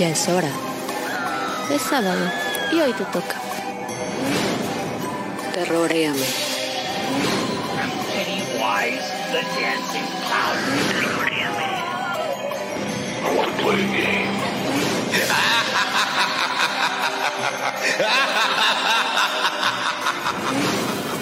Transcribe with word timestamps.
Ya 0.00 0.08
es 0.08 0.26
hora. 0.30 0.48
Es 1.70 1.82
sábado 1.82 2.24
y 2.72 2.80
hoy 2.80 2.90
te 2.94 3.04
toca. 3.04 3.36
Terroréame. 5.52 6.24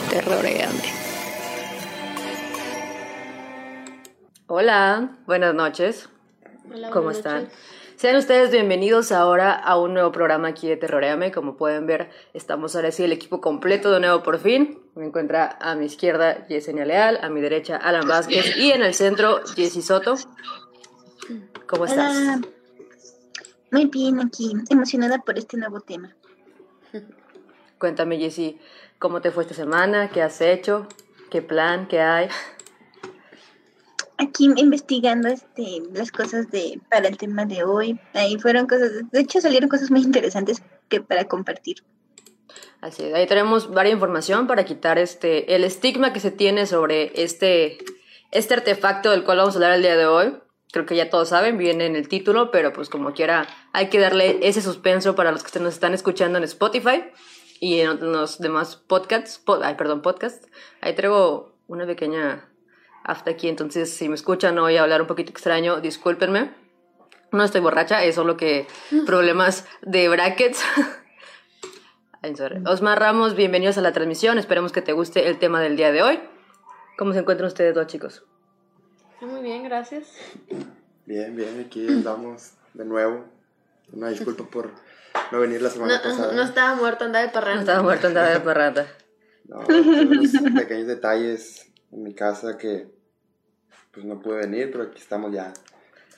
Terroréame. 0.09 0.83
Hola, 4.47 5.09
buenas 5.27 5.53
noches. 5.53 6.09
Hola, 6.73 6.91
¿Cómo 6.91 7.07
buenas 7.07 7.17
están? 7.19 7.43
noches. 7.43 7.78
Sean 7.99 8.15
ustedes 8.15 8.53
bienvenidos 8.53 9.11
ahora 9.11 9.53
a 9.53 9.77
un 9.77 9.93
nuevo 9.93 10.13
programa 10.13 10.47
aquí 10.47 10.69
de 10.69 10.77
Terroreame. 10.77 11.33
Como 11.33 11.57
pueden 11.57 11.89
ver, 11.89 12.11
estamos 12.33 12.77
ahora 12.77 12.93
sí 12.93 13.03
el 13.03 13.11
equipo 13.11 13.41
completo 13.41 13.91
de 13.91 13.99
nuevo 13.99 14.23
por 14.23 14.39
fin. 14.39 14.79
Me 14.95 15.05
encuentra 15.05 15.59
a 15.61 15.75
mi 15.75 15.87
izquierda 15.87 16.47
Yesenia 16.47 16.85
Leal, 16.85 17.19
a 17.21 17.29
mi 17.29 17.41
derecha 17.41 17.77
Alan 17.77 18.07
Vázquez 18.07 18.57
y 18.57 18.71
en 18.71 18.85
el 18.85 18.95
centro 18.95 19.41
Jessy 19.57 19.83
Soto. 19.83 20.15
¿Cómo 21.67 21.87
estás? 21.87 22.17
Hola. 22.17 22.41
Muy 23.73 23.87
bien 23.87 24.21
aquí, 24.21 24.55
emocionada 24.71 25.19
por 25.19 25.37
este 25.37 25.57
nuevo 25.57 25.81
tema. 25.81 26.15
Cuéntame 27.79 28.17
Jessy, 28.19 28.61
¿cómo 29.01 29.21
te 29.21 29.33
fue 29.33 29.43
esta 29.43 29.57
semana? 29.57 30.09
¿Qué 30.11 30.23
has 30.23 30.41
hecho? 30.41 30.87
¿Qué 31.33 31.43
plan? 31.43 31.89
¿Qué 31.89 32.01
hay? 32.01 32.29
Aquí 34.19 34.51
investigando 34.57 35.29
este 35.29 35.83
las 35.93 36.11
cosas 36.11 36.51
de 36.51 36.81
para 36.91 37.07
el 37.09 37.17
tema 37.17 37.45
de 37.47 37.63
hoy. 37.63 38.01
Ahí 38.15 38.37
fueron 38.39 38.67
cosas, 38.67 38.91
de 39.11 39.21
hecho 39.21 39.41
salieron 39.41 39.69
cosas 39.69 39.91
muy 39.91 40.03
interesantes 40.03 40.63
que 40.89 41.01
para 41.01 41.25
compartir. 41.27 41.85
Así 42.81 43.05
es, 43.05 43.15
ahí 43.15 43.27
tenemos 43.27 43.71
varias 43.71 43.95
información 43.95 44.47
para 44.47 44.65
quitar 44.65 44.99
este 44.99 45.55
el 45.55 45.65
estigma 45.65 46.13
que 46.13 46.21
se 46.21 46.31
tiene 46.31 46.67
sobre 46.67 47.23
este, 47.23 47.79
este 48.31 48.55
artefacto 48.55 49.11
del 49.11 49.25
cual 49.25 49.39
vamos 49.39 49.55
a 49.55 49.59
hablar 49.59 49.73
el 49.73 49.83
día 49.83 49.97
de 49.97 50.07
hoy. 50.07 50.37
Creo 50.73 50.85
que 50.85 50.97
ya 50.97 51.09
todos 51.11 51.31
saben, 51.31 51.57
viene 51.57 51.87
en 51.87 51.97
el 51.97 52.09
título, 52.09 52.51
pero 52.51 52.73
pues 52.73 52.89
como 52.89 53.13
quiera 53.15 53.47
hay 53.73 53.89
que 53.89 53.99
darle 53.99 54.39
ese 54.43 54.61
suspenso 54.63 55.15
para 55.15 55.33
los 55.33 55.43
que 55.43 55.59
nos 55.61 55.75
están 55.75 55.95
escuchando 55.95 56.39
en 56.39 56.45
Spotify 56.45 57.05
y 57.61 57.81
en 57.81 58.13
los 58.13 58.39
demás 58.39 58.77
podcasts. 58.77 59.39
po- 59.39 59.61
ay, 59.63 59.77
perdón, 59.77 60.03
podcasts. 60.03 60.47
Ahí 60.81 60.95
traigo 60.95 61.57
una 61.69 61.87
pequeña 61.87 62.48
afta 63.09 63.31
aquí, 63.31 63.49
entonces 63.49 63.91
si 63.91 64.07
me 64.09 64.15
escuchan 64.15 64.59
hoy 64.59 64.77
hablar 64.77 65.01
un 65.01 65.07
poquito 65.07 65.31
extraño, 65.31 65.81
discúlpenme. 65.81 66.51
No 67.33 67.43
estoy 67.43 67.63
borracha, 67.63 68.05
es 68.05 68.15
solo 68.15 68.37
que 68.37 68.67
problemas 69.07 69.67
de 69.83 70.09
brackets. 70.11 70.63
Osmar 72.67 72.99
Ramos, 73.01 73.35
bienvenidos 73.35 73.79
a 73.79 73.81
la 73.81 73.93
transmisión. 73.93 74.39
Esperemos 74.39 74.73
que 74.73 74.83
te 74.83 74.93
guste 74.93 75.27
el 75.29 75.39
tema 75.39 75.61
del 75.61 75.77
día 75.77 75.91
de 75.91 76.03
hoy. 76.03 76.21
¿Cómo 76.99 77.13
se 77.15 77.21
encuentran 77.21 77.47
ustedes 77.47 77.75
dos, 77.75 77.87
chicos? 77.87 78.25
Muy 79.23 79.41
bien, 79.41 79.63
gracias. 79.65 80.09
Bien, 81.07 81.35
bien, 81.35 81.65
aquí 81.67 81.87
andamos 81.89 82.53
de 82.75 82.85
nuevo. 82.85 83.25
Una 83.93 84.09
disculpa 84.11 84.45
por 84.45 84.73
no 85.33 85.41
venir 85.41 85.63
la 85.63 85.71
semana 85.71 85.97
No, 85.97 86.03
pasada. 86.03 86.33
no 86.35 86.43
estaba 86.43 86.75
muerto, 86.75 87.05
andaba 87.05 87.23
de 87.23 87.29
No 87.29 87.33
parranda. 87.33 87.61
estaba 87.63 87.83
muerto, 87.83 88.07
andaba 88.09 88.29
de 88.29 88.41
parranda. 88.41 88.87
No, 89.45 89.61
unos 89.61 90.33
pequeños 90.57 90.89
detalles 90.89 91.71
en 91.93 92.03
mi 92.03 92.15
casa 92.15 92.59
que 92.59 92.98
pues 93.93 94.07
no 94.07 94.21
pude 94.21 94.39
venir, 94.39 94.71
pero 94.71 94.85
aquí 94.85 94.99
estamos 94.99 95.33
ya 95.33 95.53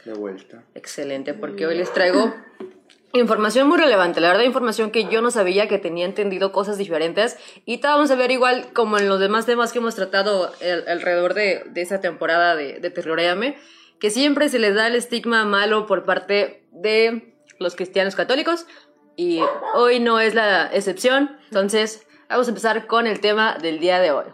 de 0.05 0.15
vuelta. 0.15 0.63
Excelente, 0.75 1.35
porque 1.35 1.67
hoy 1.67 1.77
les 1.77 1.93
traigo 1.93 2.35
información 3.13 3.69
muy 3.69 3.79
relevante. 3.79 4.21
La 4.21 4.29
verdad, 4.29 4.45
información 4.45 4.91
que 4.91 5.05
yo 5.05 5.21
no 5.21 5.31
sabía, 5.31 5.69
que 5.69 5.79
tenía 5.79 6.05
entendido 6.05 6.53
cosas 6.53 6.79
diferentes. 6.79 7.37
Y 7.65 7.79
te 7.79 7.87
vamos 7.87 8.11
a 8.11 8.15
ver 8.15 8.31
igual 8.31 8.73
como 8.73 8.99
en 8.99 9.09
los 9.09 9.21
demás 9.21 9.47
temas 9.47 9.73
que 9.73 9.79
hemos 9.79 9.95
tratado 9.95 10.53
alrededor 10.87 11.35
de, 11.35 11.65
de 11.67 11.83
esa 11.83 12.01
temporada 12.01 12.57
de, 12.57 12.81
de 12.81 12.91
Terroréame, 12.91 13.59
que 13.99 14.11
siempre 14.11 14.49
se 14.49 14.59
les 14.59 14.75
da 14.75 14.87
el 14.87 14.95
estigma 14.95 15.45
malo 15.45 15.87
por 15.87 16.05
parte 16.05 16.65
de 16.71 17.35
los 17.59 17.77
cristianos 17.77 18.15
católicos. 18.15 18.67
Y 19.17 19.41
hoy 19.75 20.01
no 20.01 20.21
es 20.21 20.35
la 20.35 20.67
excepción. 20.73 21.37
Entonces, 21.47 22.07
vamos 22.29 22.47
a 22.47 22.51
empezar 22.51 22.87
con 22.87 23.07
el 23.07 23.21
tema 23.21 23.59
del 23.61 23.81
día 23.81 24.01
de 24.01 24.13
hoy. 24.13 24.27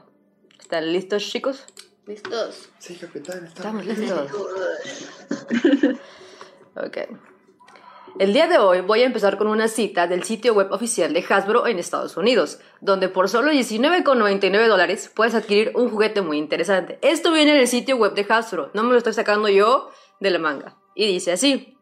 ¿Están 0.61 0.93
listos, 0.93 1.25
chicos? 1.29 1.67
¿Listos? 2.07 2.69
Sí, 2.79 2.95
capitán, 2.95 3.45
Estamos 3.45 3.85
estamos. 3.85 4.31
listos. 4.31 5.99
ok. 6.77 6.99
El 8.21 8.33
día 8.33 8.47
de 8.47 8.59
hoy 8.59 8.81
voy 8.81 9.03
a 9.03 9.07
empezar 9.07 9.37
con 9.37 9.49
una 9.49 9.67
cita 9.67 10.07
del 10.07 10.23
sitio 10.23 10.55
web 10.55 10.71
oficial 10.71 11.13
de 11.13 11.25
Hasbro 11.29 11.67
en 11.67 11.79
Estados 11.79 12.17
Unidos, 12.17 12.61
donde 12.81 13.09
por 13.09 13.29
solo 13.29 13.51
19,99 13.51 14.69
dólares 14.69 15.11
puedes 15.15 15.35
adquirir 15.35 15.73
un 15.75 15.91
juguete 15.91 16.23
muy 16.23 16.39
interesante. 16.39 16.99
Esto 17.03 17.33
viene 17.33 17.51
en 17.53 17.59
el 17.59 17.69
sitio 17.69 17.97
web 17.97 18.15
de 18.15 18.25
Hasbro, 18.29 18.71
no 18.73 18.85
me 18.85 18.93
lo 18.93 18.99
estoy 18.99 19.13
sacando 19.13 19.49
yo 19.49 19.91
de 20.21 20.31
la 20.31 20.39
manga. 20.39 20.77
Y 20.95 21.07
dice 21.09 21.33
así. 21.33 21.76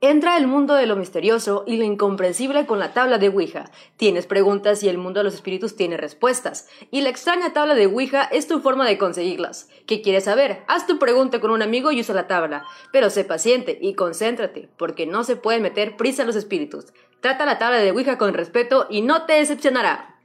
Entra 0.00 0.36
el 0.36 0.46
mundo 0.46 0.74
de 0.74 0.86
lo 0.86 0.94
misterioso 0.94 1.64
y 1.66 1.76
lo 1.76 1.82
incomprensible 1.82 2.66
con 2.66 2.78
la 2.78 2.92
tabla 2.92 3.18
de 3.18 3.30
Ouija. 3.30 3.68
Tienes 3.96 4.26
preguntas 4.26 4.80
y 4.84 4.88
el 4.88 4.96
mundo 4.96 5.18
de 5.18 5.24
los 5.24 5.34
espíritus 5.34 5.74
tiene 5.74 5.96
respuestas. 5.96 6.68
Y 6.92 7.00
la 7.00 7.08
extraña 7.08 7.52
tabla 7.52 7.74
de 7.74 7.86
Ouija 7.86 8.22
es 8.22 8.46
tu 8.46 8.60
forma 8.60 8.86
de 8.86 8.96
conseguirlas. 8.96 9.68
¿Qué 9.86 10.00
quieres 10.00 10.24
saber? 10.24 10.62
Haz 10.68 10.86
tu 10.86 11.00
pregunta 11.00 11.40
con 11.40 11.50
un 11.50 11.62
amigo 11.62 11.90
y 11.90 12.00
usa 12.00 12.14
la 12.14 12.28
tabla. 12.28 12.64
Pero 12.92 13.10
sé 13.10 13.24
paciente 13.24 13.76
y 13.80 13.94
concéntrate, 13.94 14.68
porque 14.76 15.04
no 15.04 15.24
se 15.24 15.34
pueden 15.34 15.62
meter 15.62 15.96
prisa 15.96 16.24
los 16.24 16.36
espíritus. 16.36 16.86
Trata 17.20 17.44
la 17.44 17.58
tabla 17.58 17.78
de 17.78 17.90
Ouija 17.90 18.18
con 18.18 18.34
respeto 18.34 18.86
y 18.88 19.02
no 19.02 19.26
te 19.26 19.32
decepcionará. 19.32 20.20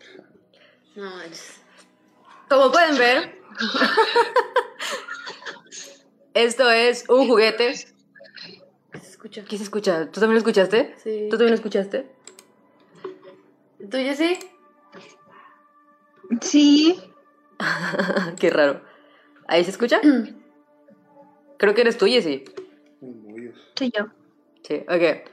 Como 2.47 2.71
pueden 2.71 2.95
ver, 2.99 3.41
esto 6.35 6.69
es 6.69 7.05
un 7.09 7.27
juguete. 7.27 7.92
¿Qué 9.23 9.29
se 9.29 9.39
escucha? 9.39 9.45
¿Qué 9.49 9.57
se 9.57 9.63
escucha? 9.63 10.05
¿Tú 10.11 10.19
también 10.19 10.33
lo 10.33 10.37
escuchaste? 10.39 10.95
Sí. 10.97 11.27
¿Tú 11.29 11.37
también 11.37 11.51
lo 11.51 11.55
escuchaste? 11.55 12.07
¿Tú, 13.89 13.97
sí? 14.15 14.39
Sí, 16.41 17.01
Qué 18.39 18.49
raro. 18.49 18.81
¿Ahí 19.47 19.63
se 19.63 19.71
escucha? 19.71 20.01
Creo 21.57 21.73
que 21.73 21.81
eres 21.81 21.97
tú, 21.97 22.05
Jessy. 22.05 22.43
Soy 23.75 23.91
yo. 23.95 24.07
Sí, 24.63 24.83
ok. 24.87 25.29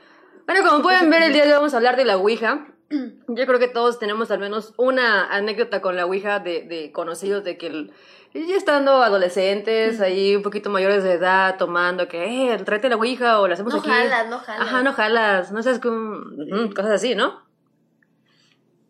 Bueno, 0.46 0.68
como 0.68 0.82
pueden 0.82 1.10
ver, 1.10 1.22
el 1.24 1.32
día 1.32 1.42
de 1.44 1.48
hoy 1.48 1.54
vamos 1.56 1.74
a 1.74 1.78
hablar 1.78 1.96
de 1.96 2.04
la 2.04 2.16
Ouija. 2.16 2.66
Yo 2.90 3.46
creo 3.46 3.58
que 3.58 3.68
todos 3.68 3.98
tenemos 3.98 4.30
al 4.30 4.40
menos 4.40 4.74
una 4.76 5.28
anécdota 5.34 5.80
con 5.80 5.96
la 5.96 6.06
Ouija 6.06 6.40
de, 6.40 6.62
de 6.62 6.90
conocidos 6.92 7.44
de 7.44 7.56
que 7.56 7.68
el- 7.68 7.92
ya 8.32 8.56
estando 8.56 9.02
adolescentes, 9.02 10.00
ahí 10.00 10.36
un 10.36 10.42
poquito 10.42 10.70
mayores 10.70 11.02
de 11.02 11.14
edad, 11.14 11.56
tomando 11.58 12.06
que, 12.08 12.52
eh, 12.52 12.58
tráete 12.64 12.88
la 12.88 12.96
Ouija 12.96 13.40
o 13.40 13.48
la 13.48 13.54
hacemos 13.54 13.74
No 13.74 13.80
aquí. 13.80 13.88
jalas, 13.90 14.28
no 14.28 14.38
jalas. 14.38 14.60
Ajá, 14.68 14.82
no 14.82 14.92
jalas, 14.92 15.52
no 15.52 15.62
sabes 15.62 15.80
cómo, 15.80 16.18
ujú, 16.18 16.74
cosas 16.74 16.92
así, 16.92 17.14
¿no? 17.14 17.42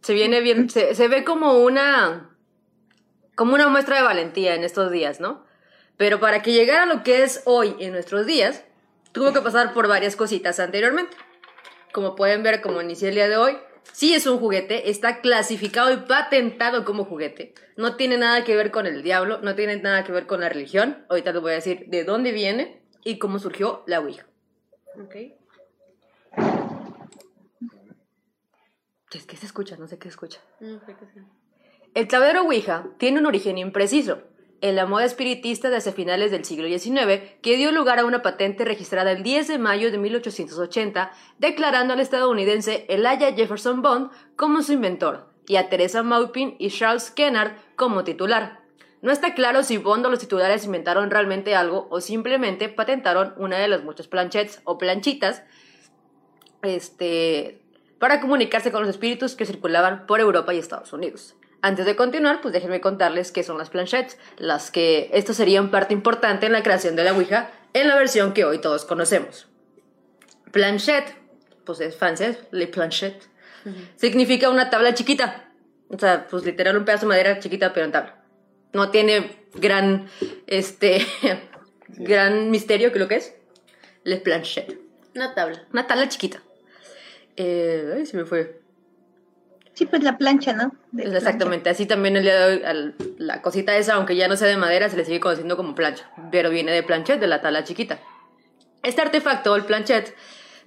Se 0.02 0.12
viene 0.14 0.40
bien, 0.40 0.68
se, 0.70 0.94
se 0.94 1.08
ve 1.08 1.24
como 1.24 1.54
una, 1.58 2.30
como 3.34 3.54
una 3.54 3.68
muestra 3.68 3.96
de 3.96 4.02
valentía 4.02 4.54
en 4.54 4.64
estos 4.64 4.90
días, 4.90 5.20
¿no? 5.20 5.44
Pero 5.96 6.20
para 6.20 6.42
que 6.42 6.52
llegara 6.52 6.82
a 6.84 6.86
lo 6.86 7.02
que 7.02 7.22
es 7.22 7.42
hoy 7.44 7.76
en 7.78 7.92
nuestros 7.92 8.26
días, 8.26 8.64
tuvo 9.12 9.32
que 9.32 9.40
pasar 9.40 9.72
por 9.72 9.88
varias 9.88 10.16
cositas 10.16 10.58
anteriormente. 10.60 11.16
Como 11.92 12.14
pueden 12.14 12.42
ver, 12.42 12.60
como 12.62 12.80
inicié 12.80 13.08
el 13.08 13.16
día 13.16 13.28
de 13.28 13.36
hoy, 13.36 13.58
sí 13.92 14.14
es 14.14 14.26
un 14.26 14.38
juguete, 14.38 14.90
está 14.90 15.20
clasificado 15.20 15.92
y 15.92 15.98
patentado 15.98 16.84
como 16.84 17.04
juguete. 17.04 17.54
No 17.76 17.96
tiene 17.96 18.18
nada 18.18 18.44
que 18.44 18.56
ver 18.56 18.70
con 18.70 18.86
el 18.86 19.02
diablo, 19.02 19.40
no 19.42 19.54
tiene 19.54 19.76
nada 19.76 20.04
que 20.04 20.12
ver 20.12 20.26
con 20.26 20.40
la 20.40 20.48
religión. 20.48 21.04
Ahorita 21.08 21.32
les 21.32 21.42
voy 21.42 21.52
a 21.52 21.54
decir 21.56 21.86
de 21.88 22.04
dónde 22.04 22.32
viene 22.32 22.82
y 23.04 23.18
cómo 23.18 23.38
surgió 23.38 23.82
la 23.86 24.00
Ouija. 24.00 24.26
Ok. 25.02 25.14
¿Qué, 29.10 29.18
qué 29.26 29.36
se 29.36 29.46
escucha? 29.46 29.76
No 29.76 29.88
sé 29.88 29.98
qué 29.98 30.08
escucha. 30.08 30.40
No 30.60 30.78
sé 30.80 30.94
qué 30.98 31.06
sea. 31.12 31.24
El 31.94 32.06
tablero 32.06 32.42
Ouija 32.42 32.86
tiene 32.98 33.18
un 33.18 33.26
origen 33.26 33.58
impreciso. 33.58 34.22
En 34.62 34.76
la 34.76 34.84
moda 34.84 35.06
espiritista 35.06 35.70
desde 35.70 35.92
finales 35.92 36.30
del 36.30 36.44
siglo 36.44 36.68
XIX, 36.68 37.22
que 37.40 37.56
dio 37.56 37.72
lugar 37.72 37.98
a 37.98 38.04
una 38.04 38.20
patente 38.20 38.66
registrada 38.66 39.10
el 39.12 39.22
10 39.22 39.48
de 39.48 39.58
mayo 39.58 39.90
de 39.90 39.96
1880, 39.96 41.12
declarando 41.38 41.94
al 41.94 42.00
estadounidense 42.00 42.84
Elijah 42.88 43.32
Jefferson 43.32 43.80
Bond 43.80 44.10
como 44.36 44.62
su 44.62 44.74
inventor, 44.74 45.30
y 45.46 45.56
a 45.56 45.70
Teresa 45.70 46.02
Maupin 46.02 46.56
y 46.58 46.68
Charles 46.68 47.10
Kennard 47.10 47.56
como 47.74 48.04
titular. 48.04 48.60
No 49.00 49.10
está 49.10 49.32
claro 49.34 49.62
si 49.62 49.78
Bond 49.78 50.04
o 50.04 50.10
los 50.10 50.18
titulares 50.18 50.66
inventaron 50.66 51.10
realmente 51.10 51.54
algo 51.54 51.88
o 51.90 52.02
simplemente 52.02 52.68
patentaron 52.68 53.32
una 53.38 53.56
de 53.56 53.68
las 53.68 53.82
muchas 53.82 54.08
planchettes 54.08 54.60
o 54.64 54.76
planchitas 54.76 55.42
este, 56.60 57.62
para 57.98 58.20
comunicarse 58.20 58.70
con 58.70 58.82
los 58.82 58.90
espíritus 58.90 59.36
que 59.36 59.46
circulaban 59.46 60.06
por 60.06 60.20
Europa 60.20 60.52
y 60.52 60.58
Estados 60.58 60.92
Unidos. 60.92 61.34
Antes 61.62 61.84
de 61.84 61.94
continuar, 61.96 62.40
pues 62.40 62.54
déjenme 62.54 62.80
contarles 62.80 63.32
qué 63.32 63.42
son 63.42 63.58
las 63.58 63.68
planchettes, 63.68 64.18
las 64.38 64.70
que 64.70 65.10
estos 65.12 65.36
serían 65.36 65.70
parte 65.70 65.92
importante 65.92 66.46
en 66.46 66.52
la 66.52 66.62
creación 66.62 66.96
de 66.96 67.04
la 67.04 67.12
Ouija 67.12 67.50
en 67.72 67.88
la 67.88 67.96
versión 67.96 68.32
que 68.32 68.44
hoy 68.44 68.60
todos 68.60 68.84
conocemos. 68.84 69.46
Planchette, 70.52 71.14
pues 71.64 71.80
es 71.80 71.94
francés, 71.94 72.38
le 72.50 72.66
planchette, 72.66 73.22
significa 73.96 74.50
una 74.50 74.70
tabla 74.70 74.94
chiquita. 74.94 75.50
O 75.88 75.98
sea, 75.98 76.26
pues 76.28 76.44
literal 76.44 76.76
un 76.76 76.84
pedazo 76.84 77.02
de 77.02 77.08
madera 77.08 77.38
chiquita, 77.40 77.72
pero 77.72 77.86
en 77.86 77.92
tabla. 77.92 78.24
No 78.72 78.90
tiene 78.90 79.44
gran, 79.54 80.08
este, 80.46 81.04
gran 81.88 82.50
misterio 82.50 82.92
que 82.92 82.98
lo 82.98 83.08
que 83.08 83.16
es. 83.16 83.34
Le 84.04 84.16
planchette. 84.16 84.78
Una 85.14 85.34
tabla. 85.34 85.66
Una 85.72 85.86
tabla 85.86 86.08
chiquita. 86.08 86.40
Eh, 87.36 87.94
ay, 87.96 88.06
se 88.06 88.16
me 88.16 88.24
fue. 88.24 88.59
Sí, 89.80 89.86
pues 89.86 90.02
la 90.02 90.18
plancha, 90.18 90.52
¿no? 90.52 90.72
Exactamente, 90.98 91.70
así 91.70 91.86
también 91.86 92.14
el 92.14 92.24
día 92.24 92.48
de 92.48 92.92
la 93.16 93.40
cosita 93.40 93.74
esa, 93.78 93.94
aunque 93.94 94.14
ya 94.14 94.28
no 94.28 94.36
sea 94.36 94.48
de 94.48 94.58
madera, 94.58 94.90
se 94.90 94.96
le 94.98 95.06
sigue 95.06 95.20
conociendo 95.20 95.56
como 95.56 95.74
plancha, 95.74 96.04
pero 96.30 96.50
viene 96.50 96.70
de 96.70 96.82
planchette, 96.82 97.18
de 97.18 97.26
la 97.26 97.40
tabla 97.40 97.64
chiquita. 97.64 97.98
Este 98.82 99.00
artefacto, 99.00 99.56
el 99.56 99.64
planchette, 99.64 100.14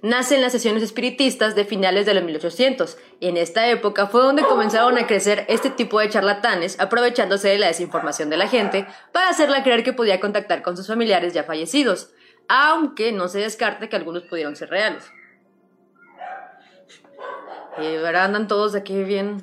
nace 0.02 0.34
en 0.34 0.42
las 0.42 0.50
sesiones 0.50 0.82
espiritistas 0.82 1.54
de 1.54 1.64
finales 1.64 2.06
de 2.06 2.14
los 2.14 2.24
1800, 2.24 2.98
y 3.20 3.28
en 3.28 3.36
esta 3.36 3.68
época 3.68 4.08
fue 4.08 4.20
donde 4.20 4.42
comenzaron 4.42 4.98
a 4.98 5.06
crecer 5.06 5.44
este 5.46 5.70
tipo 5.70 6.00
de 6.00 6.08
charlatanes, 6.08 6.80
aprovechándose 6.80 7.50
de 7.50 7.58
la 7.60 7.68
desinformación 7.68 8.30
de 8.30 8.36
la 8.36 8.48
gente 8.48 8.84
para 9.12 9.28
hacerla 9.28 9.62
creer 9.62 9.84
que 9.84 9.92
podía 9.92 10.18
contactar 10.18 10.62
con 10.62 10.76
sus 10.76 10.88
familiares 10.88 11.32
ya 11.32 11.44
fallecidos, 11.44 12.10
aunque 12.48 13.12
no 13.12 13.28
se 13.28 13.38
descarte 13.38 13.88
que 13.88 13.94
algunos 13.94 14.24
pudieron 14.24 14.56
ser 14.56 14.70
reales. 14.70 15.04
Y 17.82 17.96
ahora 17.96 18.24
andan 18.24 18.48
todos 18.48 18.74
aquí 18.74 19.02
bien 19.02 19.42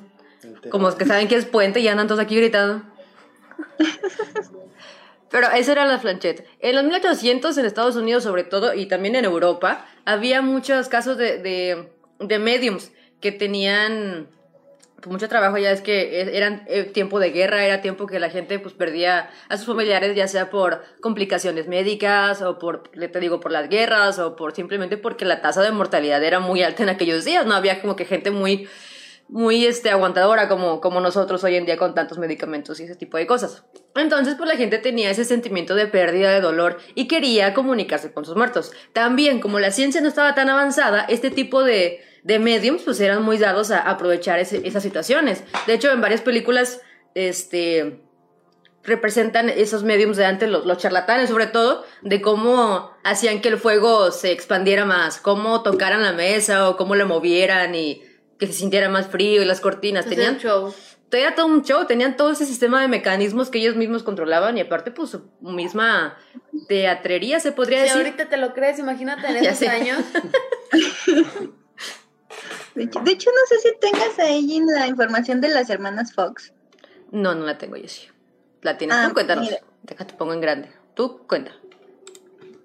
como 0.70 0.94
que 0.96 1.04
saben 1.04 1.28
que 1.28 1.36
es 1.36 1.44
puente 1.44 1.80
y 1.80 1.88
andan 1.88 2.08
todos 2.08 2.20
aquí 2.20 2.36
gritando. 2.36 2.82
Pero 5.30 5.50
esa 5.50 5.72
era 5.72 5.86
la 5.86 5.98
planchette. 5.98 6.46
En 6.60 6.74
los 6.74 6.84
1800 6.84 7.56
en 7.56 7.64
Estados 7.64 7.96
Unidos 7.96 8.22
sobre 8.22 8.44
todo 8.44 8.74
y 8.74 8.86
también 8.86 9.16
en 9.16 9.24
Europa 9.24 9.86
había 10.04 10.42
muchos 10.42 10.88
casos 10.88 11.16
de, 11.16 11.38
de, 11.38 11.90
de 12.18 12.38
mediums 12.38 12.92
que 13.20 13.32
tenían 13.32 14.28
mucho 15.10 15.28
trabajo 15.28 15.58
ya 15.58 15.70
es 15.70 15.80
que 15.80 16.20
e- 16.20 16.36
eran 16.36 16.64
eh, 16.68 16.84
tiempo 16.84 17.18
de 17.18 17.30
guerra, 17.30 17.64
era 17.64 17.80
tiempo 17.80 18.06
que 18.06 18.20
la 18.20 18.30
gente 18.30 18.58
pues 18.58 18.74
perdía 18.74 19.30
a 19.48 19.56
sus 19.56 19.66
familiares 19.66 20.14
ya 20.14 20.28
sea 20.28 20.50
por 20.50 20.82
complicaciones 21.00 21.68
médicas 21.68 22.42
o 22.42 22.58
por, 22.58 22.90
le 22.94 23.08
te 23.08 23.20
digo, 23.20 23.40
por 23.40 23.52
las 23.52 23.68
guerras 23.68 24.18
o 24.18 24.36
por 24.36 24.54
simplemente 24.54 24.96
porque 24.96 25.24
la 25.24 25.40
tasa 25.40 25.62
de 25.62 25.72
mortalidad 25.72 26.22
era 26.22 26.40
muy 26.40 26.62
alta 26.62 26.82
en 26.82 26.88
aquellos 26.88 27.24
días, 27.24 27.46
no 27.46 27.54
había 27.54 27.80
como 27.80 27.96
que 27.96 28.04
gente 28.04 28.30
muy 28.30 28.68
muy 29.28 29.64
este, 29.64 29.88
aguantadora 29.88 30.46
como, 30.46 30.82
como 30.82 31.00
nosotros 31.00 31.42
hoy 31.42 31.56
en 31.56 31.64
día 31.64 31.78
con 31.78 31.94
tantos 31.94 32.18
medicamentos 32.18 32.78
y 32.80 32.84
ese 32.84 32.96
tipo 32.96 33.16
de 33.16 33.26
cosas. 33.26 33.64
Entonces, 33.94 34.34
pues 34.36 34.46
la 34.46 34.56
gente 34.56 34.76
tenía 34.76 35.10
ese 35.10 35.24
sentimiento 35.24 35.74
de 35.74 35.86
pérdida, 35.86 36.30
de 36.32 36.42
dolor 36.42 36.78
y 36.94 37.08
quería 37.08 37.54
comunicarse 37.54 38.12
con 38.12 38.26
sus 38.26 38.36
muertos. 38.36 38.72
También, 38.92 39.40
como 39.40 39.58
la 39.58 39.70
ciencia 39.70 40.02
no 40.02 40.08
estaba 40.08 40.34
tan 40.34 40.50
avanzada, 40.50 41.06
este 41.08 41.30
tipo 41.30 41.64
de, 41.64 42.00
de 42.22 42.38
mediums 42.38 42.82
pues 42.82 43.00
eran 43.00 43.22
muy 43.22 43.38
dados 43.38 43.70
a 43.70 43.80
aprovechar 43.80 44.38
ese- 44.38 44.66
esas 44.66 44.82
situaciones. 44.82 45.42
De 45.66 45.74
hecho, 45.74 45.90
en 45.90 46.00
varias 46.00 46.20
películas, 46.20 46.80
este 47.14 48.00
representan 48.84 49.48
esos 49.48 49.84
mediums 49.84 50.16
de 50.16 50.24
antes, 50.24 50.48
los, 50.50 50.66
los 50.66 50.76
charlatanes 50.78 51.28
sobre 51.30 51.46
todo, 51.46 51.84
de 52.02 52.20
cómo 52.20 52.90
hacían 53.04 53.40
que 53.40 53.48
el 53.48 53.56
fuego 53.58 54.10
se 54.10 54.32
expandiera 54.32 54.84
más, 54.84 55.18
cómo 55.20 55.62
tocaran 55.62 56.02
la 56.02 56.12
mesa 56.12 56.68
o 56.68 56.76
cómo 56.76 56.96
la 56.96 57.04
movieran 57.04 57.76
y 57.76 58.02
que 58.40 58.48
se 58.48 58.54
sintiera 58.54 58.88
más 58.88 59.06
frío 59.06 59.40
y 59.40 59.44
las 59.44 59.60
cortinas. 59.60 60.04
Ese 60.06 60.16
Tenían 60.16 60.34
es 60.36 60.44
un 60.44 60.50
show. 60.50 60.74
Todo 61.36 61.46
un 61.46 61.62
show, 61.62 61.84
tenían 61.86 62.16
todo 62.16 62.32
ese 62.32 62.44
sistema 62.46 62.80
de 62.80 62.88
mecanismos 62.88 63.50
que 63.50 63.58
ellos 63.58 63.76
mismos 63.76 64.02
controlaban 64.02 64.56
y 64.58 64.62
aparte 64.62 64.90
pues 64.90 65.10
su 65.10 65.30
misma 65.42 66.16
teatrería 66.68 67.38
se 67.38 67.52
podría 67.52 67.78
Si 67.80 67.84
decir. 67.84 67.98
ahorita 67.98 68.28
te 68.30 68.36
lo 68.36 68.52
crees, 68.54 68.78
imagínate 68.80 69.26
en 69.28 69.54
sé. 69.54 69.68
años. 69.68 70.00
De 72.74 72.84
hecho, 72.84 73.00
de 73.00 73.10
hecho, 73.12 73.30
no 73.30 73.46
sé 73.48 73.58
si 73.68 73.76
tengas 73.78 74.18
ahí 74.18 74.60
la 74.64 74.86
información 74.86 75.40
de 75.40 75.48
las 75.48 75.68
hermanas 75.70 76.14
Fox. 76.14 76.52
No, 77.10 77.34
no 77.34 77.44
la 77.44 77.58
tengo 77.58 77.76
yo 77.76 77.88
sí. 77.88 78.08
La 78.62 78.78
tienes 78.78 78.96
Ah, 78.96 79.06
tú, 79.08 79.14
cuéntanos. 79.14 79.44
mira. 79.44 79.58
Déjate, 79.82 80.14
pongo 80.14 80.32
en 80.32 80.40
grande. 80.40 80.72
Tú, 80.94 81.26
cuenta. 81.26 81.52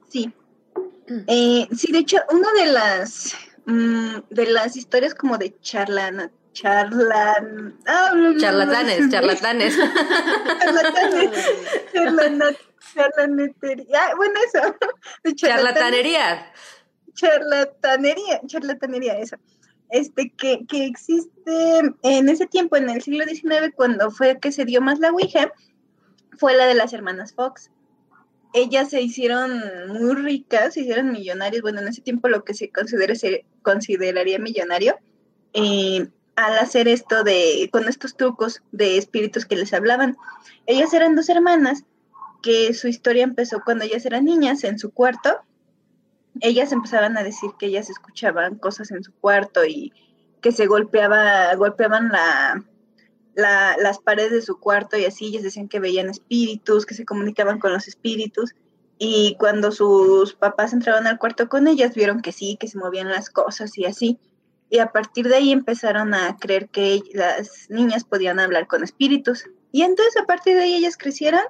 Sí. 0.09 0.31
Eh, 1.27 1.67
sí, 1.75 1.91
de 1.91 1.99
hecho, 1.99 2.17
una 2.31 2.51
de 2.53 2.65
las 2.71 3.35
mm, 3.65 4.15
de 4.29 4.45
las 4.47 4.75
historias 4.77 5.13
como 5.15 5.37
de 5.37 5.57
charlana, 5.59 6.31
charlan, 6.53 7.77
ah, 7.85 8.11
Charlatanes, 8.39 9.09
charlatanes. 9.09 9.77
charlatanes, 10.59 11.31
charlana- 11.93 12.57
charlanetería, 12.93 13.99
ah, 13.99 14.13
bueno, 14.15 14.33
eso, 14.53 14.75
Charlatanería. 15.35 16.51
charlatanería, 17.13 18.41
charlatanería, 18.47 19.19
eso. 19.19 19.37
Este, 19.89 20.31
que, 20.31 20.65
que 20.67 20.85
existe 20.85 21.79
en 22.03 22.29
ese 22.29 22.45
tiempo, 22.45 22.75
en 22.75 22.89
el 22.89 23.01
siglo 23.01 23.23
XIX, 23.25 23.73
cuando 23.73 24.11
fue 24.11 24.37
que 24.39 24.51
se 24.51 24.65
dio 24.65 24.81
más 24.81 24.99
la 24.99 25.11
Ouija, 25.11 25.53
fue 26.37 26.55
la 26.55 26.65
de 26.65 26.75
las 26.75 26.93
hermanas 26.93 27.33
Fox. 27.33 27.71
Ellas 28.53 28.89
se 28.89 29.01
hicieron 29.01 29.61
muy 29.87 30.15
ricas, 30.15 30.73
se 30.73 30.81
hicieron 30.81 31.11
millonarias, 31.11 31.61
bueno, 31.61 31.79
en 31.79 31.87
ese 31.87 32.01
tiempo 32.01 32.27
lo 32.27 32.43
que 32.43 32.53
se 32.53 32.69
considera, 32.69 33.13
consideraría 33.61 34.39
millonario, 34.39 34.97
eh, 35.53 36.07
al 36.35 36.57
hacer 36.59 36.87
esto 36.87 37.23
de, 37.23 37.69
con 37.71 37.87
estos 37.87 38.15
trucos 38.15 38.61
de 38.71 38.97
espíritus 38.97 39.45
que 39.45 39.55
les 39.55 39.73
hablaban. 39.73 40.17
Ellas 40.65 40.93
eran 40.93 41.15
dos 41.15 41.29
hermanas 41.29 41.83
que 42.43 42.73
su 42.73 42.87
historia 42.87 43.23
empezó 43.23 43.61
cuando 43.63 43.85
ellas 43.85 44.05
eran 44.05 44.25
niñas 44.25 44.63
en 44.63 44.77
su 44.79 44.91
cuarto 44.91 45.41
ellas 46.41 46.71
empezaban 46.71 47.17
a 47.17 47.23
decir 47.23 47.51
que 47.59 47.67
ellas 47.67 47.89
escuchaban 47.89 48.55
cosas 48.57 48.91
en 48.91 49.03
su 49.03 49.13
cuarto 49.13 49.65
y 49.65 49.93
que 50.41 50.51
se 50.51 50.65
golpeaba, 50.67 51.53
golpeaban 51.55 52.09
la, 52.09 52.63
la- 53.35 53.75
las 53.77 53.99
paredes 53.99 54.31
de 54.31 54.41
su 54.41 54.59
cuarto 54.59 54.97
y 54.97 55.05
así, 55.05 55.27
ellas 55.27 55.43
decían 55.43 55.67
que 55.67 55.79
veían 55.79 56.09
espíritus, 56.09 56.85
que 56.85 56.95
se 56.95 57.05
comunicaban 57.05 57.59
con 57.59 57.73
los 57.73 57.87
espíritus. 57.87 58.53
Y 58.99 59.35
cuando 59.39 59.71
sus 59.71 60.33
papás 60.33 60.73
entraron 60.73 61.05
al 61.05 61.19
cuarto 61.19 61.47
con 61.49 61.67
ellas, 61.67 61.93
vieron 61.93 62.21
que 62.21 62.31
sí, 62.31 62.57
que 62.59 62.67
se 62.67 62.79
movían 62.79 63.09
las 63.09 63.29
cosas 63.29 63.77
y 63.77 63.85
así. 63.85 64.19
Y 64.69 64.79
a 64.79 64.91
partir 64.91 65.27
de 65.27 65.35
ahí 65.35 65.51
empezaron 65.51 66.13
a 66.13 66.35
creer 66.37 66.69
que 66.69 67.01
las 67.13 67.69
niñas 67.69 68.03
podían 68.03 68.39
hablar 68.39 68.67
con 68.67 68.83
espíritus. 68.83 69.45
Y 69.71 69.83
entonces 69.83 70.19
a 70.21 70.25
partir 70.25 70.55
de 70.55 70.63
ahí 70.63 70.75
ellas 70.75 70.97
crecieron 70.97 71.41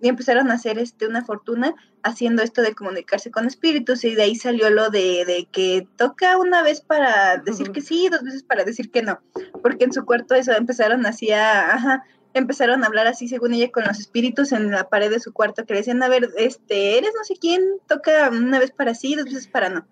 y 0.00 0.08
empezaron 0.08 0.50
a 0.50 0.54
hacer 0.54 0.78
este, 0.78 1.06
una 1.06 1.24
fortuna 1.24 1.74
haciendo 2.02 2.42
esto 2.42 2.62
de 2.62 2.74
comunicarse 2.74 3.30
con 3.30 3.46
espíritus 3.46 4.04
y 4.04 4.14
de 4.14 4.22
ahí 4.22 4.34
salió 4.34 4.70
lo 4.70 4.90
de, 4.90 5.24
de 5.24 5.48
que 5.50 5.86
toca 5.96 6.38
una 6.38 6.62
vez 6.62 6.80
para 6.80 7.36
decir 7.38 7.72
que 7.72 7.80
sí, 7.80 8.08
dos 8.08 8.22
veces 8.22 8.42
para 8.42 8.64
decir 8.64 8.90
que 8.90 9.02
no, 9.02 9.20
porque 9.62 9.84
en 9.84 9.92
su 9.92 10.04
cuarto 10.04 10.34
eso 10.34 10.52
empezaron 10.52 11.04
así 11.06 11.30
a, 11.30 11.74
ajá, 11.74 12.04
empezaron 12.34 12.82
a 12.82 12.86
hablar 12.86 13.06
así 13.06 13.28
según 13.28 13.54
ella 13.54 13.70
con 13.70 13.84
los 13.84 13.98
espíritus 13.98 14.52
en 14.52 14.70
la 14.70 14.88
pared 14.88 15.10
de 15.10 15.20
su 15.20 15.32
cuarto 15.32 15.64
que 15.64 15.74
le 15.74 15.80
decían, 15.80 16.02
a 16.02 16.08
ver, 16.08 16.30
este, 16.36 16.98
eres 16.98 17.10
no 17.16 17.24
sé 17.24 17.34
quién, 17.40 17.62
toca 17.86 18.30
una 18.30 18.58
vez 18.58 18.70
para 18.70 18.94
sí, 18.94 19.14
dos 19.14 19.26
veces 19.26 19.48
para 19.48 19.68
no. 19.68 19.86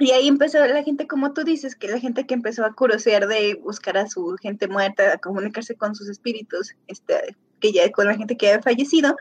Y 0.00 0.12
ahí 0.12 0.28
empezó 0.28 0.64
la 0.64 0.84
gente, 0.84 1.08
como 1.08 1.32
tú 1.32 1.42
dices, 1.42 1.74
que 1.74 1.88
la 1.88 1.98
gente 1.98 2.24
que 2.24 2.34
empezó 2.34 2.64
a 2.64 2.72
curosear 2.72 3.26
de 3.26 3.54
buscar 3.54 3.98
a 3.98 4.08
su 4.08 4.36
gente 4.40 4.68
muerta, 4.68 5.14
a 5.14 5.18
comunicarse 5.18 5.74
con 5.74 5.96
sus 5.96 6.08
espíritus, 6.08 6.76
este, 6.86 7.36
que 7.60 7.72
ya 7.72 7.90
con 7.90 8.06
la 8.06 8.16
gente 8.16 8.36
que 8.36 8.48
había 8.48 8.62
fallecido, 8.62 9.16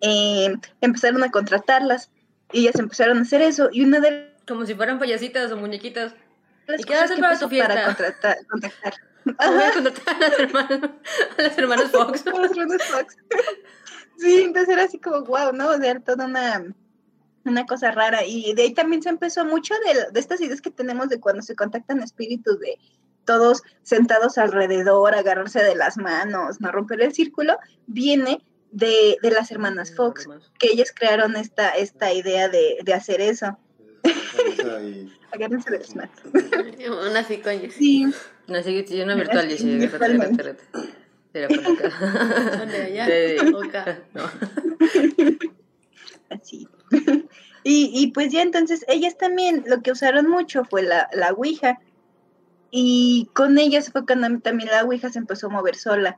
eh, 0.00 0.54
empezaron 0.80 1.22
a 1.22 1.30
contratarlas 1.30 2.10
y 2.52 2.60
ellas 2.60 2.78
empezaron 2.78 3.18
a 3.18 3.22
hacer 3.22 3.42
eso. 3.42 3.68
Y 3.72 3.84
una 3.84 4.00
de 4.00 4.34
Como 4.46 4.66
si 4.66 4.74
fueran 4.74 4.98
payasitas 4.98 5.52
o 5.52 5.56
muñequitas. 5.56 6.14
las 6.66 6.80
¿Y 6.80 6.84
qué 6.84 6.94
a 6.94 7.04
hacer 7.04 7.20
para 7.20 7.38
tu 7.38 7.48
fiesta? 7.48 7.68
Para 7.68 7.86
contratar, 7.86 8.38
contactar. 8.46 8.94
Voy 9.24 9.62
a 9.62 9.72
contratar 9.72 10.16
a 10.16 10.18
las 10.18 10.38
hermanas, 10.38 10.90
a 11.38 11.42
las 11.42 11.58
hermanas 11.58 11.90
Fox. 11.92 12.24
Los 12.24 12.50
hermanos 12.50 12.82
Fox. 12.84 13.16
Sí, 14.18 14.42
entonces 14.42 14.68
era 14.68 14.84
así 14.84 14.98
como 14.98 15.22
wow, 15.22 15.52
¿no? 15.52 15.78
De 15.78 16.00
toda 16.00 16.26
una, 16.26 16.64
una 17.44 17.66
cosa 17.66 17.90
rara. 17.90 18.24
Y 18.24 18.54
de 18.54 18.62
ahí 18.62 18.74
también 18.74 19.02
se 19.02 19.10
empezó 19.10 19.44
mucho 19.44 19.74
de, 19.86 20.10
de 20.12 20.20
estas 20.20 20.40
ideas 20.40 20.60
que 20.60 20.70
tenemos 20.70 21.08
de 21.08 21.20
cuando 21.20 21.42
se 21.42 21.54
contactan 21.54 22.02
espíritus 22.02 22.58
de 22.60 22.78
todos 23.30 23.62
sentados 23.82 24.38
alrededor, 24.38 25.14
agarrarse 25.14 25.62
de 25.62 25.76
las 25.76 25.96
manos, 25.96 26.60
no 26.60 26.72
romper 26.72 27.00
el 27.00 27.12
círculo, 27.14 27.58
viene 27.86 28.42
de, 28.72 29.16
de 29.22 29.30
las 29.30 29.52
hermanas 29.52 29.94
Fox, 29.94 30.26
que 30.58 30.68
ellas 30.72 30.92
crearon 30.92 31.36
esta, 31.36 31.68
esta 31.70 32.12
idea 32.12 32.48
de, 32.48 32.78
de 32.82 32.92
hacer 32.92 33.20
eso. 33.20 33.56
Agárrense 35.32 35.70
de 35.70 35.78
las 35.78 35.94
manos. 35.94 36.10
Una 37.08 37.20
así 37.20 37.38
con. 37.38 37.52
Sí, 37.70 38.06
No, 38.48 38.60
sí, 38.64 38.84
sí, 38.88 39.00
una 39.00 39.14
virtual, 39.14 39.44
Sí, 39.50 39.56
Jessy. 39.56 39.76
virtualmente. 39.78 40.56
Era 41.32 41.46
por 41.46 41.58
acá. 41.60 42.62
Allá. 42.62 43.06
De- 43.06 43.54
Acá. 43.64 43.98
No. 44.14 44.24
así. 46.30 46.66
y, 47.62 47.90
y 47.94 48.10
pues 48.12 48.32
ya 48.32 48.42
entonces 48.42 48.84
ellas 48.88 49.16
también 49.16 49.62
lo 49.66 49.82
que 49.82 49.92
usaron 49.92 50.28
mucho 50.28 50.64
fue 50.64 50.82
la, 50.82 51.08
la 51.12 51.32
Ouija. 51.32 51.78
Y 52.70 53.28
con 53.34 53.58
ellas 53.58 53.90
fue 53.90 54.06
cuando 54.06 54.38
también 54.40 54.70
la 54.70 54.84
Ouija 54.84 55.10
se 55.10 55.18
empezó 55.18 55.48
a 55.48 55.50
mover 55.50 55.76
sola. 55.76 56.16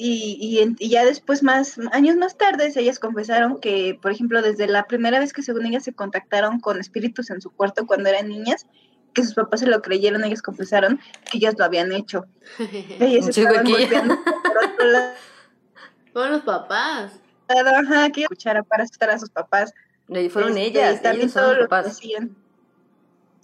Y, 0.00 0.76
y, 0.78 0.88
ya 0.88 1.04
después, 1.04 1.42
más 1.42 1.76
años 1.92 2.16
más 2.16 2.36
tarde, 2.38 2.72
ellas 2.76 3.00
confesaron 3.00 3.58
que, 3.60 3.98
por 4.00 4.12
ejemplo, 4.12 4.42
desde 4.42 4.68
la 4.68 4.86
primera 4.86 5.18
vez 5.18 5.32
que 5.32 5.42
según 5.42 5.66
ellas 5.66 5.82
se 5.82 5.92
contactaron 5.92 6.60
con 6.60 6.78
espíritus 6.78 7.30
en 7.30 7.40
su 7.40 7.50
cuarto 7.50 7.84
cuando 7.86 8.08
eran 8.08 8.28
niñas, 8.28 8.66
que 9.12 9.24
sus 9.24 9.34
papás 9.34 9.60
se 9.60 9.66
lo 9.66 9.82
creyeron, 9.82 10.22
ellas 10.22 10.42
confesaron 10.42 11.00
que 11.30 11.38
ellas 11.38 11.54
lo 11.58 11.64
habían 11.64 11.92
hecho. 11.92 12.26
Ellas 13.00 13.28
estaban 13.28 13.64
golpeando 13.64 14.16
por 14.22 14.64
otro 14.72 14.86
lado, 14.86 15.12
Fueron 16.12 16.32
los 16.32 16.42
papás. 16.42 17.12
ajá, 17.48 18.10
que 18.10 18.22
escuchara 18.22 18.62
para 18.62 18.84
asustar 18.84 19.10
a 19.10 19.18
sus 19.18 19.30
papás. 19.30 19.72
Y 20.08 20.28
fueron 20.28 20.56
Este, 20.56 20.66
ellas, 20.66 21.02
también 21.02 21.22
ellos 21.22 21.32
son 21.32 21.42
todo 21.42 21.52
los 21.54 21.58
lo 21.62 21.64
que 21.66 21.68
papás. 21.70 21.92
hacían. 21.92 22.36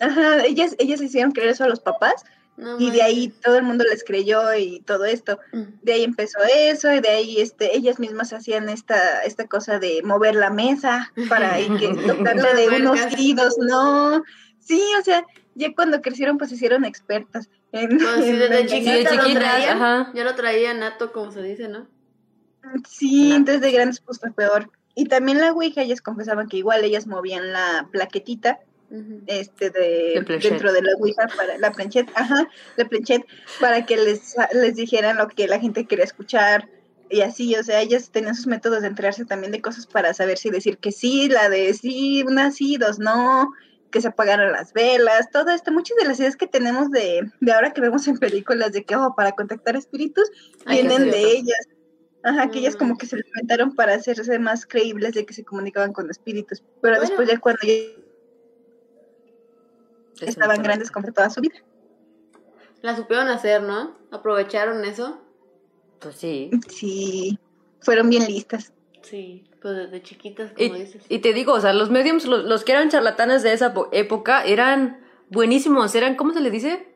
Ajá, 0.00 0.44
ellas, 0.44 0.74
ellas 0.78 1.00
hicieron 1.00 1.32
creer 1.32 1.50
eso 1.50 1.64
a 1.64 1.68
los 1.68 1.80
papás 1.80 2.24
No 2.56 2.80
y 2.80 2.90
de 2.90 3.02
ahí 3.02 3.28
todo 3.42 3.56
el 3.56 3.62
mundo 3.62 3.84
les 3.88 4.04
creyó 4.04 4.54
y 4.54 4.80
todo 4.80 5.04
esto. 5.04 5.38
Mm. 5.52 5.62
De 5.82 5.92
ahí 5.92 6.04
empezó 6.04 6.38
eso 6.56 6.92
y 6.92 7.00
de 7.00 7.08
ahí 7.08 7.40
este, 7.40 7.76
ellas 7.76 7.98
mismas 7.98 8.32
hacían 8.32 8.68
esta, 8.68 9.20
esta 9.20 9.46
cosa 9.46 9.78
de 9.78 10.02
mover 10.02 10.34
la 10.34 10.50
mesa 10.50 11.12
para 11.28 11.60
y 11.60 11.68
que 11.76 11.88
tocarle 12.06 12.54
de 12.54 12.76
unos 12.76 13.00
oídos, 13.12 13.54
no. 13.58 14.22
Sí, 14.58 14.82
o 14.98 15.02
sea, 15.02 15.24
ya 15.54 15.74
cuando 15.74 16.00
crecieron 16.00 16.38
pues 16.38 16.50
se 16.50 16.56
hicieron 16.56 16.84
expertas. 16.84 17.48
En, 17.72 17.98
Pues 17.98 18.24
sí, 18.24 18.30
en 18.30 18.38
desde 18.38 18.66
chiquita 18.66 19.10
de 19.10 19.16
lo 19.16 19.40
traían. 19.40 19.82
ajá. 19.82 20.12
Ya 20.14 20.24
lo 20.24 20.34
traía 20.34 20.74
nato, 20.74 21.12
como 21.12 21.30
se 21.30 21.42
dice, 21.42 21.68
¿no? 21.68 21.88
Sí, 22.88 23.32
entonces 23.32 23.60
de 23.60 23.72
grandes 23.72 24.00
pues 24.00 24.18
fue 24.18 24.32
peor. 24.32 24.70
Y 24.94 25.06
también 25.06 25.40
la 25.40 25.52
Ouija, 25.52 25.82
ellas 25.82 26.00
confesaban 26.00 26.48
que 26.48 26.56
igual 26.56 26.84
ellas 26.84 27.06
movían 27.06 27.52
la 27.52 27.88
plaquetita. 27.90 28.60
Este 29.26 29.70
de 29.70 30.24
dentro 30.42 30.72
de 30.72 30.82
la 30.82 30.92
Ouija 30.98 31.26
para 31.36 31.58
la 31.58 31.72
planchette, 31.72 32.10
ajá, 32.14 32.48
la 32.76 32.84
planchette 32.86 33.24
para 33.60 33.84
que 33.86 33.96
les, 33.96 34.34
les 34.52 34.74
dijeran 34.76 35.16
lo 35.16 35.28
que 35.28 35.48
la 35.48 35.58
gente 35.58 35.86
quería 35.86 36.04
escuchar 36.04 36.68
y 37.10 37.20
así, 37.20 37.54
o 37.54 37.62
sea, 37.62 37.80
ellas 37.80 38.10
tenían 38.10 38.34
sus 38.34 38.46
métodos 38.46 38.82
de 38.82 38.88
enterarse 38.88 39.24
también 39.24 39.52
de 39.52 39.60
cosas 39.60 39.86
para 39.86 40.14
saber 40.14 40.38
si 40.38 40.50
decir 40.50 40.78
que 40.78 40.90
sí, 40.90 41.28
la 41.28 41.48
de 41.48 41.72
sí, 41.74 42.24
una 42.26 42.50
sí, 42.50 42.76
dos 42.76 42.98
no, 42.98 43.52
que 43.90 44.00
se 44.00 44.08
apagaran 44.08 44.52
las 44.52 44.72
velas, 44.72 45.30
todo 45.30 45.50
esto, 45.50 45.70
muchas 45.70 45.96
de 45.98 46.06
las 46.06 46.18
ideas 46.18 46.36
que 46.36 46.46
tenemos 46.46 46.90
de, 46.90 47.30
de 47.40 47.52
ahora 47.52 47.72
que 47.72 47.80
vemos 47.80 48.08
en 48.08 48.18
películas 48.18 48.72
de 48.72 48.84
que, 48.84 48.96
oh, 48.96 49.14
para 49.16 49.32
contactar 49.32 49.76
espíritus, 49.76 50.30
Ay, 50.64 50.82
vienen 50.82 51.10
de 51.10 51.20
ellas. 51.20 51.68
Ajá, 52.24 52.50
que 52.50 52.58
ellas 52.60 52.74
Mm. 52.74 52.78
como 52.78 52.96
que 52.96 53.06
se 53.06 53.16
lo 53.16 53.22
inventaron 53.26 53.74
para 53.74 53.94
hacerse 53.94 54.38
más 54.38 54.64
creíbles 54.66 55.12
de 55.12 55.26
que 55.26 55.34
se 55.34 55.44
comunicaban 55.44 55.92
con 55.92 56.10
espíritus, 56.10 56.62
pero 56.80 56.96
Bueno. 56.96 57.00
después 57.02 57.28
ya 57.28 57.38
cuando 57.38 57.60
ya 57.66 57.74
Es 60.20 60.28
estaban 60.30 60.62
grandes 60.62 60.90
como 60.90 61.12
toda 61.12 61.30
su 61.30 61.40
vida. 61.40 61.56
La 62.82 62.94
supieron 62.96 63.28
hacer, 63.28 63.62
¿no? 63.62 63.96
Aprovecharon 64.12 64.84
eso. 64.84 65.20
Pues 66.00 66.16
sí. 66.16 66.50
Sí, 66.68 67.38
fueron 67.80 68.10
bien 68.10 68.26
listas. 68.26 68.72
Sí, 69.02 69.44
pues 69.60 69.74
desde 69.76 70.02
chiquitas, 70.02 70.52
Y, 70.56 70.68
como 70.68 70.80
dices. 70.80 71.02
y 71.08 71.18
te 71.18 71.32
digo, 71.32 71.52
o 71.54 71.60
sea, 71.60 71.72
los 71.72 71.90
mediums, 71.90 72.26
los, 72.26 72.44
los 72.44 72.64
que 72.64 72.72
eran 72.72 72.88
charlatanes 72.90 73.42
de 73.42 73.52
esa 73.52 73.74
po- 73.74 73.88
época, 73.92 74.44
eran 74.44 75.00
buenísimos, 75.30 75.94
eran, 75.94 76.14
¿cómo 76.16 76.32
se 76.32 76.40
les 76.40 76.52
dice? 76.52 76.86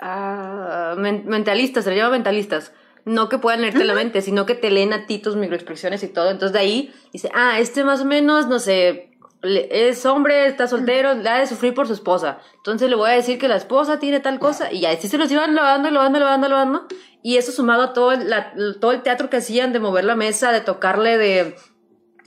Ah, 0.00 0.94
men- 0.96 1.24
mentalistas, 1.26 1.84
se 1.84 1.90
les 1.90 1.98
llama 1.98 2.10
mentalistas. 2.12 2.72
No 3.04 3.28
que 3.28 3.38
puedan 3.38 3.62
leerte 3.62 3.84
la 3.84 3.94
mente, 3.94 4.20
sino 4.22 4.44
que 4.46 4.54
te 4.54 4.70
leen 4.70 4.92
a 4.92 5.06
ti 5.06 5.18
tus 5.18 5.36
microexpresiones 5.36 6.02
y 6.02 6.08
todo. 6.08 6.30
Entonces 6.30 6.52
de 6.52 6.58
ahí 6.58 6.94
dice, 7.12 7.30
ah, 7.34 7.58
este 7.58 7.84
más 7.84 8.02
o 8.02 8.04
menos, 8.04 8.48
no 8.48 8.58
sé, 8.58 9.10
es 9.42 10.04
hombre, 10.06 10.46
está 10.46 10.66
soltero, 10.66 11.14
le 11.14 11.28
ha 11.28 11.38
de 11.38 11.46
sufrir 11.46 11.74
por 11.74 11.86
su 11.86 11.92
esposa. 11.92 12.38
Entonces 12.56 12.88
le 12.90 12.96
voy 12.96 13.10
a 13.10 13.14
decir 13.14 13.38
que 13.38 13.48
la 13.48 13.56
esposa 13.56 13.98
tiene 13.98 14.20
tal 14.20 14.38
cosa 14.38 14.72
y 14.72 14.84
así 14.86 15.08
se 15.08 15.18
los 15.18 15.30
iban 15.30 15.54
lavando, 15.54 15.90
lavando, 15.90 16.18
lavando, 16.18 16.48
lavando. 16.48 16.86
Y 17.22 17.36
eso 17.36 17.52
sumado 17.52 17.82
a 17.82 17.92
todo 17.92 18.12
el, 18.12 18.28
la- 18.30 18.52
todo 18.80 18.92
el 18.92 19.02
teatro 19.02 19.30
que 19.30 19.36
hacían 19.38 19.72
de 19.72 19.80
mover 19.80 20.04
la 20.04 20.16
mesa, 20.16 20.50
de 20.52 20.60
tocarle, 20.60 21.18
de 21.18 21.56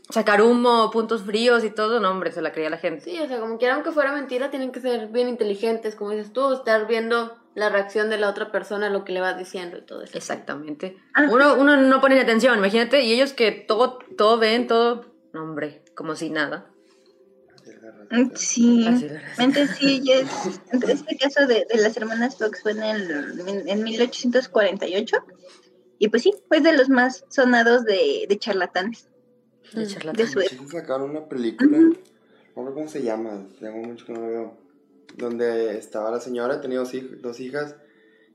sacar 0.10 0.42
humo, 0.42 0.90
puntos 0.92 1.22
fríos 1.24 1.64
y 1.64 1.70
todo, 1.70 2.00
no, 2.02 2.10
hombre, 2.12 2.32
se 2.32 2.42
la 2.42 2.52
creía 2.52 2.70
la 2.70 2.78
gente. 2.78 3.02
Sí, 3.06 3.18
o 3.20 3.28
sea, 3.28 3.40
como 3.40 3.58
quiera, 3.58 3.76
aunque 3.76 3.92
fuera 3.92 4.12
mentira, 4.12 4.50
tienen 4.50 4.72
que 4.72 4.82
ser 4.82 5.08
bien 5.08 5.30
inteligentes, 5.30 5.96
como 5.96 6.12
dices 6.12 6.34
tú, 6.34 6.52
estar 6.54 6.86
viendo 6.88 7.38
la 7.56 7.70
reacción 7.70 8.10
de 8.10 8.18
la 8.18 8.30
otra 8.30 8.52
persona, 8.52 8.90
lo 8.90 9.04
que 9.06 9.14
le 9.14 9.22
vas 9.22 9.38
diciendo 9.38 9.78
y 9.78 9.82
todo 9.86 10.02
eso. 10.04 10.18
Exactamente. 10.18 10.98
Ajá. 11.14 11.30
Uno, 11.32 11.54
uno 11.56 11.78
no 11.78 12.02
pone 12.02 12.20
atención, 12.20 12.58
imagínate, 12.58 13.02
y 13.02 13.14
ellos 13.14 13.32
que 13.34 13.52
todo, 13.52 14.00
todo 14.18 14.38
ven, 14.38 14.68
todo, 14.68 15.06
no, 15.34 15.44
hombre, 15.44 15.82
como 15.96 16.16
si 16.16 16.30
nada. 16.30 16.66
Mm, 18.12 18.32
Sí, 18.36 18.84
realmente 19.38 19.68
sí, 19.68 20.04
es- 20.12 20.60
este 20.90 21.18
caso 21.18 21.48
de, 21.48 21.66
de 21.74 21.82
las 21.82 21.96
hermanas 21.98 22.38
Fox 22.38 22.62
fue 22.62 22.72
en, 22.74 22.84
el, 22.84 23.68
en 23.68 23.84
1848 23.84 25.18
y 26.00 26.10
pues 26.10 26.24
sí, 26.24 26.34
fue 26.48 26.60
de 26.62 26.74
los 26.74 26.90
más 26.90 27.24
sonados 27.30 27.84
de, 27.86 28.26
de 28.28 28.38
charlatanes. 28.38 29.08
De 29.74 29.86
Mm. 29.86 29.88
charlatán. 29.88 30.26
De 30.26 30.50
su 30.50 30.68
sacaron 30.70 31.12
una 31.12 31.30
película, 31.30 31.78
no 31.78 31.94
recuerdo 32.48 32.74
cómo 32.74 32.88
se 32.90 33.04
llama, 33.04 33.48
tengo 33.60 33.78
mucho 33.78 34.06
que 34.06 34.14
no 34.14 34.22
la 34.22 34.28
veo, 34.28 34.58
donde 35.16 35.78
estaba 35.78 36.12
la 36.12 36.20
señora, 36.20 36.60
tenía 36.60 36.80
dos, 36.80 36.94
hij- 36.94 37.22
dos 37.22 37.40
hijas, 37.40 37.76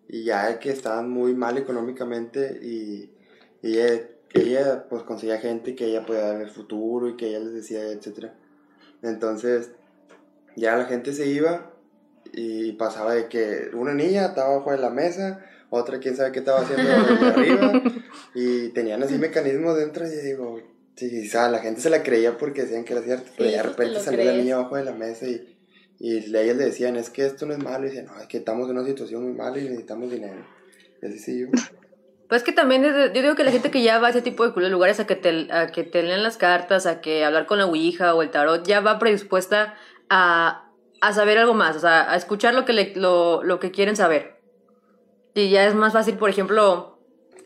y 0.09 0.25
ya 0.25 0.59
que 0.61 0.71
estaban 0.71 1.11
muy 1.11 1.35
mal 1.35 1.59
económicamente, 1.59 2.59
y, 2.62 3.11
y 3.62 3.78
ella, 3.78 4.09
que 4.30 4.40
ella 4.40 4.87
pues 4.88 5.02
conseguía 5.02 5.38
gente 5.38 5.75
que 5.75 5.87
ella 5.87 6.06
podía 6.06 6.23
dar 6.33 6.40
el 6.40 6.50
futuro, 6.50 7.09
y 7.11 7.16
que 7.16 7.28
ella 7.28 7.40
les 7.40 7.52
decía, 7.52 7.83
etcétera. 7.90 8.35
Entonces, 9.03 9.71
ya 10.57 10.76
la 10.76 10.85
gente 10.87 11.12
se 11.12 11.26
iba, 11.26 11.73
y 12.33 12.73
pasaba 12.73 13.15
de 13.15 13.29
que 13.29 13.71
una 13.73 13.95
niña 13.95 14.26
estaba 14.26 14.55
abajo 14.55 14.73
de 14.73 14.79
la 14.79 14.91
mesa, 14.91 15.45
otra 15.71 15.99
quién 16.00 16.17
sabe 16.17 16.33
qué 16.33 16.41
estaba 16.41 16.61
haciendo 16.61 16.91
arriba, 17.26 17.83
y 18.35 18.69
tenían 18.71 19.03
así 19.03 19.17
mecanismos 19.19 19.76
dentro, 19.76 20.07
y 20.07 20.11
yo 20.15 20.23
digo, 20.23 20.61
sí, 20.97 21.26
o 21.26 21.31
sea, 21.31 21.49
la 21.49 21.59
gente 21.61 21.81
se 21.81 21.91
la 21.91 22.03
creía 22.03 22.37
porque 22.38 22.62
decían 22.62 22.85
que 22.85 22.93
era 22.95 23.03
cierto, 23.03 23.31
pero 23.37 23.50
ya 23.50 23.59
de 23.59 23.62
te 23.62 23.69
repente 23.71 24.00
salía 24.00 24.25
la 24.25 24.33
niña 24.43 24.55
abajo 24.57 24.76
de 24.76 24.85
la 24.85 24.93
mesa 24.93 25.26
y, 25.26 25.57
y 25.99 26.21
le- 26.26 26.43
ellas 26.45 26.57
le 26.57 26.65
decían, 26.67 26.97
es 26.97 27.11
que 27.11 27.25
esto 27.26 27.47
no 27.47 27.53
es 27.53 27.59
malo, 27.62 27.87
y 27.87 27.88
decían, 27.91 28.07
no, 28.07 28.19
es 28.21 28.26
que 28.26 28.38
estamos 28.38 28.69
en 28.71 28.76
una 28.79 28.87
situación 28.87 29.23
muy 29.25 29.33
mala 29.35 29.59
y 29.59 29.65
necesitamos 29.65 30.11
dinero. 30.11 30.45
Y 31.03 31.07
así. 31.07 31.47
Pues 32.28 32.42
que 32.42 32.52
también, 32.52 32.85
es- 32.85 33.12
yo 33.12 33.23
digo 33.23 33.35
que 33.37 33.45
la 33.45 33.52
gente 33.52 33.71
que 33.71 33.83
ya 33.83 33.99
va 33.99 34.09
a 34.09 34.11
ese 34.11 34.23
tipo 34.23 34.49
de 34.49 34.68
lugares 34.68 34.99
a 35.00 35.06
que 35.06 35.14
te, 35.16 35.49
a 35.52 35.68
que 35.68 35.85
te 35.85 36.02
lean 36.02 36.23
las 36.23 36.37
cartas, 36.37 36.87
a 36.87 37.00
que 37.00 37.25
hablar 37.25 37.47
con 37.47 37.59
la 37.59 37.66
Ouija 37.66 38.14
o 38.14 38.23
el 38.23 38.30
tarot, 38.30 38.66
ya 38.66 38.80
va 38.80 38.99
predispuesta 38.99 39.75
a, 40.11 40.71
a 41.00 41.12
saber 41.12 41.38
algo 41.38 41.54
más, 41.54 41.76
o 41.76 41.80
sea, 41.80 42.11
a 42.11 42.16
escuchar 42.16 42.54
lo 42.54 42.64
que, 42.64 42.73
le- 42.73 42.92
lo, 42.97 43.42
lo 43.45 43.61
que 43.61 43.71
quieren 43.71 43.97
saber. 43.97 44.37
Y 45.35 45.50
ya 45.50 45.66
es 45.66 45.75
más 45.75 45.92
fácil, 45.92 46.16
por 46.16 46.30
ejemplo, 46.30 46.99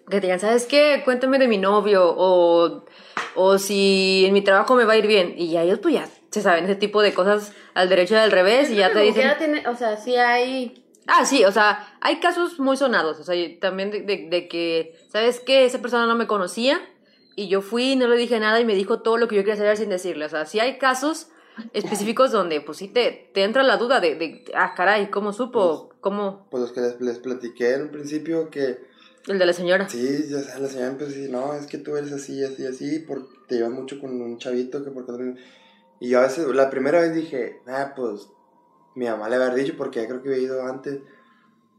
que 0.08 0.16
te 0.20 0.26
digan, 0.26 0.40
¿sabes 0.40 0.66
qué? 0.66 1.02
Cuéntame 1.04 1.38
de 1.38 1.48
mi 1.48 1.58
novio 1.58 2.04
o, 2.16 2.84
o 3.34 3.58
si 3.58 4.24
en 4.26 4.32
mi 4.32 4.42
trabajo 4.42 4.76
me 4.76 4.84
va 4.84 4.92
a 4.94 4.96
ir 4.96 5.06
bien. 5.06 5.34
Y 5.36 5.50
ya 5.50 5.62
ellos 5.62 5.80
pues 5.80 5.94
ya 5.94 6.08
se 6.30 6.40
saben 6.40 6.64
ese 6.64 6.76
tipo 6.76 7.02
de 7.02 7.12
cosas 7.12 7.52
al 7.74 7.88
derecho 7.88 8.14
y 8.14 8.18
al 8.18 8.30
revés 8.30 8.70
y 8.70 8.76
ya 8.76 8.92
te 8.92 9.00
dicen... 9.00 9.32
tiene, 9.38 9.66
o 9.68 9.74
sea, 9.74 9.96
sí 9.96 10.14
hay... 10.16 10.84
Ah, 11.12 11.24
sí, 11.24 11.44
o 11.44 11.50
sea, 11.52 11.96
hay 12.00 12.20
casos 12.20 12.58
muy 12.60 12.76
sonados, 12.76 13.18
o 13.18 13.24
sea, 13.24 13.34
también 13.60 13.90
de, 13.90 14.02
de- 14.02 14.28
de 14.30 14.48
que, 14.48 14.94
¿sabes 15.08 15.40
qué? 15.40 15.64
Esa 15.64 15.80
persona 15.80 16.06
no 16.06 16.14
me 16.14 16.26
conocía 16.26 16.80
y 17.36 17.48
yo 17.48 17.62
fui, 17.62 17.96
no 17.96 18.06
le 18.06 18.16
dije 18.16 18.38
nada 18.38 18.60
y 18.60 18.64
me 18.64 18.74
dijo 18.74 19.00
todo 19.02 19.16
lo 19.16 19.26
que 19.28 19.36
yo 19.36 19.42
quería 19.42 19.56
saber 19.56 19.76
sin 19.76 19.88
decirle. 19.88 20.24
O 20.26 20.28
sea, 20.28 20.46
sí 20.46 20.60
hay 20.60 20.78
casos 20.78 21.28
específicos 21.72 22.30
donde, 22.32 22.60
pues 22.60 22.78
sí, 22.78 22.88
te, 22.88 23.30
te 23.34 23.42
entra 23.44 23.62
la 23.62 23.76
duda 23.76 23.98
de, 24.00 24.14
de, 24.14 24.44
ah, 24.54 24.74
caray, 24.76 25.10
¿cómo 25.10 25.32
supo? 25.32 25.90
¿Cómo? 26.00 26.46
Pues 26.50 26.60
los 26.62 26.72
que 26.72 26.80
les, 26.80 27.00
les 27.00 27.18
platiqué 27.18 27.74
en 27.74 27.82
un 27.82 27.88
principio 27.90 28.48
que, 28.50 28.78
El 29.26 29.38
de 29.38 29.46
la 29.46 29.52
señora. 29.52 29.88
sí, 29.88 30.26
ya 30.28 30.38
sea, 30.40 30.58
la 30.58 30.68
señora 30.68 30.88
empezó 30.92 31.10
a 31.10 31.14
decir, 31.14 31.30
no, 31.30 31.54
es 31.54 31.66
que 31.66 31.78
tú 31.78 31.96
eres 31.96 32.12
así, 32.12 32.42
así, 32.44 32.64
así, 32.66 33.00
porque 33.00 33.28
te 33.48 33.56
llevas 33.56 33.72
mucho 33.72 33.98
con 34.00 34.20
un 34.20 34.38
chavito 34.38 34.82
que 34.84 34.90
porque... 34.90 35.34
Y 36.02 36.08
yo 36.10 36.20
a 36.20 36.22
veces, 36.22 36.46
la 36.54 36.70
primera 36.70 37.00
vez 37.02 37.14
dije, 37.14 37.60
ah, 37.66 37.92
pues, 37.94 38.28
mi 38.94 39.06
mamá 39.06 39.28
le 39.28 39.36
había 39.36 39.54
dicho 39.54 39.74
porque 39.76 40.00
ya 40.02 40.08
creo 40.08 40.22
que 40.22 40.28
había 40.30 40.42
ido 40.42 40.62
antes. 40.66 41.00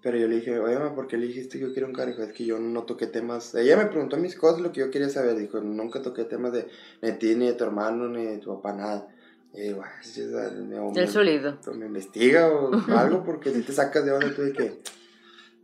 Pero 0.04 0.18
yo 0.18 0.28
le 0.28 0.38
dije, 0.38 0.58
oye, 0.60 0.80
mamá, 0.80 0.96
¿por 0.96 1.06
qué 1.08 1.16
le 1.18 1.28
dijiste 1.28 1.60
que 1.60 1.66
yo 1.68 1.74
quiero 1.74 1.88
un 1.88 1.94
carro? 1.94 2.10
Dijo, 2.10 2.24
es 2.24 2.34
que 2.34 2.44
yo 2.46 2.58
no 2.60 2.84
toqué 2.86 3.06
temas. 3.06 3.54
Ella 3.54 3.78
me 3.78 3.86
preguntó 3.86 4.18
mis 4.18 4.36
cosas, 4.36 4.60
lo 4.62 4.72
que 4.72 4.80
yo 4.80 4.90
quería 4.90 5.10
saber. 5.10 5.36
Dijo, 5.38 5.62
nunca 5.62 6.02
toqué 6.02 6.24
temas 6.24 6.54
de 6.54 6.68
ni 7.04 7.12
de 7.12 7.18
ti, 7.18 7.36
ni 7.36 7.46
de 7.48 7.54
tu 7.54 7.64
hermano, 7.66 8.08
ni 8.10 8.26
de 8.26 8.38
tu 8.40 8.56
papá, 8.56 8.74
nada. 8.74 9.08
Y 9.54 9.62
digo, 9.62 9.84
"Ay, 9.84 10.04
sí, 10.04 10.24
o 10.24 10.30
sea, 10.32 10.50
me, 10.52 10.80
o 10.80 10.90
me- 10.92 11.02
El 11.02 11.08
sólido. 11.10 11.60
me 11.76 11.86
investiga 11.86 12.48
o 12.52 12.72
algo, 12.98 13.24
porque 13.24 13.52
si 13.54 13.62
te 13.62 13.74
sacas 13.74 14.04
de 14.06 14.12
onda 14.12 14.34
tú 14.36 14.42
de 14.42 14.54
que. 14.54 14.82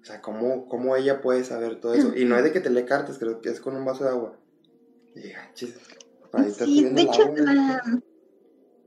O 0.02 0.06
sea, 0.06 0.22
¿cómo, 0.22 0.70
¿cómo 0.70 0.96
ella 0.96 1.20
puede 1.22 1.44
saber 1.44 1.80
todo 1.82 1.94
eso? 1.96 2.16
Y 2.16 2.26
no 2.26 2.38
es 2.38 2.44
de 2.44 2.52
que 2.52 2.60
te 2.60 2.70
lee 2.70 2.86
cartas, 2.86 3.18
creo 3.18 3.42
que 3.42 3.50
es 3.50 3.60
con 3.60 3.76
un 3.76 3.84
vaso 3.86 4.04
de 4.04 4.12
agua. 4.12 4.38
Y 5.16 5.22
dije, 5.22 5.36
"Ah, 5.36 5.52
chis, 5.56 5.76
ahí 6.34 6.48
está 6.48 6.66
Sí, 6.66 6.84
de 6.84 7.02
hecho, 7.02 7.24
agua, 7.24 7.34
la, 7.40 7.82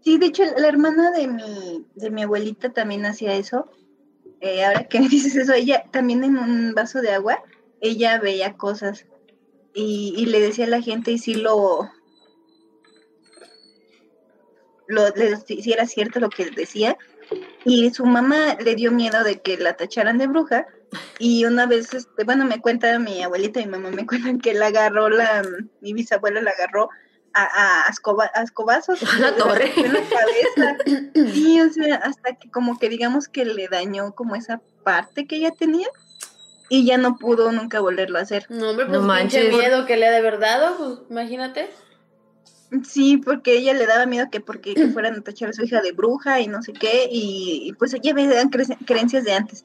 sí, 0.03 0.19
de 0.19 0.27
hecho, 0.27 0.43
la 0.57 0.69
hermana 0.69 1.11
de 1.11 1.29
mi, 1.29 1.87
de 1.95 2.11
mi 2.11 2.23
abuelita 2.23 2.71
también 2.73 3.05
hacía 3.07 3.35
eso. 3.35 3.71
Eh, 4.41 4.65
ahora 4.65 4.85
que 4.85 5.01
me 5.01 5.09
dices 5.09 5.37
eso, 5.37 5.53
ella 5.53 5.85
también 5.93 6.25
en 6.25 6.37
un 6.39 6.75
vaso 6.75 7.01
de 7.01 7.11
agua, 7.11 7.43
ella 7.81 8.19
veía 8.19 8.55
cosas 8.57 9.07
y, 9.75 10.15
y 10.17 10.27
le 10.27 10.41
decía 10.41 10.65
a 10.67 10.69
la 10.69 10.83
gente 10.83 11.13
y 11.13 11.19
sí 11.19 11.35
lo, 11.35 11.89
lo, 14.87 15.09
le- 15.11 15.37
si 15.37 15.73
era 15.73 15.87
cierto 15.87 16.21
lo 16.21 16.31
que 16.31 16.51
decía. 16.51 16.97
Y 17.65 17.91
su 17.91 18.07
mamá 18.07 18.55
le 18.59 18.75
dio 18.75 18.91
miedo 18.91 19.23
de 19.23 19.41
que 19.41 19.57
la 19.59 19.75
tacharan 19.77 20.19
de 20.19 20.27
bruja. 20.27 20.67
Y 21.19 21.45
una 21.45 21.67
vez, 21.67 21.93
este, 21.93 22.25
bueno, 22.25 22.45
me 22.47 22.61
cuenta 22.61 22.99
mi 22.99 23.23
abuelita 23.23 23.61
y 23.61 23.67
mi 23.67 23.73
mamá 23.73 23.91
me 23.91 24.07
cuentan 24.07 24.39
que 24.39 24.55
la 24.55 24.69
agarró, 24.69 25.11
la, 25.11 25.43
mi 25.81 25.93
bisabuela 25.93 26.41
la 26.41 26.51
agarró 26.51 26.89
a, 27.35 27.87
a, 27.87 27.91
escoba- 27.91 28.31
a 28.35 28.43
escobazos. 28.43 29.03
A 29.15 29.19
la 29.19 29.37
torre. 29.37 29.73
En 29.77 29.93
la 29.93 30.01
cabeza. 30.03 30.77
Sí, 31.33 31.61
o 31.61 31.71
sea, 31.73 31.97
hasta 31.97 32.35
que 32.35 32.51
como 32.51 32.79
que 32.79 32.89
digamos 32.89 33.29
que 33.29 33.45
le 33.45 33.69
dañó 33.69 34.13
como 34.15 34.35
esa 34.37 34.61
parte 34.85 35.27
que 35.27 35.37
ella 35.37 35.51
tenía. 35.53 35.89
Y 36.73 36.87
ya 36.87 36.99
no 36.99 37.17
pudo 37.17 37.51
nunca 37.51 37.81
volverlo 37.81 38.19
a 38.19 38.23
hacer. 38.23 38.47
No, 38.49 38.71
hombre, 38.71 38.87
No 38.87 39.05
pues 39.05 39.21
pinche 39.21 39.41
manches. 39.43 39.57
miedo 39.59 39.87
que 39.87 39.97
le 39.97 40.07
ha 40.07 40.13
de 40.13 40.21
verdad 40.23 40.61
dado, 40.61 40.77
pues 40.99 41.11
imagínate. 41.11 41.69
Sí, 42.89 43.17
porque 43.17 43.59
ella 43.59 43.75
le 43.75 43.87
daba 43.87 44.07
miedo 44.07 44.29
que 44.31 44.41
porque 44.41 44.75
que 44.75 44.87
fueran 44.91 45.17
a 45.17 45.21
tachar 45.23 45.49
a 45.49 45.53
su 45.53 45.65
hija 45.65 45.81
de 45.83 45.91
bruja 45.91 46.39
y 46.41 46.47
no 46.47 46.63
sé 46.63 46.73
qué, 46.73 47.09
y, 47.11 47.63
y 47.65 47.73
pues 47.73 47.93
ella 47.95 48.15
veía 48.15 48.45
cre- 48.45 48.79
creencias 48.87 49.25
de 49.25 49.33
antes, 49.33 49.65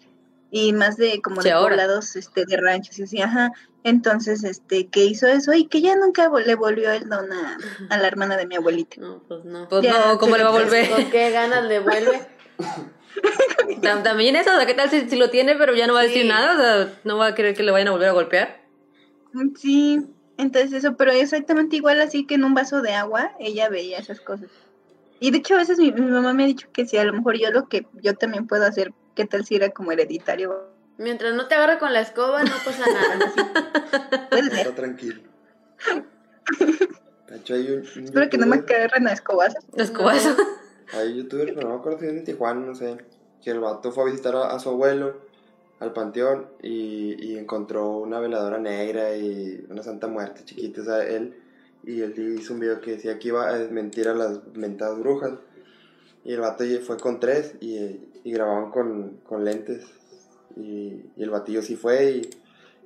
y 0.57 0.71
más 0.71 0.95
de 0.95 1.21
como 1.21 1.41
Sí, 1.41 1.49
de 1.49 1.53
ahora. 1.53 1.71
poblados 1.75 2.15
este, 2.15 2.45
de 2.45 2.55
ranchos 2.55 2.97
y 2.99 3.03
así, 3.03 3.21
ajá. 3.21 3.51
Entonces, 3.83 4.45
este, 4.45 4.87
que 4.87 5.03
hizo 5.03 5.27
eso 5.27 5.53
y 5.53 5.67
que 5.67 5.81
ya 5.81 5.97
nunca 5.97 6.29
le 6.29 6.55
volvió 6.55 6.91
el 6.91 7.09
don 7.09 7.29
a, 7.33 7.57
a 7.89 7.97
la 7.97 8.07
hermana 8.07 8.37
de 8.37 8.47
mi 8.47 8.55
abuelita. 8.55 8.95
No, 9.01 9.21
pues 9.27 9.43
no. 9.43 9.67
Pues 9.67 9.83
Ya, 9.83 9.91
no, 10.13 10.17
¿cómo 10.17 10.37
le 10.37 10.43
va 10.43 10.49
a 10.51 10.53
volver? 10.53 10.89
¿Con 10.89 11.09
qué 11.09 11.29
ganas 11.31 11.65
le 11.65 11.79
vuelve? 11.79 12.21
Tam- 13.81 14.01
También 14.03 14.37
eso, 14.37 14.51
o 14.53 14.55
sea, 14.55 14.65
¿qué 14.65 14.73
tal 14.73 14.89
si, 14.89 15.09
si 15.09 15.17
lo 15.17 15.29
tiene 15.29 15.55
pero 15.55 15.75
ya 15.75 15.87
no 15.87 15.93
va 15.93 15.99
a 15.99 16.03
decir 16.03 16.21
Sí. 16.23 16.27
nada? 16.29 16.53
O 16.53 16.57
sea, 16.87 16.99
no 17.03 17.17
va 17.17 17.27
a 17.27 17.35
querer 17.35 17.53
que 17.53 17.63
le 17.63 17.71
vayan 17.71 17.89
a 17.89 17.91
volver 17.91 18.07
a 18.09 18.13
golpear. 18.13 18.61
Mm, 19.33 19.55
Sí, 19.57 19.99
entonces 20.37 20.71
eso, 20.71 20.95
pero 20.95 21.11
exactamente 21.11 21.75
igual 21.75 21.99
así 21.99 22.25
que 22.25 22.35
en 22.35 22.45
un 22.45 22.53
vaso 22.53 22.81
de 22.81 22.93
agua 22.93 23.31
ella 23.39 23.67
veía 23.67 23.99
esas 23.99 24.21
cosas. 24.21 24.49
Y 25.19 25.31
de 25.31 25.39
hecho 25.39 25.55
a 25.55 25.57
veces 25.57 25.77
mi, 25.79 25.91
mi 25.91 26.01
mamá 26.01 26.33
me 26.33 26.43
ha 26.43 26.47
dicho 26.47 26.67
que 26.73 26.85
si 26.85 26.97
a 26.97 27.03
lo 27.03 27.11
mejor 27.13 27.37
yo 27.37 27.51
lo 27.51 27.67
que 27.67 27.85
yo 28.01 28.15
también 28.15 28.47
puedo 28.47 28.65
hacer, 28.65 28.93
¿qué 29.15 29.25
tal 29.25 29.45
si 29.45 29.55
era 29.55 29.69
como 29.71 29.91
hereditario? 29.91 30.69
Mientras 30.97 31.33
no 31.35 31.47
te 31.47 31.55
agarre 31.55 31.79
con 31.79 31.91
la 31.93 32.01
escoba, 32.01 32.43
no 32.43 32.55
pasa 32.63 32.85
nada. 32.87 34.29
Está 34.31 34.75
tranquilo. 34.75 35.21
Hecho, 37.33 37.55
hay 37.55 37.71
un, 37.71 37.79
un 37.79 38.03
Espero 38.05 38.29
que 38.29 38.37
no 38.37 38.45
me 38.45 38.57
agarren 38.57 39.07
a 39.07 39.13
escobazos. 39.13 39.65
Escobazo. 39.75 40.35
Hay 40.93 41.09
un 41.09 41.15
youtuber, 41.15 41.53
pero 41.53 41.67
no 41.67 41.75
me 41.75 41.79
acuerdo 41.79 41.99
si 41.99 42.05
es 42.05 42.11
en 42.13 42.23
Tijuana, 42.23 42.65
no 42.65 42.75
sé. 42.75 42.97
Que 43.41 43.51
el 43.51 43.59
vato 43.59 43.91
fue 43.91 44.03
a 44.03 44.07
visitar 44.07 44.35
a, 44.35 44.51
a 44.51 44.59
su 44.59 44.69
abuelo 44.69 45.25
al 45.79 45.91
panteón 45.91 46.47
y, 46.61 47.15
y 47.19 47.37
encontró 47.37 47.97
una 47.97 48.19
veladora 48.19 48.57
negra 48.57 49.15
y 49.17 49.65
una 49.69 49.83
santa 49.83 50.07
muerte 50.07 50.45
chiquita. 50.45 50.81
O 50.81 50.85
sea, 50.85 51.03
él, 51.05 51.35
y 51.83 52.01
él 52.01 52.37
hizo 52.39 52.53
un 52.53 52.61
video 52.61 52.79
que 52.79 52.91
decía 52.91 53.19
que 53.19 53.29
iba 53.29 53.47
a 53.47 53.57
desmentir 53.57 54.07
a 54.07 54.13
las 54.13 54.45
mentadas 54.53 54.97
brujas. 54.99 55.33
Y 56.25 56.33
el 56.33 56.41
vato 56.41 56.63
fue 56.85 56.97
con 56.97 57.19
tres 57.19 57.53
y, 57.61 57.77
y 58.23 58.31
grababan 58.31 58.71
con, 58.71 59.19
con 59.23 59.45
lentes. 59.45 59.85
Y, 60.57 61.11
y 61.15 61.23
el 61.23 61.29
batillo 61.29 61.61
sí 61.61 61.75
fue 61.75 62.11
y, 62.11 62.29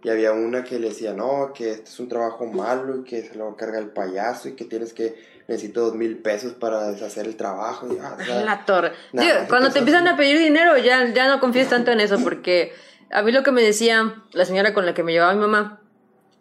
y 0.04 0.10
había 0.10 0.34
una 0.34 0.64
que 0.64 0.78
le 0.78 0.90
decía, 0.90 1.14
no, 1.14 1.52
que 1.54 1.72
este 1.72 1.90
es 1.90 2.00
un 2.00 2.10
trabajo 2.10 2.46
malo 2.46 2.98
y 2.98 3.04
que 3.04 3.24
se 3.24 3.36
lo 3.36 3.56
carga 3.56 3.80
el 3.80 3.90
payaso 3.90 4.50
y 4.50 4.56
que 4.56 4.66
tienes 4.66 4.94
que, 4.94 5.16
necesito 5.48 5.82
dos 5.82 5.96
mil 5.96 6.18
pesos 6.18 6.54
para 6.54 6.92
deshacer 6.92 7.26
el 7.26 7.36
trabajo. 7.36 7.88
Y, 7.92 7.98
ah, 8.00 8.18
o 8.20 8.24
sea, 8.24 8.42
La 8.46 8.66
torre. 8.66 8.92
Nah, 9.14 9.24
Digo, 9.24 9.36
¿qué 9.42 9.48
cuando 9.48 9.72
te 9.72 9.80
empiezan 9.80 10.08
a 10.08 10.16
pedir 10.16 10.38
dinero, 10.38 10.78
ya, 10.78 11.12
ya 11.14 11.28
no 11.28 11.40
confíes 11.40 11.70
tanto 11.70 11.92
en 11.92 12.02
eso, 12.02 12.20
porque 12.24 12.74
a 13.10 13.24
mí 13.24 13.32
lo 13.32 13.42
que 13.42 13.52
me 13.52 13.62
decía 13.62 14.22
la 14.34 14.46
señora 14.46 14.74
con 14.74 14.86
la 14.86 14.94
que 14.94 15.04
me 15.04 15.12
llevaba 15.12 15.34
mi 15.34 15.40
mamá, 15.40 15.82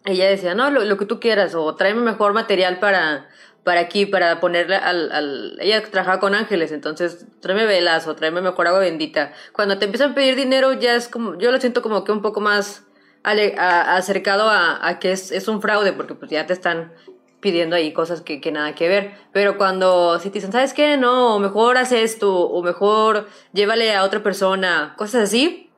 ella 0.05 0.29
decía, 0.29 0.53
no, 0.53 0.69
lo, 0.69 0.83
lo 0.83 0.97
que 0.97 1.05
tú 1.05 1.19
quieras, 1.19 1.55
o 1.55 1.75
tráeme 1.75 2.01
mejor 2.01 2.33
material 2.33 2.79
para, 2.79 3.27
para 3.69 3.81
aquí, 3.81 4.07
para 4.07 4.39
ponerle 4.39 4.77
al. 4.77 5.55
Ella 5.61 5.83
trabajaba 5.83 6.19
con 6.19 6.33
ángeles, 6.33 6.71
entonces 6.71 7.27
tráeme 7.39 7.67
velas 7.67 8.07
o 8.07 8.15
tráeme 8.15 8.41
mejor 8.41 8.65
agua 8.65 8.79
bendita. 8.79 9.31
Cuando 9.53 9.77
te 9.77 9.85
empiezan 9.85 10.13
a 10.13 10.15
pedir 10.15 10.35
dinero, 10.35 10.73
ya 10.73 10.95
es 10.95 11.07
como, 11.07 11.37
yo 11.37 11.51
lo 11.51 11.59
siento 11.59 11.83
como 11.83 12.03
que 12.03 12.11
un 12.11 12.23
poco 12.23 12.41
más 12.41 12.87
acercado 13.21 14.49
a, 14.49 14.87
a 14.87 14.97
que 14.97 15.11
es, 15.11 15.31
es 15.31 15.47
un 15.47 15.61
fraude, 15.61 15.93
porque 15.93 16.15
pues 16.15 16.31
ya 16.31 16.47
te 16.47 16.53
están 16.53 16.93
pidiendo 17.41 17.75
ahí 17.75 17.93
cosas 17.93 18.21
que, 18.21 18.41
que 18.41 18.51
nada 18.51 18.73
que 18.73 18.87
ver. 18.87 19.13
Pero 19.33 19.55
cuando 19.59 20.17
si 20.17 20.31
te 20.31 20.39
dicen, 20.39 20.51
¿sabes 20.51 20.73
qué? 20.73 20.97
No, 20.97 21.35
o 21.35 21.39
mejor 21.39 21.77
haz 21.77 21.91
esto, 21.91 22.35
o 22.35 22.63
mejor 22.63 23.27
llévale 23.53 23.95
a 23.95 24.03
otra 24.03 24.23
persona, 24.23 24.95
cosas 24.97 25.25
así, 25.25 25.69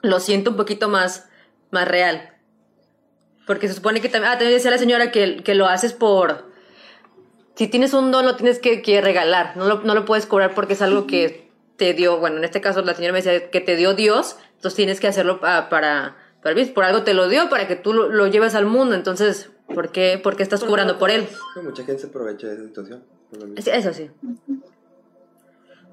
lo 0.00 0.20
siento 0.20 0.50
un 0.50 0.56
poquito 0.56 0.88
más, 0.88 1.28
más 1.72 1.88
real. 1.88 2.36
Porque 3.48 3.66
se 3.66 3.74
supone 3.74 4.00
que 4.00 4.08
también, 4.08 4.30
ah, 4.30 4.38
también 4.38 4.52
decía 4.52 4.70
la 4.70 4.78
señora 4.78 5.10
que, 5.10 5.42
que 5.42 5.56
lo 5.56 5.66
haces 5.66 5.92
por, 5.92 6.51
si 7.54 7.68
tienes 7.68 7.92
un 7.94 8.10
don 8.10 8.24
lo 8.24 8.36
tienes 8.36 8.58
que, 8.58 8.82
que 8.82 9.00
regalar, 9.00 9.56
no 9.56 9.66
lo, 9.68 9.80
no 9.82 9.94
lo 9.94 10.04
puedes 10.04 10.26
cobrar 10.26 10.54
porque 10.54 10.72
es 10.74 10.82
algo 10.82 11.06
que 11.06 11.50
te 11.76 11.94
dio, 11.94 12.18
bueno, 12.18 12.36
en 12.38 12.44
este 12.44 12.60
caso 12.60 12.82
la 12.82 12.94
señora 12.94 13.12
me 13.12 13.22
decía 13.22 13.50
que 13.50 13.60
te 13.60 13.76
dio 13.76 13.94
Dios, 13.94 14.36
entonces 14.56 14.76
tienes 14.76 15.00
que 15.00 15.08
hacerlo 15.08 15.40
pa- 15.40 15.68
para, 15.68 16.16
para, 16.42 16.54
¿ves? 16.54 16.70
por 16.70 16.84
algo 16.84 17.02
te 17.02 17.14
lo 17.14 17.28
dio, 17.28 17.48
para 17.48 17.66
que 17.68 17.76
tú 17.76 17.92
lo, 17.92 18.08
lo 18.08 18.26
lleves 18.26 18.54
al 18.54 18.66
mundo, 18.66 18.94
entonces, 18.94 19.50
¿por 19.74 19.90
qué, 19.90 20.20
por 20.22 20.36
qué 20.36 20.42
estás 20.42 20.62
cobrando 20.64 20.98
por 20.98 21.10
él? 21.10 21.26
Mucha 21.62 21.84
gente 21.84 22.00
se 22.02 22.06
aprovecha 22.08 22.46
de 22.46 22.54
esa 22.54 22.64
situación. 22.64 23.02
Eso 23.56 23.92
sí. 23.92 24.10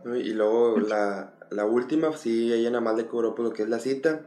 Y 0.06 0.34
luego 0.34 0.80
la, 0.80 1.34
la 1.50 1.66
última, 1.66 2.16
sí, 2.16 2.54
ella 2.54 2.70
nada 2.70 2.82
más 2.82 2.96
le 2.96 3.06
cobró 3.08 3.36
por 3.36 3.46
lo 3.46 3.54
que 3.54 3.64
es 3.64 3.70
la 3.70 3.80
cita. 3.80 4.22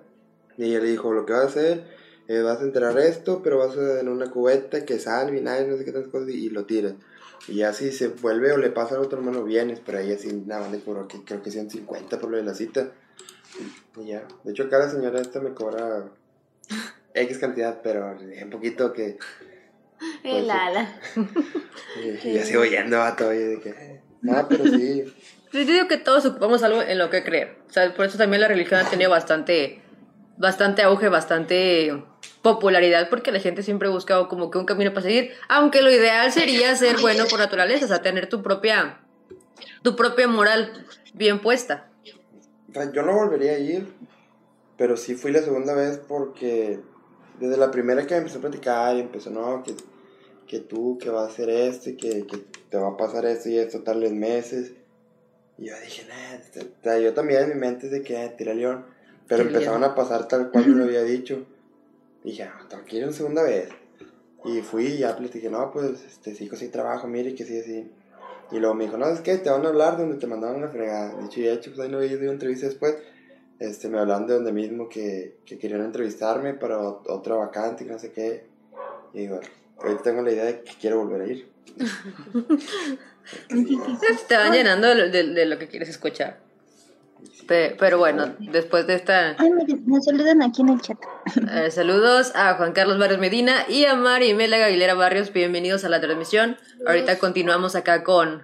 Y 0.59 0.65
ella 0.65 0.81
le 0.81 0.91
dijo, 0.91 1.13
lo 1.13 1.25
que 1.25 1.33
vas 1.33 1.43
a 1.45 1.47
hacer, 1.47 1.85
eh, 2.29 2.41
vas 2.41 2.61
a 2.61 2.65
enterar 2.65 2.99
esto, 2.99 3.41
pero 3.43 3.59
vas 3.59 3.77
a 3.77 4.01
en 4.01 4.09
una 4.09 4.31
cubeta 4.31 4.85
que 4.85 4.99
sal, 4.99 5.31
vinagre, 5.31 5.67
no 5.69 5.77
sé 5.79 5.85
qué 5.85 5.93
tantas 5.93 6.11
cosas, 6.11 6.29
y, 6.29 6.47
y 6.47 6.51
lo 6.51 6.67
tiras. 6.67 6.95
Y 7.49 7.57
ya 7.57 7.73
si 7.73 7.93
se 7.93 8.09
vuelve 8.09 8.53
o 8.53 8.57
le 8.57 8.71
pasa 8.71 8.95
al 8.95 9.03
otro 9.03 9.19
hermano, 9.19 9.45
vienes, 9.45 9.81
pero 9.85 9.99
ella 9.99 10.17
sí, 10.17 10.45
nada 10.47 10.63
más 10.63 10.73
le 10.73 10.81
cobró, 10.81 11.09
que 11.09 11.25
creo 11.25 11.43
que 11.43 11.51
150 11.51 12.19
por 12.19 12.31
lo 12.31 12.37
de 12.37 12.45
la 12.45 12.55
cita. 12.55 12.93
Y 13.97 14.07
ya. 14.07 14.27
De 14.45 14.53
hecho, 14.53 14.65
acá 14.65 14.79
la 14.79 14.89
señora 14.89 15.21
esta 15.21 15.41
me 15.41 15.53
cobra 15.53 16.05
X 17.15 17.39
cantidad, 17.39 17.81
pero 17.83 18.17
un 18.43 18.51
poquito 18.51 18.93
que... 18.93 19.19
El 20.25 20.51
ala. 20.51 21.01
Y, 22.03 22.29
y 22.29 22.35
ya 22.35 22.45
sigo 22.45 22.65
yendo, 22.65 22.99
vato, 22.99 23.33
y 23.35 23.39
de 23.39 23.61
que... 23.61 24.01
No, 24.23 24.49
pero 24.49 24.65
sí. 24.65 25.05
Yo 25.53 25.61
digo 25.65 25.89
que 25.89 25.99
todos 25.99 26.25
ocupamos 26.25 26.63
algo 26.63 26.81
en 26.81 26.97
lo 26.97 27.11
que 27.11 27.23
creer. 27.23 27.59
O 27.69 27.73
sea, 27.73 27.93
por 27.95 28.07
eso 28.07 28.17
también 28.17 28.41
la 28.41 28.49
religión 28.49 28.81
ha 28.81 28.89
tenido 28.89 29.11
bastante, 29.11 29.82
bastante 30.37 30.83
auge, 30.83 31.09
bastante 31.09 32.05
popularidad, 32.43 33.09
porque 33.09 33.33
la 33.33 33.41
gente 33.41 33.63
siempre 33.63 33.89
busca 33.89 34.29
como 34.29 34.51
que 34.51 34.59
un 34.59 34.65
camino 34.65 34.91
para 34.91 35.03
seguir. 35.03 35.33
Aunque 35.49 35.83
lo 35.83 35.91
ideal 35.91 36.33
sería 36.33 36.75
ser 36.77 37.01
bueno 37.01 37.25
por 37.31 37.39
naturaleza, 37.39 37.85
o 37.85 37.89
sea, 37.89 38.03
tener 38.03 38.29
tu 38.29 38.43
propia, 38.43 39.01
tu 39.83 39.97
propia 39.97 40.27
moral 40.29 40.87
bien 41.15 41.41
puesta. 41.41 41.89
Yo 42.93 43.03
no 43.03 43.15
volvería 43.15 43.53
a 43.53 43.59
ir, 43.59 43.87
pero 44.77 44.97
sí 44.97 45.15
fui 45.15 45.31
la 45.31 45.43
segunda 45.43 45.75
vez 45.75 45.99
porque 45.99 46.81
desde 47.39 47.57
la 47.57 47.71
primera 47.71 48.07
que 48.07 48.17
empezó 48.17 48.39
a 48.39 48.43
platicar 48.43 48.97
y 48.97 49.01
empezó, 49.01 49.31
no, 49.31 49.63
que, 49.63 49.75
que 50.47 50.61
tú, 50.61 50.99
que 50.99 51.11
vas 51.11 51.29
a 51.29 51.33
hacer 51.33 51.51
esto 51.51 51.91
y 51.91 51.97
que, 51.97 52.27
que 52.27 52.39
te 52.71 52.79
va 52.79 52.89
a 52.89 52.97
pasar 52.97 53.27
esto 53.27 53.49
y 53.49 53.59
esto 53.59 53.83
tales 53.83 54.13
meses. 54.13 54.73
Y 55.59 55.67
yo 55.67 55.75
dije, 55.81 56.07
nah, 56.09 56.99
yo 56.99 57.13
también 57.13 57.43
en 57.43 57.49
mi 57.51 57.55
mente 57.57 57.89
de 57.89 58.03
que 58.03 58.35
tira 58.39 58.55
león, 58.55 58.87
pero 59.37 59.49
empezaron 59.59 59.85
a 59.85 59.95
pasar 59.95 60.29
tal 60.29 60.51
cual 60.51 60.67
me 60.69 60.77
lo 60.77 60.85
había 60.89 61.03
dicho. 61.03 61.47
Y 62.25 62.31
dije, 62.31 62.47
no, 62.47 62.67
tengo 62.69 62.85
que 62.85 62.97
ir 62.97 63.05
una 63.05 63.13
segunda 63.13 63.43
vez. 63.43 63.69
Y 64.45 64.61
fui 64.61 64.87
y 64.87 64.99
ya 64.99 65.17
platiqué, 65.17 65.51
no, 65.51 65.71
pues, 65.73 66.03
este, 66.05 66.35
sí, 66.35 66.49
sí 66.55 66.69
trabajo, 66.69 67.07
mire, 67.07 67.35
que 67.35 67.45
sí, 67.45 67.59
así. 67.59 67.91
Y 68.51 68.59
luego 68.59 68.75
me 68.75 68.85
dijo, 68.85 68.97
no, 68.99 69.07
es 69.09 69.21
que 69.21 69.39
te 69.39 69.51
van 69.51 69.65
a 69.65 69.69
hablar 69.69 69.97
de 69.97 70.03
donde 70.03 70.19
te 70.19 70.27
mandaron 70.27 70.61
la 70.61 70.69
fregada. 70.69 71.15
Dicho 71.23 71.41
y 71.41 71.49
hecho, 71.49 71.71
pues 71.71 71.81
ahí 71.81 71.89
no 71.91 71.99
había 71.99 72.13
ido 72.13 72.31
a 72.31 72.33
entrevista 72.33 72.67
después. 72.67 72.97
Este, 73.59 73.89
me 73.89 73.99
hablaron 73.99 74.27
de 74.27 74.35
donde 74.35 74.53
mismo 74.53 74.89
que, 74.89 75.37
que 75.47 75.59
querían 75.59 75.85
entrevistarme 75.85 76.55
para 76.55 76.79
ot- 76.81 77.05
otra 77.09 77.37
vacante 77.37 77.85
y 77.85 77.87
no 77.87 77.99
sé 77.99 78.11
qué. 78.13 78.45
Y 79.15 79.21
digo, 79.21 79.41
ahorita 79.81 80.03
tengo 80.03 80.23
la 80.23 80.33
idea 80.33 80.45
de 80.45 80.63
que 80.63 80.73
quiero 80.81 80.99
volver 80.99 81.23
a 81.23 81.27
ir. 81.27 81.49
Te 84.29 84.37
van 84.37 84.53
llenando 84.53 84.89
de, 84.89 85.09
de- 85.11 85.33
de 85.33 85.47
lo 85.47 85.59
que 85.59 85.69
quieres 85.69 85.89
escuchar. 85.89 86.41
Pe- 87.47 87.77
Pero 87.79 87.99
bueno, 87.99 88.35
después 88.39 88.87
de 88.87 88.95
esta... 88.95 89.35
Ay, 89.39 89.51
me, 89.51 89.65
me 89.87 90.01
saludan 90.01 90.43
aquí 90.43 90.63
en 90.63 90.69
el 90.71 90.81
chat. 90.81 90.99
Eh, 91.53 91.71
saludos 91.71 92.33
a 92.35 92.55
Juan 92.55 92.73
Carlos 92.73 92.99
Barrios 92.99 93.21
Medina 93.21 93.65
y 93.69 93.85
a 93.85 93.95
Mari 93.95 94.35
Mela 94.35 94.65
Aguilera 94.65 94.95
Barrios. 94.95 95.33
Bienvenidos 95.33 95.85
a 95.85 95.89
la 95.89 96.01
transmisión. 96.01 96.57
Ahorita 96.87 97.19
continuamos 97.19 97.75
acá 97.75 98.05
con, 98.05 98.43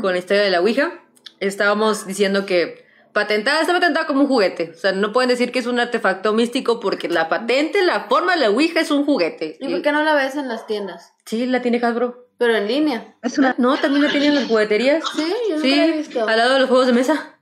con 0.00 0.12
la 0.12 0.18
historia 0.18 0.42
de 0.42 0.50
la 0.50 0.60
Ouija. 0.60 0.92
Estábamos 1.40 2.06
diciendo 2.06 2.44
que 2.46 2.84
patentada 3.12 3.60
está 3.60 3.72
patentada 3.72 4.06
como 4.06 4.22
un 4.22 4.26
juguete. 4.28 4.72
O 4.74 4.78
sea, 4.78 4.92
no 4.92 5.12
pueden 5.12 5.28
decir 5.28 5.52
que 5.52 5.60
es 5.60 5.66
un 5.66 5.78
artefacto 5.78 6.32
místico 6.32 6.80
porque 6.80 7.08
la 7.08 7.28
patente, 7.28 7.84
la 7.84 8.04
forma 8.08 8.34
de 8.34 8.40
la 8.40 8.50
Ouija 8.50 8.80
es 8.80 8.90
un 8.90 9.04
juguete. 9.04 9.56
¿Y 9.60 9.68
por 9.68 9.82
qué 9.82 9.92
no 9.92 10.02
la 10.02 10.14
ves 10.14 10.34
en 10.36 10.48
las 10.48 10.66
tiendas? 10.66 11.12
Sí, 11.24 11.46
la 11.46 11.62
tiene 11.62 11.78
Hasbro. 11.82 12.22
Pero 12.36 12.56
en 12.56 12.66
línea. 12.66 13.14
Es 13.22 13.38
una 13.38 13.54
No, 13.58 13.76
también 13.76 14.02
la 14.04 14.10
tienen 14.10 14.30
en 14.30 14.34
las 14.34 14.46
jugueterías. 14.46 15.04
Sí, 15.14 15.32
yo 15.48 15.60
Sí, 15.60 15.76
la 15.76 15.86
he 15.86 15.92
visto. 15.92 16.26
al 16.26 16.36
lado 16.36 16.54
de 16.54 16.60
los 16.60 16.68
juegos 16.68 16.88
de 16.88 16.92
mesa. 16.92 17.33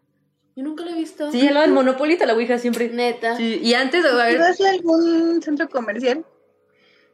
Yo 0.55 0.63
nunca 0.65 0.85
la 0.85 0.91
he 0.93 0.95
visto. 0.95 1.31
Sí, 1.33 1.49
lado 1.49 1.63
del 1.63 1.73
Monopoly 1.73 2.13
está 2.15 2.27
la 2.27 2.35
Ouija 2.35 2.59
siempre. 2.59 2.89
Neta. 2.89 3.37
Sí, 3.37 3.61
y 3.63 3.75
antes, 3.75 4.05
a 4.05 4.15
ver, 4.15 4.39
¿Vas 4.39 4.61
a 4.61 4.71
algún 4.71 5.41
centro 5.43 5.69
comercial? 5.69 6.25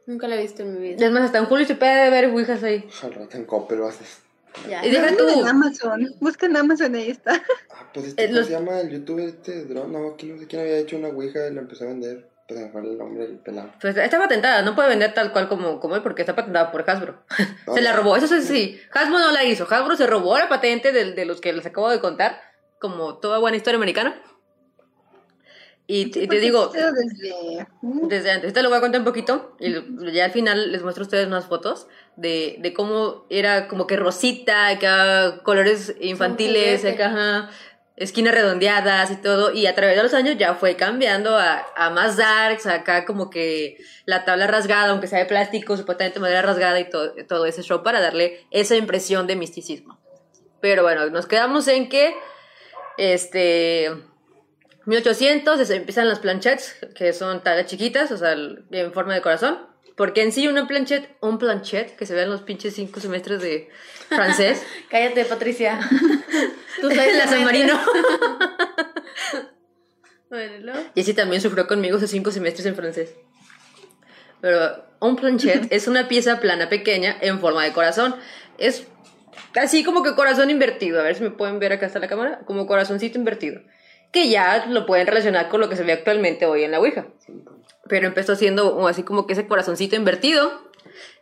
Nunca 0.05 0.27
la 0.27 0.35
he 0.35 0.41
visto 0.41 0.63
en 0.63 0.73
mi 0.73 0.79
vida. 0.89 1.05
es 1.05 1.11
más, 1.11 1.23
hasta 1.23 1.37
en 1.37 1.45
julio 1.45 1.65
se 1.65 1.75
puede 1.75 2.09
ver 2.09 2.25
Ouijas 2.25 2.63
ahí. 2.63 2.87
Al 3.03 3.13
rato 3.13 3.37
en 3.37 3.45
Coppel 3.45 3.79
vas 3.79 3.97
a 4.01 4.67
Ya. 4.69 4.85
Y 4.85 4.89
deja 4.91 5.15
tú. 5.15 5.27
en 5.29 5.47
Amazon. 5.47 6.07
Busca 6.19 6.47
en 6.47 6.57
Amazon, 6.57 6.95
ahí 6.95 7.11
está. 7.11 7.41
Ah, 7.69 7.89
pues 7.93 8.07
este, 8.07 8.23
Eh, 8.23 8.27
¿cómo 8.27 8.37
los- 8.39 8.47
se 8.47 8.53
llama 8.53 8.79
el 8.81 8.89
youtuber 8.89 9.25
este 9.29 9.63
drone? 9.65 9.97
No, 9.97 10.09
aquí 10.13 10.25
no 10.27 10.37
sé 10.39 10.47
quién 10.47 10.61
había 10.61 10.77
hecho 10.79 10.97
una 10.97 11.09
ouija 11.09 11.47
y 11.47 11.53
la 11.53 11.61
empezó 11.61 11.83
a 11.85 11.87
vender. 11.87 12.27
Pues 12.47 12.59
lo 12.59 12.65
mejor 12.65 12.83
el 12.85 12.97
nombre 12.97 13.27
del 13.27 13.37
pelado. 13.37 13.71
Pues 13.79 13.95
está 13.95 14.17
patentada, 14.17 14.63
no 14.63 14.73
puede 14.75 14.89
vender 14.89 15.13
tal 15.13 15.31
cual 15.31 15.47
como, 15.47 15.79
como 15.79 15.95
él 15.95 16.01
porque 16.01 16.23
está 16.23 16.35
patentada 16.35 16.71
por 16.71 16.89
Hasbro. 16.89 17.23
Ah, 17.29 17.35
se 17.75 17.81
la 17.81 17.93
robó, 17.93 18.17
eso 18.17 18.27
sí, 18.27 18.41
sí. 18.41 18.79
Hasbro 18.91 19.19
no 19.19 19.31
la 19.31 19.43
hizo. 19.45 19.67
Hasbro 19.69 19.95
se 19.95 20.07
robó 20.07 20.35
la 20.39 20.49
patente 20.49 20.91
de, 20.91 21.13
de 21.13 21.25
los 21.25 21.39
que 21.41 21.53
les 21.53 21.65
acabo 21.67 21.91
de 21.91 21.99
contar, 21.99 22.41
como 22.79 23.17
toda 23.19 23.39
buena 23.39 23.57
historia 23.57 23.77
americana. 23.77 24.21
Y, 25.87 26.01
y 26.01 26.27
te 26.27 26.39
digo, 26.39 26.67
desde... 26.67 27.67
uh, 27.81 28.07
desde 28.07 28.29
antes, 28.29 28.53
te 28.53 28.61
lo 28.61 28.69
voy 28.69 28.77
a 28.77 28.81
contar 28.81 29.01
un 29.01 29.05
poquito 29.05 29.55
y 29.59 29.73
ya 30.13 30.25
al 30.25 30.31
final 30.31 30.71
les 30.71 30.83
muestro 30.83 31.01
a 31.01 31.07
ustedes 31.07 31.25
unas 31.25 31.47
fotos 31.47 31.87
de, 32.15 32.57
de 32.59 32.73
cómo 32.73 33.25
era 33.31 33.67
como 33.67 33.87
que 33.87 33.95
rosita, 33.97 34.67
acá 34.67 35.41
colores 35.41 35.95
infantiles, 35.99 36.85
acá 36.85 37.07
ajá, 37.07 37.49
esquinas 37.95 38.35
redondeadas 38.35 39.09
y 39.09 39.15
todo, 39.15 39.51
y 39.51 39.65
a 39.65 39.73
través 39.73 39.95
de 39.97 40.03
los 40.03 40.13
años 40.13 40.37
ya 40.37 40.53
fue 40.53 40.75
cambiando 40.75 41.35
a, 41.35 41.65
a 41.75 41.89
más 41.89 42.17
darks, 42.17 42.67
acá 42.67 43.03
como 43.03 43.31
que 43.31 43.77
la 44.05 44.25
tabla 44.25 44.45
rasgada, 44.45 44.91
aunque 44.91 45.07
sea 45.07 45.17
de 45.17 45.25
plástico, 45.25 45.75
supuestamente 45.75 46.19
madera 46.19 46.43
rasgada 46.43 46.79
y 46.79 46.87
todo, 46.87 47.13
todo 47.27 47.47
ese 47.47 47.63
show 47.63 47.81
para 47.81 47.99
darle 47.99 48.45
esa 48.51 48.75
impresión 48.75 49.25
de 49.25 49.35
misticismo. 49.35 49.99
Pero 50.61 50.83
bueno, 50.83 51.09
nos 51.09 51.25
quedamos 51.25 51.67
en 51.67 51.89
que 51.89 52.13
este 52.99 53.91
1800 54.85 55.67
se 55.67 55.75
empiezan 55.75 56.09
las 56.09 56.19
planchettes, 56.19 56.75
que 56.95 57.13
son 57.13 57.43
tablas 57.43 57.67
chiquitas, 57.67 58.11
o 58.11 58.17
sea, 58.17 58.33
en 58.33 58.93
forma 58.93 59.13
de 59.13 59.21
corazón. 59.21 59.59
Porque 59.95 60.21
en 60.21 60.31
sí 60.31 60.47
una 60.47 60.67
planchette, 60.67 61.17
un 61.21 61.37
planchet, 61.37 61.95
que 61.95 62.05
se 62.05 62.15
vean 62.15 62.29
los 62.29 62.41
pinches 62.41 62.73
cinco 62.75 62.99
semestres 62.99 63.41
de 63.41 63.69
francés, 64.07 64.63
Cállate, 64.89 65.25
Patricia. 65.25 65.79
Tú 66.81 66.89
la 66.89 67.27
San 67.27 67.43
Marino. 67.43 67.79
Bueno, 70.29 70.57
¿y 70.57 70.59
luego? 70.59 70.79
Y 70.93 71.01
así 71.01 71.15
también 71.15 71.41
sufrió 71.41 71.65
conmigo 71.65 71.97
esos 71.97 72.11
cinco 72.11 72.29
semestres 72.29 72.67
en 72.67 72.75
francés. 72.75 73.15
Pero 74.41 74.85
un 74.99 75.15
planchet 75.15 75.65
es 75.71 75.87
una 75.87 76.07
pieza 76.07 76.39
plana 76.39 76.69
pequeña 76.69 77.17
en 77.19 77.39
forma 77.39 77.63
de 77.63 77.73
corazón. 77.73 78.15
Es 78.59 78.85
así 79.55 79.83
como 79.83 80.03
que 80.03 80.15
corazón 80.15 80.49
invertido. 80.49 80.99
A 80.99 81.03
ver 81.03 81.15
si 81.15 81.23
me 81.23 81.31
pueden 81.31 81.59
ver 81.59 81.73
acá 81.73 81.85
está 81.85 81.99
la 81.99 82.07
cámara. 82.07 82.39
Como 82.45 82.67
corazoncito 82.67 83.17
invertido. 83.17 83.61
Que 84.11 84.29
ya 84.29 84.65
lo 84.67 84.85
pueden 84.85 85.07
relacionar 85.07 85.49
con 85.49 85.61
lo 85.61 85.69
que 85.69 85.75
se 85.75 85.83
ve 85.83 85.93
actualmente 85.93 86.45
hoy 86.45 86.63
en 86.63 86.71
la 86.71 86.79
Ouija. 86.79 87.07
Pero 87.87 88.07
empezó 88.07 88.35
siendo 88.35 88.87
así 88.87 89.03
como 89.03 89.27
que 89.27 89.33
ese 89.33 89.47
corazoncito 89.47 89.95
invertido. 89.95 90.69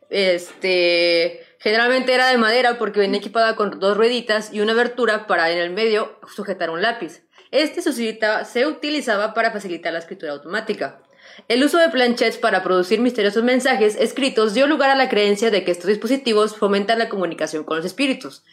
Este. 0.09 1.43
Generalmente 1.59 2.13
era 2.13 2.29
de 2.29 2.37
madera 2.37 2.77
porque 2.77 2.99
venía 2.99 3.19
equipada 3.19 3.55
con 3.55 3.79
dos 3.79 3.97
rueditas 3.97 4.53
y 4.53 4.61
una 4.61 4.73
abertura 4.73 5.25
para 5.25 5.49
en 5.51 5.57
el 5.57 5.71
medio 5.71 6.19
sujetar 6.33 6.69
un 6.69 6.81
lápiz. 6.81 7.23
Este 7.51 7.81
se 7.81 8.65
utilizaba 8.67 9.33
para 9.33 9.51
facilitar 9.51 9.93
la 9.93 9.99
escritura 9.99 10.33
automática. 10.33 11.01
El 11.47 11.63
uso 11.63 11.77
de 11.77 11.89
planchets 11.89 12.37
para 12.37 12.63
producir 12.63 12.99
misteriosos 12.99 13.43
mensajes 13.43 13.95
escritos 13.95 14.53
dio 14.53 14.67
lugar 14.67 14.89
a 14.89 14.95
la 14.95 15.07
creencia 15.07 15.51
de 15.51 15.63
que 15.63 15.71
estos 15.71 15.87
dispositivos 15.87 16.55
fomentan 16.55 16.99
la 16.99 17.09
comunicación 17.09 17.63
con 17.63 17.77
los 17.77 17.85
espíritus. 17.85 18.43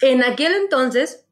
En 0.00 0.22
aquel 0.24 0.52
entonces, 0.54 1.24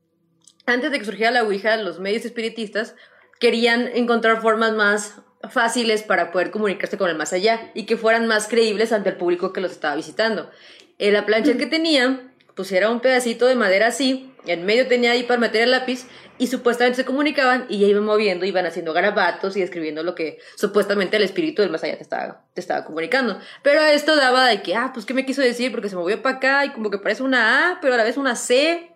antes 0.66 0.90
de 0.90 0.99
que 0.99 1.05
surgiera 1.05 1.33
la 1.33 1.42
Ouija, 1.42 1.77
los 1.77 1.99
medios 1.99 2.25
espiritistas 2.25 2.94
querían 3.40 3.88
encontrar 3.94 4.40
formas 4.40 4.73
más 4.73 5.14
fáciles 5.51 6.03
para 6.03 6.31
poder 6.31 6.51
comunicarse 6.51 6.99
con 6.99 7.11
el 7.11 7.16
más 7.16 7.33
allá 7.33 7.70
y 7.75 7.87
que 7.87 7.96
fueran 7.96 8.27
más 8.27 8.46
creíbles 8.46 8.92
ante 8.92 9.11
el 9.11 9.16
público 9.16 9.53
que 9.53 9.61
los 9.61 9.73
estaba 9.73 9.96
visitando. 9.96 10.51
En 10.99 11.14
la 11.14 11.27
plancha 11.27 11.57
que 11.57 11.66
tenían, 11.66 12.33
pues 12.55 12.70
era 12.73 12.90
un 12.90 13.01
pedacito 13.01 13.46
de 13.46 13.55
madera 13.57 13.88
así, 13.88 14.33
en 14.46 14.64
medio 14.64 14.87
tenía 14.87 15.12
ahí 15.12 15.23
para 15.23 15.40
meter 15.40 15.62
el 15.62 15.70
lápiz 15.70 16.07
y 16.40 16.46
supuestamente 16.46 16.96
se 16.96 17.05
comunicaban 17.05 17.66
y 17.68 17.81
ya 17.81 17.87
iban 17.87 18.03
moviendo, 18.03 18.46
iban 18.46 18.64
haciendo 18.64 18.94
garabatos 18.94 19.59
y 19.59 19.62
escribiendo 19.62 20.03
lo 20.03 20.14
que 20.14 20.38
supuestamente 20.57 21.18
el 21.18 21.22
espíritu 21.22 21.61
del 21.61 21.70
más 21.70 21.85
allá 21.85 21.98
te 21.98 22.03
estaba, 22.03 22.46
te 22.55 22.62
estaba 22.62 22.83
comunicando. 22.87 23.38
Pero 23.62 23.83
esto 23.83 24.16
daba 24.16 24.46
de 24.46 24.62
que, 24.62 24.74
ah, 24.74 24.90
pues 24.94 25.05
qué 25.05 25.12
me 25.12 25.26
quiso 25.26 25.42
decir 25.42 25.70
porque 25.70 25.90
se 25.90 25.96
movió 25.96 26.22
para 26.22 26.37
acá 26.37 26.64
y 26.64 26.70
como 26.70 26.90
que 26.90 26.96
parece 26.96 27.22
una 27.22 27.72
A, 27.72 27.81
pero 27.83 27.92
a 27.92 27.98
la 27.98 28.05
vez 28.05 28.16
una 28.16 28.37
C 28.37 28.90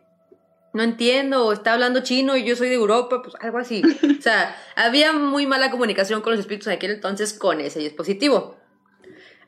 no 0.72 0.82
entiendo, 0.82 1.46
o 1.46 1.52
está 1.52 1.74
hablando 1.74 2.00
chino 2.00 2.34
y 2.34 2.44
yo 2.44 2.56
soy 2.56 2.70
de 2.70 2.76
Europa, 2.76 3.20
pues 3.22 3.34
algo 3.40 3.58
así. 3.58 3.82
O 4.18 4.22
sea, 4.22 4.56
había 4.74 5.12
muy 5.12 5.46
mala 5.46 5.70
comunicación 5.70 6.22
con 6.22 6.32
los 6.32 6.40
espíritus 6.40 6.68
en 6.68 6.72
aquel 6.72 6.92
entonces 6.92 7.34
con 7.34 7.60
ese 7.60 7.78
dispositivo. 7.78 8.56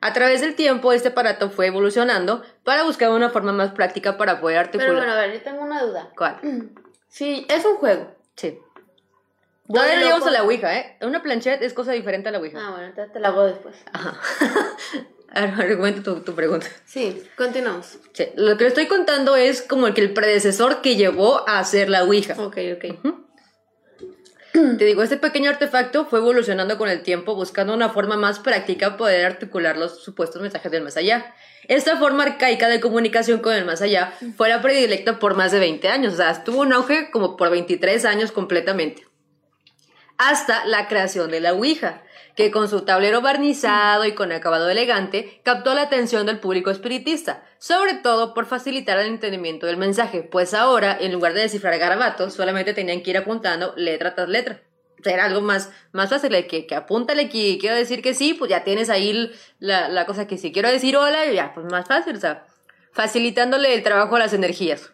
A 0.03 0.13
través 0.13 0.43
del 0.43 0.55
tiempo, 0.55 0.93
este 0.93 1.09
aparato 1.09 1.49
fue 1.49 1.69
evolucionando 1.69 2.43
para 2.63 2.85
buscar 2.85 3.11
una 3.11 3.31
forma 3.31 3.53
más 3.53 3.71
práctica 3.71 4.19
para 4.19 4.39
poder 4.39 4.59
articular. 4.59 4.89
Pero 4.91 4.99
bueno, 4.99 5.13
a 5.15 5.17
ver, 5.17 5.33
yo 5.33 5.41
tengo 5.41 5.63
una 5.63 5.83
duda. 5.83 6.11
¿Cuál? 6.15 6.39
Sí, 7.17 7.47
es 7.49 7.65
un 7.65 7.77
juego. 7.77 8.15
Sí. 8.35 8.59
No 9.69 9.83
loco. 9.83 9.97
llegamos 9.97 10.27
a 10.27 10.31
la 10.31 10.43
Ouija, 10.43 10.77
¿eh? 10.79 10.99
Una 11.01 11.23
planchette 11.23 11.63
es 11.63 11.73
cosa 11.73 11.93
diferente 11.93 12.29
a 12.29 12.33
la 12.33 12.39
Ouija. 12.39 12.59
Ah, 12.61 12.73
bueno, 12.73 12.93
te, 12.95 13.07
te 13.07 13.21
la 13.21 13.29
hago 13.29 13.45
después. 13.45 13.75
Ajá. 13.91 14.21
Argumento 15.31 16.03
tu, 16.03 16.21
tu 16.21 16.35
pregunta. 16.35 16.67
Sí, 16.85 17.23
continuamos. 17.39 17.97
Sí, 18.13 18.29
Lo 18.37 18.59
que 18.59 18.65
le 18.65 18.69
estoy 18.69 18.87
contando 18.87 19.35
es 19.35 19.63
como 19.63 19.87
el 19.87 19.95
que 19.95 20.03
el 20.03 20.13
predecesor 20.13 20.83
que 20.83 20.97
llevó 20.97 21.49
a 21.49 21.59
hacer 21.59 21.89
la 21.89 22.05
Ouija. 22.05 22.35
Ok, 22.39 22.59
ok. 22.77 23.17
Te 24.79 24.87
digo, 24.87 25.03
este 25.03 25.19
pequeño 25.19 25.51
artefacto 25.51 26.07
fue 26.07 26.19
evolucionando 26.19 26.79
con 26.79 26.89
el 26.89 27.03
tiempo, 27.03 27.35
buscando 27.35 27.75
una 27.75 27.91
forma 27.91 28.17
más 28.17 28.39
práctica 28.39 28.87
para 28.87 28.97
poder 28.97 29.27
articular 29.27 29.77
los 29.77 30.03
supuestos 30.03 30.41
mensajes 30.41 30.73
del 30.73 30.83
más 30.83 30.97
allá. 30.97 31.35
Esta 31.69 31.99
forma 31.99 32.23
arcaica 32.23 32.69
de 32.69 32.81
comunicación 32.81 33.41
con 33.41 33.53
el 33.55 33.67
más 33.67 33.83
allá 33.83 34.15
fue 34.39 34.49
la 34.49 34.63
predilecta 34.63 35.19
por 35.19 35.37
más 35.37 35.53
de 35.53 35.59
20 35.59 35.89
años, 35.89 36.15
o 36.15 36.17
sea, 36.17 36.43
tuvo 36.43 36.63
un 36.63 36.73
auge 36.73 37.11
como 37.11 37.37
por 37.37 37.51
23 37.51 38.07
años 38.07 38.33
completamente. 38.33 39.07
Hasta 40.17 40.65
la 40.65 40.89
creación 40.89 41.31
de 41.31 41.41
la 41.41 41.53
Ouija, 41.53 42.03
que 42.37 42.51
con 42.51 42.69
su 42.69 42.83
tablero 42.83 43.23
barnizado 43.23 44.05
y 44.05 44.13
con 44.13 44.31
acabado 44.31 44.69
elegante 44.69 45.41
captó 45.43 45.75
la 45.75 45.83
atención 45.83 46.27
del 46.27 46.39
público 46.39 46.71
espiritista, 46.71 47.43
sobre 47.59 47.95
todo 47.95 48.35
por 48.35 48.45
facilitar 48.45 48.99
el 48.99 49.07
entendimiento 49.07 49.67
del 49.67 49.79
mensaje, 49.79 50.23
pues 50.23 50.55
ahora, 50.55 50.97
en 51.01 51.13
lugar 51.13 51.33
de 51.33 51.41
descifrar 51.41 51.79
garabatos, 51.79 52.35
solamente 52.35 52.75
tenían 52.75 53.03
que 53.03 53.11
ir 53.11 53.17
apuntando 53.17 53.73
letra 53.77 54.15
tras 54.15 54.29
letra. 54.29 54.63
Era 55.05 55.25
algo 55.25 55.41
más, 55.41 55.71
más 55.93 56.11
fácil 56.11 56.33
que, 56.47 56.67
que 56.67 56.75
apúntale 56.75 57.29
que 57.29 57.59
quiero 57.59 57.77
decir 57.77 58.03
que 58.03 58.15
sí, 58.15 58.35
pues 58.35 58.51
ya 58.51 58.65
tienes 58.65 58.91
ahí 58.91 59.31
la, 59.59 59.89
la 59.89 60.05
cosa 60.05 60.27
que 60.27 60.37
si 60.37 60.53
quiero 60.53 60.71
decir 60.71 60.97
hola, 60.97 61.25
ya, 61.33 61.53
pues 61.55 61.67
más 61.67 61.87
fácil, 61.87 62.17
o 62.17 62.21
sea, 62.21 62.47
facilitándole 62.93 63.75
el 63.75 63.83
trabajo 63.83 64.17
a 64.17 64.19
las 64.19 64.33
energías. 64.33 64.93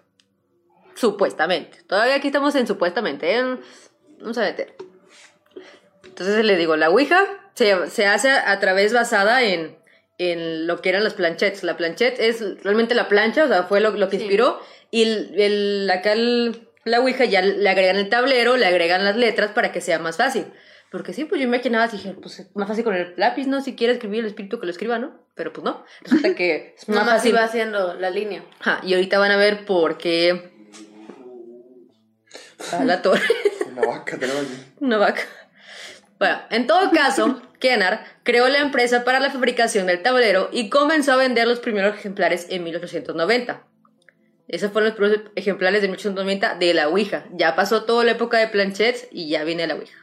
Supuestamente. 0.95 1.83
Todavía 1.85 2.17
aquí 2.17 2.29
estamos 2.29 2.55
en 2.55 2.67
supuestamente, 2.67 3.37
¿eh? 3.37 3.57
Vamos 4.21 4.39
a 4.39 4.43
meter. 4.43 4.77
Entonces 6.05 6.45
le 6.45 6.57
digo, 6.57 6.77
la 6.77 6.91
Ouija 6.91 7.25
se, 7.55 7.89
se 7.91 8.07
hace 8.07 8.31
a 8.31 8.59
través 8.61 8.93
basada 8.93 9.43
en, 9.43 9.77
en 10.19 10.67
lo 10.67 10.81
que 10.81 10.89
eran 10.91 11.05
las 11.05 11.15
planchettes. 11.15 11.63
La 11.65 11.77
planchette 11.77 12.19
es 12.21 12.63
realmente 12.63 12.95
la 12.95 13.09
plancha, 13.09 13.45
o 13.45 13.49
sea, 13.49 13.65
fue 13.65 13.81
lo, 13.81 13.91
lo 13.93 14.09
que 14.09 14.17
Sí. 14.19 14.23
inspiró. 14.25 14.61
Y 14.91 15.03
el, 15.05 15.35
el- 15.41 15.91
acá 15.91 16.13
el- 16.13 16.69
la 16.85 17.01
Ouija 17.01 17.25
ya 17.25 17.41
le 17.43 17.69
agregan 17.69 17.97
el 17.97 18.09
tablero, 18.09 18.57
le 18.57 18.67
agregan 18.67 19.05
las 19.05 19.17
letras 19.17 19.53
para 19.53 19.71
que 19.73 19.81
sea 19.81 19.99
más 19.99 20.17
fácil. 20.17 20.47
Porque 20.91 21.15
sí, 21.15 21.25
pues 21.25 21.41
yo 21.41 21.47
imaginaba, 21.47 21.89
dije, 21.89 22.15
pues 22.21 22.41
es 22.41 22.55
más 22.55 22.69
fácil 22.69 22.85
con 22.85 22.95
el 22.95 23.15
lápiz, 23.17 23.47
¿no? 23.47 23.63
Si 23.63 23.75
quiere 23.77 23.95
escribir 23.95 24.21
el 24.21 24.27
espíritu 24.27 24.61
que 24.61 24.67
lo 24.67 24.73
escriba, 24.73 24.99
¿no? 24.99 25.27
Pero 25.35 25.51
pues 25.53 25.65
no. 25.65 25.85
Resulta 26.03 26.35
que 26.35 26.75
es 26.79 26.87
más 26.89 26.99
Nomás 26.99 27.15
fácil. 27.15 27.31
iba 27.31 27.45
haciendo 27.45 27.95
la 27.95 28.11
línea. 28.11 28.45
Ajá, 28.61 28.81
y 28.85 28.93
ahorita 28.93 29.19
van 29.19 29.31
a 29.31 29.37
ver 29.39 29.65
por 29.65 29.97
qué. 29.97 30.51
A 32.73 32.85
la 32.85 33.01
torre. 33.01 33.23
Una 33.71 33.87
vaca 33.87 34.19
tenemos 34.19 34.43
aquí. 34.43 34.73
Una 34.81 34.99
vaca. 34.99 35.23
Bueno, 36.23 36.39
en 36.51 36.69
todo 36.69 36.93
caso, 36.93 37.43
Kennar 37.59 38.05
creó 38.23 38.47
la 38.47 38.61
empresa 38.61 39.03
para 39.03 39.19
la 39.19 39.33
fabricación 39.33 39.89
del 39.89 40.03
tablero 40.03 40.51
y 40.53 40.69
comenzó 40.69 41.15
a 41.15 41.17
vender 41.17 41.49
los 41.49 41.59
primeros 41.59 41.97
ejemplares 41.97 42.47
en 42.49 42.63
1890. 42.63 43.67
Esos 44.47 44.71
fueron 44.71 44.91
los 44.91 44.97
primeros 44.97 45.33
ejemplares 45.35 45.83
de 45.83 45.89
1890 45.89 46.55
de 46.55 46.75
la 46.75 46.87
Ouija. 46.87 47.25
Ya 47.33 47.57
pasó 47.57 47.87
toda 47.87 48.05
la 48.05 48.13
época 48.13 48.39
de 48.39 48.47
planchets 48.47 49.09
y 49.11 49.31
ya 49.31 49.43
viene 49.43 49.67
la 49.67 49.75
Ouija. 49.75 49.99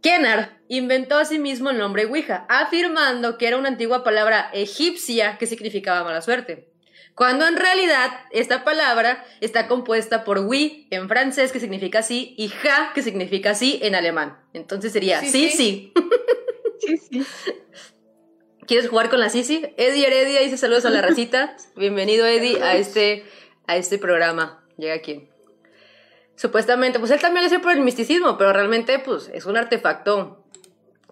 Kennar 0.00 0.56
inventó 0.68 1.18
asimismo 1.18 1.68
el 1.68 1.76
nombre 1.76 2.06
Ouija, 2.06 2.46
afirmando 2.48 3.36
que 3.36 3.48
era 3.48 3.58
una 3.58 3.68
antigua 3.68 4.04
palabra 4.04 4.48
egipcia 4.54 5.36
que 5.36 5.44
significaba 5.44 6.02
mala 6.02 6.22
suerte. 6.22 6.72
Cuando 7.14 7.46
en 7.46 7.56
realidad 7.56 8.10
esta 8.32 8.64
palabra 8.64 9.24
está 9.40 9.68
compuesta 9.68 10.24
por 10.24 10.40
oui 10.40 10.88
en 10.90 11.08
francés, 11.08 11.52
que 11.52 11.60
significa 11.60 12.02
sí, 12.02 12.34
y 12.36 12.48
ja, 12.48 12.90
que 12.94 13.02
significa 13.02 13.54
sí 13.54 13.78
en 13.82 13.94
alemán. 13.94 14.38
Entonces 14.52 14.92
sería 14.92 15.20
sí, 15.20 15.28
Sí, 15.28 15.50
sí. 15.50 15.94
sí. 17.10 17.22
¿Quieres 18.66 18.88
jugar 18.88 19.10
con 19.10 19.20
la 19.20 19.28
Sisi? 19.28 19.62
Eddie 19.76 20.06
Heredia 20.06 20.40
dice 20.40 20.56
saludos 20.56 20.86
a 20.86 20.90
la 20.90 21.02
racita. 21.02 21.56
Bienvenido, 21.76 22.24
Eddie, 22.26 22.62
a 22.62 22.76
este, 22.76 23.24
a 23.66 23.76
este 23.76 23.98
programa. 23.98 24.64
Llega 24.78 24.94
aquí. 24.94 25.28
Supuestamente, 26.34 26.98
pues 26.98 27.10
él 27.10 27.20
también 27.20 27.44
lo 27.44 27.46
hace 27.46 27.60
por 27.60 27.72
el 27.72 27.80
misticismo, 27.80 28.38
pero 28.38 28.52
realmente, 28.52 28.98
pues, 28.98 29.30
es 29.32 29.44
un 29.46 29.56
artefacto 29.56 30.43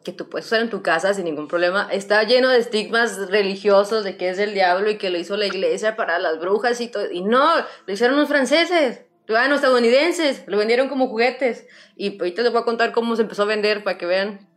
que 0.03 0.13
tú 0.13 0.29
puedes 0.29 0.47
usar 0.47 0.61
en 0.61 0.71
tu 0.71 0.83
casa 0.83 1.15
sin 1.15 1.25
ningún 1.25 1.49
problema. 1.49 1.89
Está 1.91 2.23
lleno 2.25 2.49
de 2.49 2.59
estigmas 2.59 3.29
religiosos 3.29 4.05
de 4.05 4.17
que 4.17 4.31
es 4.31 4.37
del 4.37 4.55
diablo 4.55 4.91
y 4.91 4.99
que 4.99 5.11
lo 5.11 5.19
hizo 5.19 5.37
la 5.37 5.47
iglesia 5.47 5.97
para 5.97 6.19
las 6.19 6.39
brujas 6.41 6.81
y 6.81 6.89
todo. 6.89 7.11
Y 7.11 7.23
no, 7.23 7.55
lo 7.87 7.93
hicieron 7.93 8.17
los 8.17 8.29
franceses, 8.29 9.03
los 9.27 9.39
estadounidenses, 9.55 10.45
lo 10.47 10.59
vendieron 10.59 10.89
como 10.89 11.09
juguetes. 11.09 11.67
Y 11.97 12.19
ahorita 12.19 12.43
les 12.43 12.53
voy 12.53 12.63
a 12.63 12.65
contar 12.65 12.93
cómo 12.93 13.17
se 13.17 13.23
empezó 13.23 13.43
a 13.43 13.47
vender 13.47 13.85
para 13.85 13.99
que 13.99 14.07
vean 14.07 14.49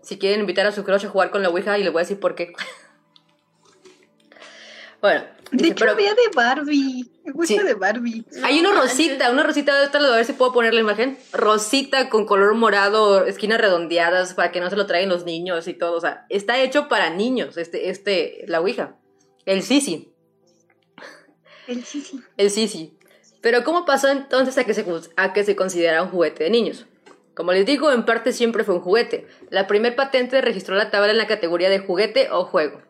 si 0.00 0.18
quieren 0.18 0.40
invitar 0.40 0.66
a 0.66 0.72
su 0.72 0.84
crush 0.84 1.06
a 1.06 1.10
jugar 1.10 1.30
con 1.30 1.42
la 1.42 1.48
Ouija 1.48 1.78
y 1.78 1.84
les 1.84 1.92
voy 1.92 2.00
a 2.00 2.04
decir 2.04 2.20
por 2.20 2.34
qué. 2.34 2.52
bueno, 5.00 5.24
De 5.50 5.68
hecho, 5.68 5.76
pero- 5.78 5.92
había 5.92 6.14
de 6.14 6.22
Barbie. 6.34 7.10
Me 7.24 7.32
gusta 7.32 7.54
Sí. 7.54 7.58
de 7.62 7.74
Barbie. 7.74 8.24
hay 8.42 8.58
una 8.60 8.72
rosita, 8.72 9.30
una 9.30 9.42
rosita, 9.44 9.78
ahorita 9.78 9.98
a 9.98 10.16
ver 10.16 10.24
si 10.24 10.32
puedo 10.32 10.52
poner 10.52 10.74
la 10.74 10.80
imagen. 10.80 11.16
Rosita 11.32 12.08
con 12.08 12.26
color 12.26 12.54
morado, 12.54 13.24
esquinas 13.26 13.60
redondeadas 13.60 14.34
para 14.34 14.50
que 14.50 14.60
no 14.60 14.68
se 14.70 14.76
lo 14.76 14.86
traigan 14.86 15.08
los 15.10 15.24
niños 15.24 15.68
y 15.68 15.74
todo. 15.74 15.96
O 15.96 16.00
sea, 16.00 16.26
está 16.28 16.58
hecho 16.60 16.88
para 16.88 17.10
niños, 17.10 17.56
este, 17.56 17.90
este, 17.90 18.44
la 18.48 18.60
Ouija. 18.60 18.96
El 19.44 19.62
Sisi, 19.62 20.12
El 21.66 21.84
sí. 21.84 22.20
el 22.36 22.50
Sisi. 22.50 22.96
Pero 23.40 23.64
¿cómo 23.64 23.84
pasó 23.84 24.08
entonces 24.08 24.56
a 24.58 24.64
que, 24.64 24.74
se, 24.74 24.84
a 25.16 25.32
que 25.32 25.44
se 25.44 25.56
considera 25.56 26.02
un 26.02 26.10
juguete 26.10 26.44
de 26.44 26.50
niños? 26.50 26.86
Como 27.34 27.52
les 27.52 27.64
digo, 27.66 27.90
en 27.90 28.04
parte 28.04 28.32
siempre 28.32 28.62
fue 28.62 28.74
un 28.74 28.80
juguete. 28.82 29.26
La 29.50 29.66
primer 29.66 29.96
patente 29.96 30.40
registró 30.40 30.76
la 30.76 30.90
tabla 30.90 31.10
en 31.12 31.18
la 31.18 31.26
categoría 31.26 31.70
de 31.70 31.78
juguete 31.78 32.30
o 32.30 32.44
juego. 32.44 32.82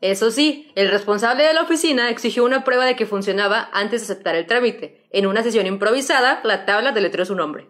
Eso 0.00 0.30
sí, 0.30 0.70
el 0.76 0.90
responsable 0.90 1.42
de 1.42 1.54
la 1.54 1.62
oficina 1.62 2.10
exigió 2.10 2.44
una 2.44 2.62
prueba 2.62 2.84
de 2.86 2.94
que 2.94 3.06
funcionaba 3.06 3.68
antes 3.72 4.00
de 4.00 4.12
aceptar 4.12 4.36
el 4.36 4.46
trámite. 4.46 5.06
En 5.10 5.26
una 5.26 5.42
sesión 5.42 5.66
improvisada, 5.66 6.40
la 6.44 6.64
tabla 6.66 6.92
deletreó 6.92 7.24
su 7.24 7.34
nombre. 7.34 7.68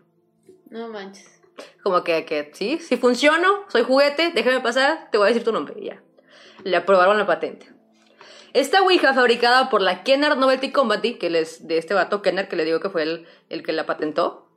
No 0.68 0.88
manches. 0.88 1.40
Como 1.82 2.04
que, 2.04 2.24
que 2.26 2.50
sí, 2.52 2.78
si 2.80 2.96
funciono, 2.96 3.64
soy 3.68 3.82
juguete, 3.82 4.32
déjame 4.34 4.60
pasar, 4.60 5.08
te 5.10 5.16
voy 5.16 5.26
a 5.26 5.28
decir 5.28 5.44
tu 5.44 5.52
nombre 5.52 5.74
y 5.78 5.86
ya. 5.86 6.02
Le 6.64 6.76
aprobaron 6.76 7.16
la 7.16 7.26
patente. 7.26 7.72
Esta 8.52 8.82
Ouija, 8.82 9.14
fabricada 9.14 9.70
por 9.70 9.80
la 9.80 10.02
Kennard 10.02 10.38
Novelty 10.38 10.70
Company, 10.70 11.14
que 11.14 11.30
les, 11.30 11.66
de 11.66 11.78
este 11.78 11.94
vato 11.94 12.22
Kennard, 12.22 12.48
que 12.48 12.56
le 12.56 12.64
digo 12.64 12.80
que 12.80 12.90
fue 12.90 13.02
el, 13.02 13.26
el 13.48 13.62
que 13.62 13.72
la 13.72 13.86
patentó, 13.86 14.48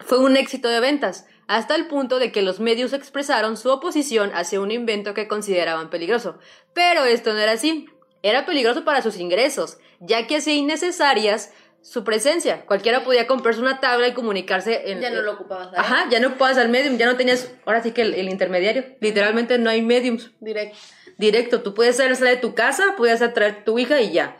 fue 0.00 0.18
un 0.18 0.36
éxito 0.36 0.68
de 0.68 0.80
ventas, 0.80 1.26
hasta 1.46 1.74
el 1.74 1.86
punto 1.86 2.18
de 2.18 2.32
que 2.32 2.42
los 2.42 2.60
medios 2.60 2.92
expresaron 2.92 3.56
su 3.56 3.70
oposición 3.70 4.30
hacia 4.34 4.60
un 4.60 4.70
invento 4.70 5.14
que 5.14 5.28
consideraban 5.28 5.90
peligroso. 5.90 6.38
Pero 6.72 7.04
esto 7.04 7.32
no 7.32 7.38
era 7.38 7.52
así. 7.52 7.86
Era 8.22 8.46
peligroso 8.46 8.84
para 8.84 9.02
sus 9.02 9.18
ingresos, 9.18 9.78
ya 10.00 10.26
que 10.26 10.36
hacía 10.36 10.54
innecesarias 10.54 11.52
su 11.82 12.02
presencia. 12.02 12.64
Cualquiera 12.64 13.04
podía 13.04 13.26
comprarse 13.26 13.60
una 13.60 13.80
tabla 13.80 14.08
y 14.08 14.14
comunicarse 14.14 14.90
en... 14.90 15.02
Ya 15.02 15.10
no 15.10 15.20
lo 15.20 15.34
ocupabas. 15.34 15.68
¿eh? 15.68 15.76
Ajá, 15.76 16.08
ya 16.10 16.18
no 16.20 16.28
ocupabas 16.28 16.56
al 16.56 16.70
medium, 16.70 16.96
ya 16.96 17.04
no 17.04 17.16
tenías, 17.16 17.52
ahora 17.66 17.82
sí 17.82 17.92
que 17.92 18.00
el, 18.00 18.14
el 18.14 18.30
intermediario. 18.30 18.86
Literalmente 19.00 19.58
no 19.58 19.68
hay 19.68 19.82
mediums. 19.82 20.30
Directo. 20.40 20.78
Directo, 21.18 21.62
tú 21.62 21.74
puedes 21.74 21.98
salir 21.98 22.16
de 22.16 22.36
tu 22.38 22.54
casa, 22.54 22.94
puedes 22.96 23.20
atraer 23.20 23.64
tu 23.64 23.78
hija 23.78 24.00
y 24.00 24.12
ya. 24.12 24.38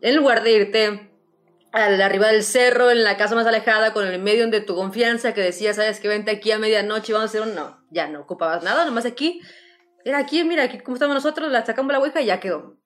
En 0.00 0.16
lugar 0.16 0.42
de 0.42 0.52
irte 0.52 1.09
al 1.72 2.00
arriba 2.02 2.28
del 2.28 2.42
cerro, 2.42 2.90
en 2.90 3.04
la 3.04 3.16
casa 3.16 3.34
más 3.34 3.46
alejada, 3.46 3.92
con 3.92 4.06
el 4.06 4.18
medium 4.20 4.50
de 4.50 4.60
tu 4.60 4.74
confianza, 4.74 5.34
que 5.34 5.40
decía, 5.40 5.72
sabes 5.74 6.00
que 6.00 6.08
vente 6.08 6.30
aquí 6.30 6.50
a 6.52 6.58
medianoche 6.58 7.12
y 7.12 7.14
vamos 7.14 7.28
a 7.28 7.30
hacer 7.30 7.42
un... 7.42 7.54
No, 7.54 7.78
ya 7.90 8.08
no 8.08 8.20
ocupabas 8.20 8.62
nada, 8.62 8.84
nomás 8.84 9.06
aquí. 9.06 9.40
Era 10.04 10.18
aquí, 10.18 10.42
mira, 10.44 10.64
aquí 10.64 10.78
como 10.80 10.96
estamos 10.96 11.14
nosotros, 11.14 11.50
la 11.52 11.64
sacamos 11.64 11.92
la 11.92 11.98
ouija 12.00 12.20
y 12.20 12.26
ya 12.26 12.40
quedó. 12.40 12.76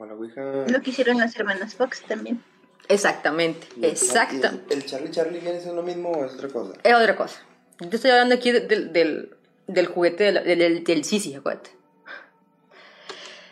La 0.00 0.14
Ouija. 0.14 0.42
Lo 0.68 0.80
que 0.80 0.90
hicieron 0.90 1.18
las 1.18 1.34
hermanas 1.36 1.74
Fox 1.74 2.02
también. 2.02 2.42
Exactamente, 2.88 3.66
el- 3.76 3.84
exacto. 3.86 4.48
y 4.70 4.72
¿El 4.74 4.86
Charlie 4.86 5.10
Charlie 5.10 5.40
viene 5.40 5.58
siendo 5.60 5.80
lo 5.80 5.82
mismo 5.82 6.10
o 6.10 6.24
es 6.24 6.32
otra 6.34 6.48
cosa? 6.48 6.72
Es 6.82 6.94
otra 6.94 7.16
cosa. 7.16 7.40
Yo 7.80 7.88
estoy 7.92 8.10
hablando 8.12 8.34
aquí 8.36 8.50
de- 8.52 8.60
del, 8.60 8.92
del, 8.92 9.36
del 9.66 9.86
juguete 9.86 10.32
del, 10.32 10.44
del, 10.44 10.84
del 10.84 11.04
Sisi, 11.04 11.34
acuérdate. 11.34 11.70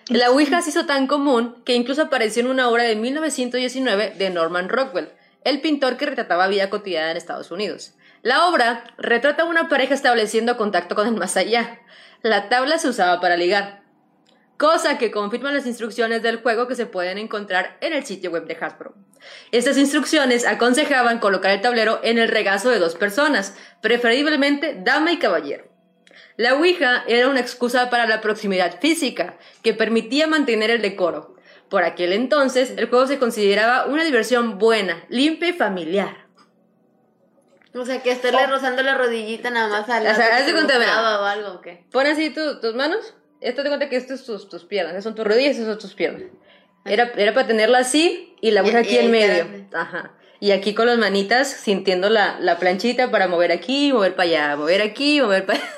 La 0.09 0.31
Ouija 0.31 0.62
se 0.62 0.71
hizo 0.71 0.87
tan 0.87 1.09
común 1.09 1.57
que 1.64 1.75
incluso 1.75 2.03
apareció 2.03 2.40
en 2.40 2.49
una 2.49 2.69
obra 2.69 2.85
de 2.85 2.95
1919 2.95 4.14
de 4.16 4.31
Norman 4.31 4.69
Rockwell, 4.69 5.11
el 5.42 5.61
pintor 5.61 5.97
que 5.97 6.07
retrataba 6.07 6.47
vida 6.47 6.71
cotidiana 6.71 7.11
en 7.11 7.16
Estados 7.16 7.51
Unidos. 7.51 7.92
La 8.23 8.47
obra 8.47 8.85
retrata 8.99 9.42
a 9.42 9.47
una 9.47 9.69
pareja 9.69 9.95
estableciendo 9.95 10.57
contacto 10.57 10.95
con 10.95 11.09
el 11.09 11.14
más 11.14 11.37
allá. 11.37 11.81
La 12.23 12.49
tabla 12.49 12.79
se 12.79 12.88
usaba 12.88 13.21
para 13.21 13.37
ligar, 13.37 13.83
cosa 14.57 14.97
que 14.97 15.11
confirman 15.11 15.55
las 15.55 15.66
instrucciones 15.66 16.23
del 16.23 16.40
juego 16.40 16.69
que 16.69 16.77
se 16.77 16.87
pueden 16.87 17.19
encontrar 17.19 17.77
en 17.81 17.92
el 17.92 18.07
sitio 18.07 18.31
web 18.31 18.47
de 18.47 18.57
Hasbro. 18.61 18.95
Estas 19.51 19.77
instrucciones 19.77 20.47
aconsejaban 20.47 21.19
colocar 21.19 21.51
el 21.51 21.61
tablero 21.61 21.99
en 22.05 22.19
el 22.19 22.29
regazo 22.29 22.71
de 22.71 22.79
dos 22.79 22.95
personas, 22.95 23.57
preferiblemente 23.81 24.81
dama 24.85 25.11
y 25.11 25.19
caballero. 25.19 25.76
La 26.37 26.55
Ouija 26.55 27.05
era 27.07 27.29
una 27.29 27.40
excusa 27.40 27.88
para 27.90 28.07
la 28.07 28.20
proximidad 28.20 28.81
física, 28.81 29.38
que 29.62 29.72
permitía 29.75 30.27
mantener 30.27 30.70
el 30.70 30.83
decoro. 30.83 31.35
Por 31.70 31.83
aquel 31.83 32.12
entonces, 32.12 32.75
el 32.77 32.88
juego 32.88 33.07
se 33.07 33.18
consideraba 33.18 33.87
una 33.87 34.05
diversión 34.05 34.59
buena, 34.59 35.05
limpia 35.09 35.49
y 35.49 35.53
familiar. 35.55 36.27
O 37.75 37.85
sea, 37.85 38.03
que 38.03 38.11
estarle 38.11 38.46
rozando 38.46 38.83
la 38.83 38.94
rodillita 38.96 39.51
nada 39.51 39.68
más 39.68 39.88
a 39.90 40.01
la 40.01 40.11
Oh. 40.11 40.12
O 40.12 40.16
sea, 40.16 40.27
que 40.29 40.33
haz 40.33 40.40
de 40.46 40.53
te 40.53 40.53
cuenta, 40.53 41.20
o 41.20 41.25
algo, 41.25 41.49
¿o 41.55 41.61
qué? 41.61 41.85
Pon 41.90 42.07
así 42.07 42.31
tu- 42.31 42.61
tus 42.61 42.75
manos, 42.75 43.14
esto 43.40 43.62
te 43.62 43.68
cuenta 43.68 43.88
que 43.90 43.96
esto 43.96 44.14
es 44.14 44.25
tus, 44.25 44.49
tus 44.49 44.64
piernas, 44.64 44.92
esas 44.94 45.05
son 45.05 45.14
tus 45.14 45.27
rodillas, 45.27 45.57
esas 45.57 45.66
son 45.66 45.79
tus 45.79 45.94
piernas. 45.94 46.22
Era, 46.87 47.12
era 47.16 47.35
para 47.35 47.46
tenerlo 47.46 47.77
así 47.77 48.35
y 48.40 48.53
la 48.53 48.62
Ouija 48.62 48.81
Y- 48.81 48.85
aquí 48.85 48.94
y 48.94 48.99
en 48.99 49.11
medio. 49.11 49.46
Ajá. 49.75 50.12
Y 50.40 50.53
aquí 50.53 50.75
con 50.75 50.87
las 50.87 50.99
manitas 50.99 51.49
sintiendo 51.49 52.09
la, 52.11 52.38
la 52.40 52.59
planchita 52.59 53.11
para 53.11 53.27
mover 53.27 53.53
aquí, 53.53 53.92
mover 53.92 54.14
para 54.14 54.29
allá, 54.29 54.57
mover 54.57 54.81
aquí, 54.83 55.20
mover 55.20 55.44
para 55.44 55.59
allá. 55.59 55.68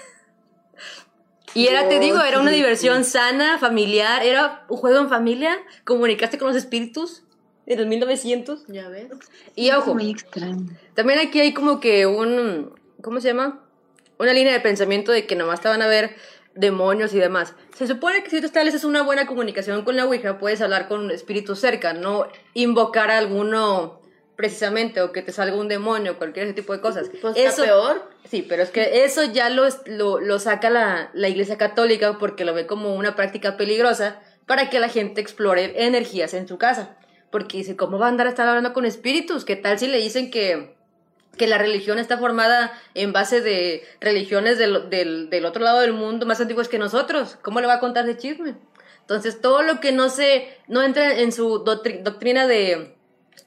Y 1.54 1.66
era, 1.66 1.88
te 1.88 1.98
digo, 1.98 2.20
era 2.20 2.40
una 2.40 2.50
diversión 2.50 3.04
sana, 3.04 3.58
familiar, 3.58 4.24
era 4.24 4.64
un 4.68 4.76
juego 4.76 5.00
en 5.00 5.08
familia, 5.08 5.56
comunicaste 5.84 6.38
con 6.38 6.48
los 6.48 6.56
espíritus 6.56 7.24
en 7.66 7.78
los 7.78 7.86
1900. 7.86 8.64
Ya 8.68 8.88
ves. 8.88 9.08
Y 9.54 9.70
ojo, 9.70 9.94
Muy 9.94 10.10
extraño. 10.10 10.68
también 10.94 11.18
aquí 11.18 11.40
hay 11.40 11.52
como 11.54 11.80
que 11.80 12.06
un, 12.06 12.74
¿cómo 13.02 13.20
se 13.20 13.28
llama? 13.28 13.64
Una 14.18 14.32
línea 14.32 14.52
de 14.52 14.60
pensamiento 14.60 15.12
de 15.12 15.26
que 15.26 15.36
nomás 15.36 15.60
te 15.60 15.68
van 15.68 15.82
a 15.82 15.86
ver 15.86 16.16
demonios 16.54 17.12
y 17.14 17.18
demás. 17.18 17.54
Se 17.76 17.86
supone 17.86 18.22
que 18.24 18.30
si 18.30 18.40
tú 18.40 18.46
estableces 18.46 18.84
una 18.84 19.02
buena 19.02 19.26
comunicación 19.26 19.84
con 19.84 19.96
la 19.96 20.04
Ouija, 20.06 20.38
puedes 20.38 20.60
hablar 20.60 20.88
con 20.88 21.00
un 21.00 21.10
espíritu 21.12 21.54
cerca, 21.54 21.92
no 21.92 22.26
invocar 22.54 23.10
a 23.10 23.18
alguno 23.18 23.97
precisamente 24.38 25.02
o 25.02 25.10
que 25.10 25.20
te 25.20 25.32
salga 25.32 25.56
un 25.56 25.66
demonio, 25.66 26.16
cualquier 26.16 26.44
ese 26.46 26.54
tipo 26.54 26.72
de 26.72 26.80
cosas. 26.80 27.10
Pues 27.20 27.36
está 27.36 27.64
peor. 27.64 28.08
Sí, 28.30 28.46
pero 28.48 28.62
es 28.62 28.70
que 28.70 29.04
eso 29.04 29.24
ya 29.24 29.50
lo, 29.50 29.66
lo, 29.86 30.20
lo 30.20 30.38
saca 30.38 30.70
la, 30.70 31.10
la 31.12 31.28
Iglesia 31.28 31.58
Católica 31.58 32.18
porque 32.20 32.44
lo 32.44 32.54
ve 32.54 32.64
como 32.64 32.94
una 32.94 33.16
práctica 33.16 33.56
peligrosa 33.56 34.20
para 34.46 34.70
que 34.70 34.78
la 34.78 34.88
gente 34.88 35.20
explore 35.20 35.84
energías 35.84 36.34
en 36.34 36.46
su 36.46 36.56
casa. 36.56 36.96
Porque 37.32 37.56
dice, 37.56 37.74
¿cómo 37.74 37.98
va 37.98 38.06
a 38.06 38.10
andar 38.10 38.28
a 38.28 38.30
estar 38.30 38.46
hablando 38.46 38.72
con 38.72 38.86
espíritus? 38.86 39.44
¿Qué 39.44 39.56
tal 39.56 39.76
si 39.76 39.88
le 39.88 39.98
dicen 39.98 40.30
que, 40.30 40.76
que 41.36 41.48
la 41.48 41.58
religión 41.58 41.98
está 41.98 42.16
formada 42.16 42.72
en 42.94 43.12
base 43.12 43.40
de 43.40 43.82
religiones 44.00 44.56
del, 44.56 44.88
del, 44.88 45.30
del 45.30 45.44
otro 45.46 45.64
lado 45.64 45.80
del 45.80 45.94
mundo 45.94 46.26
más 46.26 46.40
antiguas 46.40 46.68
que 46.68 46.78
nosotros? 46.78 47.36
¿Cómo 47.42 47.60
le 47.60 47.66
va 47.66 47.74
a 47.74 47.80
contar 47.80 48.06
de 48.06 48.16
chisme? 48.16 48.54
Entonces, 49.00 49.40
todo 49.40 49.62
lo 49.62 49.80
que 49.80 49.90
no 49.90 50.10
se, 50.10 50.48
no 50.68 50.84
entra 50.84 51.18
en 51.18 51.32
su 51.32 51.64
doctri- 51.64 52.02
doctrina 52.04 52.46
de, 52.46 52.94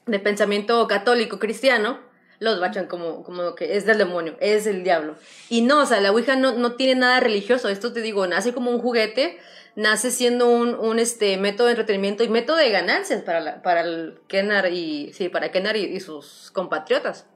de 0.06 0.18
pensamiento 0.18 0.86
católico 0.88 1.38
cristiano, 1.38 2.00
los 2.38 2.58
bachan 2.60 2.86
como, 2.86 3.22
como 3.22 3.54
que 3.54 3.76
es 3.76 3.86
del 3.86 3.98
demonio, 3.98 4.36
es 4.40 4.66
el 4.66 4.82
diablo. 4.82 5.14
Y 5.48 5.62
no, 5.62 5.82
o 5.82 5.86
sea, 5.86 6.00
la 6.00 6.10
Ouija 6.10 6.34
no, 6.34 6.52
no 6.52 6.72
tiene 6.74 6.96
nada 7.00 7.20
religioso. 7.20 7.68
Esto 7.68 7.92
te 7.92 8.00
digo, 8.02 8.26
nace 8.26 8.52
como 8.52 8.70
un 8.72 8.80
juguete, 8.80 9.38
nace 9.76 10.10
siendo 10.10 10.48
un, 10.48 10.74
un 10.74 10.98
este, 10.98 11.36
método 11.36 11.66
de 11.68 11.74
entretenimiento 11.74 12.24
y 12.24 12.28
método 12.28 12.56
de 12.56 12.70
ganancias 12.70 13.22
para, 13.22 13.40
la- 13.40 13.62
para 13.62 13.82
el 13.82 14.20
Kennar 14.26 14.72
y, 14.72 15.12
sí, 15.12 15.28
para 15.28 15.52
Kennar 15.52 15.76
y, 15.76 15.84
y 15.84 16.00
sus 16.00 16.50
compatriotas. 16.50 17.26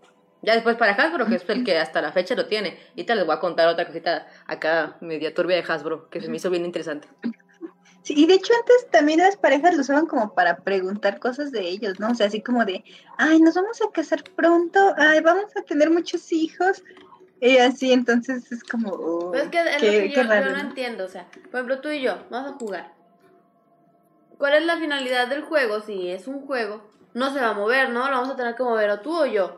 Ya 0.42 0.54
después 0.54 0.76
para 0.76 0.92
Hasbro, 0.92 1.26
que 1.26 1.36
es 1.36 1.48
el 1.48 1.64
que 1.64 1.78
hasta 1.78 2.02
la 2.02 2.12
fecha 2.12 2.34
lo 2.34 2.46
tiene. 2.46 2.78
Y 2.96 3.04
te 3.04 3.14
les 3.14 3.24
voy 3.24 3.34
a 3.36 3.40
contar 3.40 3.68
otra 3.68 3.86
cosita 3.86 4.26
acá, 4.46 4.96
media 5.00 5.32
turbia 5.32 5.56
de 5.56 5.62
Hasbro, 5.72 6.08
que 6.10 6.20
se 6.20 6.28
me 6.28 6.36
hizo 6.36 6.50
bien 6.50 6.64
interesante. 6.64 7.08
Sí, 8.06 8.14
y 8.16 8.26
de 8.26 8.34
hecho 8.34 8.52
antes 8.56 8.88
también 8.92 9.18
las 9.18 9.36
parejas 9.36 9.74
lo 9.74 9.80
usaban 9.80 10.06
como 10.06 10.32
para 10.32 10.58
preguntar 10.58 11.18
cosas 11.18 11.50
de 11.50 11.68
ellos, 11.68 11.98
¿no? 11.98 12.12
O 12.12 12.14
sea, 12.14 12.28
así 12.28 12.40
como 12.40 12.64
de, 12.64 12.84
ay, 13.18 13.40
nos 13.40 13.56
vamos 13.56 13.82
a 13.82 13.90
casar 13.90 14.22
pronto, 14.36 14.94
ay, 14.96 15.20
vamos 15.22 15.46
a 15.56 15.62
tener 15.62 15.90
muchos 15.90 16.30
hijos. 16.30 16.84
Y 17.40 17.56
así, 17.58 17.92
entonces 17.92 18.52
es 18.52 18.62
como, 18.62 18.90
oh, 18.90 19.30
Pues 19.32 19.42
es 19.42 19.48
que 19.48 19.58
es 19.58 19.76
qué, 19.78 19.86
lo 19.86 19.92
que 20.04 20.08
yo, 20.10 20.22
yo 20.22 20.28
raro, 20.28 20.52
no 20.52 20.52
¿no? 20.52 20.68
entiendo. 20.68 21.04
O 21.04 21.08
sea, 21.08 21.26
por 21.50 21.54
ejemplo, 21.56 21.80
tú 21.80 21.88
y 21.90 22.00
yo, 22.00 22.16
vamos 22.30 22.52
a 22.52 22.54
jugar. 22.54 22.92
¿Cuál 24.38 24.54
es 24.54 24.64
la 24.66 24.76
finalidad 24.76 25.26
del 25.26 25.42
juego? 25.42 25.80
Si 25.80 26.08
es 26.08 26.28
un 26.28 26.46
juego, 26.46 26.88
no 27.12 27.32
se 27.34 27.40
va 27.40 27.48
a 27.48 27.54
mover, 27.54 27.90
¿no? 27.90 28.08
Lo 28.08 28.18
vamos 28.18 28.30
a 28.30 28.36
tener 28.36 28.54
que 28.54 28.62
mover 28.62 28.88
o 28.90 29.00
tú 29.00 29.16
o 29.16 29.26
yo. 29.26 29.56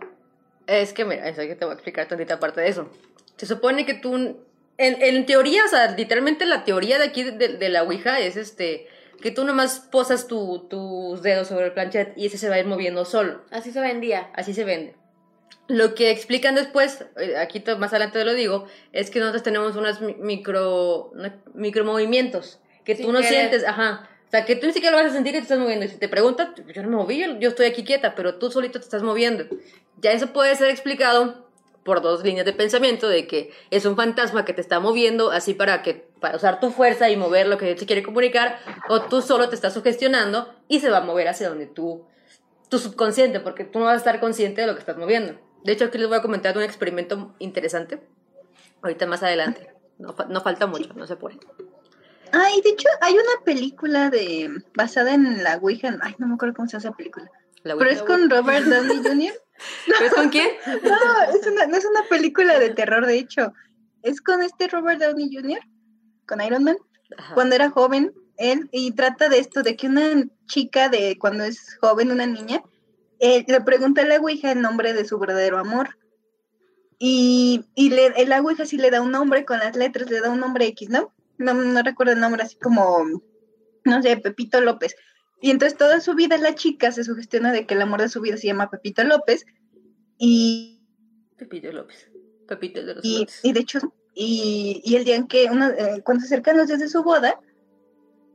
Es 0.66 0.94
que, 0.94 1.04
mira, 1.04 1.28
eso 1.28 1.42
que 1.42 1.54
te 1.54 1.66
voy 1.66 1.72
a 1.72 1.74
explicar 1.74 2.08
tantita 2.08 2.40
parte 2.40 2.62
de 2.62 2.68
eso. 2.68 2.88
Se 3.36 3.44
supone 3.44 3.84
que 3.84 3.92
tú, 3.92 4.38
en, 4.78 5.02
en 5.02 5.26
teoría, 5.26 5.64
o 5.64 5.68
sea, 5.68 5.90
literalmente 5.94 6.46
la 6.46 6.64
teoría 6.64 6.98
de 6.98 7.04
aquí 7.04 7.24
de, 7.24 7.48
de 7.48 7.68
la 7.68 7.82
Ouija 7.82 8.18
es 8.20 8.36
este, 8.36 8.86
que 9.20 9.30
tú 9.30 9.44
nomás 9.44 9.80
posas 9.90 10.26
tu- 10.28 10.66
tus 10.70 11.22
dedos 11.22 11.48
sobre 11.48 11.66
el 11.66 11.72
planchet 11.72 12.12
y 12.16 12.26
ese 12.26 12.38
se 12.38 12.48
va 12.48 12.54
a 12.54 12.58
ir 12.60 12.66
moviendo 12.66 13.04
solo. 13.04 13.42
Así 13.50 13.72
se 13.72 13.80
vendía. 13.80 14.30
Así 14.34 14.54
se 14.54 14.64
vende. 14.64 14.94
Lo 15.66 15.94
que 15.94 16.10
explican 16.10 16.54
después, 16.54 17.04
eh, 17.18 17.36
aquí 17.36 17.62
más 17.78 17.92
adelante 17.92 18.24
lo 18.24 18.32
digo, 18.32 18.66
es 18.92 19.10
que 19.10 19.18
nosotros 19.20 19.42
tenemos 19.42 19.76
unos 19.76 20.00
mi- 20.00 20.14
micro, 20.14 21.12
micromovimientos 21.54 22.58
que 22.84 22.96
Sin 22.96 23.06
tú 23.06 23.12
no 23.12 23.18
querer. 23.18 23.32
sientes, 23.34 23.64
ajá. 23.66 24.08
O 24.26 24.30
sea, 24.30 24.44
que 24.44 24.56
tú 24.56 24.66
ni 24.66 24.72
siquiera 24.72 24.96
lo 24.96 25.02
vas 25.02 25.12
a 25.12 25.14
sentir 25.14 25.32
que 25.32 25.38
te 25.38 25.42
estás 25.44 25.58
moviendo. 25.58 25.84
Y 25.84 25.88
si 25.88 25.96
te 25.96 26.08
preguntan, 26.08 26.54
yo 26.74 26.82
no 26.82 26.88
me 26.88 26.96
moví, 26.96 27.18
yo, 27.18 27.38
yo 27.38 27.48
estoy 27.50 27.66
aquí 27.66 27.82
quieta, 27.84 28.14
pero 28.14 28.36
tú 28.36 28.50
solito 28.50 28.78
te 28.78 28.84
estás 28.84 29.02
moviendo. 29.02 29.44
Ya 30.00 30.12
eso 30.12 30.32
puede 30.32 30.54
ser 30.56 30.68
explicado 30.70 31.47
por 31.88 32.02
dos 32.02 32.22
líneas 32.22 32.44
de 32.44 32.52
pensamiento 32.52 33.08
de 33.08 33.26
que 33.26 33.50
es 33.70 33.86
un 33.86 33.96
fantasma 33.96 34.44
que 34.44 34.52
te 34.52 34.60
está 34.60 34.78
moviendo 34.78 35.30
así 35.30 35.54
para 35.54 35.80
que 35.80 36.06
para 36.20 36.36
usar 36.36 36.60
tu 36.60 36.70
fuerza 36.70 37.08
y 37.08 37.16
mover 37.16 37.46
lo 37.46 37.56
que 37.56 37.74
te 37.74 37.86
quiere 37.86 38.02
comunicar 38.02 38.58
o 38.90 39.00
tú 39.00 39.22
solo 39.22 39.48
te 39.48 39.54
estás 39.54 39.72
sugestionando 39.72 40.54
y 40.68 40.80
se 40.80 40.90
va 40.90 40.98
a 40.98 41.00
mover 41.00 41.28
hacia 41.28 41.48
donde 41.48 41.64
tú 41.64 42.04
tu 42.68 42.78
subconsciente 42.78 43.40
porque 43.40 43.64
tú 43.64 43.78
no 43.78 43.86
vas 43.86 43.94
a 43.94 43.96
estar 43.96 44.20
consciente 44.20 44.60
de 44.60 44.66
lo 44.66 44.74
que 44.74 44.80
estás 44.80 44.98
moviendo. 44.98 45.40
De 45.64 45.72
hecho, 45.72 45.86
aquí 45.86 45.96
les 45.96 46.08
voy 46.08 46.18
a 46.18 46.20
comentar 46.20 46.58
un 46.58 46.62
experimento 46.62 47.34
interesante. 47.38 48.00
Ahorita 48.82 49.06
más 49.06 49.22
adelante. 49.22 49.72
No, 49.96 50.14
no 50.28 50.40
falta 50.42 50.66
mucho, 50.66 50.92
no 50.92 51.06
se 51.06 51.16
puede. 51.16 51.38
Ay, 52.32 52.60
de 52.60 52.68
hecho, 52.68 52.86
hay 53.00 53.14
una 53.14 53.44
película 53.46 54.10
de 54.10 54.62
basada 54.74 55.14
en 55.14 55.42
la 55.42 55.56
Ouija. 55.56 55.96
Ay, 56.02 56.16
no 56.18 56.28
me 56.28 56.34
acuerdo 56.34 56.54
cómo 56.54 56.68
se 56.68 56.72
llama 56.72 56.90
esa 56.90 56.96
película. 56.98 57.30
La 57.62 57.76
Pero 57.76 57.90
es 57.90 58.02
con 58.02 58.28
Robert 58.28 58.66
Downey 58.66 58.98
Jr. 59.02 59.32
¿Ves 60.00 60.14
con 60.14 60.28
quién? 60.28 60.48
No, 60.82 61.36
es 61.36 61.46
una, 61.46 61.66
no 61.66 61.76
es 61.76 61.84
una 61.84 62.02
película 62.08 62.58
de 62.58 62.70
terror, 62.70 63.06
de 63.06 63.18
hecho. 63.18 63.52
Es 64.02 64.20
con 64.20 64.42
este 64.42 64.68
Robert 64.68 65.00
Downey 65.00 65.34
Jr., 65.34 65.60
con 66.26 66.40
Iron 66.40 66.64
Man, 66.64 66.76
Ajá. 67.16 67.34
cuando 67.34 67.54
era 67.54 67.70
joven, 67.70 68.12
él, 68.36 68.68
y 68.70 68.92
trata 68.92 69.28
de 69.28 69.38
esto, 69.38 69.62
de 69.62 69.76
que 69.76 69.88
una 69.88 70.24
chica 70.46 70.88
de 70.88 71.18
cuando 71.18 71.44
es 71.44 71.76
joven, 71.80 72.12
una 72.12 72.26
niña, 72.26 72.62
eh, 73.18 73.44
le 73.46 73.60
pregunta 73.62 74.02
a 74.02 74.04
la 74.04 74.18
Ouija 74.18 74.52
el 74.52 74.60
nombre 74.60 74.92
de 74.92 75.04
su 75.04 75.18
verdadero 75.18 75.58
amor. 75.58 75.98
Y, 77.00 77.64
y 77.74 77.90
le, 77.90 78.06
el 78.16 78.28
la 78.28 78.40
Ouija 78.40 78.66
sí 78.66 78.76
le 78.76 78.90
da 78.90 79.00
un 79.00 79.10
nombre 79.10 79.44
con 79.44 79.58
las 79.58 79.76
letras, 79.76 80.10
le 80.10 80.20
da 80.20 80.30
un 80.30 80.40
nombre 80.40 80.66
X, 80.66 80.88
¿no? 80.88 81.12
No, 81.36 81.54
no 81.54 81.82
recuerdo 81.82 82.12
el 82.12 82.20
nombre, 82.20 82.42
así 82.42 82.56
como, 82.56 83.04
no 83.84 84.02
sé, 84.02 84.16
Pepito 84.16 84.60
López. 84.60 84.94
Y 85.40 85.50
entonces 85.50 85.78
toda 85.78 86.00
su 86.00 86.14
vida 86.14 86.36
la 86.38 86.54
chica 86.54 86.90
se 86.92 87.04
sugestiona 87.04 87.52
de 87.52 87.66
que 87.66 87.74
el 87.74 87.82
amor 87.82 88.00
de 88.00 88.08
su 88.08 88.20
vida 88.20 88.36
se 88.36 88.46
llama 88.48 88.70
Pepito 88.70 89.04
López. 89.04 89.44
Y, 90.18 90.80
Pepito 91.36 91.70
López. 91.72 92.10
Pepito 92.46 92.84
de 92.84 92.94
los 92.94 93.04
y, 93.04 93.20
López. 93.20 93.40
y 93.44 93.52
de 93.52 93.60
hecho, 93.60 93.78
y, 94.14 94.80
y 94.84 94.96
el 94.96 95.04
día 95.04 95.14
en 95.16 95.28
que, 95.28 95.48
uno, 95.50 95.68
eh, 95.68 96.02
cuando 96.04 96.22
se 96.22 96.26
acercan 96.34 96.56
los 96.56 96.66
días 96.66 96.80
de 96.80 96.88
su 96.88 97.02
boda, 97.02 97.38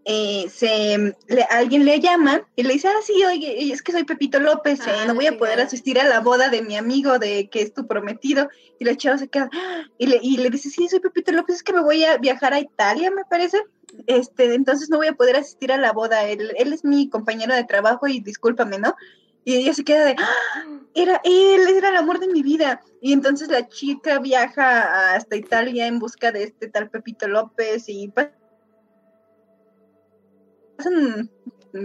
eh, 0.05 0.47
se, 0.49 1.15
le- 1.27 1.43
alguien 1.49 1.85
le 1.85 1.99
llama 2.01 2.45
y 2.57 2.63
le 2.63 2.73
dice, 2.73 2.89
ah, 2.89 3.01
sí, 3.03 3.23
oye, 3.25 3.71
es 3.71 3.81
que 3.81 3.91
soy 3.93 4.03
Pepito 4.03 4.39
López, 4.39 4.79
eh, 4.81 4.83
Ah, 4.87 5.05
no 5.07 5.15
voy 5.15 5.27
a 5.27 5.37
poder 5.37 5.61
asistir 5.61 5.97
a 5.99 6.03
la 6.03 6.19
boda 6.19 6.49
de 6.49 6.61
mi 6.61 6.75
amigo, 6.75 7.19
de 7.19 7.49
que 7.49 7.61
es 7.61 7.73
tu 7.73 7.87
prometido. 7.87 8.49
Y 8.79 8.85
la 8.85 8.97
chava 8.97 9.17
se 9.17 9.29
queda, 9.29 9.49
"Ah", 9.53 9.83
y 9.97 10.07
le, 10.07 10.19
y 10.21 10.37
le 10.37 10.49
dice, 10.49 10.69
sí, 10.69 10.87
soy 10.89 10.99
Pepito 10.99 11.31
López, 11.31 11.57
es 11.57 11.63
que 11.63 11.73
me 11.73 11.81
voy 11.81 12.03
a 12.03 12.17
viajar 12.17 12.53
a 12.53 12.59
Italia, 12.59 13.11
me 13.11 13.23
parece. 13.25 13.61
Este, 14.07 14.53
entonces 14.53 14.89
no 14.89 14.97
voy 14.97 15.07
a 15.07 15.13
poder 15.13 15.35
asistir 15.35 15.71
a 15.71 15.77
la 15.77 15.91
boda, 15.93 16.25
él, 16.27 16.51
él 16.57 16.73
es 16.73 16.83
mi 16.83 17.09
compañero 17.09 17.53
de 17.55 17.63
trabajo 17.63 18.07
y 18.07 18.19
discúlpame, 18.19 18.79
¿no? 18.79 18.95
Y 19.45 19.55
ella 19.55 19.73
se 19.73 19.83
queda 19.83 20.05
de, 20.05 20.15
"Ah, 20.17 20.65
era 20.93 21.21
él, 21.23 21.67
era 21.67 21.89
el 21.89 21.97
amor 21.97 22.19
de 22.19 22.27
mi 22.27 22.43
vida. 22.43 22.81
Y 23.01 23.13
entonces 23.13 23.49
la 23.49 23.67
chica 23.67 24.19
viaja 24.19 25.13
hasta 25.15 25.35
Italia 25.35 25.87
en 25.87 25.99
busca 25.99 26.31
de 26.31 26.43
este 26.43 26.69
tal 26.69 26.89
Pepito 26.89 27.27
López 27.27 27.85
y 27.87 28.07
pa- 28.09 28.31
pasan 30.77 31.29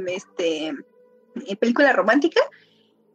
este 0.07 0.68
eh, 1.47 1.57
película 1.59 1.92
romántica. 1.92 2.40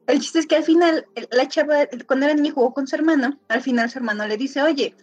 El 0.08 0.20
chiste 0.20 0.40
es 0.40 0.48
que 0.48 0.58
al 0.58 0.64
final 0.64 1.06
la 1.32 1.48
chava 1.48 1.88
cuando 2.08 2.26
era 2.26 2.36
niña 2.36 2.52
jugó 2.54 2.74
con 2.74 2.88
su 2.88 2.96
hermano, 2.96 3.40
al 3.48 3.62
final 3.62 3.90
su 3.90 4.00
hermano 4.00 4.28
le 4.28 4.38
dice, 4.38 4.62
"Oye, 4.62 4.96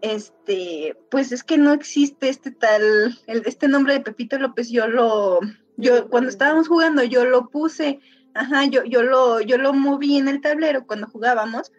este, 0.00 0.96
pues 1.10 1.32
es 1.32 1.42
que 1.42 1.58
no 1.58 1.72
existe 1.72 2.28
este 2.28 2.50
tal 2.50 3.18
el- 3.26 3.42
este 3.46 3.68
nombre 3.68 3.94
de 3.94 4.00
Pepito 4.00 4.38
López, 4.38 4.68
yo 4.70 4.86
lo 4.88 5.40
yo 5.76 6.08
cuando 6.08 6.28
estábamos 6.28 6.68
jugando 6.68 7.02
yo 7.02 7.24
lo 7.24 7.48
puse 7.48 8.00
Ajá, 8.34 8.66
yo, 8.66 8.84
yo 8.84 9.02
lo, 9.02 9.40
yo 9.40 9.58
lo 9.58 9.72
moví 9.72 10.16
en 10.16 10.28
el 10.28 10.40
tablero 10.40 10.86
cuando 10.86 11.08
jugábamos. 11.08 11.72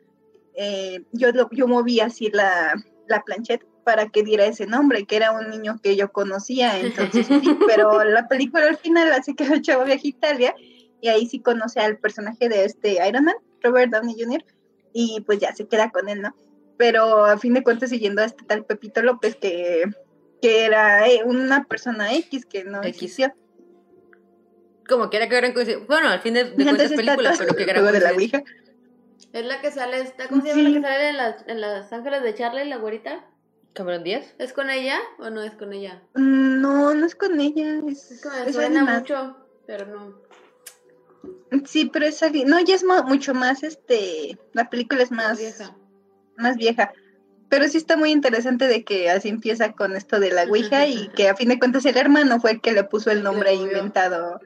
eh, 0.55 1.03
yo, 1.13 1.31
lo, 1.31 1.47
yo 1.51 1.67
moví 1.69 2.01
así 2.01 2.29
la, 2.33 2.73
la 3.07 3.21
plancheta 3.23 3.65
para 3.85 4.09
que 4.09 4.23
diera 4.23 4.45
ese 4.45 4.65
nombre, 4.65 5.05
que 5.05 5.15
era 5.15 5.31
un 5.31 5.49
niño 5.49 5.79
que 5.81 5.95
yo 5.95 6.11
conocía. 6.11 6.77
Entonces, 6.81 7.27
sí, 7.27 7.39
pero 7.67 8.03
la 8.03 8.27
película 8.27 8.65
al 8.67 8.77
final 8.77 9.13
hace 9.13 9.35
que 9.35 9.43
el 9.53 9.61
chavo 9.61 9.85
viaje 9.85 10.07
a 10.07 10.09
Italia 10.09 10.55
y 11.01 11.07
ahí 11.07 11.27
sí 11.27 11.39
conoce 11.39 11.79
al 11.79 11.97
personaje 11.97 12.49
de 12.49 12.65
este 12.65 12.97
Iron 13.07 13.23
Man, 13.23 13.35
Robert 13.61 13.91
Downey 13.93 14.15
Jr., 14.21 14.43
y 14.91 15.21
pues 15.21 15.39
ya 15.39 15.55
se 15.55 15.65
queda 15.65 15.91
con 15.91 16.09
él, 16.09 16.21
¿no? 16.21 16.35
Pero 16.79 17.25
a 17.25 17.37
fin 17.37 17.53
de 17.53 17.61
cuentas 17.61 17.89
siguiendo 17.89 18.21
a 18.21 18.25
este 18.25 18.45
tal 18.45 18.63
Pepito 18.65 19.01
López 19.03 19.35
que, 19.35 19.83
que 20.41 20.63
era 20.63 21.07
eh, 21.09 21.21
una 21.25 21.65
persona 21.65 22.13
X 22.15 22.45
que 22.45 22.63
no 22.63 22.79
X. 22.79 22.89
existió. 22.89 23.33
Como 24.87 25.09
quiera 25.09 25.27
que 25.27 25.35
gran 25.35 25.53
coincidencia. 25.53 25.85
Bueno, 25.87 26.07
al 26.09 26.21
fin 26.21 26.33
de, 26.35 26.45
de 26.45 26.63
cuentas 26.63 26.85
está 26.89 26.95
película, 26.95 27.33
pero 27.37 27.53
que 27.53 27.65
gran 27.65 27.91
de 27.91 27.99
la. 27.99 28.11
Ouija. 28.13 28.43
Es 29.33 29.45
la 29.45 29.59
que 29.61 29.71
sale, 29.71 29.99
esta, 30.01 30.27
¿cómo 30.29 30.41
se 30.41 30.47
llama 30.47 30.63
la 30.69 30.73
que 30.75 30.81
sale 30.81 31.09
en 31.09 31.17
las, 31.17 31.47
en 31.47 31.61
las 31.61 31.91
Ángeles 31.93 32.23
de 32.23 32.33
Charlie, 32.33 32.65
la 32.65 32.77
güerita? 32.77 33.25
Cameron 33.73 34.03
Díaz. 34.03 34.33
¿Es 34.39 34.53
con 34.53 34.69
ella 34.71 34.97
o 35.19 35.29
no 35.29 35.43
es 35.43 35.51
con 35.53 35.73
ella? 35.73 36.01
Mm, 36.15 36.61
No, 36.61 36.95
no 36.95 37.05
es 37.05 37.13
con 37.13 37.39
ella. 37.41 37.81
Es, 37.87 38.09
Es 38.11 38.21
que 38.21 38.29
me 38.29 38.49
es 38.49 38.55
suena 38.55 38.83
más. 38.85 39.01
mucho, 39.01 39.35
pero 39.67 39.85
no. 39.85 40.17
Sí, 41.65 41.89
pero 41.91 42.05
es 42.07 42.23
alguien- 42.23 42.47
No, 42.49 42.59
ya 42.61 42.73
es 42.75 42.83
mo- 42.83 43.03
mucho 43.03 43.33
más, 43.35 43.61
este... 43.63 44.39
La 44.53 44.69
película 44.71 45.03
es 45.03 45.11
más 45.11 45.37
vieja. 45.37 45.75
Más 46.39 46.57
vieja. 46.57 46.91
Pero 47.49 47.67
sí 47.67 47.77
está 47.77 47.97
muy 47.97 48.11
interesante 48.11 48.67
de 48.67 48.83
que 48.83 49.09
así 49.09 49.29
empieza 49.29 49.71
con 49.73 49.95
esto 49.95 50.19
de 50.19 50.31
la 50.31 50.43
Ouija 50.43 50.85
y 50.87 51.07
que 51.09 51.29
a 51.29 51.35
fin 51.35 51.49
de 51.49 51.57
cuentas 51.59 51.85
el 51.85 51.97
hermano 51.97 52.39
fue 52.39 52.51
el 52.51 52.61
que 52.61 52.71
le 52.73 52.83
puso 52.83 53.09
el 53.11 53.23
nombre 53.23 53.53
inventado. 53.53 54.39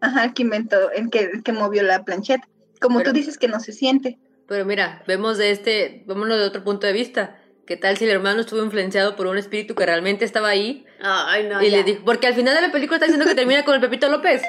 Ajá, 0.00 0.24
el 0.24 0.34
que 0.34 0.42
inventó, 0.42 0.90
el 0.90 1.10
que, 1.10 1.20
el 1.20 1.42
que 1.42 1.52
movió 1.52 1.82
la 1.82 2.04
plancheta. 2.04 2.48
Como 2.80 2.98
Pero- 2.98 3.10
tú 3.10 3.16
dices 3.16 3.38
que 3.38 3.48
no 3.48 3.60
se 3.60 3.72
siente. 3.72 4.18
Pero 4.48 4.64
mira, 4.64 5.02
vemos 5.06 5.38
de 5.38 5.50
este, 5.50 6.04
vámonos 6.06 6.38
de 6.38 6.44
otro 6.44 6.62
punto 6.64 6.86
de 6.86 6.92
vista. 6.92 7.42
¿Qué 7.66 7.76
tal 7.76 7.96
si 7.96 8.04
el 8.04 8.10
hermano 8.10 8.40
estuvo 8.42 8.62
influenciado 8.62 9.16
por 9.16 9.26
un 9.26 9.36
espíritu 9.38 9.74
que 9.74 9.84
realmente 9.84 10.24
estaba 10.24 10.48
ahí? 10.48 10.86
Ay, 11.02 11.48
no, 11.48 11.60
y 11.60 11.68
ya. 11.70 11.78
le 11.78 11.82
dijo, 11.84 12.04
porque 12.04 12.28
al 12.28 12.34
final 12.34 12.54
de 12.54 12.60
la 12.62 12.70
película 12.70 12.96
está 12.96 13.06
diciendo 13.06 13.26
que 13.28 13.34
termina 13.34 13.64
con 13.64 13.74
el 13.74 13.80
Pepito 13.80 14.08
López. 14.08 14.42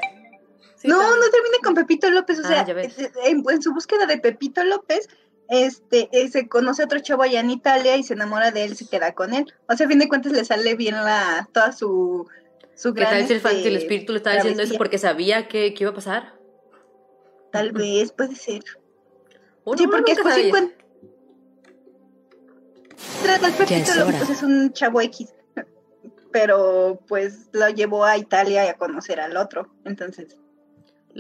Sí, 0.76 0.88
no, 0.88 0.98
también. 1.00 1.20
no 1.20 1.30
termina 1.32 1.58
con 1.64 1.74
Pepito 1.74 2.10
López, 2.12 2.38
o 2.40 2.42
Ah, 2.46 2.48
sea, 2.48 2.66
ya 2.68 2.74
ves. 2.76 2.96
en, 3.26 3.44
en 3.50 3.62
su 3.64 3.74
búsqueda 3.74 4.06
de 4.06 4.20
Pepito 4.20 4.64
López, 4.64 5.10
este, 5.50 6.10
eh, 6.12 6.28
se 6.30 6.48
conoce 6.48 6.82
a 6.82 6.86
otro 6.86 7.00
chavo 7.00 7.24
allá 7.24 7.40
en 7.40 7.50
Italia 7.50 7.96
y 7.98 8.04
se 8.04 8.14
enamora 8.14 8.52
de 8.52 8.64
él 8.66 8.74
y 8.74 8.76
se 8.76 8.88
queda 8.88 9.14
con 9.14 9.34
él. 9.34 9.54
O 9.70 9.76
sea, 9.76 9.86
a 9.86 9.90
fin 9.90 10.00
de 10.00 10.08
cuentas 10.08 10.32
le 10.32 10.44
sale 10.46 10.76
bien 10.76 10.96
la, 10.96 11.48
toda 11.54 11.72
su, 11.72 12.28
su 12.76 12.94
¿Qué 12.94 13.02
gran, 13.02 13.14
tal 13.26 13.32
el, 13.32 13.42
fa- 13.42 13.52
este, 13.52 13.68
el 13.70 13.78
espíritu 13.78 14.14
le 14.14 14.18
estaba 14.18 14.36
diciendo 14.36 14.64
eso 14.64 14.76
porque 14.78 14.98
sabía 14.98 15.48
que, 15.48 15.74
que 15.74 15.84
iba 15.84 15.92
a 15.92 15.96
pasar? 15.96 16.34
Tal 17.52 17.72
vez, 17.72 18.12
puede 18.12 18.36
ser. 18.36 18.64
Uno- 19.64 19.78
sí, 19.78 19.88
porque 19.88 20.16
después. 20.16 20.70
Trata 23.24 23.48
el 23.48 23.54
pues 23.54 24.30
es 24.30 24.44
un 24.44 24.72
chavo 24.74 25.02
X. 25.02 25.34
Pero 26.32 27.00
pues 27.08 27.50
lo 27.54 27.70
llevó 27.70 28.04
a 28.06 28.18
Italia 28.18 28.66
y 28.66 28.70
a 28.70 28.74
conocer 28.76 29.20
al 29.20 29.38
otro. 29.38 29.70
Entonces, 29.86 30.36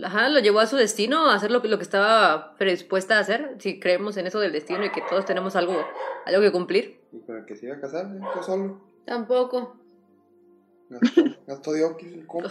Ajá, 0.04 0.30
lo 0.30 0.40
llevó 0.40 0.60
a 0.60 0.68
su 0.68 0.76
destino, 0.76 1.30
a 1.30 1.36
hacer 1.36 1.50
lo, 1.52 1.62
que- 1.62 1.68
lo 1.68 1.78
que 1.78 1.84
estaba 1.84 2.56
predispuesta 2.58 3.18
a 3.18 3.22
hacer, 3.22 3.56
si 3.60 3.80
creemos 3.80 4.18
en 4.18 4.28
eso 4.28 4.40
del 4.40 4.52
destino 4.52 4.86
y 4.86 4.92
que 4.92 5.02
todos 5.10 5.26
tenemos 5.26 5.56
algo, 5.56 5.74
algo 6.26 6.42
que 6.42 6.52
cumplir. 6.52 7.00
Y 7.12 7.32
el 7.32 7.46
que 7.46 7.56
se 7.56 7.66
iba 7.68 7.76
a 7.76 7.80
casar. 7.82 8.08
Yo 8.36 8.44
solo. 8.44 8.82
Tampoco. 9.06 9.80
Gastó, 10.90 11.24
gastó 11.48 11.72
de 11.74 11.84
oquis 11.86 12.14
el 12.14 12.26
compa. 12.28 12.50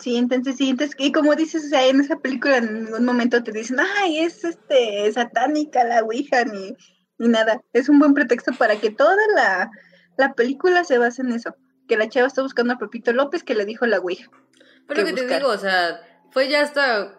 sí, 0.00 0.16
entonces 0.16 0.56
sí, 0.56 0.70
entonces, 0.70 0.96
y 0.98 1.12
como 1.12 1.34
dices, 1.34 1.64
o 1.66 1.68
sea, 1.68 1.86
en 1.86 2.00
esa 2.00 2.16
película 2.16 2.58
en 2.58 2.84
ningún 2.84 3.04
momento 3.04 3.42
te 3.42 3.52
dicen, 3.52 3.78
ay, 3.80 4.20
es 4.20 4.44
este 4.44 5.10
satánica 5.12 5.84
la 5.84 6.02
Ouija, 6.02 6.44
ni, 6.44 6.76
ni 7.18 7.28
nada. 7.28 7.60
Es 7.72 7.88
un 7.88 7.98
buen 7.98 8.14
pretexto 8.14 8.52
para 8.58 8.76
que 8.76 8.90
toda 8.90 9.16
la, 9.34 9.70
la 10.16 10.34
película 10.34 10.84
se 10.84 10.98
base 10.98 11.22
en 11.22 11.32
eso. 11.32 11.54
Que 11.88 11.96
la 11.96 12.08
chava 12.08 12.26
está 12.26 12.42
buscando 12.42 12.72
a 12.74 12.78
Pepito 12.78 13.12
López 13.12 13.42
que 13.42 13.54
le 13.54 13.64
dijo 13.64 13.86
la 13.86 13.98
Ouija. 13.98 14.30
Pero 14.86 15.00
lo 15.00 15.06
que 15.06 15.14
que 15.14 15.22
te 15.22 15.34
digo, 15.38 15.48
o 15.50 15.58
sea, 15.58 16.00
fue 16.30 16.48
ya 16.48 16.60
hasta, 16.62 17.18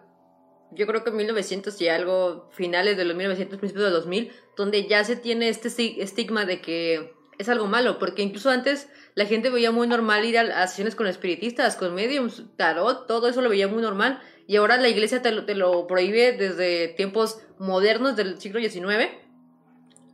yo 0.72 0.86
creo 0.86 1.04
que 1.04 1.10
1900 1.10 1.80
y 1.80 1.88
algo, 1.88 2.48
finales 2.52 2.96
de 2.96 3.04
los 3.04 3.16
1900, 3.16 3.58
principios 3.58 3.86
de 3.86 3.90
2000, 3.92 4.32
donde 4.56 4.86
ya 4.86 5.04
se 5.04 5.16
tiene 5.16 5.48
este 5.48 5.68
esti- 5.68 5.96
estigma 5.98 6.44
de 6.44 6.60
que 6.60 7.12
es 7.38 7.48
algo 7.48 7.66
malo, 7.66 7.98
porque 7.98 8.22
incluso 8.22 8.50
antes 8.50 8.88
la 9.14 9.26
gente 9.26 9.50
veía 9.50 9.70
muy 9.70 9.86
normal 9.86 10.24
ir 10.24 10.38
a, 10.38 10.62
a 10.62 10.66
sesiones 10.68 10.94
con 10.94 11.06
espiritistas, 11.06 11.76
con 11.76 11.94
mediums, 11.94 12.44
tarot, 12.56 13.06
todo 13.06 13.28
eso 13.28 13.42
lo 13.42 13.50
veía 13.50 13.68
muy 13.68 13.82
normal, 13.82 14.20
y 14.46 14.56
ahora 14.56 14.76
la 14.78 14.88
iglesia 14.88 15.22
te 15.22 15.32
lo, 15.32 15.44
te 15.44 15.54
lo 15.54 15.86
prohíbe 15.86 16.32
desde 16.32 16.88
tiempos 16.88 17.40
modernos 17.58 18.16
del 18.16 18.40
siglo 18.40 18.58
XIX, 18.60 19.10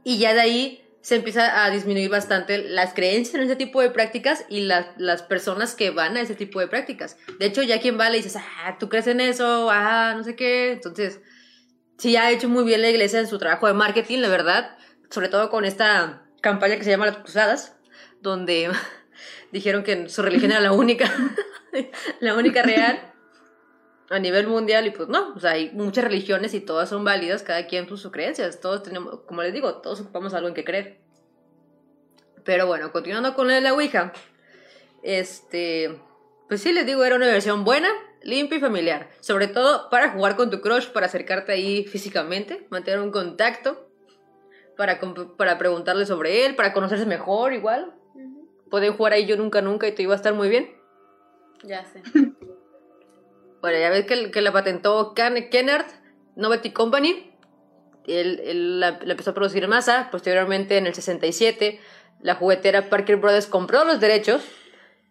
y 0.04 0.18
ya 0.18 0.34
de 0.34 0.40
ahí 0.40 0.81
se 1.02 1.16
empieza 1.16 1.64
a 1.64 1.70
disminuir 1.70 2.08
bastante 2.08 2.58
las 2.58 2.94
creencias 2.94 3.34
en 3.34 3.42
ese 3.42 3.56
tipo 3.56 3.80
de 3.80 3.90
prácticas 3.90 4.44
y 4.48 4.60
las, 4.60 4.86
las 4.96 5.22
personas 5.22 5.74
que 5.74 5.90
van 5.90 6.16
a 6.16 6.20
ese 6.20 6.36
tipo 6.36 6.60
de 6.60 6.68
prácticas. 6.68 7.16
De 7.40 7.46
hecho, 7.46 7.62
ya 7.62 7.80
quien 7.80 7.98
va 7.98 8.08
le 8.08 8.18
dices, 8.18 8.36
ah, 8.36 8.76
tú 8.78 8.88
crees 8.88 9.08
en 9.08 9.20
eso, 9.20 9.68
ah, 9.70 10.14
no 10.16 10.22
sé 10.22 10.36
qué. 10.36 10.72
Entonces, 10.72 11.20
sí 11.98 12.16
ha 12.16 12.30
hecho 12.30 12.48
muy 12.48 12.64
bien 12.64 12.82
la 12.82 12.88
iglesia 12.88 13.18
en 13.18 13.26
su 13.26 13.38
trabajo 13.38 13.66
de 13.66 13.74
marketing, 13.74 14.18
la 14.18 14.28
verdad. 14.28 14.76
Sobre 15.10 15.28
todo 15.28 15.50
con 15.50 15.64
esta 15.64 16.22
campaña 16.40 16.76
que 16.76 16.84
se 16.84 16.90
llama 16.90 17.06
Las 17.06 17.18
Cruzadas, 17.18 17.76
donde 18.20 18.70
dijeron 19.52 19.82
que 19.82 20.08
su 20.08 20.22
religión 20.22 20.52
era 20.52 20.60
la 20.60 20.72
única, 20.72 21.12
la 22.20 22.34
única 22.34 22.62
real 22.62 23.11
a 24.12 24.18
nivel 24.18 24.46
mundial 24.46 24.86
y 24.86 24.90
pues 24.90 25.08
no, 25.08 25.32
o 25.34 25.40
sea, 25.40 25.52
hay 25.52 25.70
muchas 25.70 26.04
religiones 26.04 26.52
y 26.52 26.60
todas 26.60 26.90
son 26.90 27.02
válidas, 27.02 27.42
cada 27.42 27.66
quien 27.66 27.88
sus 27.88 28.06
creencias, 28.10 28.60
todos 28.60 28.82
tenemos, 28.82 29.20
como 29.20 29.42
les 29.42 29.54
digo, 29.54 29.76
todos 29.76 30.02
ocupamos 30.02 30.34
algo 30.34 30.48
en 30.48 30.54
que 30.54 30.64
creer. 30.64 30.98
Pero 32.44 32.66
bueno, 32.66 32.92
continuando 32.92 33.34
con 33.34 33.48
la 33.48 33.72
Ouija, 33.72 34.12
este, 35.02 35.98
pues 36.46 36.60
sí 36.60 36.72
les 36.72 36.84
digo, 36.84 37.02
era 37.04 37.16
una 37.16 37.26
versión 37.26 37.64
buena, 37.64 37.88
limpia 38.22 38.58
y 38.58 38.60
familiar, 38.60 39.08
sobre 39.20 39.48
todo 39.48 39.88
para 39.88 40.10
jugar 40.10 40.36
con 40.36 40.50
tu 40.50 40.60
crush, 40.60 40.88
para 40.88 41.06
acercarte 41.06 41.52
ahí 41.52 41.84
físicamente, 41.84 42.66
mantener 42.68 43.00
un 43.00 43.12
contacto, 43.12 43.88
para, 44.76 45.00
para 45.38 45.56
preguntarle 45.56 46.04
sobre 46.04 46.44
él, 46.44 46.54
para 46.54 46.74
conocerse 46.74 47.06
mejor 47.06 47.54
igual. 47.54 47.94
Pueden 48.70 48.92
jugar 48.94 49.14
ahí 49.14 49.24
yo 49.24 49.38
nunca 49.38 49.62
nunca 49.62 49.88
y 49.88 49.92
te 49.92 50.02
iba 50.02 50.12
a 50.12 50.16
estar 50.16 50.34
muy 50.34 50.50
bien. 50.50 50.74
Ya 51.62 51.84
sé. 51.86 52.02
Bueno, 53.62 53.78
ya 53.78 53.90
ves 53.90 54.04
que, 54.06 54.30
que 54.30 54.42
la 54.42 54.52
patentó 54.52 55.14
Ken, 55.14 55.48
Kennard, 55.48 55.86
Novelty 56.36 56.72
Company. 56.72 57.32
Él, 58.06 58.40
él 58.44 58.80
la, 58.80 58.98
la, 59.02 59.12
empezó 59.12 59.30
a 59.30 59.34
producir 59.34 59.62
en 59.62 59.70
masa. 59.70 60.08
Posteriormente, 60.10 60.76
en 60.76 60.86
el 60.88 60.94
67, 60.94 61.80
la 62.20 62.34
juguetera 62.34 62.90
Parker 62.90 63.16
Brothers 63.16 63.46
compró 63.46 63.84
los 63.84 64.00
derechos 64.00 64.42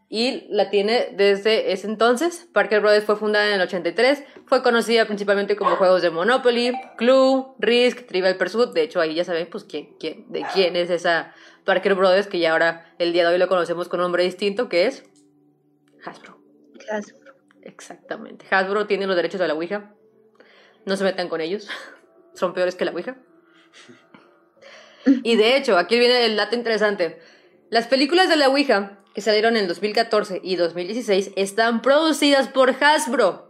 y 0.10 0.46
la 0.50 0.70
tiene 0.70 1.14
desde 1.14 1.72
ese 1.72 1.88
entonces. 1.88 2.50
Parker 2.52 2.82
Brothers 2.82 3.06
fue 3.06 3.16
fundada 3.16 3.48
en 3.48 3.54
el 3.54 3.62
83. 3.62 4.22
Fue 4.46 4.62
conocida 4.62 5.06
principalmente 5.06 5.56
como 5.56 5.78
juegos 5.78 6.02
de 6.02 6.10
Monopoly, 6.10 6.74
Clue, 6.98 7.56
Risk, 7.58 8.06
Trivial 8.08 8.36
Pursuit. 8.36 8.72
De 8.74 8.82
hecho, 8.82 9.00
ahí 9.00 9.16
ya 9.16 9.24
saben 9.24 9.48
pues, 9.50 9.64
quién, 9.64 9.96
quién, 9.98 10.30
de 10.30 10.46
quién 10.54 10.76
es 10.76 10.90
esa 10.90 11.34
Parker 11.64 11.96
Brothers, 11.96 12.28
que 12.28 12.40
ya 12.40 12.52
ahora 12.52 12.94
el 13.00 13.14
día 13.14 13.26
de 13.26 13.34
hoy 13.34 13.40
lo 13.40 13.48
conocemos 13.48 13.88
con 13.88 14.02
un 14.02 14.08
nombre 14.08 14.24
distinto, 14.24 14.68
que 14.68 14.88
es 14.88 15.06
Hasbro. 16.04 16.38
Hasbro. 16.92 17.21
Exactamente. 17.64 18.46
Hasbro 18.50 18.88
tiene 18.88 19.08
los 19.08 19.16
derechos 19.16 19.40
de 19.40 19.48
la 19.48 19.54
Ouija. 19.54 19.94
No 20.86 20.96
se 20.98 21.04
metan 21.04 21.30
con 21.30 21.42
ellos. 21.42 21.70
Son 22.34 22.54
peores 22.54 22.76
que 22.76 22.86
la 22.86 22.92
Ouija. 22.92 23.18
Y 25.24 25.36
de 25.36 25.58
hecho, 25.58 25.78
aquí 25.78 25.98
viene 25.98 26.26
el 26.26 26.36
dato 26.36 26.56
interesante. 26.56 27.20
Las 27.70 27.88
películas 27.88 28.30
de 28.30 28.36
la 28.36 28.50
Ouija, 28.50 29.00
que 29.16 29.22
salieron 29.22 29.58
en 29.58 29.68
2014 29.68 30.42
y 30.44 30.56
2016, 30.56 31.32
están 31.36 31.82
producidas 31.82 32.48
por 32.48 32.76
Hasbro. 32.84 33.50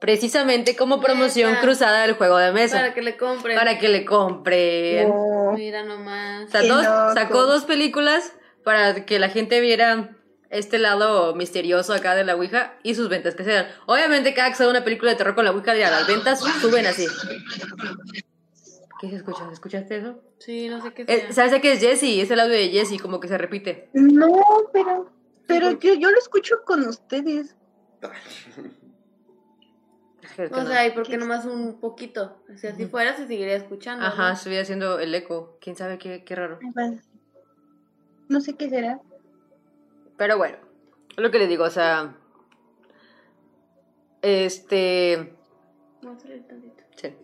Precisamente 0.00 0.74
como 0.74 1.00
promoción 1.00 1.54
cruzada 1.60 2.02
del 2.02 2.14
juego 2.14 2.36
de 2.36 2.50
mesa. 2.52 2.78
Para 2.78 2.92
que 2.94 3.02
le 3.02 3.16
compren. 3.16 3.56
Para 3.56 3.78
que 3.78 3.88
le 3.88 4.04
compren. 4.04 5.08
No. 5.08 5.52
Mira 5.52 5.84
nomás. 5.84 6.48
O 6.48 6.50
sea, 6.50 6.60
Qué 6.62 6.68
dos- 6.68 6.84
loco. 6.84 7.14
sacó 7.14 7.42
dos 7.46 7.64
películas 7.64 8.32
para 8.64 9.04
que 9.06 9.20
la 9.20 9.28
gente 9.28 9.60
viera 9.60 10.16
este 10.52 10.78
lado 10.78 11.34
misterioso 11.34 11.94
acá 11.94 12.14
de 12.14 12.24
la 12.24 12.36
Ouija 12.36 12.74
y 12.82 12.94
sus 12.94 13.08
ventas 13.08 13.34
que 13.34 13.42
sean. 13.42 13.66
Obviamente 13.86 14.34
cada 14.34 14.50
que 14.50 14.56
sale 14.56 14.70
una 14.70 14.84
película 14.84 15.10
de 15.10 15.16
terror 15.16 15.34
con 15.34 15.44
la 15.44 15.50
Ouija, 15.50 15.74
ya 15.74 15.90
las 15.90 16.06
ventas 16.06 16.40
suben 16.60 16.86
así. 16.86 17.06
¿Qué 19.00 19.08
se 19.08 19.16
escucha? 19.16 19.48
¿Escuchaste 19.50 19.96
eso? 19.96 20.22
Sí, 20.38 20.68
no 20.68 20.80
sé 20.80 20.92
qué 20.92 21.02
Eh, 21.08 21.20
sea. 21.32 21.32
¿Sabes 21.48 21.60
qué 21.60 21.72
es 21.72 21.80
Jesse? 21.80 22.22
Es 22.22 22.30
el 22.30 22.38
audio 22.38 22.54
de 22.54 22.68
Jesse, 22.68 23.00
como 23.00 23.18
que 23.18 23.28
se 23.28 23.36
repite. 23.38 23.88
No, 23.94 24.40
pero, 24.72 25.10
pero 25.46 25.72
yo, 25.80 25.94
yo 25.94 26.10
lo 26.10 26.18
escucho 26.18 26.62
con 26.64 26.86
ustedes. 26.86 27.56
O 30.52 30.66
sea, 30.66 30.86
¿y 30.86 30.92
por 30.92 31.06
qué 31.06 31.16
nomás 31.16 31.46
un 31.46 31.80
poquito? 31.80 32.42
O 32.52 32.56
sea, 32.56 32.74
si 32.76 32.86
fuera 32.86 33.16
se 33.16 33.26
seguiría 33.26 33.56
escuchando. 33.56 34.04
Ajá, 34.04 34.28
¿no? 34.28 34.34
estoy 34.34 34.56
haciendo 34.56 34.98
el 35.00 35.14
eco. 35.14 35.58
¿Quién 35.60 35.76
sabe 35.76 35.98
qué, 35.98 36.24
qué 36.24 36.34
raro? 36.36 36.58
No 38.28 38.40
sé 38.40 38.54
qué 38.54 38.68
será. 38.70 39.00
Pero 40.16 40.36
bueno, 40.38 40.58
lo 41.16 41.30
que 41.30 41.38
le 41.38 41.46
digo, 41.46 41.64
o 41.64 41.70
sea... 41.70 42.16
Este... 44.22 45.34
Sí. 46.96 47.14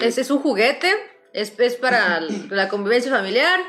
Es, 0.00 0.18
es 0.18 0.30
un 0.30 0.40
juguete, 0.40 0.92
es, 1.32 1.58
es 1.58 1.76
para 1.76 2.20
la 2.20 2.68
convivencia 2.68 3.10
familiar, 3.12 3.60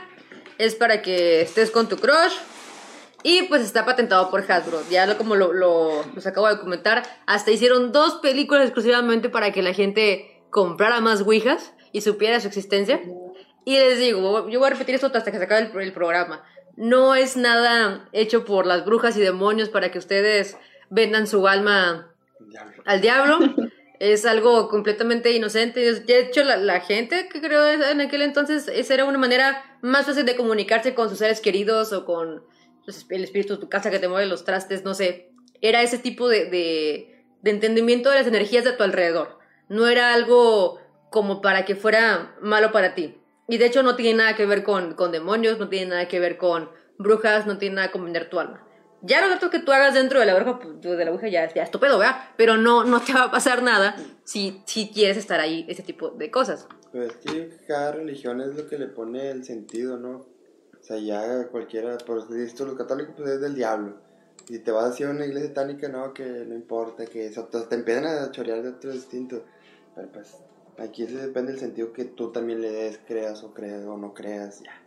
es 0.58 0.76
para 0.76 1.02
que 1.02 1.42
estés 1.42 1.72
con 1.72 1.88
tu 1.90 1.98
crush 1.98 2.34
y 3.24 3.44
pues 3.44 3.62
está 3.64 3.86
patentado 3.86 4.30
por 4.30 4.50
Hasbro. 4.50 4.82
Ya 4.90 5.06
lo, 5.06 5.18
como 5.18 5.36
lo, 5.36 5.52
lo, 5.54 6.04
los 6.14 6.28
acabo 6.28 6.48
de 6.48 6.60
comentar, 6.60 7.04
hasta 7.26 7.52
hicieron 7.52 7.92
dos 7.92 8.16
películas 8.16 8.66
exclusivamente 8.66 9.30
para 9.30 9.52
que 9.52 9.64
la 9.64 9.74
gente 9.74 10.44
comprara 10.52 11.02
más 11.02 11.22
Ouijas 11.22 11.74
y 11.92 12.02
supiera 12.02 12.40
su 12.40 12.48
existencia. 12.48 13.02
Y 13.66 13.80
les 13.80 14.00
digo, 14.00 14.48
yo 14.48 14.60
voy 14.60 14.68
a 14.68 14.72
repetir 14.72 14.94
esto 14.96 15.08
hasta 15.08 15.32
que 15.32 15.38
se 15.38 15.44
acabe 15.44 15.72
el, 15.74 15.82
el 15.82 15.92
programa. 15.92 16.44
No 16.78 17.16
es 17.16 17.38
nada 17.38 18.10
hecho 18.12 18.46
por 18.46 18.66
las 18.66 18.86
brujas 18.86 19.16
y 19.18 19.22
demonios 19.22 19.70
para 19.70 19.92
que 19.92 20.00
ustedes 20.00 20.58
vendan 20.90 21.28
su 21.28 21.48
alma 21.48 22.12
Diablo. 22.40 22.84
al 22.86 23.02
diablo. 23.02 23.40
Es 23.98 24.26
algo 24.26 24.68
completamente 24.68 25.32
inocente. 25.32 25.80
De 26.02 26.20
hecho, 26.20 26.44
la, 26.44 26.58
la 26.58 26.82
gente 26.82 27.30
que 27.30 27.40
creo 27.40 27.66
en 27.66 28.02
aquel 28.02 28.24
entonces, 28.24 28.68
esa 28.68 28.94
era 28.94 29.06
una 29.06 29.18
manera 29.18 29.78
más 29.82 30.06
fácil 30.06 30.26
de 30.26 30.36
comunicarse 30.36 30.94
con 30.94 31.08
sus 31.08 31.20
seres 31.20 31.40
queridos 31.40 31.94
o 31.94 32.06
con 32.06 32.44
el 33.10 33.24
espíritu 33.24 33.54
de 33.54 33.62
tu 33.62 33.70
casa 33.70 33.90
que 33.92 34.00
te 34.00 34.10
mueve 34.10 34.26
los 34.26 34.44
trastes, 34.44 34.84
no 34.84 34.94
sé. 34.94 35.32
Era 35.62 35.82
ese 35.82 35.98
tipo 35.98 36.28
de, 36.28 36.46
de, 36.50 37.24
de 37.42 37.52
entendimiento 37.52 38.10
de 38.10 38.18
las 38.18 38.28
energías 38.28 38.66
de 38.66 38.74
tu 38.74 38.84
alrededor. 38.84 39.40
No 39.70 39.88
era 39.88 40.14
algo 40.14 40.78
como 41.10 41.42
para 41.42 41.64
que 41.64 41.78
fuera 41.78 42.36
malo 42.42 42.74
para 42.74 42.96
ti. 42.96 43.18
Y 43.48 43.58
de 43.58 43.66
hecho 43.66 43.84
no 43.84 43.96
tiene 43.96 44.18
nada 44.20 44.36
que 44.36 44.46
ver 44.46 44.64
con, 44.64 44.96
con 44.96 45.12
demonios, 45.12 45.60
no 45.60 45.70
tiene 45.70 45.92
nada 45.92 46.08
que 46.08 46.20
ver 46.20 46.38
con 46.38 46.70
brujas, 46.98 47.46
no 47.46 47.58
tiene 47.58 47.76
nada 47.76 47.92
con 47.92 48.04
vender 48.04 48.30
tu 48.30 48.40
alma. 48.40 48.66
Ya 49.02 49.26
lo 49.26 49.36
otro 49.36 49.52
que 49.52 49.60
tú 49.60 49.72
hagas 49.72 49.94
dentro 49.94 50.20
de 50.20 50.26
la 50.26 50.34
bruja, 50.34 50.60
pues, 50.60 50.82
de 50.82 51.06
la 51.06 51.12
bruja 51.12 51.28
ya, 51.28 51.54
ya 51.54 51.64
es 51.64 51.70
tu 51.70 51.80
pedo, 51.80 52.00
¿verdad? 52.00 52.16
Pero 52.38 52.58
no, 52.58 52.86
no 52.86 53.02
te 53.02 53.14
va 53.14 53.26
a 53.26 53.32
pasar 53.32 53.62
nada 53.62 53.96
si, 54.24 54.64
si 54.66 54.90
quieres 54.90 55.18
estar 55.18 55.40
ahí, 55.40 55.66
ese 55.70 55.84
tipo 55.84 56.10
de 56.10 56.32
cosas. 56.32 56.68
Pues 56.92 57.10
es 57.10 57.18
que 57.18 57.50
cada 57.68 57.92
religión 57.92 58.42
es 58.42 58.56
lo 58.56 58.68
que 58.68 58.80
le 58.80 58.88
pone 58.88 59.30
el 59.30 59.44
sentido, 59.44 59.98
¿no? 59.98 60.26
O 60.80 60.84
sea, 60.84 60.98
ya 60.98 61.48
cualquiera, 61.50 61.98
por 62.00 62.26
esto 62.36 62.66
los 62.66 62.76
católicos 62.76 63.14
pues 63.18 63.30
es 63.30 63.42
del 63.42 63.54
diablo. 63.54 63.98
Y 64.48 64.60
te 64.60 64.72
vas 64.72 64.92
hacia 64.92 65.10
una 65.10 65.26
iglesia 65.26 65.50
satánica, 65.50 65.88
no, 65.88 66.14
que 66.14 66.24
no 66.24 66.56
importa, 66.56 67.06
que 67.06 67.28
eso, 67.28 67.46
te 67.46 67.76
empiezan 67.76 68.06
a 68.06 68.32
chorear 68.32 68.62
de 68.62 68.70
otro 68.70 68.92
distinto. 68.92 69.44
Pero 69.96 70.12
pues, 70.12 70.36
aquí 70.78 71.06
se 71.08 71.18
depende 71.18 71.52
del 71.52 71.60
sentido 71.60 71.94
que 71.94 72.06
tú 72.06 72.32
también 72.32 72.62
le 72.62 72.72
des, 72.72 73.00
creas 73.08 73.44
o 73.44 73.54
creas 73.54 73.86
o 73.86 73.98
no 73.98 74.14
creas, 74.14 74.62
ya. 74.62 74.82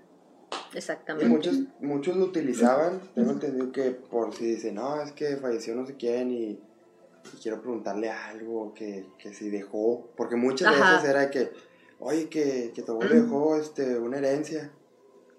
Y 0.72 0.78
Exactamente. 0.78 1.28
muchos, 1.28 1.58
muchos 1.80 2.16
lo 2.16 2.24
utilizaban, 2.26 3.00
tengo 3.14 3.32
entendido 3.32 3.72
que 3.72 3.90
por 3.92 4.34
si 4.34 4.44
dicen, 4.46 4.74
no, 4.76 5.00
es 5.02 5.12
que 5.12 5.36
falleció 5.36 5.74
no 5.74 5.86
sé 5.86 5.96
quién 5.96 6.30
y, 6.30 6.44
y 6.50 6.60
quiero 7.42 7.60
preguntarle 7.60 8.10
algo, 8.10 8.74
que, 8.74 9.06
que 9.18 9.32
si 9.32 9.48
dejó, 9.50 10.10
porque 10.16 10.36
muchas 10.36 10.68
Ajá. 10.74 10.96
veces 10.96 11.08
era 11.10 11.30
que, 11.30 11.50
oye, 11.98 12.28
que, 12.28 12.72
que 12.74 12.82
tu 12.82 12.92
abuelo 12.92 13.14
dejó 13.14 13.56
este, 13.56 13.98
una 13.98 14.18
herencia. 14.18 14.70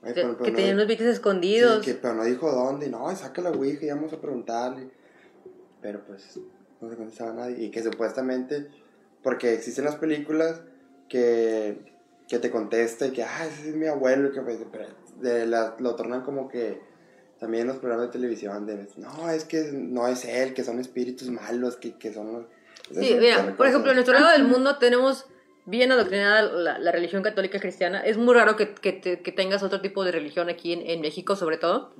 Oye, 0.01 0.13
Que, 0.13 0.21
pero- 0.21 0.33
pero 0.33 0.45
que 0.45 0.51
no- 0.51 0.55
tenían 0.57 0.75
unos 0.75 0.87
billetes 0.87 1.07
sí, 1.07 1.13
escondidos. 1.13 1.85
que- 1.85 1.93
pero 1.95 2.15
no 2.15 2.23
dijo 2.23 2.51
dónde, 2.51 2.87
y 2.87 2.89
no, 2.89 3.13
saca 3.15 3.41
la 3.41 3.51
ouija 3.51 3.85
y 3.85 3.89
vamos 3.89 4.13
a 4.13 4.21
preguntarle. 4.21 4.89
Pero 5.81 6.03
pues 6.05 6.39
no 6.81 6.89
se 6.89 6.95
contestaba 6.95 7.33
nadie. 7.33 7.65
Y 7.65 7.71
que 7.71 7.83
supuestamente, 7.83 8.67
porque 9.23 9.53
existen 9.53 9.85
las 9.85 9.95
películas 9.95 10.61
que, 11.07 11.77
que 12.27 12.39
te 12.39 12.49
contesta 12.51 13.07
y 13.07 13.11
que, 13.11 13.23
ah, 13.23 13.45
ese 13.45 13.69
es 13.69 13.75
mi 13.75 13.87
abuelo, 13.87 14.29
y 14.29 14.31
que 14.31 14.41
pues, 14.41 14.59
de 15.19 15.45
la- 15.45 15.75
lo 15.79 15.95
tornan 15.95 16.21
como 16.23 16.47
que 16.47 16.79
también 17.39 17.67
los 17.67 17.77
programas 17.77 18.07
de 18.07 18.11
televisión, 18.13 18.65
de, 18.65 18.87
no, 18.97 19.29
es 19.29 19.45
que 19.45 19.71
no 19.73 20.07
es 20.07 20.25
él, 20.25 20.53
que 20.53 20.63
son 20.63 20.79
espíritus 20.79 21.29
malos, 21.29 21.77
que, 21.77 21.97
que 21.97 22.13
son 22.13 22.33
los... 22.33 22.45
Sí, 22.91 23.15
mira, 23.19 23.55
por 23.55 23.67
ejemplo, 23.67 23.91
en 23.91 23.95
nuestro 23.95 24.13
lado 24.19 24.31
del 24.31 24.43
mundo 24.43 24.77
tenemos 24.77 25.25
bien 25.65 25.91
adoctrinada 25.91 26.41
la, 26.41 26.79
la 26.79 26.91
religión 26.91 27.21
católica 27.23 27.59
cristiana. 27.59 28.01
Es 28.01 28.17
muy 28.17 28.33
raro 28.33 28.55
que, 28.55 28.73
que, 28.73 28.91
te- 28.93 29.21
que 29.21 29.31
tengas 29.31 29.61
otro 29.63 29.79
tipo 29.81 30.03
de 30.03 30.11
religión 30.11 30.49
aquí 30.49 30.73
en, 30.73 30.81
en 30.81 30.99
México, 31.01 31.35
sobre 31.35 31.57
todo. 31.57 31.93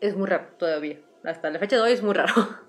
Es 0.00 0.16
muy 0.16 0.26
raro 0.28 0.48
todavía. 0.58 1.00
Hasta 1.24 1.50
la 1.50 1.58
fecha 1.58 1.76
de 1.76 1.82
hoy 1.82 1.92
es 1.92 2.02
muy 2.02 2.14
raro. 2.14 2.32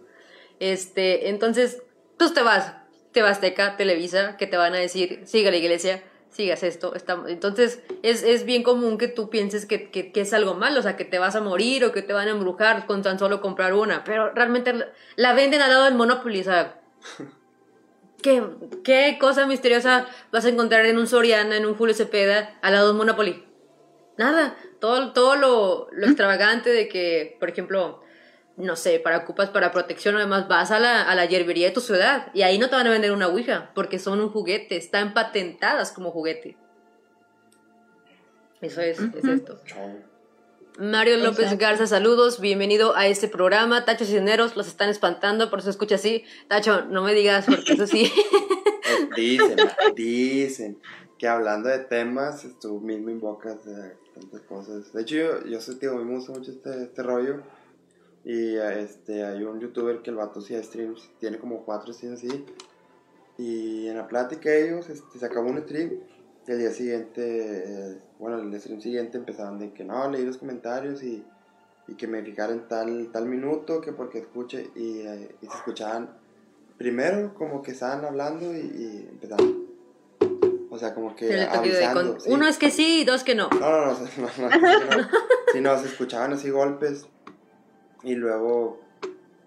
Este, 0.62 1.30
entonces, 1.30 1.82
pues 2.18 2.34
te 2.34 2.42
vas, 2.42 2.74
te 3.12 3.22
vas 3.22 3.32
Azteca, 3.32 3.78
Televisa, 3.78 4.38
que 4.38 4.48
te 4.48 4.58
van 4.58 4.74
a 4.74 4.78
decir, 4.78 5.22
siga 5.26 5.52
la 5.52 5.58
iglesia, 5.58 6.04
sigas 6.30 6.64
esto. 6.64 6.96
Está... 6.96 7.24
Entonces, 7.28 7.82
es, 8.04 8.24
es 8.24 8.46
bien 8.46 8.64
común 8.64 8.98
que 8.98 9.08
tú 9.08 9.30
pienses 9.30 9.66
que, 9.66 9.90
que, 9.90 10.12
que 10.12 10.22
es 10.22 10.34
algo 10.34 10.54
malo, 10.54 10.80
o 10.80 10.84
sea, 10.84 10.96
que 10.96 11.06
te 11.06 11.20
vas 11.20 11.36
a 11.36 11.42
morir 11.42 11.86
o 11.86 11.92
que 11.92 12.02
te 12.02 12.14
van 12.14 12.28
a 12.28 12.32
embrujar 12.32 12.86
con 12.86 13.02
tan 13.02 13.20
solo 13.20 13.42
comprar 13.42 13.74
una. 13.74 14.04
Pero 14.04 14.32
realmente 14.32 14.74
la, 14.74 14.88
la 15.16 15.34
venden 15.34 15.62
al 15.62 15.70
lado 15.70 15.86
del 15.86 15.96
Monopoly, 15.96 16.42
o 16.42 16.44
sea, 16.44 16.82
¿Qué, 18.22 18.44
¿Qué 18.84 19.18
cosa 19.20 19.46
misteriosa 19.46 20.06
vas 20.32 20.46
a 20.46 20.50
encontrar 20.50 20.86
en 20.86 20.98
un 20.98 21.08
Soriana, 21.08 21.56
en 21.56 21.66
un 21.66 21.76
Julio 21.76 21.96
Cepeda, 21.96 22.58
al 22.62 22.74
lado 22.74 22.88
de 22.88 22.92
un 22.92 22.98
Monopoly? 22.98 23.46
Nada. 24.18 24.58
Todo, 24.80 25.14
todo 25.14 25.36
lo, 25.36 25.88
lo 25.92 26.06
extravagante 26.06 26.70
de 26.70 26.88
que, 26.88 27.38
por 27.40 27.50
ejemplo, 27.50 28.02
no 28.60 28.76
sé, 28.76 29.00
para 29.00 29.18
ocupas 29.18 29.50
para 29.50 29.72
protección 29.72 30.16
o 30.16 30.20
demás, 30.20 30.48
vas 30.48 30.72
a 30.72 30.80
la, 30.80 31.02
a 31.02 31.16
la 31.16 31.26
hierbería 31.26 31.68
de 31.68 31.74
tu 31.74 31.82
ciudad 31.82 32.28
y 32.34 32.42
ahí 32.42 32.58
no 32.58 32.70
te 32.70 32.76
van 32.76 32.88
a 32.88 32.92
vender 32.92 33.12
una 33.12 33.28
ouija 33.28 33.72
porque 33.74 34.00
son 34.00 34.20
un 34.20 34.30
juguete, 34.30 34.76
están 34.76 35.14
patentadas 35.14 35.92
como 35.92 36.12
juguete. 36.12 36.58
Eso 38.62 38.82
es, 38.82 39.00
es 39.00 39.24
esto. 39.24 39.58
Mario 40.78 41.18
López 41.18 41.46
Exacto. 41.46 41.58
Garza, 41.62 41.88
saludos, 41.88 42.42
bienvenido 42.42 42.96
a 42.96 43.08
este 43.08 43.30
programa. 43.30 43.86
Tacho 43.86 44.06
Cisneros, 44.06 44.58
los 44.58 44.68
están 44.68 44.90
espantando, 44.90 45.50
por 45.50 45.60
eso 45.60 45.70
escucha 45.70 45.96
así. 45.96 46.26
Tacho, 46.50 46.86
no 46.86 47.04
me 47.04 47.14
digas, 47.14 47.46
porque 47.46 47.74
eso 47.74 47.88
sí. 47.88 48.12
Dicen, 49.16 49.58
dicen 49.96 50.80
que 51.18 51.28
hablando 51.28 51.70
de 51.70 51.80
temas, 51.80 52.48
tú 52.62 52.80
mismo 52.80 53.10
invocas 53.10 53.66
eh, 53.68 53.98
tantas 54.14 54.42
cosas. 54.42 54.94
De 54.94 55.02
hecho, 55.02 55.16
yo, 55.16 55.46
yo 55.46 55.62
sé, 55.62 55.76
tío, 55.76 55.92
a 55.92 55.96
mí 55.96 56.06
me 56.06 56.16
gusta 56.16 56.32
mucho 56.32 56.52
este, 56.52 56.84
este 56.84 57.04
rollo. 57.04 57.42
Y 58.26 58.56
este, 58.58 59.24
hay 59.24 59.44
un 59.44 59.60
youtuber 59.60 60.02
que 60.02 60.10
el 60.10 60.18
vato 60.18 60.42
sí 60.42 60.56
streams, 60.62 61.10
tiene 61.20 61.40
como 61.40 61.64
cuatro 61.66 61.94
streams 61.94 62.20
así. 62.20 62.46
Y 63.38 63.88
en 63.88 63.98
la 63.98 64.08
plática 64.08 64.54
ellos, 64.54 64.90
este, 64.90 65.18
se 65.20 65.26
acabó 65.26 65.50
un 65.50 65.62
stream. 65.62 65.94
Y 66.48 66.52
el 66.52 66.60
día 66.60 66.72
siguiente, 66.72 67.22
eh, 67.94 67.98
bueno, 68.20 68.40
el 68.40 68.60
stream 68.60 68.82
siguiente 68.82 69.18
empezaban 69.18 69.58
de 69.60 69.72
que 69.72 69.84
no, 69.84 70.10
leí 70.10 70.26
los 70.26 70.38
comentarios 70.38 71.02
y, 71.04 71.24
y 71.88 71.94
que 71.96 72.08
me 72.08 72.22
fijara 72.24 72.52
en 72.54 72.68
tal, 72.68 73.10
tal 73.12 73.26
minuto, 73.26 73.80
que 73.82 73.94
porque 73.94 74.20
escuche. 74.20 74.70
Y, 74.76 75.00
eh, 75.00 75.36
y 75.42 75.46
se 75.48 75.56
escuchaban 75.58 76.10
primero 76.78 77.34
como 77.36 77.62
que 77.62 77.72
estaban 77.72 78.04
hablando 78.04 78.54
y, 78.54 78.60
y 78.60 79.08
empezaban. 79.10 79.56
O 80.72 80.78
sea, 80.78 80.94
como 80.94 81.16
que 81.16 81.42
avisando. 81.44 82.12
con- 82.14 82.22
sí. 82.22 82.30
Uno 82.32 82.48
es 82.48 82.58
que 82.58 82.70
sí 82.72 83.02
y 83.02 83.06
dos 83.06 83.24
que 83.24 83.36
no. 83.36 83.50
No, 83.50 83.60
no, 83.60 83.86
no, 83.94 83.98
no, 84.38 84.50
no, 84.50 84.60
no, 84.60 84.98
no. 84.98 85.08
Sí, 85.54 85.62
no, 85.62 85.78
se 85.80 85.88
escuchaban 85.88 86.34
así 86.34 86.50
golpes 86.50 87.08
y 88.04 88.16
luego 88.16 88.80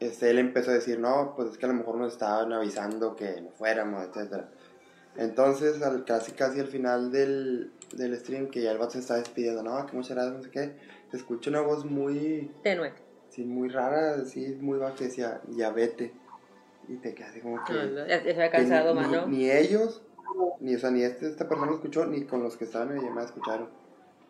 este, 0.00 0.30
él 0.30 0.38
empezó 0.38 0.70
a 0.70 0.74
decir, 0.74 0.98
no, 0.98 1.34
pues 1.36 1.50
es 1.50 1.58
que 1.58 1.66
a 1.66 1.68
lo 1.68 1.74
mejor 1.74 1.96
nos 1.96 2.12
estaban 2.12 2.52
avisando 2.52 3.14
que 3.14 3.40
no 3.40 3.50
fuéramos, 3.50 4.04
etcétera. 4.04 4.48
Entonces, 5.16 5.82
al, 5.82 6.04
casi 6.04 6.32
casi 6.32 6.58
al 6.58 6.66
final 6.66 7.12
del, 7.12 7.72
del 7.92 8.18
stream, 8.18 8.48
que 8.48 8.62
ya 8.62 8.72
el 8.72 8.78
vato 8.78 8.92
se 8.92 9.00
está 9.00 9.16
despidiendo, 9.16 9.62
no, 9.62 9.86
que 9.86 9.94
muchas 9.94 10.16
gracias, 10.16 10.36
no 10.36 10.42
sé 10.42 10.50
qué, 10.50 10.76
se 11.10 11.16
escucha 11.18 11.50
una 11.50 11.60
voz 11.60 11.84
muy, 11.84 12.50
Tenue. 12.62 12.92
sí, 13.28 13.44
muy 13.44 13.68
rara, 13.68 14.14
así, 14.14 14.56
muy 14.60 14.78
baja, 14.78 14.94
que 14.96 15.04
decía, 15.04 15.40
ya 15.50 15.70
vete. 15.70 16.12
Y 16.88 16.96
te 16.96 17.14
quedas 17.14 17.30
así 17.30 17.40
como 17.40 17.62
que... 17.64 17.72
No, 17.74 17.84
no, 17.84 18.06
ya, 18.06 18.22
se 18.22 18.30
había 18.32 18.50
cansado, 18.50 18.94
ni, 18.94 19.00
mano. 19.00 19.26
ni 19.28 19.50
ellos, 19.50 20.02
ni, 20.58 20.74
o 20.74 20.78
sea, 20.78 20.90
ni 20.90 21.02
este, 21.02 21.28
esta 21.28 21.48
persona 21.48 21.70
lo 21.70 21.76
escuchó, 21.76 22.06
ni 22.06 22.24
con 22.24 22.42
los 22.42 22.56
que 22.56 22.64
estaban 22.64 22.90
en 22.90 22.96
la 22.96 23.02
llamada 23.02 23.26
escucharon. 23.26 23.68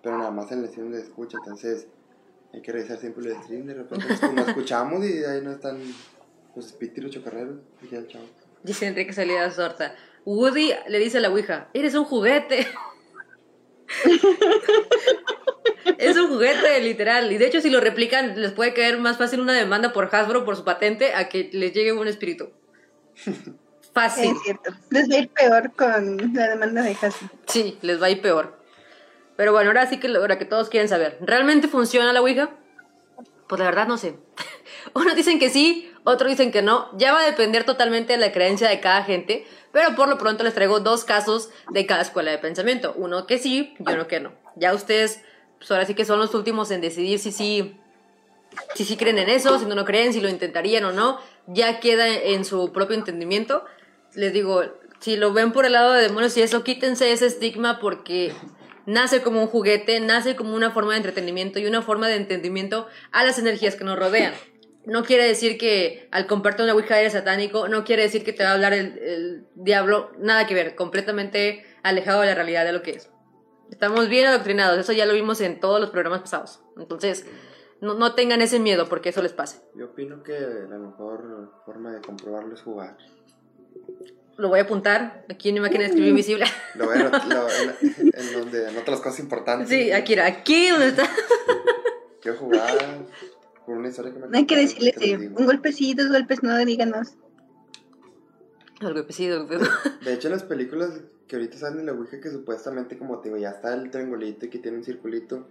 Pero 0.03 0.18
nada 0.18 0.33
más 0.33 0.51
en 0.53 0.59
el 0.59 0.68
stream 0.68 0.91
le 0.91 0.99
escucha, 0.99 1.39
entonces 1.39 1.87
hay 2.53 2.61
que 2.61 2.72
revisar 2.72 2.98
siempre 2.98 3.24
el 3.26 3.36
stream. 3.42 3.66
De 3.66 3.74
repente 3.74 4.07
pues, 4.09 4.32
nos 4.32 4.48
escuchamos 4.48 5.05
y 5.07 5.24
ahí 5.24 5.40
no 5.42 5.53
están 5.53 5.80
los 6.55 6.66
espíritus 6.66 7.11
chocarreros. 7.11 7.57
Y 7.82 7.88
ya 7.88 7.98
el 7.98 8.09
chavo. 8.09 8.26
Dice 8.62 8.86
Enrique 8.86 9.12
Salida 9.12 9.50
Sorta. 9.50 9.94
Woody 10.24 10.72
le 10.88 10.98
dice 10.98 11.18
a 11.18 11.20
la 11.20 11.30
Ouija, 11.30 11.68
eres 11.74 11.94
un 11.94 12.05
juguete. 12.05 12.66
es 15.98 16.16
un 16.16 16.28
juguete, 16.28 16.80
literal. 16.80 17.32
Y 17.32 17.38
de 17.38 17.46
hecho, 17.46 17.61
si 17.61 17.70
lo 17.70 17.80
replican, 17.80 18.40
les 18.40 18.53
puede 18.53 18.72
caer 18.72 18.98
más 18.98 19.18
fácil 19.18 19.40
una 19.40 19.55
demanda 19.55 19.92
por 19.92 20.14
Hasbro 20.14 20.44
por 20.44 20.57
su 20.57 20.64
patente 20.64 21.14
a 21.14 21.28
que 21.28 21.50
les 21.53 21.72
llegue 21.72 21.92
un 21.92 22.07
espíritu. 22.07 22.50
Fácil. 23.92 24.30
Es 24.30 24.42
cierto. 24.42 24.70
Les 24.90 25.11
va 25.11 25.16
a 25.16 25.18
ir 25.18 25.28
peor 25.28 25.72
con 25.74 26.32
la 26.34 26.48
demanda 26.48 26.82
de 26.82 26.92
Hasbro. 26.92 27.28
Sí, 27.46 27.78
les 27.82 28.00
va 28.00 28.07
a 28.07 28.11
ir 28.11 28.22
peor. 28.22 28.61
Pero 29.43 29.51
bueno, 29.51 29.70
ahora 29.70 29.88
sí 29.88 29.99
que 29.99 30.07
ahora 30.07 30.38
que 30.38 30.45
todos 30.45 30.68
quieren 30.68 30.88
saber, 30.88 31.18
¿realmente 31.20 31.66
funciona 31.66 32.12
la 32.12 32.20
Ouija? 32.20 32.51
Pues 33.49 33.59
la 33.59 33.64
verdad 33.64 33.88
no 33.88 33.99
sé. 33.99 34.14
Unos 34.95 35.16
dicen 35.16 35.40
que 35.40 35.51
sí, 35.51 35.93
otros 36.05 36.30
dicen 36.30 36.53
que 36.53 36.62
no. 36.62 36.97
Ya 36.97 37.12
va 37.12 37.22
a 37.22 37.24
depender 37.24 37.64
totalmente 37.64 38.12
de 38.12 38.20
la 38.20 38.30
creencia 38.30 38.68
de 38.68 38.78
cada 38.78 39.03
gente, 39.03 39.45
pero 39.72 39.97
por 39.97 40.07
lo 40.07 40.16
pronto 40.16 40.45
les 40.45 40.55
traigo 40.55 40.78
dos 40.78 41.03
casos 41.03 41.51
de 41.70 41.86
cada 41.86 42.03
escuela 42.03 42.30
de 42.30 42.38
pensamiento. 42.38 42.95
Uno 42.97 43.26
que 43.26 43.38
sí 43.38 43.74
y 43.80 43.93
uno 43.93 44.07
que 44.07 44.20
no. 44.20 44.32
Ya 44.55 44.72
ustedes, 44.74 45.20
pues 45.59 45.68
ahora 45.72 45.86
sí 45.86 45.95
que 45.95 46.05
son 46.05 46.20
los 46.20 46.36
últimos 46.36 46.70
en 46.70 46.80
decidir 46.80 47.18
si 47.18 47.32
sí, 47.32 47.76
si 48.76 48.84
sí 48.84 48.97
creen 48.97 49.18
en 49.18 49.28
eso, 49.28 49.59
si 49.59 49.64
no 49.64 49.74
lo 49.74 49.84
creen, 49.84 50.12
si 50.12 50.20
lo 50.20 50.28
intentarían 50.28 50.84
o 50.84 50.93
no. 50.93 51.18
Ya 51.49 51.80
queda 51.80 52.07
en 52.07 52.45
su 52.45 52.70
propio 52.70 52.95
entendimiento. 52.95 53.64
Les 54.14 54.32
digo, 54.32 54.62
si 55.01 55.16
lo 55.16 55.32
ven 55.32 55.51
por 55.51 55.66
el 55.66 55.72
lado 55.72 55.95
de 55.95 56.03
demonios 56.03 56.36
y 56.36 56.43
eso, 56.43 56.62
quítense 56.62 57.11
ese 57.11 57.26
estigma 57.26 57.80
porque 57.80 58.32
nace 58.87 59.22
como 59.22 59.41
un 59.43 59.47
juguete, 59.47 60.01
nace 60.01 60.37
como 60.37 60.55
una 60.55 60.70
forma 60.70 60.93
de 60.93 60.99
entretenimiento 60.99 61.59
y 61.59 61.66
una 61.66 61.83
forma 61.83 62.09
de 62.09 62.16
entendimiento 62.16 62.87
a 63.11 63.24
las 63.24 63.39
energías 63.39 63.76
que 63.76 63.85
nos 63.85 63.99
rodean. 63.99 64.35
No 64.85 65.05
quiere 65.05 65.26
decir 65.26 65.59
que 65.59 66.09
al 66.11 66.26
compartir 66.26 66.64
una 66.64 66.74
Ouija 66.74 66.99
eres 66.99 67.12
satánico, 67.12 67.68
no 67.68 67.85
quiere 67.85 68.03
decir 68.03 68.24
que 68.24 68.33
te 68.33 68.43
va 68.43 68.51
a 68.51 68.55
hablar 68.55 68.72
el, 68.72 68.99
el 68.99 69.47
diablo, 69.55 70.11
nada 70.18 70.47
que 70.47 70.55
ver, 70.55 70.74
completamente 70.74 71.64
alejado 71.83 72.20
de 72.20 72.26
la 72.26 72.35
realidad 72.35 72.64
de 72.64 72.72
lo 72.72 72.83
que 72.83 72.93
es. 72.93 73.09
Estamos 73.70 74.09
bien 74.09 74.26
adoctrinados, 74.26 74.78
eso 74.78 74.93
ya 74.93 75.07
lo 75.07 75.14
vimos 75.14 75.41
en 75.41 75.61
todos 75.61 75.80
los 75.80 75.91
programas 75.91 76.20
pasados. 76.20 76.61
Entonces, 76.76 77.26
no, 77.80 77.95
no 77.95 78.14
tengan 78.14 78.43
ese 78.43 78.59
miedo 78.61 78.89
porque 78.89 79.11
eso 79.11 79.22
les 79.22 79.33
pase. 79.33 79.61
Yo 79.74 79.87
opino 79.87 80.22
que 80.22 80.39
la 80.39 80.78
mejor 80.78 81.53
forma 81.64 81.93
de 81.93 82.01
comprobarlo 82.01 82.55
es 82.55 82.62
jugar. 82.62 82.97
Lo 84.37 84.49
voy 84.49 84.61
a 84.61 84.62
apuntar 84.62 85.24
aquí 85.28 85.51
en 85.51 85.55
mi 85.57 85.61
máquina 85.61 85.80
de 85.80 85.87
escribir 85.89 86.11
invisible. 86.11 86.47
Lo 86.74 86.87
voy 86.87 86.99
a 86.99 87.01
en, 87.01 88.12
en 88.14 88.33
donde 88.33 88.68
anota 88.68 88.91
las 88.91 89.01
cosas 89.01 89.20
importantes. 89.20 89.68
Sí, 89.68 89.93
aquí, 89.93 90.14
era, 90.14 90.26
aquí 90.26 90.70
donde 90.70 90.89
está. 90.89 91.09
Quiero 92.20 92.39
jugar 92.39 93.07
por 93.66 93.76
una 93.76 93.89
historia 93.89 94.12
que 94.12 94.18
me 94.18 94.28
No 94.28 94.37
hay 94.37 94.47
que 94.47 94.57
decirle 94.57 94.95
sí. 94.99 95.14
Un 95.14 95.47
golpe 95.47 95.72
sí, 95.72 95.95
dos 95.95 96.09
golpes 96.09 96.43
no, 96.43 96.57
díganos. 96.64 97.14
El 98.80 98.95
golpecito. 98.95 99.47
De 99.47 100.12
hecho, 100.12 100.28
en 100.28 100.33
las 100.33 100.43
películas 100.43 101.01
que 101.28 101.37
ahorita 101.37 101.57
salen 101.57 101.78
de 101.78 101.85
la 101.85 101.93
Ouija, 101.93 102.20
que 102.20 102.30
supuestamente, 102.30 102.99
como 102.99 103.20
te 103.20 103.28
digo, 103.28 103.41
ya 103.41 103.51
está 103.51 103.74
el 103.74 103.91
triangulito 103.91 104.47
y 104.47 104.51
que 104.51 104.59
tiene 104.59 104.78
un 104.78 104.85
circulito, 104.85 105.49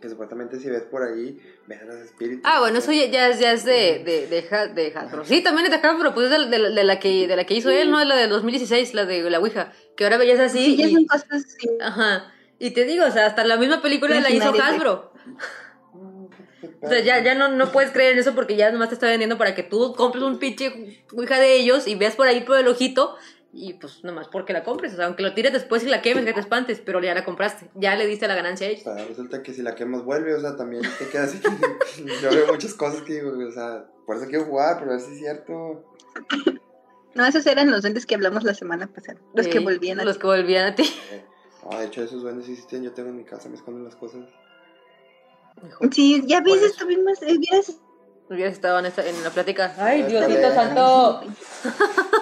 que 0.00 0.08
supuestamente 0.08 0.58
si 0.58 0.70
ves 0.70 0.82
por 0.82 1.02
ahí, 1.02 1.38
ves 1.66 1.82
a 1.82 1.84
los 1.84 1.96
espíritus. 1.96 2.40
Ah, 2.44 2.60
bueno, 2.60 2.78
eso 2.78 2.90
ya, 2.92 3.06
ya 3.06 3.28
es, 3.28 3.38
ya 3.38 3.52
es 3.52 3.64
de, 3.64 4.02
de, 4.04 4.26
de, 4.28 4.46
Ha- 4.50 4.66
de 4.68 4.92
Hasbro. 4.96 5.24
Sí, 5.24 5.42
también 5.42 5.70
es 5.70 5.80
de 5.82 5.86
Hasbro, 5.86 6.14
pues 6.14 6.30
es 6.32 6.50
de, 6.50 6.58
de- 6.58 6.70
de 6.70 6.84
la 6.84 6.98
que, 6.98 7.28
de 7.28 7.36
la 7.36 7.44
que 7.44 7.54
hizo 7.54 7.68
él, 7.70 7.90
¿no? 7.90 8.00
Es 8.00 8.06
la 8.06 8.16
del 8.16 8.30
2016, 8.30 8.94
la 8.94 9.04
de 9.04 9.28
la 9.28 9.38
Ouija. 9.40 9.72
Que 9.96 10.04
ahora 10.04 10.16
veías 10.16 10.40
así. 10.40 10.64
Sí, 10.64 10.76
ya 10.76 10.86
y- 10.86 10.92
son 10.94 11.04
cosas 11.06 11.28
así. 11.32 11.68
Ajá. 11.82 12.32
Y 12.58 12.70
te 12.70 12.84
digo, 12.84 13.04
o 13.04 13.10
sea, 13.10 13.26
hasta 13.26 13.44
la 13.44 13.56
misma 13.58 13.82
película 13.82 14.18
la 14.20 14.30
hizo 14.30 14.52
Hasbro. 14.62 15.12
O 16.82 16.88
sea, 16.88 17.00
ya, 17.00 17.22
ya 17.22 17.34
no, 17.34 17.48
no 17.48 17.72
puedes 17.72 17.90
creer 17.90 18.12
en 18.14 18.18
eso 18.18 18.34
porque 18.34 18.56
ya 18.56 18.70
nomás 18.70 18.88
te 18.88 18.94
está 18.94 19.06
vendiendo 19.06 19.36
para 19.38 19.54
que 19.54 19.62
tú 19.62 19.94
compres 19.94 20.22
un 20.24 20.38
pinche 20.38 21.04
Ouija 21.12 21.38
de 21.38 21.56
ellos 21.56 21.86
y 21.86 21.94
veas 21.94 22.16
por 22.16 22.26
ahí 22.26 22.40
por 22.42 22.58
el 22.58 22.68
ojito 22.68 23.16
y 23.52 23.74
pues 23.74 24.04
nomás 24.04 24.28
porque 24.28 24.52
la 24.52 24.62
compres. 24.62 24.92
O 24.92 24.96
sea, 24.96 25.06
aunque 25.06 25.22
lo 25.22 25.34
tires 25.34 25.52
después 25.52 25.82
y 25.82 25.86
la 25.88 26.02
quemes, 26.02 26.24
que 26.24 26.32
te 26.32 26.40
espantes, 26.40 26.80
pero 26.84 27.00
ya 27.02 27.14
la 27.14 27.24
compraste. 27.24 27.68
Ya 27.74 27.96
le 27.96 28.06
diste 28.06 28.28
la 28.28 28.34
ganancia 28.34 28.66
a 28.66 28.70
ellos. 28.70 28.86
O 28.86 28.94
sea, 28.94 29.04
resulta 29.04 29.42
que 29.42 29.52
si 29.52 29.62
la 29.62 29.74
quemas 29.74 30.04
vuelve, 30.04 30.34
o 30.34 30.40
sea, 30.40 30.56
también 30.56 30.82
te 30.98 31.08
quedas 31.08 31.34
así. 31.34 31.42
Yo 32.22 32.30
veo 32.30 32.46
muchas 32.48 32.74
cosas 32.74 33.02
que 33.02 33.14
digo, 33.14 33.32
o 33.36 33.52
sea, 33.52 33.86
por 34.06 34.16
eso 34.16 34.26
quiero 34.26 34.44
jugar, 34.44 34.78
pero 34.78 34.92
a 34.92 34.94
ver 34.94 35.02
si 35.04 35.12
es 35.12 35.18
cierto. 35.18 35.84
No, 37.14 37.26
esos 37.26 37.44
eran 37.46 37.70
los 37.70 37.82
duendes 37.82 38.06
que 38.06 38.14
hablamos 38.14 38.44
la 38.44 38.54
semana 38.54 38.86
pasada. 38.86 39.18
Los 39.34 39.48
que 39.48 39.58
volvían 39.58 39.98
a 40.00 40.04
Los 40.04 40.18
que 40.18 40.26
volvían 40.28 40.66
a 40.66 40.74
ti. 40.74 40.84
Eh, 41.10 41.24
de 41.78 41.84
hecho, 41.84 42.02
esos 42.02 42.22
duendes 42.22 42.46
sí 42.46 42.52
existen, 42.52 42.84
yo 42.84 42.92
tengo 42.92 43.08
en 43.10 43.16
mi 43.16 43.24
casa, 43.24 43.48
me 43.48 43.56
esconden 43.56 43.84
las 43.84 43.96
cosas. 43.96 44.24
Sí, 45.90 46.22
ya 46.26 46.40
ves, 46.40 46.48
Por 46.54 46.58
eso. 46.58 46.66
estuvimos, 46.66 47.20
eh, 47.22 47.36
vieras, 47.38 47.76
Hubieras 48.30 48.52
estado 48.52 48.78
en, 48.78 48.86
esta- 48.86 49.04
en 49.04 49.24
la 49.24 49.30
plática. 49.30 49.74
¡Ay, 49.76 50.04
Diosito 50.04 50.54
santo! 50.54 51.22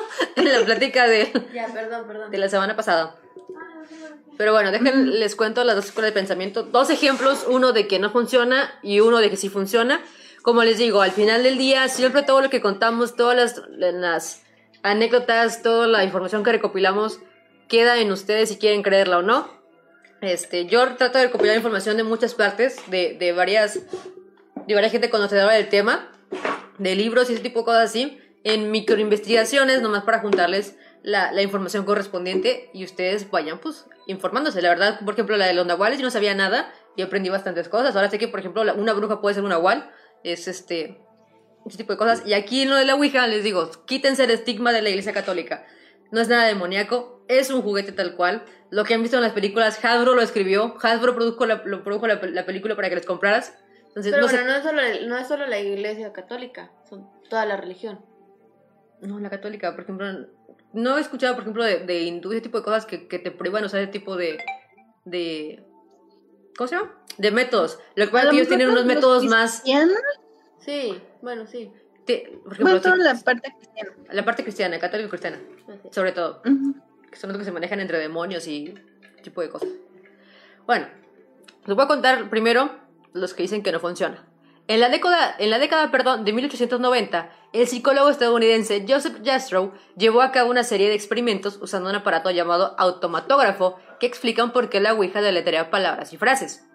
la 0.48 0.64
plática 0.64 1.06
de, 1.06 1.30
Ya, 1.54 1.66
perdón, 1.72 2.06
perdón. 2.06 2.30
de 2.30 2.38
la 2.38 2.48
semana 2.48 2.76
pasada. 2.76 3.16
Pero 4.36 4.52
bueno, 4.52 4.70
dejen, 4.70 5.18
les 5.18 5.34
cuento 5.34 5.64
las 5.64 5.74
dos 5.74 5.86
escuelas 5.86 6.12
de 6.12 6.20
pensamiento. 6.20 6.62
Dos 6.62 6.90
ejemplos, 6.90 7.44
uno 7.48 7.72
de 7.72 7.88
que 7.88 7.98
no 7.98 8.10
funciona 8.10 8.72
y 8.82 9.00
uno 9.00 9.18
de 9.18 9.30
que 9.30 9.36
sí 9.36 9.48
funciona. 9.48 10.00
Como 10.42 10.62
les 10.62 10.78
digo, 10.78 11.02
al 11.02 11.10
final 11.10 11.42
del 11.42 11.58
día, 11.58 11.88
siempre 11.88 12.22
todo 12.22 12.40
lo 12.40 12.48
que 12.48 12.60
contamos, 12.60 13.16
todas 13.16 13.36
las, 13.36 13.62
las 13.68 14.42
anécdotas, 14.84 15.62
toda 15.62 15.88
la 15.88 16.04
información 16.04 16.44
que 16.44 16.52
recopilamos, 16.52 17.18
queda 17.66 17.98
en 17.98 18.12
ustedes 18.12 18.48
si 18.50 18.58
quieren 18.58 18.82
creerla 18.82 19.18
o 19.18 19.22
no. 19.22 19.48
Este, 20.20 20.66
yo 20.66 20.94
trato 20.96 21.18
de 21.18 21.24
recopilar 21.24 21.56
información 21.56 21.96
de 21.96 22.04
muchas 22.04 22.34
partes, 22.34 22.76
de, 22.88 23.16
de 23.18 23.32
varias, 23.32 23.80
de 24.66 24.74
varias 24.74 24.92
gente 24.92 25.10
conocedora 25.10 25.54
del 25.54 25.68
tema, 25.68 26.10
de 26.78 26.94
libros 26.94 27.28
y 27.28 27.34
ese 27.34 27.42
tipo 27.42 27.60
de 27.60 27.64
cosas 27.64 27.90
así, 27.90 28.20
en 28.44 28.70
microinvestigaciones, 28.70 29.82
nomás 29.82 30.04
para 30.04 30.20
juntarles 30.20 30.76
la, 31.02 31.32
la 31.32 31.42
información 31.42 31.84
correspondiente 31.84 32.70
y 32.72 32.84
ustedes 32.84 33.30
vayan 33.30 33.58
pues 33.58 33.86
informándose. 34.06 34.62
La 34.62 34.68
verdad, 34.70 35.00
por 35.04 35.14
ejemplo, 35.14 35.36
la 35.36 35.46
de 35.46 35.54
los 35.54 35.66
nahuales 35.66 35.98
yo 35.98 36.04
no 36.04 36.10
sabía 36.10 36.34
nada 36.34 36.72
y 36.96 37.02
aprendí 37.02 37.28
bastantes 37.28 37.68
cosas. 37.68 37.94
Ahora 37.96 38.10
sé 38.10 38.18
que, 38.18 38.28
por 38.28 38.40
ejemplo, 38.40 38.64
la- 38.64 38.74
una 38.74 38.92
bruja 38.92 39.20
puede 39.20 39.34
ser 39.34 39.44
un 39.44 39.50
nahual, 39.50 39.90
es 40.24 40.48
este, 40.48 41.00
ese 41.66 41.76
tipo 41.78 41.92
de 41.92 41.98
cosas. 41.98 42.22
Y 42.26 42.34
aquí 42.34 42.62
en 42.62 42.70
lo 42.70 42.76
de 42.76 42.84
la 42.84 42.94
Ouija 42.94 43.26
les 43.26 43.44
digo, 43.44 43.70
quítense 43.86 44.24
el 44.24 44.30
estigma 44.30 44.72
de 44.72 44.82
la 44.82 44.90
iglesia 44.90 45.12
católica. 45.12 45.64
no 46.10 46.22
es 46.22 46.28
nada 46.28 46.46
demoníaco, 46.46 47.22
es 47.28 47.50
un 47.50 47.60
juguete 47.60 47.92
tal 47.92 48.16
cual. 48.16 48.42
Lo 48.70 48.84
que 48.84 48.94
han 48.94 49.02
visto 49.02 49.18
en 49.18 49.22
las 49.22 49.32
películas, 49.32 49.78
Hasbro 49.84 50.14
lo 50.14 50.22
escribió, 50.22 50.74
Hasbro 50.82 51.14
produjo 51.14 51.44
la, 51.44 51.60
lo 51.66 51.84
produjo 51.84 52.06
la, 52.06 52.14
la 52.22 52.46
película 52.46 52.74
para 52.76 52.88
que 52.88 52.94
les 52.94 53.04
compraras. 53.04 53.54
Entonces, 53.88 54.12
Pero 54.12 54.26
no 54.26 54.32
bueno, 54.32 54.46
no 54.46 54.56
es, 54.56 54.62
solo, 54.62 54.80
no 55.06 55.18
es 55.18 55.28
solo 55.28 55.46
la 55.46 55.58
iglesia 55.60 56.12
católica, 56.14 56.70
son 56.88 57.08
toda 57.28 57.44
la 57.44 57.58
religión. 57.58 58.00
No, 59.02 59.18
la 59.20 59.30
católica, 59.30 59.72
por 59.72 59.82
ejemplo, 59.84 60.06
no 60.72 60.98
he 60.98 61.00
escuchado, 61.00 61.34
por 61.34 61.42
ejemplo, 61.42 61.64
de, 61.64 61.80
de 61.80 62.00
hindú, 62.02 62.32
ese 62.32 62.40
tipo 62.40 62.58
de 62.58 62.64
cosas 62.64 62.84
que, 62.86 63.06
que 63.08 63.18
te 63.18 63.30
prohíban 63.30 63.64
usar 63.64 63.80
ese 63.80 63.92
tipo 63.92 64.16
de, 64.16 64.38
de... 65.04 65.64
¿Cómo 66.56 66.66
se 66.68 66.76
llama? 66.76 66.94
De 67.16 67.30
métodos. 67.30 67.78
Lo 67.94 68.06
que 68.06 68.12
pasa 68.12 68.24
es 68.24 68.30
que 68.30 68.36
ellos 68.36 68.48
tienen 68.48 68.68
unos 68.70 68.84
métodos 68.84 69.24
más... 69.24 69.60
cristianos, 69.60 69.98
Sí, 70.60 71.00
bueno, 71.22 71.46
sí. 71.46 71.72
te- 72.04 72.38
por 72.44 72.52
ejemplo, 72.52 72.64
Bueno, 72.64 72.80
toda 72.80 72.96
sí, 72.96 73.02
la 73.02 73.14
parte 73.24 73.52
cristiana. 73.56 73.90
la 74.10 74.24
parte 74.24 74.42
cristiana, 74.42 74.78
católico-cristiana, 74.78 75.38
así. 75.68 75.88
sobre 75.92 76.12
todo. 76.12 76.42
Ujú. 76.44 76.74
que 77.10 77.16
son 77.16 77.28
los 77.30 77.38
que 77.38 77.44
se 77.44 77.52
manejan 77.52 77.80
entre 77.80 77.98
demonios 77.98 78.46
y 78.48 78.74
tipo 79.22 79.40
de 79.40 79.48
cosas. 79.48 79.68
Bueno, 80.66 80.86
les 81.64 81.74
voy 81.76 81.84
a 81.84 81.88
contar 81.88 82.28
primero 82.28 82.70
los 83.14 83.32
que 83.34 83.42
dicen 83.44 83.62
que 83.62 83.72
no 83.72 83.80
funciona. 83.80 84.27
En 84.68 84.80
la 84.80 84.90
década, 84.90 85.34
en 85.38 85.48
la 85.48 85.58
década 85.58 85.90
perdón, 85.90 86.26
de 86.26 86.32
1890, 86.34 87.30
el 87.54 87.66
psicólogo 87.66 88.10
estadounidense 88.10 88.84
Joseph 88.86 89.16
Jastrow 89.24 89.72
llevó 89.96 90.20
a 90.20 90.30
cabo 90.30 90.50
una 90.50 90.62
serie 90.62 90.90
de 90.90 90.94
experimentos 90.94 91.58
usando 91.62 91.88
un 91.88 91.96
aparato 91.96 92.30
llamado 92.30 92.74
automatógrafo 92.76 93.78
que 93.98 94.06
explican 94.06 94.52
por 94.52 94.68
qué 94.68 94.80
la 94.80 94.92
Ouija 94.92 95.22
deletrea 95.22 95.70
palabras 95.70 96.12
y 96.12 96.18
frases. 96.18 96.68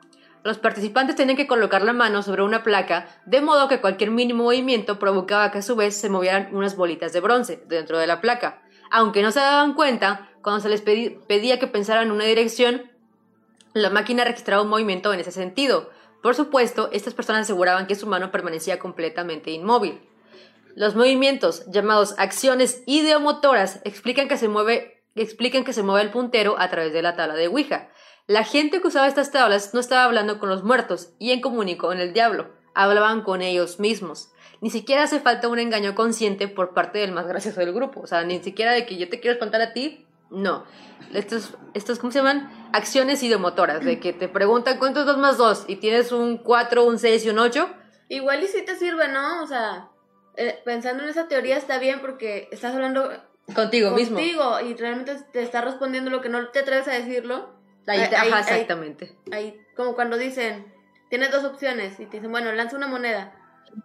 Los 0.43 0.57
participantes 0.57 1.15
tenían 1.15 1.37
que 1.37 1.45
colocar 1.45 1.83
la 1.83 1.93
mano 1.93 2.23
sobre 2.23 2.41
una 2.41 2.63
placa 2.63 3.07
de 3.27 3.41
modo 3.41 3.67
que 3.67 3.79
cualquier 3.79 4.09
mínimo 4.09 4.45
movimiento 4.45 4.97
provocaba 4.97 5.51
que 5.51 5.59
a 5.59 5.61
su 5.61 5.75
vez 5.75 5.95
se 5.95 6.09
movieran 6.09 6.49
unas 6.51 6.75
bolitas 6.75 7.13
de 7.13 7.21
bronce 7.21 7.63
dentro 7.67 7.99
de 7.99 8.07
la 8.07 8.21
placa. 8.21 8.63
Aunque 8.89 9.21
no 9.21 9.31
se 9.31 9.39
daban 9.39 9.75
cuenta, 9.75 10.31
cuando 10.41 10.61
se 10.61 10.69
les 10.69 10.81
pedía 10.81 11.59
que 11.59 11.67
pensaran 11.67 12.07
en 12.07 12.11
una 12.11 12.25
dirección, 12.25 12.91
la 13.73 13.91
máquina 13.91 14.23
registraba 14.23 14.63
un 14.63 14.69
movimiento 14.69 15.13
en 15.13 15.19
ese 15.19 15.31
sentido. 15.31 15.91
Por 16.23 16.35
supuesto, 16.35 16.89
estas 16.93 17.13
personas 17.13 17.41
aseguraban 17.41 17.85
que 17.85 17.95
su 17.95 18.07
mano 18.07 18.31
permanecía 18.31 18.79
completamente 18.79 19.51
inmóvil. 19.51 20.01
Los 20.73 20.95
movimientos, 20.95 21.65
llamados 21.69 22.15
acciones 22.17 22.81
ideomotoras, 22.85 23.81
explican 23.83 24.29
que 24.29 24.37
se 24.37 24.47
mueve, 24.47 25.03
explican 25.15 25.65
que 25.65 25.73
se 25.73 25.83
mueve 25.83 26.01
el 26.01 26.11
puntero 26.11 26.55
a 26.57 26.69
través 26.69 26.93
de 26.93 27.01
la 27.01 27.17
tabla 27.17 27.33
de 27.35 27.49
Ouija. 27.49 27.89
La 28.25 28.45
gente 28.45 28.79
que 28.79 28.87
usaba 28.87 29.09
estas 29.09 29.31
tablas 29.31 29.73
no 29.73 29.81
estaba 29.81 30.05
hablando 30.05 30.39
con 30.39 30.47
los 30.47 30.63
muertos 30.63 31.13
y 31.19 31.31
en 31.31 31.41
comunico 31.41 31.87
con 31.87 31.99
el 31.99 32.13
diablo, 32.13 32.53
hablaban 32.73 33.21
con 33.23 33.41
ellos 33.41 33.81
mismos. 33.81 34.31
Ni 34.61 34.69
siquiera 34.69 35.03
hace 35.03 35.19
falta 35.19 35.49
un 35.49 35.59
engaño 35.59 35.93
consciente 35.93 36.47
por 36.47 36.73
parte 36.73 36.99
del 36.99 37.11
más 37.11 37.27
gracioso 37.27 37.59
del 37.59 37.73
grupo. 37.73 37.99
O 37.99 38.07
sea, 38.07 38.23
ni 38.23 38.39
siquiera 38.39 38.71
de 38.71 38.85
que 38.85 38.95
yo 38.95 39.09
te 39.09 39.19
quiero 39.19 39.33
espantar 39.33 39.61
a 39.61 39.73
ti. 39.73 40.07
No. 40.29 40.65
Estos, 41.13 41.55
estos 41.73 41.99
¿cómo 41.99 42.11
se 42.11 42.19
llaman? 42.19 42.49
Acciones 42.73 43.21
ideomotoras. 43.23 43.83
De 43.85 43.99
que 43.99 44.13
te 44.13 44.27
preguntan 44.27 44.77
cuánto 44.79 45.01
es 45.01 45.05
2 45.05 45.17
más 45.17 45.37
2 45.37 45.65
y 45.67 45.75
tienes 45.75 46.11
un 46.11 46.37
4, 46.37 46.83
un 46.85 46.97
6 46.97 47.25
y 47.25 47.29
un 47.29 47.39
8. 47.39 47.69
Igual 48.09 48.43
y 48.43 48.47
si 48.47 48.63
te 48.63 48.75
sirve, 48.75 49.07
¿no? 49.09 49.43
O 49.43 49.47
sea, 49.47 49.89
eh, 50.37 50.59
pensando 50.65 51.03
en 51.03 51.09
esa 51.09 51.27
teoría 51.27 51.57
está 51.57 51.77
bien 51.77 51.99
porque 52.01 52.47
estás 52.51 52.73
hablando 52.73 53.11
Contigo 53.53 53.91
mismo. 53.91 54.17
contigo 54.17 54.59
y 54.61 54.73
realmente 54.75 55.15
te 55.31 55.41
está 55.43 55.61
respondiendo 55.61 56.09
lo 56.09 56.21
que 56.21 56.29
no 56.29 56.47
te 56.49 56.59
atreves 56.59 56.87
a 56.87 56.93
decirlo. 56.93 57.53
Ahí, 57.87 57.99
Ahí- 57.99 58.05
ajá, 58.13 58.21
ahí- 58.37 58.39
exactamente. 58.39 59.15
Ahí, 59.31 59.59
como 59.75 59.93
cuando 59.95 60.17
dicen, 60.17 60.73
tienes 61.09 61.31
dos 61.31 61.43
opciones 61.43 61.99
y 61.99 62.05
te 62.05 62.17
dicen, 62.17 62.31
bueno, 62.31 62.51
lanza 62.53 62.77
una 62.77 62.87
moneda. 62.87 63.35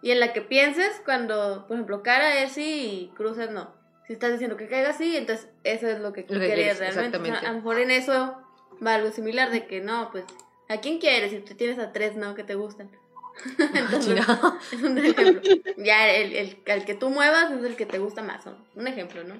Y 0.01 0.11
en 0.11 0.19
la 0.19 0.33
que 0.33 0.41
pienses, 0.41 1.01
cuando, 1.05 1.65
por 1.67 1.75
ejemplo, 1.75 2.01
cara 2.03 2.41
es 2.43 2.53
sí 2.53 3.09
y 3.11 3.15
cruces 3.15 3.49
no. 3.51 3.73
Si 4.09 4.13
estás 4.13 4.31
diciendo 4.31 4.57
que 4.57 4.67
caiga 4.67 4.89
así, 4.89 5.15
entonces 5.15 5.49
eso 5.63 5.87
es 5.87 5.99
lo 5.99 6.13
que, 6.13 6.21
Lo 6.21 6.39
que 6.39 6.47
querías 6.47 6.79
quieres, 6.79 6.95
realmente. 6.95 7.19
O 7.19 7.25
sea, 7.25 7.47
a 7.47 7.51
lo 7.51 7.57
mejor 7.57 7.77
en 7.77 7.91
eso 7.91 8.41
va 8.83 8.95
algo 8.95 9.11
similar 9.11 9.51
de 9.51 9.67
que 9.67 9.81
no, 9.81 10.09
pues, 10.11 10.23
¿a 10.67 10.77
quién 10.77 10.97
quieres? 10.97 11.29
Si 11.29 11.37
tú 11.41 11.53
tienes 11.53 11.77
a 11.77 11.91
tres, 11.91 12.15
¿no? 12.15 12.33
Que 12.33 12.43
te 12.43 12.55
gustan. 12.55 12.89
Entonces, 13.59 14.05
Chingado. 14.07 14.57
es 14.71 14.81
un 14.81 14.97
ejemplo. 14.97 15.53
Ya 15.77 16.09
el, 16.09 16.35
el, 16.35 16.57
el 16.65 16.85
que 16.85 16.95
tú 16.95 17.11
muevas 17.11 17.51
es 17.51 17.63
el 17.63 17.75
que 17.75 17.85
te 17.85 17.99
gusta 17.99 18.23
más. 18.23 18.43
¿no? 18.47 18.57
Un 18.73 18.87
ejemplo, 18.87 19.23
¿no? 19.23 19.39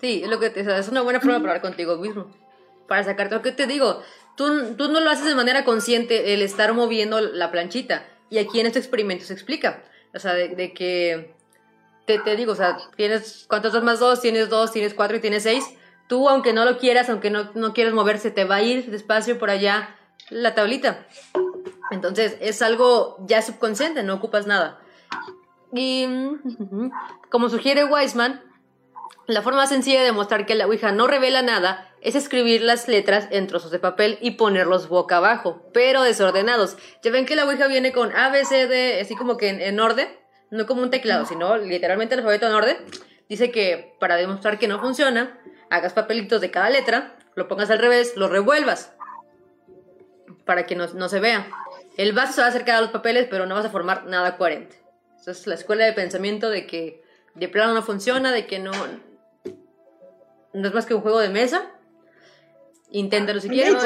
Sí, 0.00 0.22
es 0.24 0.30
lo 0.30 0.40
que 0.40 0.48
te, 0.48 0.62
o 0.62 0.64
sea, 0.64 0.78
es 0.78 0.88
una 0.88 1.02
buena 1.02 1.20
forma 1.20 1.34
de 1.34 1.40
hablar 1.40 1.60
contigo 1.60 1.98
mismo. 1.98 2.34
Para 2.88 3.04
sacarte 3.04 3.34
lo 3.34 3.42
que 3.42 3.52
te 3.52 3.66
digo. 3.66 4.02
Tú, 4.38 4.74
tú 4.76 4.88
no 4.90 5.00
lo 5.00 5.10
haces 5.10 5.26
de 5.26 5.34
manera 5.34 5.66
consciente 5.66 6.32
el 6.32 6.40
estar 6.40 6.72
moviendo 6.72 7.20
la 7.20 7.50
planchita. 7.50 8.06
Y 8.30 8.38
aquí 8.38 8.58
en 8.58 8.64
este 8.64 8.78
experimento 8.78 9.26
se 9.26 9.34
explica. 9.34 9.84
O 10.14 10.18
sea, 10.18 10.32
de, 10.32 10.48
de 10.48 10.72
que 10.72 11.36
te, 12.08 12.18
te 12.18 12.36
digo, 12.36 12.52
o 12.52 12.56
sea, 12.56 12.78
tienes 12.96 13.44
cuántos 13.48 13.74
dos 13.74 13.84
más 13.84 14.00
dos, 14.00 14.22
tienes 14.22 14.48
dos, 14.48 14.72
tienes 14.72 14.94
cuatro 14.94 15.18
y 15.18 15.20
tienes 15.20 15.42
seis. 15.42 15.62
Tú, 16.08 16.26
aunque 16.30 16.54
no 16.54 16.64
lo 16.64 16.78
quieras, 16.78 17.10
aunque 17.10 17.28
no, 17.28 17.50
no 17.54 17.74
quieras 17.74 17.92
moverse, 17.92 18.30
te 18.30 18.46
va 18.46 18.56
a 18.56 18.62
ir 18.62 18.90
despacio 18.90 19.38
por 19.38 19.50
allá 19.50 19.94
la 20.30 20.54
tablita. 20.54 21.06
Entonces, 21.90 22.38
es 22.40 22.62
algo 22.62 23.18
ya 23.26 23.42
subconsciente, 23.42 24.02
no 24.02 24.14
ocupas 24.14 24.46
nada. 24.46 24.80
Y 25.74 26.08
como 27.30 27.50
sugiere 27.50 27.84
Weisman, 27.84 28.42
la 29.26 29.42
forma 29.42 29.66
sencilla 29.66 30.00
de 30.00 30.06
demostrar 30.06 30.46
que 30.46 30.54
la 30.54 30.66
Ouija 30.66 30.90
no 30.92 31.08
revela 31.08 31.42
nada 31.42 31.92
es 32.00 32.14
escribir 32.14 32.62
las 32.62 32.88
letras 32.88 33.28
en 33.30 33.48
trozos 33.48 33.70
de 33.70 33.78
papel 33.78 34.16
y 34.22 34.30
ponerlos 34.32 34.88
boca 34.88 35.18
abajo, 35.18 35.62
pero 35.74 36.02
desordenados. 36.04 36.78
Ya 37.02 37.10
ven 37.10 37.26
que 37.26 37.36
la 37.36 37.44
Ouija 37.44 37.66
viene 37.66 37.92
con 37.92 38.16
A, 38.16 38.30
B, 38.30 38.46
C, 38.46 38.66
D, 38.66 38.98
así 38.98 39.14
como 39.14 39.36
que 39.36 39.50
en 39.50 39.78
orden, 39.78 40.08
no 40.50 40.66
como 40.66 40.82
un 40.82 40.90
teclado, 40.90 41.24
sino 41.26 41.56
literalmente 41.58 42.14
el 42.14 42.20
alfabeto 42.20 42.46
en 42.46 42.54
orden. 42.54 42.76
Dice 43.28 43.50
que 43.50 43.94
para 44.00 44.16
demostrar 44.16 44.58
que 44.58 44.68
no 44.68 44.80
funciona, 44.80 45.38
hagas 45.70 45.92
papelitos 45.92 46.40
de 46.40 46.50
cada 46.50 46.70
letra, 46.70 47.16
lo 47.34 47.46
pongas 47.48 47.70
al 47.70 47.78
revés, 47.78 48.16
lo 48.16 48.28
revuelvas 48.28 48.94
para 50.44 50.64
que 50.66 50.74
no, 50.76 50.86
no 50.94 51.08
se 51.08 51.20
vea. 51.20 51.46
El 51.96 52.12
vaso 52.12 52.32
se 52.32 52.40
va 52.40 52.46
a 52.46 52.50
acercar 52.50 52.76
a 52.76 52.80
los 52.80 52.90
papeles, 52.90 53.26
pero 53.28 53.44
no 53.46 53.54
vas 53.54 53.66
a 53.66 53.70
formar 53.70 54.06
nada 54.06 54.36
coherente. 54.36 54.76
Esa 55.20 55.32
es 55.32 55.46
la 55.46 55.54
escuela 55.54 55.84
de 55.84 55.92
pensamiento 55.92 56.48
de 56.48 56.66
que 56.66 57.02
de 57.34 57.48
plano 57.48 57.74
no 57.74 57.82
funciona, 57.82 58.32
de 58.32 58.46
que 58.46 58.58
no, 58.58 58.70
no 60.54 60.68
es 60.68 60.74
más 60.74 60.86
que 60.86 60.94
un 60.94 61.02
juego 61.02 61.18
de 61.20 61.28
mesa. 61.28 61.70
Inténtalo 62.90 63.40
si 63.40 63.48
quieren. 63.50 63.76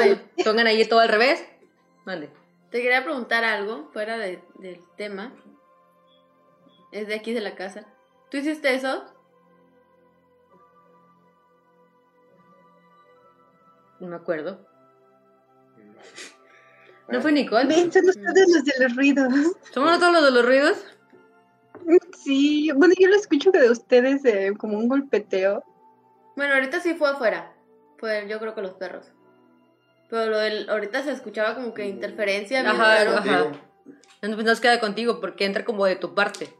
Pongan 0.45 0.67
ahí 0.67 0.85
todo 0.85 0.99
al 1.01 1.09
revés. 1.09 1.43
Mande. 2.05 2.29
Te 2.71 2.81
quería 2.81 3.03
preguntar 3.03 3.43
algo 3.43 3.89
fuera 3.91 4.17
de- 4.17 4.41
del 4.59 4.79
tema. 4.95 5.33
Es 6.93 7.07
de 7.07 7.15
aquí 7.15 7.33
de 7.33 7.41
la 7.41 7.55
casa. 7.55 7.85
¿Tú 8.29 8.37
hiciste 8.37 8.73
eso? 8.73 9.03
No 13.99 14.07
me 14.07 14.15
acuerdo. 14.15 14.59
¿No 17.09 17.19
fue 17.19 17.31
Nicole? 17.31 17.65
Ven, 17.65 17.91
son 17.91 18.07
ustedes 18.07 18.47
los 18.53 18.63
de 18.63 18.73
los 18.79 18.95
ruidos. 18.95 19.33
¿Somos 19.73 19.99
todos 19.99 20.13
los 20.13 20.23
de 20.23 20.31
los 20.31 20.45
ruidos? 20.45 20.85
Sí, 22.23 22.71
bueno, 22.75 22.93
yo 22.97 23.07
lo 23.07 23.15
escucho 23.15 23.49
de 23.51 23.71
ustedes 23.71 24.23
eh, 24.25 24.53
como 24.55 24.77
un 24.77 24.87
golpeteo. 24.87 25.63
Bueno, 26.35 26.53
ahorita 26.53 26.79
sí 26.79 26.93
fue 26.93 27.09
afuera. 27.09 27.53
Fue 27.97 28.27
yo 28.29 28.39
creo 28.39 28.53
que 28.53 28.61
los 28.61 28.75
perros. 28.75 29.07
Pero 30.11 30.29
lo 30.29 30.37
del, 30.37 30.69
ahorita 30.69 31.01
se 31.03 31.11
escuchaba 31.11 31.55
como 31.55 31.73
que 31.73 31.87
interferencia. 31.87 32.61
bien 32.61 32.75
Ajá, 32.75 33.01
ajá. 33.01 33.51
No, 34.21 34.35
pues 34.35 34.45
no 34.45 34.53
se 34.53 34.61
queda 34.61 34.79
contigo 34.79 35.19
porque 35.19 35.45
entra 35.45 35.65
como 35.65 35.85
de 35.85 35.95
tu 35.95 36.13
parte. 36.13 36.55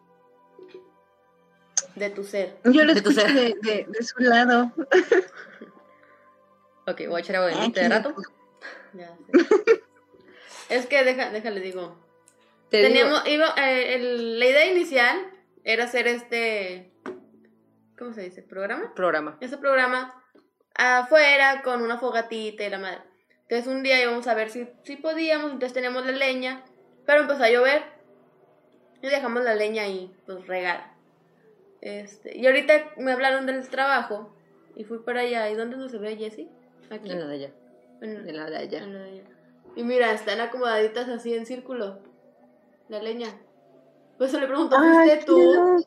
De 1.96 2.10
tu 2.10 2.24
ser. 2.24 2.58
Yo 2.66 2.84
lo 2.84 2.94
De 2.94 3.02
tu 3.02 3.10
escucho 3.12 3.28
ser. 3.28 3.34
de, 3.36 3.56
de, 3.62 3.86
de 3.90 4.04
su 4.04 4.20
lado. 4.20 4.72
Ok, 6.86 7.02
voy 7.08 7.16
a 7.16 7.20
echar 7.20 7.38
agua 7.38 7.48
bendita 7.48 7.82
qué 7.82 7.88
de 7.88 7.90
rato. 7.96 8.16
Ya 8.94 9.16
sé. 9.16 9.82
es 10.70 10.86
que 10.86 11.04
deja, 11.04 11.30
déjale 11.32 11.62
digo. 11.62 11.98
Te 12.70 12.78
digo- 12.78 12.90
Teníamos, 12.90 13.28
iba, 13.28 13.54
eh, 13.58 13.96
el- 13.96 14.38
la 14.40 14.46
idea 14.46 14.66
inicial 14.72 15.32
era 15.64 15.86
hacer 15.86 16.08
este, 16.08 16.92
¿cómo 17.98 18.14
se 18.14 18.22
dice? 18.22 18.44
¿Programa? 18.44 18.94
programa. 18.94 19.38
Ese 19.42 19.58
programa 19.58 20.24
afuera 20.76 21.62
con 21.64 21.82
una 21.82 21.98
fogatita 21.98 22.64
y 22.66 22.70
la 22.70 22.80
madre. 22.80 23.02
Entonces 23.48 23.68
un 23.68 23.82
día 23.82 24.02
íbamos 24.02 24.28
a 24.28 24.34
ver 24.36 24.50
si, 24.50 24.68
si 24.84 24.96
podíamos, 24.98 25.52
entonces 25.54 25.74
teníamos 25.74 26.06
la 26.06 26.12
leña, 26.12 26.64
pero 27.06 27.22
empezó 27.22 27.44
a 27.44 27.50
llover 27.50 27.82
y 29.02 29.08
dejamos 29.08 29.44
la 29.44 29.56
leña 29.56 29.84
ahí, 29.84 30.14
pues 30.26 30.46
regada. 30.48 30.93
Este, 31.86 32.38
y 32.38 32.46
ahorita 32.48 32.94
me 32.96 33.12
hablaron 33.12 33.46
del 33.46 33.68
trabajo 33.68 34.34
y 34.76 34.86
fui 34.86 35.00
para 35.00 35.20
allá. 35.22 35.50
¿Y 35.50 35.56
dónde 35.56 35.76
no 35.76 35.90
se 35.90 35.98
ve 35.98 36.16
Jessie? 36.16 36.48
Aquí. 36.90 37.12
En 37.12 37.20
la 37.20 37.28
de 37.28 37.36
allá. 37.36 37.50
En- 38.02 38.30
En 38.30 38.38
la 38.38 38.50
de 38.50 38.58
allá. 38.58 38.78
en 38.84 38.94
la 38.94 39.00
de 39.00 39.10
allá. 39.12 39.24
Y 39.76 39.84
mira, 39.84 40.14
están 40.14 40.40
acomodaditas 40.40 41.10
así 41.10 41.34
en 41.34 41.46
círculo. 41.46 42.00
La 42.88 43.02
leña. 43.04 43.28
Pues 44.18 44.32
se 44.32 44.40
le 44.40 44.48
preguntó, 44.48 44.78
¿fuiste 44.78 45.24
tú? 45.26 45.86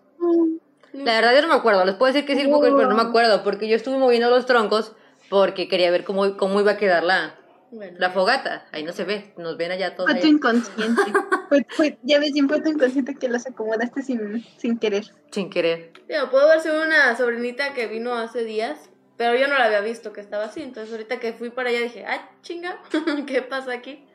La 0.93 1.15
verdad 1.15 1.35
yo 1.35 1.43
no 1.43 1.49
me 1.49 1.55
acuerdo, 1.55 1.85
les 1.85 1.95
puedo 1.95 2.13
decir 2.13 2.27
que 2.27 2.37
sí, 2.37 2.47
porque- 2.49 2.71
pero 2.75 2.89
no 2.89 2.95
me 2.97 3.03
acuerdo, 3.03 3.43
porque 3.43 3.69
yo 3.69 3.77
estuve 3.77 3.97
moviendo 3.99 4.29
los 4.31 4.45
troncos 4.47 4.95
porque 5.31 5.69
quería 5.69 5.91
ver 5.91 6.05
cómo, 6.05 6.37
cómo 6.37 6.61
iba 6.61 6.73
a 6.73 6.77
quedar 6.77 7.05
la, 7.05 7.35
Bueno, 7.71 7.97
la 7.99 8.11
fogata. 8.11 8.67
Ahí 8.73 8.83
no 8.85 8.93
se 8.93 9.05
ve, 9.05 9.35
nos 9.37 9.57
ven 9.57 9.73
allá 9.73 9.97
todos. 9.97 10.11
Fue 10.11 10.21
tu 10.21 10.27
inconsciente. 10.29 11.03
Fue- 11.49 11.67
fue- 11.71 11.99
ya 12.03 12.19
ves, 12.19 12.33
fue 12.49 12.61
tu 12.61 12.71
inconsciente 12.71 13.15
que 13.17 13.29
los 13.29 13.47
acomodaste 13.47 14.03
sin, 14.03 14.45
sin 14.59 14.79
querer. 14.79 15.05
sin 15.31 15.51
querer. 15.51 15.93
Digo, 16.09 16.31
puedo 16.31 16.49
ver 16.49 16.61
si 16.61 16.69
una 16.69 17.17
sobrinita 17.17 17.73
que 17.75 17.87
vino 17.87 18.15
hace 18.15 18.45
días 18.45 18.91
Pero 19.17 19.35
yo 19.39 19.47
no 19.49 19.57
la 19.59 19.65
había 19.67 19.81
visto 19.81 20.13
que 20.13 20.21
estaba 20.21 20.45
así. 20.45 20.63
Entonces 20.63 20.93
ahorita 20.93 21.19
que 21.21 21.33
fui 21.33 21.51
para 21.51 21.71
allá 21.71 21.81
dije, 21.81 22.05
ah, 22.07 22.31
chinga, 22.43 22.81
¿qué 23.27 23.43
pasa 23.43 23.73
aquí? 23.73 24.07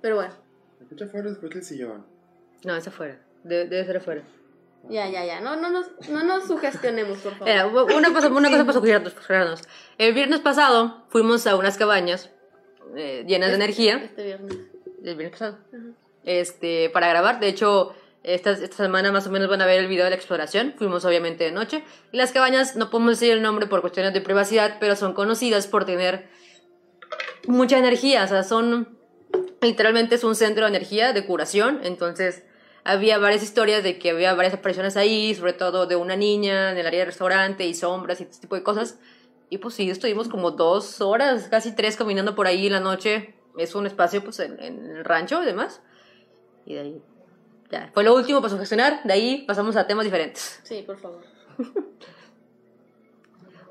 Pero 0.00 0.16
bueno, 0.16 0.34
Escucha 0.80 1.04
afuera 1.04 1.28
después 1.30 1.52
del 1.54 1.62
sillón. 1.64 2.04
No, 2.64 2.76
es 2.76 2.86
afuera. 2.86 3.18
Debe, 3.44 3.66
debe 3.66 3.84
ser 3.86 3.96
afuera. 3.98 4.22
ya, 4.90 5.08
ya, 5.08 5.24
ya. 5.24 5.40
No, 5.40 5.56
no, 5.56 5.70
nos, 5.70 5.86
no 6.10 6.22
nos 6.24 6.46
sugestionemos, 6.46 7.18
por 7.18 7.32
favor. 7.32 7.48
Mira, 7.48 7.66
una 7.66 8.12
cosa, 8.12 8.28
una 8.28 8.50
cosa 8.50 8.64
para 8.66 8.72
sugerirnos. 8.80 9.62
El 9.98 10.12
viernes 10.14 10.40
pasado 10.40 11.04
fuimos 11.08 11.46
a 11.46 11.56
unas 11.56 11.78
cabañas 11.78 12.30
eh, 12.96 13.24
llenas 13.26 13.50
de 13.50 13.56
energía. 13.56 13.96
Este 14.04 14.24
viernes. 14.24 14.58
El 15.04 15.16
viernes 15.16 15.30
pasado. 15.30 15.58
Este, 16.24 16.90
para 16.90 17.08
grabar. 17.08 17.40
De 17.40 17.48
hecho, 17.48 17.94
esta, 18.22 18.52
esta 18.52 18.76
semana 18.76 19.10
más 19.12 19.26
o 19.26 19.30
menos 19.30 19.48
van 19.48 19.62
a 19.62 19.66
ver 19.66 19.80
el 19.80 19.88
video 19.88 20.04
de 20.04 20.10
la 20.10 20.16
exploración. 20.16 20.74
Fuimos 20.76 21.04
obviamente 21.04 21.44
de 21.44 21.52
noche. 21.52 21.82
Y 22.12 22.16
las 22.16 22.32
cabañas, 22.32 22.76
no 22.76 22.90
podemos 22.90 23.18
decir 23.18 23.32
el 23.32 23.42
nombre 23.42 23.66
por 23.66 23.80
cuestiones 23.80 24.12
de 24.12 24.20
privacidad, 24.20 24.76
pero 24.80 24.96
son 24.96 25.12
conocidas 25.14 25.66
por 25.66 25.84
tener 25.84 26.28
mucha 27.46 27.78
energía. 27.78 28.24
O 28.24 28.28
sea, 28.28 28.42
son. 28.42 28.98
Literalmente 29.60 30.16
es 30.16 30.24
un 30.24 30.34
centro 30.34 30.64
de 30.64 30.70
energía, 30.70 31.12
de 31.12 31.24
curación. 31.24 31.80
Entonces, 31.84 32.42
había 32.84 33.18
varias 33.18 33.42
historias 33.42 33.82
de 33.82 33.98
que 33.98 34.10
había 34.10 34.34
varias 34.34 34.54
apariciones 34.54 34.96
ahí, 34.96 35.34
sobre 35.34 35.52
todo 35.52 35.86
de 35.86 35.96
una 35.96 36.16
niña 36.16 36.72
en 36.72 36.78
el 36.78 36.86
área 36.86 37.00
del 37.00 37.06
restaurante 37.06 37.64
y 37.66 37.74
sombras 37.74 38.20
y 38.20 38.24
este 38.24 38.40
tipo 38.40 38.56
de 38.56 38.62
cosas. 38.62 38.98
Y 39.52 39.58
pues 39.58 39.74
sí, 39.74 39.90
estuvimos 39.90 40.28
como 40.28 40.52
dos 40.52 41.02
horas, 41.02 41.48
casi 41.50 41.72
tres 41.72 41.98
caminando 41.98 42.34
por 42.34 42.46
ahí 42.46 42.68
en 42.68 42.72
la 42.72 42.80
noche. 42.80 43.34
Es 43.58 43.74
un 43.74 43.86
espacio 43.86 44.24
pues 44.24 44.40
en, 44.40 44.58
en 44.58 44.96
el 44.96 45.04
rancho 45.04 45.42
y 45.42 45.44
demás. 45.44 45.82
Y 46.64 46.72
de 46.72 46.80
ahí, 46.80 47.02
ya, 47.70 47.90
fue 47.92 48.02
lo 48.02 48.14
último 48.14 48.40
para 48.40 48.48
sugestionar. 48.48 49.02
De 49.04 49.12
ahí 49.12 49.44
pasamos 49.46 49.76
a 49.76 49.86
temas 49.86 50.06
diferentes. 50.06 50.60
Sí, 50.62 50.82
por 50.86 50.98
favor. 50.98 51.20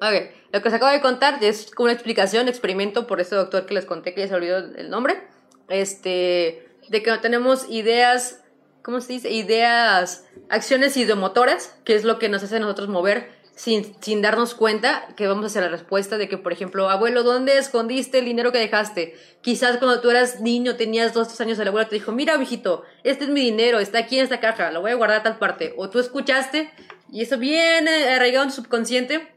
Ok, 0.03 0.31
lo 0.51 0.63
que 0.63 0.67
os 0.67 0.73
acabo 0.73 0.91
de 0.91 0.99
contar 0.99 1.43
es 1.43 1.69
como 1.69 1.83
una 1.83 1.93
explicación, 1.93 2.47
experimento 2.47 3.05
por 3.05 3.21
este 3.21 3.35
doctor 3.35 3.67
que 3.67 3.75
les 3.75 3.85
conté 3.85 4.15
que 4.15 4.21
ya 4.21 4.27
se 4.27 4.33
olvidó 4.33 4.57
el 4.57 4.89
nombre. 4.89 5.21
Este, 5.69 6.67
de 6.89 7.03
que 7.03 7.11
no 7.11 7.19
tenemos 7.21 7.69
ideas, 7.69 8.43
¿cómo 8.81 8.99
se 8.99 9.13
dice? 9.13 9.29
Ideas, 9.29 10.25
acciones 10.49 10.97
ideomotoras, 10.97 11.77
que 11.85 11.93
es 11.93 12.03
lo 12.03 12.17
que 12.17 12.29
nos 12.29 12.41
hace 12.41 12.55
a 12.55 12.59
nosotros 12.59 12.89
mover 12.89 13.40
sin, 13.61 13.95
sin 14.01 14.23
darnos 14.23 14.55
cuenta 14.55 15.07
que 15.15 15.27
vamos 15.27 15.45
hacia 15.45 15.61
la 15.61 15.67
respuesta 15.67 16.17
de 16.17 16.27
que, 16.27 16.39
por 16.39 16.51
ejemplo, 16.51 16.89
abuelo, 16.89 17.21
¿dónde 17.21 17.59
escondiste 17.59 18.17
el 18.17 18.25
dinero 18.25 18.51
que 18.51 18.57
dejaste? 18.57 19.15
Quizás 19.41 19.77
cuando 19.77 20.01
tú 20.01 20.09
eras 20.09 20.41
niño, 20.41 20.77
tenías 20.77 21.13
dos, 21.13 21.27
tres 21.27 21.41
años, 21.41 21.59
el 21.59 21.67
abuelo 21.67 21.87
te 21.87 21.93
dijo, 21.93 22.11
mira, 22.11 22.39
mijito, 22.39 22.83
este 23.03 23.25
es 23.25 23.29
mi 23.29 23.41
dinero, 23.41 23.77
está 23.77 23.99
aquí 23.99 24.17
en 24.17 24.23
esta 24.23 24.39
caja, 24.39 24.71
lo 24.71 24.81
voy 24.81 24.89
a 24.89 24.95
guardar 24.95 25.19
a 25.19 25.23
tal 25.23 25.37
parte. 25.37 25.75
O 25.77 25.91
tú 25.91 25.99
escuchaste 25.99 26.73
y 27.11 27.21
eso 27.21 27.37
viene 27.37 28.09
arraigado 28.09 28.45
en 28.45 28.49
tu 28.49 28.55
subconsciente, 28.55 29.31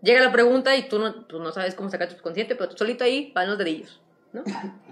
llega 0.00 0.22
la 0.22 0.32
pregunta 0.32 0.74
y 0.74 0.88
tú 0.88 0.98
no, 0.98 1.26
tú 1.26 1.38
no 1.38 1.52
sabes 1.52 1.74
cómo 1.74 1.90
sacar 1.90 2.08
tu 2.08 2.14
subconsciente, 2.14 2.56
pero 2.56 2.70
tú 2.70 2.78
solito 2.78 3.04
ahí 3.04 3.30
van 3.34 3.46
los 3.46 3.58
dedillos, 3.58 4.00
¿no? 4.32 4.42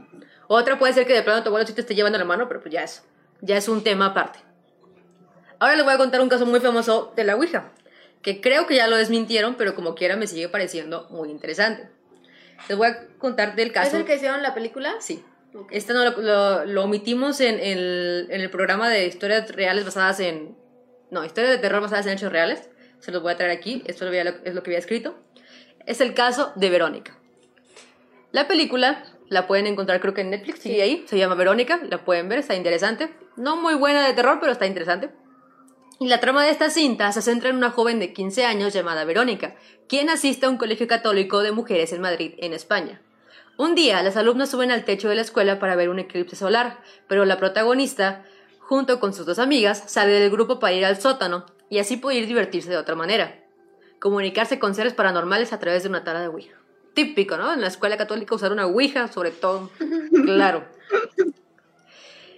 Otra 0.46 0.78
puede 0.78 0.92
ser 0.92 1.06
que 1.06 1.14
de 1.14 1.22
plano 1.22 1.42
tu 1.42 1.48
abuelo 1.48 1.66
sí 1.66 1.72
te 1.72 1.80
esté 1.80 1.94
llevando 1.94 2.18
la 2.18 2.26
mano, 2.26 2.48
pero 2.48 2.60
pues 2.60 2.70
ya 2.70 2.82
es, 2.82 3.02
ya 3.40 3.56
es 3.56 3.66
un 3.66 3.82
tema 3.82 4.08
aparte. 4.08 4.40
Ahora 5.58 5.74
les 5.74 5.86
voy 5.86 5.94
a 5.94 5.96
contar 5.96 6.20
un 6.20 6.28
caso 6.28 6.44
muy 6.44 6.60
famoso 6.60 7.14
de 7.16 7.24
la 7.24 7.34
Ouija, 7.34 7.72
que 8.24 8.40
creo 8.40 8.66
que 8.66 8.74
ya 8.74 8.88
lo 8.88 8.96
desmintieron, 8.96 9.54
pero 9.54 9.76
como 9.76 9.94
quiera 9.94 10.16
me 10.16 10.26
sigue 10.26 10.48
pareciendo 10.48 11.06
muy 11.10 11.30
interesante. 11.30 11.88
Les 12.68 12.76
voy 12.76 12.88
a 12.88 13.06
contar 13.18 13.54
del 13.54 13.70
caso. 13.70 13.88
¿Es 13.88 13.94
el 13.94 14.04
que 14.04 14.16
hicieron 14.16 14.42
la 14.42 14.54
película? 14.54 14.94
Sí. 14.98 15.22
Ok. 15.54 15.68
Este 15.70 15.92
no 15.92 16.02
lo, 16.04 16.20
lo- 16.20 16.64
lo 16.64 16.84
omitimos 16.84 17.40
en 17.40 17.60
el, 17.60 18.26
en 18.30 18.40
el 18.40 18.50
programa 18.50 18.88
de 18.88 19.06
historias 19.06 19.48
reales 19.54 19.84
basadas 19.84 20.18
en... 20.18 20.56
No, 21.10 21.24
historias 21.24 21.52
de 21.52 21.58
terror 21.58 21.80
basadas 21.82 22.06
en 22.06 22.14
hechos 22.14 22.32
reales. 22.32 22.68
Se 22.98 23.12
los 23.12 23.22
voy 23.22 23.32
a 23.32 23.36
traer 23.36 23.52
aquí. 23.52 23.82
Esto 23.86 24.08
es 24.08 24.54
lo 24.54 24.62
que 24.62 24.70
había 24.70 24.78
escrito. 24.78 25.16
Es 25.86 26.00
el 26.00 26.14
caso 26.14 26.52
de 26.56 26.70
Verónica. 26.70 27.16
La 28.32 28.48
película 28.48 29.04
la 29.28 29.46
pueden 29.46 29.66
encontrar 29.66 30.00
creo 30.00 30.14
que 30.14 30.22
en 30.22 30.30
Netflix, 30.30 30.60
sigue 30.60 30.82
ahí. 30.82 31.04
Se 31.06 31.18
llama 31.18 31.34
Verónica, 31.34 31.78
la 31.88 32.04
pueden 32.04 32.28
ver, 32.28 32.38
está 32.38 32.54
interesante. 32.54 33.10
No 33.36 33.56
muy 33.56 33.74
buena 33.74 34.06
de 34.06 34.12
terror, 34.14 34.38
pero 34.40 34.52
está 34.52 34.66
interesante. 34.66 35.10
Y 36.04 36.08
la 36.08 36.20
trama 36.20 36.44
de 36.44 36.50
esta 36.50 36.68
cinta 36.68 37.10
se 37.12 37.22
centra 37.22 37.48
en 37.48 37.56
una 37.56 37.70
joven 37.70 37.98
de 37.98 38.12
15 38.12 38.44
años 38.44 38.74
llamada 38.74 39.06
Verónica, 39.06 39.56
quien 39.88 40.10
asiste 40.10 40.44
a 40.44 40.50
un 40.50 40.58
colegio 40.58 40.86
católico 40.86 41.40
de 41.40 41.50
mujeres 41.50 41.94
en 41.94 42.02
Madrid, 42.02 42.34
en 42.36 42.52
España. 42.52 43.00
Un 43.56 43.74
día, 43.74 44.02
las 44.02 44.18
alumnas 44.18 44.50
suben 44.50 44.70
al 44.70 44.84
techo 44.84 45.08
de 45.08 45.14
la 45.14 45.22
escuela 45.22 45.58
para 45.58 45.76
ver 45.76 45.88
un 45.88 45.98
eclipse 45.98 46.36
solar, 46.36 46.82
pero 47.08 47.24
la 47.24 47.38
protagonista, 47.38 48.22
junto 48.58 49.00
con 49.00 49.14
sus 49.14 49.24
dos 49.24 49.38
amigas, 49.38 49.82
sale 49.86 50.12
del 50.12 50.30
grupo 50.30 50.58
para 50.58 50.74
ir 50.74 50.84
al 50.84 51.00
sótano 51.00 51.46
y 51.70 51.78
así 51.78 51.96
poder 51.96 52.26
divertirse 52.26 52.68
de 52.68 52.76
otra 52.76 52.96
manera. 52.96 53.42
Comunicarse 53.98 54.58
con 54.58 54.74
seres 54.74 54.92
paranormales 54.92 55.54
a 55.54 55.58
través 55.58 55.84
de 55.84 55.88
una 55.88 56.04
tara 56.04 56.20
de 56.20 56.28
Ouija. 56.28 56.58
Típico, 56.92 57.38
¿no? 57.38 57.50
En 57.50 57.62
la 57.62 57.68
escuela 57.68 57.96
católica 57.96 58.34
usar 58.34 58.52
una 58.52 58.66
Ouija, 58.66 59.08
sobre 59.08 59.30
todo. 59.30 59.70
Claro. 60.26 60.64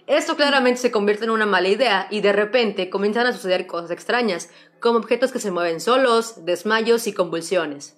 Esto 0.07 0.37
claramente 0.37 0.81
se 0.81 0.93
convierte 0.93 1.25
en 1.25 1.31
una 1.31 1.47
mala 1.47 1.69
idea 1.69 2.07
y 2.11 2.21
de 2.21 2.33
repente 2.33 2.91
comienzan 2.91 3.27
a 3.27 3.33
suceder 3.33 3.67
cosas 3.67 3.91
extrañas, 3.91 4.51
como 4.79 4.99
objetos 4.99 5.33
que 5.33 5.41
se 5.41 5.51
mueven 5.51 5.81
solos, 5.81 6.45
desmayos 6.45 7.09
y 7.09 7.13
convulsiones. 7.13 7.97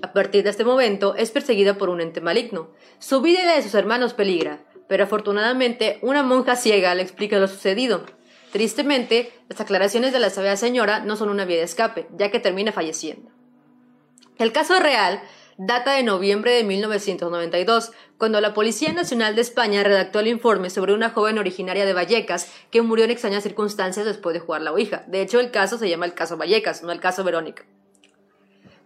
A 0.00 0.14
partir 0.14 0.42
de 0.42 0.50
este 0.50 0.64
momento 0.64 1.14
es 1.16 1.30
perseguida 1.30 1.74
por 1.74 1.90
un 1.90 2.00
ente 2.00 2.22
maligno. 2.22 2.70
Su 2.98 3.20
vida 3.20 3.42
y 3.42 3.46
la 3.46 3.56
de 3.56 3.62
sus 3.62 3.74
hermanos 3.74 4.14
peligra, 4.14 4.60
pero 4.88 5.04
afortunadamente 5.04 5.98
una 6.00 6.22
monja 6.22 6.56
ciega 6.56 6.94
le 6.94 7.02
explica 7.02 7.38
lo 7.38 7.46
sucedido. 7.46 8.06
Tristemente, 8.52 9.30
las 9.48 9.60
aclaraciones 9.60 10.12
de 10.12 10.18
la 10.18 10.30
sabia 10.30 10.56
señora 10.56 11.00
no 11.00 11.16
son 11.16 11.28
una 11.28 11.44
vía 11.44 11.58
de 11.58 11.64
escape, 11.64 12.08
ya 12.16 12.30
que 12.30 12.40
termina 12.40 12.72
falleciendo. 12.72 13.30
El 14.38 14.52
caso 14.52 14.80
real 14.80 15.20
data 15.62 15.92
de 15.92 16.02
noviembre 16.02 16.52
de 16.52 16.64
1992, 16.64 17.92
cuando 18.16 18.40
la 18.40 18.54
Policía 18.54 18.94
Nacional 18.94 19.34
de 19.34 19.42
España 19.42 19.82
redactó 19.84 20.20
el 20.20 20.28
informe 20.28 20.70
sobre 20.70 20.94
una 20.94 21.10
joven 21.10 21.38
originaria 21.38 21.84
de 21.84 21.92
Vallecas 21.92 22.50
que 22.70 22.80
murió 22.80 23.04
en 23.04 23.10
extrañas 23.10 23.42
circunstancias 23.42 24.06
después 24.06 24.32
de 24.32 24.40
jugar 24.40 24.62
la 24.62 24.72
Ouija. 24.72 25.04
De 25.06 25.20
hecho, 25.20 25.38
el 25.38 25.50
caso 25.50 25.76
se 25.76 25.90
llama 25.90 26.06
el 26.06 26.14
caso 26.14 26.38
Vallecas, 26.38 26.82
no 26.82 26.92
el 26.92 27.00
caso 27.00 27.24
Verónica. 27.24 27.66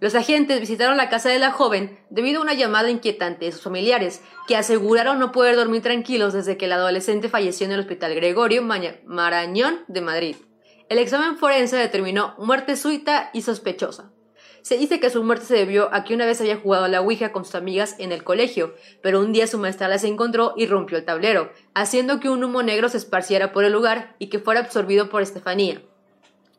Los 0.01 0.17
agentes 0.17 0.59
visitaron 0.59 0.97
la 0.97 1.09
casa 1.09 1.29
de 1.29 1.39
la 1.39 1.53
joven 1.53 1.97
debido 2.11 2.41
a 2.41 2.43
una 2.43 2.55
llamada 2.55 2.91
inquietante 2.91 3.45
de 3.45 3.53
sus 3.53 3.63
familiares, 3.63 4.21
que 4.49 4.57
aseguraron 4.57 5.21
no 5.21 5.31
poder 5.31 5.55
dormir 5.55 5.83
tranquilos 5.83 6.33
desde 6.33 6.57
que 6.57 6.65
el 6.65 6.73
adolescente 6.73 7.29
falleció 7.29 7.67
en 7.67 7.73
el 7.73 7.81
Hospital 7.81 8.17
Gregorio 8.17 8.63
Marañón 8.63 9.85
de 9.87 10.01
Madrid. 10.01 10.37
El 10.89 10.99
examen 10.99 11.39
forense 11.39 11.77
determinó 11.77 12.35
muerte 12.37 12.75
súbita 12.75 13.31
y 13.33 13.43
sospechosa. 13.43 14.14
Se 14.65 14.79
dice 14.79 14.99
que 14.99 15.11
su 15.11 15.23
muerte 15.23 15.45
se 15.45 15.57
debió 15.57 15.93
a 15.93 16.05
que 16.05 16.15
una 16.15 16.25
vez 16.25 16.41
había 16.41 16.57
jugado 16.57 16.87
a 16.87 16.89
la 16.89 17.03
Ouija 17.03 17.33
con 17.33 17.45
sus 17.45 17.55
amigas 17.55 17.97
en 17.99 18.13
el 18.13 18.25
colegio, 18.25 18.75
pero 19.03 19.21
un 19.21 19.31
día 19.31 19.47
su 19.47 19.59
maestra 19.59 19.89
las 19.89 20.05
encontró 20.05 20.55
y 20.57 20.65
rompió 20.65 20.97
el 20.97 21.05
tablero, 21.05 21.53
haciendo 21.75 22.19
que 22.19 22.31
un 22.31 22.43
humo 22.43 22.63
negro 22.63 22.89
se 22.89 22.97
esparciera 22.97 23.53
por 23.53 23.65
el 23.65 23.75
lugar 23.75 24.17
y 24.19 24.29
que 24.29 24.39
fuera 24.39 24.61
absorbido 24.61 25.11
por 25.11 25.21
Estefanía 25.21 25.83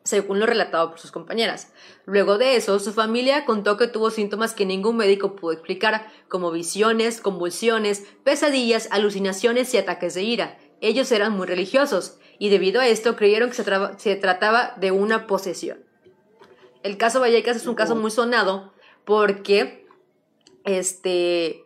según 0.04 0.38
lo 0.38 0.46
relatado 0.46 0.90
por 0.90 1.00
sus 1.00 1.10
compañeras. 1.10 1.72
Luego 2.04 2.38
de 2.38 2.54
eso, 2.54 2.78
su 2.78 2.92
familia 2.92 3.44
contó 3.44 3.76
que 3.76 3.88
tuvo 3.88 4.10
síntomas 4.10 4.54
que 4.54 4.64
ningún 4.64 4.96
médico 4.96 5.34
pudo 5.34 5.50
explicar, 5.50 6.06
como 6.28 6.52
visiones, 6.52 7.20
convulsiones, 7.20 8.04
pesadillas, 8.22 8.86
alucinaciones 8.92 9.74
y 9.74 9.78
ataques 9.78 10.14
de 10.14 10.22
ira. 10.22 10.58
Ellos 10.80 11.10
eran 11.10 11.32
muy 11.32 11.48
religiosos, 11.48 12.20
y 12.38 12.50
debido 12.50 12.80
a 12.80 12.86
esto 12.86 13.16
creyeron 13.16 13.50
que 13.50 13.56
se, 13.56 13.64
se 13.96 14.14
trataba 14.14 14.74
de 14.76 14.92
una 14.92 15.26
posesión. 15.26 15.85
El 16.86 16.98
caso 16.98 17.20
Vallecas 17.20 17.56
es 17.56 17.66
un 17.66 17.74
caso 17.74 17.96
muy 17.96 18.12
sonado 18.12 18.72
porque 19.04 19.86
este 20.64 21.64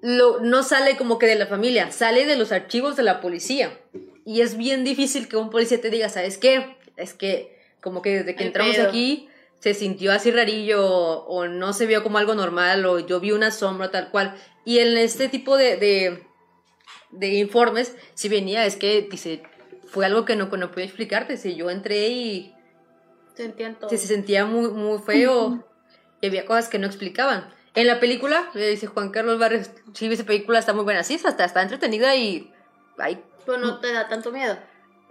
lo, 0.00 0.38
no 0.40 0.62
sale 0.62 0.96
como 0.96 1.18
que 1.18 1.26
de 1.26 1.34
la 1.34 1.46
familia, 1.46 1.90
sale 1.90 2.24
de 2.24 2.36
los 2.36 2.52
archivos 2.52 2.96
de 2.96 3.02
la 3.02 3.20
policía. 3.20 3.76
Y 4.24 4.42
es 4.42 4.56
bien 4.56 4.84
difícil 4.84 5.26
que 5.26 5.36
un 5.36 5.50
policía 5.50 5.80
te 5.80 5.90
diga, 5.90 6.08
¿sabes 6.08 6.38
qué? 6.38 6.76
Es 6.96 7.14
que 7.14 7.58
como 7.80 8.00
que 8.00 8.18
desde 8.18 8.36
que 8.36 8.44
entramos 8.44 8.78
aquí 8.78 9.28
se 9.58 9.74
sintió 9.74 10.12
así 10.12 10.30
rarillo 10.30 10.86
o, 10.86 11.26
o 11.26 11.48
no 11.48 11.72
se 11.72 11.86
vio 11.86 12.04
como 12.04 12.18
algo 12.18 12.36
normal 12.36 12.86
o 12.86 13.00
yo 13.00 13.18
vi 13.18 13.32
una 13.32 13.50
sombra 13.50 13.90
tal 13.90 14.12
cual. 14.12 14.36
Y 14.64 14.78
en 14.78 14.96
este 14.98 15.28
tipo 15.28 15.56
de, 15.56 15.76
de, 15.78 16.22
de 17.10 17.34
informes, 17.34 17.96
si 18.14 18.28
venía, 18.28 18.66
es 18.66 18.76
que 18.76 19.08
dice, 19.10 19.42
fue 19.88 20.06
algo 20.06 20.24
que 20.24 20.36
no, 20.36 20.48
que 20.48 20.58
no 20.58 20.70
pude 20.70 20.84
explicarte. 20.84 21.36
Si 21.36 21.56
yo 21.56 21.70
entré 21.70 22.08
y 22.08 22.54
Sentían 23.38 23.76
todo. 23.76 23.88
se, 23.88 23.96
se 23.98 24.06
sentía 24.08 24.44
muy, 24.44 24.68
muy 24.70 24.98
feo 24.98 25.64
y 26.20 26.26
había 26.26 26.44
cosas 26.44 26.68
que 26.68 26.78
no 26.78 26.86
explicaban. 26.86 27.48
En 27.74 27.86
la 27.86 28.00
película, 28.00 28.50
le 28.54 28.68
dice 28.68 28.86
Juan 28.88 29.10
Carlos 29.10 29.38
Barrios, 29.38 29.70
sí, 29.94 30.12
esa 30.12 30.24
película 30.24 30.58
está 30.58 30.72
muy 30.72 30.82
buena, 30.84 31.04
sí, 31.04 31.20
hasta 31.24 31.44
está 31.44 31.62
entretenida 31.62 32.14
y... 32.16 32.52
Ay, 32.98 33.22
Pues 33.46 33.58
no 33.60 33.78
te 33.78 33.92
da 33.92 34.08
tanto 34.08 34.32
miedo. 34.32 34.58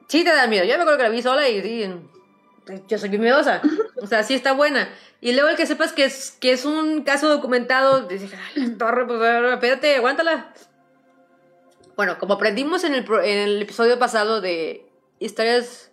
sí 0.07 0.23
te 0.25 0.34
da 0.34 0.45
miedo, 0.47 0.65
yo 0.65 0.75
me 0.75 0.82
acuerdo 0.82 0.97
que 0.97 1.03
la 1.03 1.09
vi 1.09 1.21
sola 1.21 1.47
y 1.47 1.61
sí, 1.61 1.89
yo 2.89 2.97
soy 2.97 3.07
bien 3.09 3.21
miedosa, 3.21 3.61
o 4.01 4.07
sea, 4.07 4.23
sí 4.23 4.34
está 4.36 4.51
buena. 4.51 4.89
Y 5.21 5.32
luego 5.32 5.47
el 5.49 5.55
que 5.55 5.65
sepas 5.65 5.93
que 5.93 6.03
es, 6.03 6.32
que 6.32 6.51
es 6.51 6.65
un 6.65 7.03
caso 7.03 7.30
documentado, 7.30 8.01
dices, 8.07 8.32
"Ay, 8.34 8.65
la 8.67 8.78
torre, 8.78 9.07
pues 9.07 9.21
espérate, 9.53 9.95
aguántala. 9.95 10.53
Bueno, 11.95 12.19
como 12.19 12.34
aprendimos 12.36 12.84
en 12.84 12.93
el, 12.93 13.05
en 13.23 13.38
el 13.39 13.61
episodio 13.61 13.97
pasado 13.97 14.41
de 14.41 14.86
historias, 15.19 15.91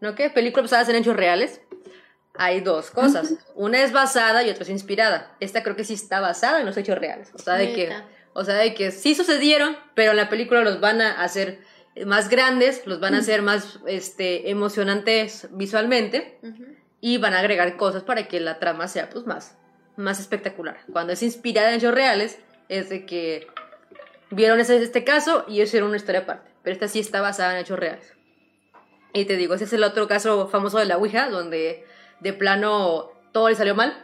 ¿no 0.00 0.14
qué? 0.14 0.28
Películas 0.28 0.64
basadas 0.70 0.88
en 0.90 0.96
hechos 0.96 1.16
reales, 1.16 1.60
hay 2.38 2.60
dos 2.60 2.90
cosas. 2.90 3.34
Una 3.54 3.82
es 3.82 3.92
basada 3.92 4.42
y 4.42 4.50
otra 4.50 4.64
es 4.64 4.70
inspirada. 4.70 5.34
Esta 5.40 5.62
creo 5.62 5.76
que 5.76 5.84
sí 5.84 5.94
está 5.94 6.20
basada 6.20 6.60
en 6.60 6.66
los 6.66 6.76
hechos 6.76 6.98
reales. 6.98 7.30
O 7.34 7.38
sea, 7.38 7.54
de 7.54 7.72
que, 7.72 7.92
o 8.32 8.44
sea, 8.44 8.54
de 8.54 8.74
que 8.74 8.90
sí 8.90 9.14
sucedieron, 9.14 9.76
pero 9.94 10.12
en 10.12 10.16
la 10.16 10.28
película 10.28 10.62
los 10.62 10.80
van 10.80 11.00
a 11.00 11.22
hacer 11.22 11.60
más 12.04 12.28
grandes, 12.28 12.86
los 12.86 13.00
van 13.00 13.14
a 13.14 13.18
hacer 13.18 13.42
más 13.42 13.80
este, 13.86 14.50
emocionantes 14.50 15.48
visualmente 15.52 16.38
Ujú. 16.42 16.64
y 17.00 17.18
van 17.18 17.32
a 17.34 17.38
agregar 17.38 17.76
cosas 17.76 18.02
para 18.02 18.28
que 18.28 18.38
la 18.40 18.58
trama 18.58 18.88
sea 18.88 19.08
pues 19.08 19.26
más, 19.26 19.56
más 19.96 20.20
espectacular. 20.20 20.78
Cuando 20.92 21.14
es 21.14 21.22
inspirada 21.22 21.70
en 21.70 21.76
hechos 21.76 21.94
reales, 21.94 22.38
es 22.68 22.90
de 22.90 23.06
que 23.06 23.46
vieron 24.30 24.60
ese, 24.60 24.76
este 24.82 25.04
caso 25.04 25.44
y 25.48 25.62
hicieron 25.62 25.88
una 25.88 25.96
historia 25.96 26.22
aparte. 26.22 26.50
Pero 26.62 26.74
esta 26.74 26.88
sí 26.88 26.98
está 26.98 27.20
basada 27.20 27.54
en 27.54 27.60
hechos 27.60 27.78
reales. 27.78 28.12
Y 29.12 29.24
te 29.24 29.36
digo, 29.36 29.54
ese 29.54 29.64
es 29.64 29.72
el 29.72 29.84
otro 29.84 30.06
caso 30.08 30.48
famoso 30.48 30.78
de 30.78 30.84
la 30.84 30.98
Ouija, 30.98 31.30
donde 31.30 31.86
de 32.20 32.32
plano 32.32 33.10
todo 33.32 33.48
le 33.48 33.54
salió 33.54 33.74
mal. 33.74 34.02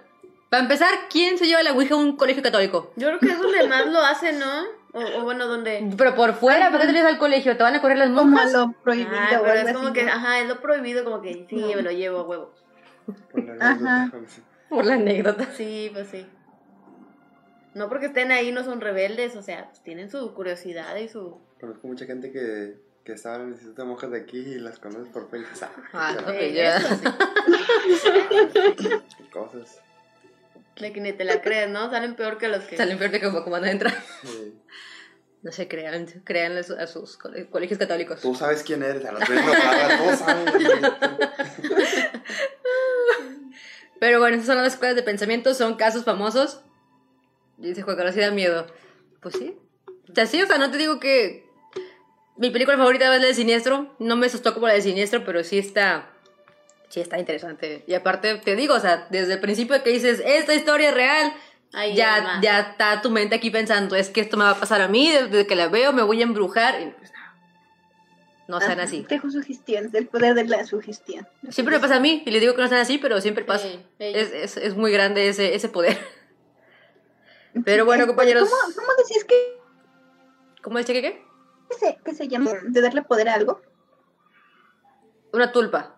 Para 0.51 0.63
empezar, 0.65 0.89
¿quién 1.11 1.39
se 1.39 1.47
lleva 1.47 1.63
la 1.63 1.73
Ouija 1.73 1.95
a 1.95 1.99
un 1.99 2.17
colegio 2.17 2.43
católico? 2.43 2.93
Yo 2.97 3.09
creo 3.09 3.19
que 3.21 3.27
es 3.31 3.39
donde 3.39 3.67
más 3.69 3.87
lo 3.87 4.01
hacen, 4.01 4.39
¿no? 4.39 4.65
O, 4.93 5.01
o 5.21 5.23
bueno, 5.23 5.47
donde... 5.47 5.89
Pero 5.97 6.15
por 6.15 6.35
fuera, 6.35 6.71
¿para 6.71 6.83
qué 6.83 6.89
te 6.89 6.93
llevas 6.93 7.13
al 7.13 7.19
colegio? 7.19 7.57
¿Te 7.57 7.63
van 7.63 7.75
a 7.75 7.81
correr 7.81 7.97
las 7.97 8.09
Como 8.11 8.25
monjas? 8.25 8.53
lo 8.53 8.73
prohibido 8.85 9.11
Ah, 9.15 9.29
pero 9.43 9.55
es 9.55 9.73
como 9.73 9.87
así, 9.89 9.93
que, 9.95 10.03
¿no? 10.05 10.13
ajá, 10.13 10.41
es 10.41 10.49
lo 10.49 10.61
prohibido, 10.61 11.05
como 11.05 11.23
que 11.23 11.47
sí, 11.49 11.57
No. 11.57 11.69
me 11.69 11.81
lo 11.83 11.91
llevo 11.91 12.19
a 12.19 12.23
huevo. 12.25 12.55
Por 13.33 13.45
la 13.57 13.71
Ajá. 13.71 14.03
anécdota, 14.03 14.43
Por 14.69 14.85
la 14.85 14.95
anécdota. 14.95 15.47
Sí, 15.57 15.89
pues 15.95 16.09
sí. 16.09 16.27
No 17.75 17.89
porque 17.89 18.07
estén 18.07 18.31
ahí 18.33 18.53
no 18.53 18.65
son 18.65 18.83
rebeldes, 18.83 19.35
o 19.37 19.43
sea, 19.43 19.69
pues 19.69 19.83
tienen 19.83 20.11
su 20.11 20.35
curiosidad 20.35 20.95
y 20.97 21.09
su... 21.09 21.39
Conozco 21.59 21.87
mucha 21.89 22.05
gente 22.05 22.31
que, 22.31 22.75
que 23.05 23.12
estaba 23.12 23.36
en 23.36 23.42
el 23.42 23.48
Instituto 23.50 23.82
de 23.82 23.88
Monjas 23.88 24.11
de 24.12 24.18
aquí 24.20 24.38
y 24.38 24.59
las 24.59 24.78
conoces 24.78 25.09
por 25.09 25.28
Facebook. 25.30 25.50
Ah, 25.92 26.16
Ok, 26.20 26.34
ya. 26.55 26.80
cosas. 29.32 29.80
De 30.78 30.92
que 30.92 31.00
ni 31.00 31.12
te 31.12 31.24
la 31.24 31.40
crees, 31.42 31.68
¿no? 31.70 31.90
Salen 31.90 32.14
peor 32.16 32.38
que 32.38 32.48
los 32.48 32.64
que... 32.64 32.76
Salen 32.76 32.98
peor 32.98 33.11
de 33.11 33.20
como, 33.20 33.44
van 33.50 33.64
a 33.64 33.70
entrar. 33.70 33.94
Sí. 34.22 34.55
No 35.42 35.53
se 35.53 35.68
crean, 35.68 36.07
crean 36.24 36.57
a 36.57 36.62
sus- 36.62 36.78
a 36.78 36.86
sus 36.86 37.16
cole- 37.18 37.48
colegios 37.50 37.78
católicos. 37.78 38.20
Tú 38.20 38.34
sabes 38.34 38.62
quién 38.62 38.82
eres, 38.82 39.05
a 39.05 39.12
las 39.12 39.28
ves 39.28 39.38
enojada, 39.40 39.98
todos 39.98 40.18
saben. 40.20 40.46
Pero 44.00 44.18
bueno, 44.20 44.36
esas 44.36 44.46
son 44.46 44.57
las 44.59 44.72
escuelas 44.74 44.96
de 44.96 45.03
pensamiento, 45.03 45.55
son 45.55 45.76
casos 45.76 46.05
famosos. 46.05 46.61
Y 47.59 47.68
dice 47.68 47.82
Juan 47.82 47.96
Carlos, 47.96 48.14
sí 48.14 48.20
da 48.20 48.30
miedo. 48.30 48.66
Pues 49.20 49.36
sí. 49.36 49.57
O 50.11 50.14
sea, 50.14 50.26
sí, 50.26 50.42
o 50.42 50.46
sea, 50.46 50.59
no 50.59 50.70
te 50.70 50.78
digo 50.78 50.98
que 50.98 51.41
mi 52.37 52.51
película 52.51 52.76
favorita 52.76 53.14
es 53.14 53.20
la 53.20 53.26
de 53.26 53.35
Siniestro. 53.35 53.95
No 53.99 54.16
me 54.16 54.26
asustó 54.26 54.55
como 54.55 54.66
la 54.66 54.74
de 54.74 54.83
Siniestro, 54.83 55.24
pero 55.24 55.45
sí 55.45 55.59
está. 55.59 56.11
Sí 56.89 57.01
está 57.01 57.18
interesante. 57.18 57.85
Y 57.87 57.95
aparte, 57.95 58.37
te 58.37 58.57
digo, 58.57 58.74
o 58.74 58.80
sea, 58.80 59.07
desde 59.11 59.35
el 59.35 59.41
principio 59.41 59.83
que 59.83 59.91
dices, 59.91 60.22
esta 60.24 60.55
historia 60.55 60.91
es 60.91 60.95
real, 60.95 61.33
Ahí 61.74 61.95
ya, 61.95 62.39
ya 62.43 62.61
está 62.61 63.01
tu 63.01 63.11
mente 63.11 63.35
aquí 63.35 63.51
pensando, 63.51 63.97
es 63.97 64.11
que 64.11 64.20
esto 64.20 64.37
me 64.37 64.45
va 64.45 64.51
a 64.51 64.61
pasar 64.61 64.83
a 64.83 64.89
mí, 64.89 65.11
desde 65.11 65.47
que 65.47 65.57
la 65.57 65.68
veo 65.68 65.95
me 65.95 66.03
voy 66.03 66.20
a 66.20 66.24
embrujar. 66.24 66.78
Y 66.83 66.91
pues 66.91 67.11
no. 67.12 67.18
No 68.49 68.61
sean 68.61 68.72
Ajá, 68.72 68.83
así. 68.83 69.07
Dejo 69.09 69.30
sugestión, 69.30 69.91
del 69.91 70.07
poder 70.07 70.35
de 70.35 70.45
la 70.45 70.66
sugestión. 70.66 71.26
Siempre 71.49 71.76
me 71.76 71.80
pasa 71.80 71.97
a 71.97 72.01
mí, 72.01 72.22
y 72.26 72.30
le 72.30 72.41
digo 72.41 72.55
que 72.55 72.61
no 72.61 72.68
sean 72.68 72.83
así, 72.83 72.99
pero 72.99 73.22
siempre 73.22 73.45
pasa. 73.45 73.68
Es, 73.99 74.33
es, 74.33 74.57
es 74.59 74.76
muy 74.76 74.93
grande 74.93 75.28
ese, 75.28 75.55
ese 75.55 75.68
poder. 75.70 75.99
Pero 77.66 77.85
bueno, 77.85 78.07
compañeros. 78.07 78.49
¿Cómo, 78.49 78.74
cómo 78.74 78.89
decís 78.97 79.24
que 79.24 79.62
¿Cómo 80.62 80.78
es 80.78 80.87
que 80.87 81.03
qué? 81.03 81.22
Se, 81.79 81.99
que 82.05 82.14
se 82.14 82.29
llama 82.29 82.51
de 82.68 82.81
darle 82.81 83.03
poder 83.03 83.29
a 83.29 83.35
algo? 83.35 83.61
Una 85.33 85.53
tulpa. 85.53 85.97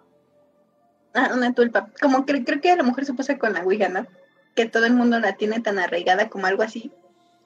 Ah, 1.14 1.31
una 1.35 1.55
tulpa. 1.55 1.91
Como 2.01 2.25
que 2.27 2.45
creo 2.45 2.61
que 2.61 2.70
a 2.72 2.77
lo 2.77 2.85
mejor 2.85 3.05
se 3.05 3.14
pasa 3.14 3.39
con 3.39 3.53
la 3.53 3.61
Ouija, 3.62 3.89
¿no? 3.89 4.07
Que 4.55 4.66
todo 4.66 4.87
el 4.87 4.93
mundo 4.93 5.18
la 5.20 5.37
tiene 5.37 5.61
tan 5.61 5.79
arraigada 5.79 6.29
como 6.29 6.47
algo 6.47 6.62
así, 6.62 6.93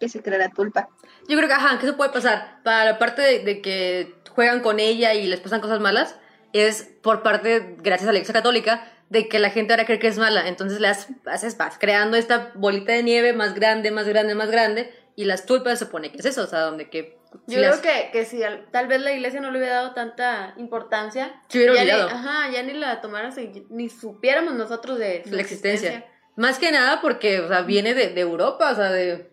que 0.01 0.09
se 0.09 0.23
crea 0.23 0.39
la 0.39 0.51
tulpa. 0.51 0.89
Yo 1.29 1.37
creo 1.37 1.49
que, 1.49 1.55
ajá, 1.55 1.79
que 1.79 1.87
eso 1.87 1.97
puede 1.97 2.11
pasar. 2.11 2.63
Para 2.63 2.85
la 2.85 2.99
parte 2.99 3.23
de, 3.23 3.39
de 3.45 3.61
que 3.63 4.15
juegan 4.35 4.61
con 4.61 4.81
ella 4.81 5.15
y 5.15 5.27
les 5.27 5.41
pasan 5.41 5.61
cosas 5.61 5.81
malas, 5.81 6.17
es 6.53 6.85
por 7.03 7.23
parte, 7.23 7.77
gracias 7.79 8.09
a 8.09 8.13
la 8.13 8.19
iglesia 8.19 8.35
católica, 8.35 8.91
de 9.11 9.29
que 9.29 9.39
la 9.39 9.51
gente 9.51 9.73
ahora 9.73 9.87
cree 9.87 9.99
que 9.99 10.09
es 10.09 10.19
mala. 10.19 10.49
Entonces 10.49 10.81
le 10.81 10.89
has- 10.89 11.09
haces 11.27 11.57
vas 11.57 11.79
creando 11.79 12.17
esta 12.17 12.53
bolita 12.55 12.93
de 12.93 13.03
nieve 13.03 13.33
más 13.33 13.55
grande, 13.55 13.91
más 13.91 14.07
grande, 14.07 14.35
más 14.35 14.51
grande. 14.51 14.93
Y 15.17 15.25
las 15.25 15.47
tulpas 15.47 15.79
se 15.79 15.87
supone 15.87 16.13
que 16.13 16.19
es 16.19 16.25
eso, 16.27 16.45
o 16.45 16.47
sea, 16.47 16.61
donde 16.61 16.89
que. 16.91 17.18
Yo 17.47 17.61
las- 17.61 17.81
creo 17.81 17.95
que, 18.07 18.11
que 18.11 18.25
si 18.25 18.43
al- 18.43 18.67
tal 18.71 18.87
vez 18.89 19.01
la 19.03 19.13
iglesia 19.13 19.41
no 19.41 19.51
le 19.51 19.59
hubiera 19.59 19.77
dado 19.77 19.93
tanta 19.95 20.55
importancia, 20.57 21.41
Se 21.49 21.59
hubiera 21.59 21.75
ya 21.75 21.85
ni, 21.85 21.91
olvidado. 21.91 22.11
ajá, 22.11 22.51
ya 22.51 22.63
ni 22.63 22.73
la 22.75 23.01
tomáramos, 23.01 23.37
y- 23.39 23.67
ni 23.71 23.89
supiéramos 23.89 24.55
nosotros 24.55 24.99
de 24.99 25.23
su 25.27 25.35
la 25.35 25.43
existencia. 25.43 26.07
Más 26.37 26.59
que 26.59 26.71
nada 26.73 27.01
porque, 27.01 27.41
o 27.41 27.49
sea, 27.49 27.63
viene 27.63 27.95
de, 27.95 28.09
de 28.11 28.21
Europa, 28.21 28.71
o 28.71 28.75
sea, 28.75 28.91
de, 28.91 29.31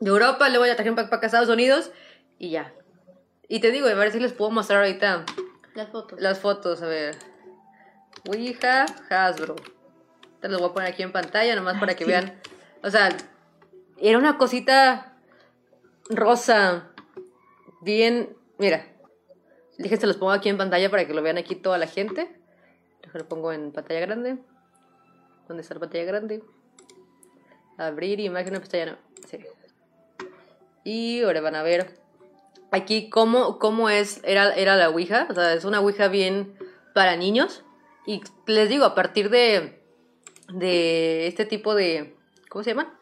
de 0.00 0.10
Europa, 0.10 0.48
luego 0.48 0.66
ya 0.66 0.74
trajeron 0.74 0.96
para 0.96 1.06
acá 1.08 1.18
a 1.22 1.26
Estados 1.26 1.48
Unidos 1.48 1.90
y 2.38 2.50
ya. 2.50 2.72
Y 3.48 3.60
te 3.60 3.70
digo, 3.70 3.86
a 3.86 3.94
ver 3.94 4.10
si 4.12 4.18
les 4.20 4.32
puedo 4.32 4.50
mostrar 4.50 4.80
ahorita 4.80 5.24
Las 5.74 5.88
fotos. 5.90 6.20
las 6.20 6.38
fotos, 6.40 6.82
a 6.82 6.86
ver. 6.86 7.16
Ouija, 8.28 8.86
Hasbro. 9.10 9.56
Te 10.40 10.48
los 10.48 10.60
voy 10.60 10.70
a 10.70 10.72
poner 10.72 10.88
aquí 10.92 11.02
en 11.02 11.12
pantalla, 11.12 11.54
nomás 11.54 11.78
para 11.78 11.94
que 11.94 12.04
sí. 12.04 12.10
vean. 12.10 12.40
O 12.82 12.90
sea, 12.90 13.08
era 13.98 14.18
una 14.18 14.36
cosita 14.38 15.16
rosa, 16.10 16.88
bien, 17.82 18.36
mira. 18.58 18.86
Dije, 19.78 19.96
se 19.96 20.06
los 20.06 20.16
pongo 20.16 20.32
aquí 20.32 20.48
en 20.48 20.58
pantalla 20.58 20.90
para 20.90 21.06
que 21.06 21.14
lo 21.14 21.22
vean 21.22 21.38
aquí 21.38 21.54
toda 21.54 21.78
la 21.78 21.86
gente. 21.86 22.28
Déjalo 23.02 23.28
pongo 23.28 23.52
en 23.52 23.72
pantalla 23.72 24.00
grande. 24.00 24.38
¿Dónde 25.48 25.62
está 25.62 25.74
la 25.74 25.80
pantalla 25.80 26.04
grande? 26.04 26.42
Abrir 27.78 28.20
imagen 28.20 28.54
en 28.54 28.60
pantalla, 28.60 28.86
no. 28.86 28.98
Sí. 29.28 29.38
Y 30.84 31.22
ahora 31.22 31.40
van 31.40 31.56
a 31.56 31.62
ver 31.62 31.98
aquí 32.70 33.08
cómo, 33.08 33.58
cómo 33.58 33.88
es, 33.88 34.20
era, 34.24 34.54
era 34.54 34.76
la 34.76 34.88
Ouija. 34.90 35.26
O 35.30 35.34
sea, 35.34 35.52
es 35.54 35.64
una 35.64 35.80
Ouija 35.80 36.08
bien 36.08 36.56
para 36.94 37.16
niños. 37.16 37.64
Y 38.06 38.20
les 38.46 38.68
digo, 38.68 38.84
a 38.84 38.94
partir 38.94 39.30
de, 39.30 39.80
de 40.52 41.26
este 41.26 41.44
tipo 41.44 41.74
de, 41.74 42.16
¿cómo 42.48 42.62
se 42.64 42.70
llama? 42.70 42.98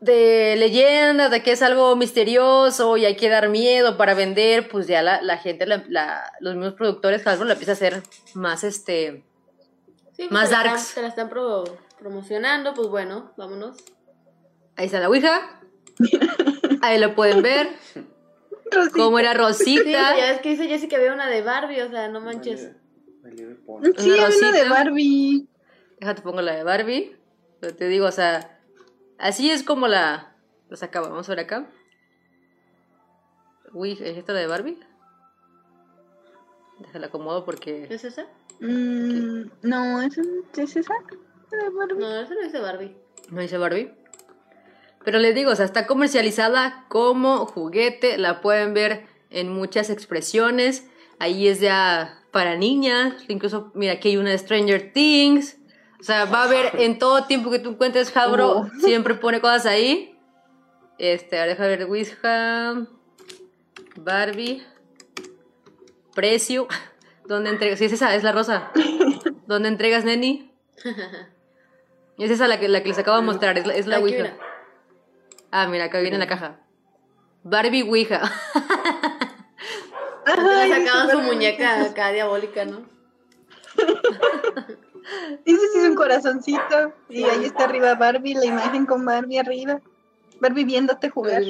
De 0.00 0.54
leyendas, 0.56 1.30
de 1.30 1.42
que 1.42 1.50
es 1.52 1.62
algo 1.62 1.96
misterioso 1.96 2.96
y 2.96 3.04
hay 3.04 3.16
que 3.16 3.28
dar 3.28 3.48
miedo 3.48 3.96
para 3.96 4.14
vender, 4.14 4.68
pues 4.68 4.86
ya 4.86 5.02
la, 5.02 5.20
la 5.22 5.38
gente, 5.38 5.66
la- 5.66 5.84
la- 5.88 6.32
los 6.38 6.54
mismos 6.54 6.74
productores, 6.74 7.26
Hasbro, 7.26 7.46
la 7.46 7.54
empieza 7.54 7.72
a 7.72 7.74
hacer 7.74 8.02
más, 8.34 8.62
este, 8.62 9.24
Sí, 10.12 10.28
pues 10.28 10.30
más 10.30 10.50
darks. 10.50 10.80
están- 10.82 10.94
te 10.94 11.02
la 11.02 11.08
están 11.08 11.28
pro- 11.28 11.64
promocionando, 11.98 12.74
pues 12.74 12.88
bueno, 12.88 13.32
vámonos. 13.36 13.76
ahí 14.76 14.86
está 14.86 15.00
la 15.00 15.08
Ouija. 15.08 15.60
Ahí 16.80 17.00
lo 17.00 17.16
pueden 17.16 17.42
ver, 17.42 17.68
Rosita. 18.70 18.92
cómo 18.96 19.18
era 19.18 19.32
Sí, 19.32 19.38
Rosita. 19.38 20.16
ya 20.16 20.30
ves 20.30 20.40
que 20.42 20.50
dice 20.50 20.68
Jessica 20.68 20.96
había 20.96 21.12
una 21.12 21.28
de 21.28 21.42
Barbie, 21.42 21.80
o 21.82 21.90
sea, 21.90 22.06
no 22.08 22.20
manches. 22.20 22.70
Vale, 23.22 23.42
vale, 23.44 23.56
pon. 23.66 23.82
Sí, 23.98 24.10
Una 24.12 24.28
una 24.28 24.52
de. 24.52 24.68
Barbie. 24.68 25.48
Déjate 25.98 26.22
pongo 26.22 26.40
la 26.40 26.54
de 26.54 26.62
Barbie. 26.62 27.16
Pero 27.58 27.74
te 27.74 27.88
digo, 27.88 28.06
o 28.06 28.12
sea, 28.12 28.57
así 29.18 29.50
es 29.50 29.62
como 29.62 29.88
la, 29.88 30.36
la 30.68 30.76
sacaba. 30.76 31.08
Vamos 31.08 31.28
a 31.28 31.32
ver 31.32 31.40
acá. 31.40 31.70
Uy, 33.72 33.92
¿es 33.92 34.16
esta 34.16 34.32
la 34.32 34.40
de 34.40 34.46
Barbie? 34.46 34.78
Déjala 36.78 37.08
acomodo 37.08 37.44
porque... 37.44 37.86
¿Es 37.90 38.04
esa? 38.04 38.26
Mm, 38.60 39.50
no, 39.62 40.02
¿es, 40.02 40.18
¿es 40.56 40.76
esa? 40.76 40.94
¿La 41.50 41.64
de 41.64 41.70
Barbie? 41.70 41.98
No, 41.98 42.20
esa 42.20 42.34
no 42.34 42.42
dice 42.42 42.60
Barbie. 42.60 42.96
No 43.30 43.40
dice 43.40 43.58
Barbie. 43.58 43.92
Pero 45.04 45.18
les 45.18 45.34
digo, 45.34 45.50
o 45.50 45.56
sea, 45.56 45.64
está 45.64 45.86
comercializada 45.86 46.86
como 46.88 47.46
juguete. 47.46 48.18
La 48.18 48.40
pueden 48.40 48.74
ver 48.74 49.06
en 49.30 49.48
muchas 49.48 49.90
expresiones. 49.90 50.88
Ahí 51.18 51.48
es 51.48 51.60
ya 51.60 52.22
para 52.30 52.56
niñas. 52.56 53.14
Incluso, 53.28 53.70
mira, 53.74 53.94
aquí 53.94 54.08
hay 54.08 54.16
una 54.16 54.30
de 54.30 54.38
Stranger 54.38 54.92
Things. 54.92 55.57
O 56.00 56.02
sea, 56.02 56.26
va 56.26 56.42
a 56.42 56.44
haber 56.44 56.80
en 56.80 56.98
todo 56.98 57.24
tiempo 57.24 57.50
que 57.50 57.58
tú 57.58 57.70
encuentres 57.70 58.16
Hasbro, 58.16 58.50
Oh. 58.50 58.70
siempre 58.80 59.14
pone 59.14 59.40
cosas 59.40 59.66
ahí. 59.66 60.16
Este, 60.98 61.38
ahora 61.38 61.50
deja 61.50 61.66
ver 61.66 61.82
Ouija, 61.84 62.86
Barbie, 63.96 64.62
precio. 66.14 66.68
¿Dónde 67.26 67.50
entregas? 67.50 67.78
Sí, 67.78 67.84
es 67.86 67.92
esa, 67.92 68.14
es 68.14 68.22
la 68.22 68.32
rosa. 68.32 68.70
¿Dónde 69.46 69.68
entregas, 69.68 70.04
Neni? 70.04 70.52
Es 72.18 72.32
esa 72.32 72.48
la 72.48 72.58
que, 72.58 72.66
la 72.66 72.82
que 72.82 72.88
les 72.88 72.98
acabo 72.98 73.16
de 73.16 73.22
mostrar, 73.22 73.56
es 73.58 73.64
la, 73.64 73.74
es 73.76 73.86
la 73.86 74.00
Ouija. 74.00 74.32
Ah, 75.52 75.68
mira, 75.68 75.84
acá 75.84 76.00
viene 76.00 76.16
en 76.16 76.20
la 76.20 76.26
caja. 76.26 76.58
Barbie 77.44 77.84
Ouija. 77.84 78.20
Ajá, 80.26 80.66
le 80.66 80.84
sacaban 80.84 81.10
su 81.10 81.20
muñeca 81.20 81.84
acá 81.84 82.10
diabólica, 82.10 82.64
¿no? 82.64 82.82
Ese 85.44 85.68
sí 85.72 85.78
es 85.78 85.88
un 85.88 85.94
corazoncito. 85.94 86.92
Y 87.08 87.24
ahí 87.24 87.44
está 87.44 87.64
arriba 87.64 87.94
Barbie, 87.94 88.34
la 88.34 88.44
imagen 88.44 88.86
con 88.86 89.04
Barbie 89.04 89.38
arriba. 89.38 89.80
Barbie 90.40 90.64
viéndote 90.64 91.10
jugar. 91.10 91.42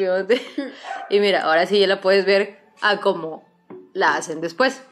y 1.11 1.21
mira, 1.21 1.43
ahora 1.43 1.67
sí 1.67 1.79
ya 1.79 1.87
la 1.87 2.01
puedes 2.01 2.25
ver 2.25 2.61
a 2.81 3.01
cómo 3.01 3.45
la 3.93 4.17
hacen 4.17 4.41
después. 4.41 4.83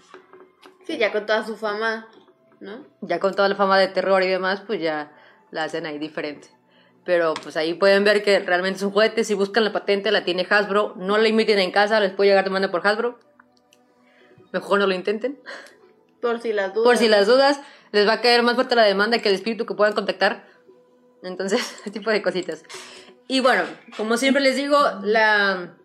Sí, 0.87 0.99
ya 0.99 1.12
con 1.12 1.27
toda 1.27 1.45
su 1.45 1.57
fama. 1.57 2.09
¿no? 2.61 2.85
Ya 3.01 3.21
con 3.21 3.35
toda 3.35 3.49
la 3.49 3.55
fama 3.55 3.79
de 3.79 3.89
terror 3.89 4.23
y 4.23 4.29
demás, 4.29 4.62
pues 4.67 4.81
ya 4.81 5.12
la 5.51 5.64
hacen 5.64 5.87
ahí 5.87 5.99
diferente. 5.99 6.49
Pero 7.05 7.35
pues 7.35 7.57
ahí 7.57 7.75
pueden 7.75 8.03
ver 8.05 8.23
que 8.23 8.41
realmente 8.41 8.79
es 8.79 8.83
un 8.83 8.91
juguete. 8.91 9.23
Si 9.25 9.35
buscan 9.35 9.64
la 9.64 9.73
patente, 9.73 10.11
la 10.11 10.25
tiene 10.25 10.47
Hasbro. 10.49 10.95
No 10.97 11.19
la 11.19 11.29
imiten 11.29 11.59
en 11.59 11.71
casa, 11.71 12.01
les 12.01 12.12
puede 12.12 12.31
llegar 12.31 12.45
demanda 12.45 12.71
por 12.71 12.87
Hasbro. 12.87 13.19
Mejor 14.53 14.81
no 14.81 14.87
lo 14.87 14.95
intenten. 14.95 15.39
Por 16.85 16.97
si 16.97 17.09
las 17.09 17.27
dudas. 17.27 17.61
Les 17.93 18.07
va 18.07 18.14
a 18.14 18.21
caer 18.21 18.43
más 18.43 18.55
fuerte 18.55 18.75
la 18.75 18.85
demanda 18.85 19.19
que 19.19 19.29
el 19.29 19.35
espíritu 19.35 19.67
que 19.67 19.75
puedan 19.75 19.95
contactar. 19.95 20.47
Entonces, 21.23 21.61
ese 21.81 21.91
tipo 21.91 22.11
de 22.11 22.23
cositas. 22.23 22.62
Y 23.29 23.41
bueno, 23.41 23.64
como 23.97 24.17
siempre 24.17 24.43
les 24.43 24.57
digo, 24.57 24.79
la 25.03 25.77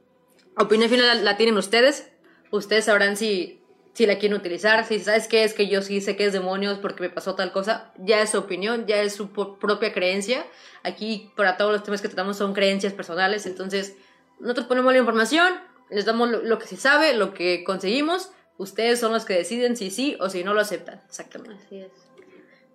opinión 0.57 0.89
final 0.89 1.23
la, 1.23 1.37
tienen 1.37 1.57
ustedes. 1.57 2.11
Ustedes 2.51 2.85
sabrán 2.85 3.17
si, 3.17 3.63
si 3.93 4.05
la 4.05 4.19
quieren 4.19 4.37
utilizar. 4.37 4.85
Si 4.85 4.99
sabes 4.99 5.27
qué 5.27 5.43
es 5.43 5.53
que 5.53 5.67
yo 5.67 5.81
sí 5.81 6.01
sé 6.01 6.15
que 6.15 6.25
es 6.25 6.33
demonios 6.33 6.77
porque 6.79 7.01
me 7.01 7.09
pasó 7.09 7.35
tal 7.35 7.51
cosa, 7.51 7.93
ya 7.97 8.21
es 8.21 8.31
su 8.31 8.37
opinión, 8.37 8.85
ya 8.85 9.01
es 9.01 9.13
su 9.13 9.31
propia 9.31 9.93
creencia. 9.93 10.45
Aquí, 10.83 11.31
para 11.35 11.57
todos 11.57 11.71
los 11.71 11.83
temas 11.83 12.01
que 12.01 12.09
tratamos, 12.09 12.37
son 12.37 12.53
creencias 12.53 12.93
personales. 12.93 13.45
Entonces, 13.45 13.95
nosotros 14.39 14.67
ponemos 14.67 14.91
la 14.91 14.99
información, 14.99 15.53
les 15.89 16.05
damos 16.05 16.29
lo, 16.29 16.41
lo 16.43 16.59
que 16.59 16.67
se 16.67 16.77
sabe, 16.77 17.13
lo 17.13 17.33
que 17.33 17.63
conseguimos. 17.63 18.31
Ustedes 18.61 18.99
son 18.99 19.11
los 19.11 19.25
que 19.25 19.33
deciden 19.33 19.75
si 19.75 19.89
sí 19.89 20.15
o 20.19 20.29
si 20.29 20.43
no 20.43 20.53
lo 20.53 20.61
aceptan. 20.61 21.01
Exactamente. 21.07 21.65
Así 21.65 21.79
es. 21.79 21.91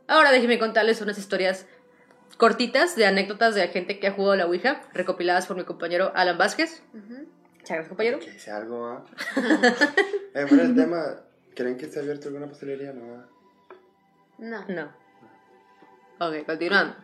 Ahora 0.09 0.33
déjenme 0.33 0.59
contarles 0.59 1.01
unas 1.01 1.17
historias 1.17 1.65
cortitas 2.39 2.97
de 2.97 3.07
anécdotas 3.07 3.55
de 3.55 3.69
gente 3.69 4.01
que 4.01 4.09
ha 4.09 4.11
jugado 4.11 4.33
a 4.33 4.37
la 4.37 4.47
Ouija, 4.47 4.83
recopiladas 4.93 5.47
por 5.47 5.57
mi 5.57 5.63
compañero 5.63 6.11
Alan 6.17 6.39
Vázquez. 6.39 6.83
Muchas 6.93 7.69
gracias, 7.69 7.89
compañero. 7.89 8.19
Que 8.19 8.37
sea 8.37 8.57
algo, 8.57 8.85
¿ah? 8.85 9.05
eh, 10.35 10.47
fuera 10.49 10.65
el 10.65 10.75
tema, 10.75 11.21
¿creen 11.55 11.79
que 11.79 11.85
esté 11.85 12.01
abierto 12.01 12.27
alguna 12.27 12.49
pastelería? 12.49 12.93
No. 12.93 13.25
No. 14.39 14.65
No. 14.67 14.93
Ok, 16.19 16.45
continuando. 16.47 16.97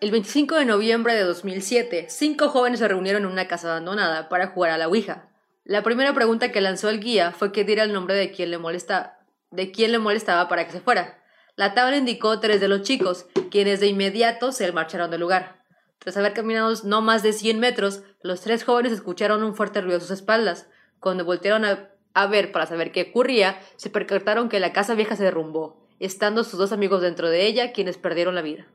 El 0.00 0.12
25 0.12 0.54
de 0.54 0.66
noviembre 0.66 1.14
de 1.14 1.24
2007, 1.24 2.06
cinco 2.10 2.48
jóvenes 2.48 2.78
se 2.78 2.86
reunieron 2.86 3.24
en 3.24 3.28
una 3.32 3.48
casa 3.48 3.72
abandonada 3.72 4.28
para 4.28 4.46
jugar 4.46 4.70
a 4.70 4.78
la 4.78 4.86
Ouija. 4.86 5.33
La 5.66 5.82
primera 5.82 6.12
pregunta 6.12 6.52
que 6.52 6.60
lanzó 6.60 6.90
el 6.90 7.00
guía 7.00 7.32
fue 7.32 7.50
que 7.50 7.64
diera 7.64 7.84
el 7.84 7.92
nombre 7.94 8.14
de 8.14 8.30
quien 8.30 8.50
le 8.50 8.58
molesta, 8.58 9.18
de 9.50 9.72
quien 9.72 9.92
le 9.92 9.98
molestaba 9.98 10.46
para 10.46 10.66
que 10.66 10.72
se 10.72 10.80
fuera. 10.80 11.22
La 11.56 11.72
tabla 11.72 11.96
indicó 11.96 12.38
tres 12.38 12.60
de 12.60 12.68
los 12.68 12.82
chicos, 12.82 13.24
quienes 13.50 13.80
de 13.80 13.86
inmediato 13.86 14.52
se 14.52 14.70
marcharon 14.72 15.10
del 15.10 15.20
lugar. 15.20 15.64
Tras 16.00 16.18
haber 16.18 16.34
caminado 16.34 16.70
no 16.84 17.00
más 17.00 17.22
de 17.22 17.32
100 17.32 17.60
metros, 17.60 18.02
los 18.20 18.42
tres 18.42 18.62
jóvenes 18.62 18.92
escucharon 18.92 19.42
un 19.42 19.54
fuerte 19.54 19.80
ruido 19.80 19.96
a 19.96 20.00
sus 20.00 20.10
espaldas. 20.10 20.68
Cuando 21.00 21.24
voltearon 21.24 21.64
a, 21.64 21.88
a 22.12 22.26
ver 22.26 22.52
para 22.52 22.66
saber 22.66 22.92
qué 22.92 23.08
ocurría, 23.08 23.58
se 23.76 23.88
percataron 23.88 24.50
que 24.50 24.60
la 24.60 24.74
casa 24.74 24.94
vieja 24.94 25.16
se 25.16 25.24
derrumbó, 25.24 25.82
estando 25.98 26.44
sus 26.44 26.58
dos 26.58 26.72
amigos 26.72 27.00
dentro 27.00 27.30
de 27.30 27.46
ella, 27.46 27.72
quienes 27.72 27.96
perdieron 27.96 28.34
la 28.34 28.42
vida. 28.42 28.66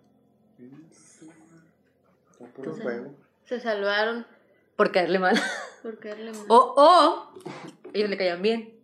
Se 3.45 3.59
salvaron 3.59 4.25
Por 4.80 4.93
caerle 4.93 5.19
mal. 5.19 5.36
por 5.84 5.99
caerle 5.99 6.32
mal. 6.32 6.45
O, 6.47 6.73
o, 6.77 7.34
ellos 7.91 8.09
le 8.09 8.15
caían 8.15 8.41
bien. 8.41 8.80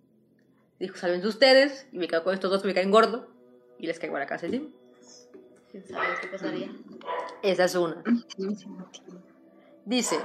Dijo, 0.78 0.98
salvense 0.98 1.26
ustedes, 1.26 1.88
y 1.94 1.98
me 2.00 2.10
quedo 2.10 2.22
con 2.26 2.34
estos 2.34 2.52
dos 2.52 2.62
que 2.62 2.68
me 2.68 2.74
caen 2.74 2.92
gordo, 2.92 3.30
y 3.80 3.88
les 3.88 3.98
caigo 3.98 4.18
a 4.18 4.20
la 4.20 4.26
casa 4.26 4.46
encima. 4.46 4.68
¿Quién 5.72 5.88
sabe 5.88 6.06
qué 6.22 6.28
pasaría? 6.28 6.70
Esa 7.42 7.64
es 7.64 7.76
una. 7.76 8.04
Dice, 9.86 10.20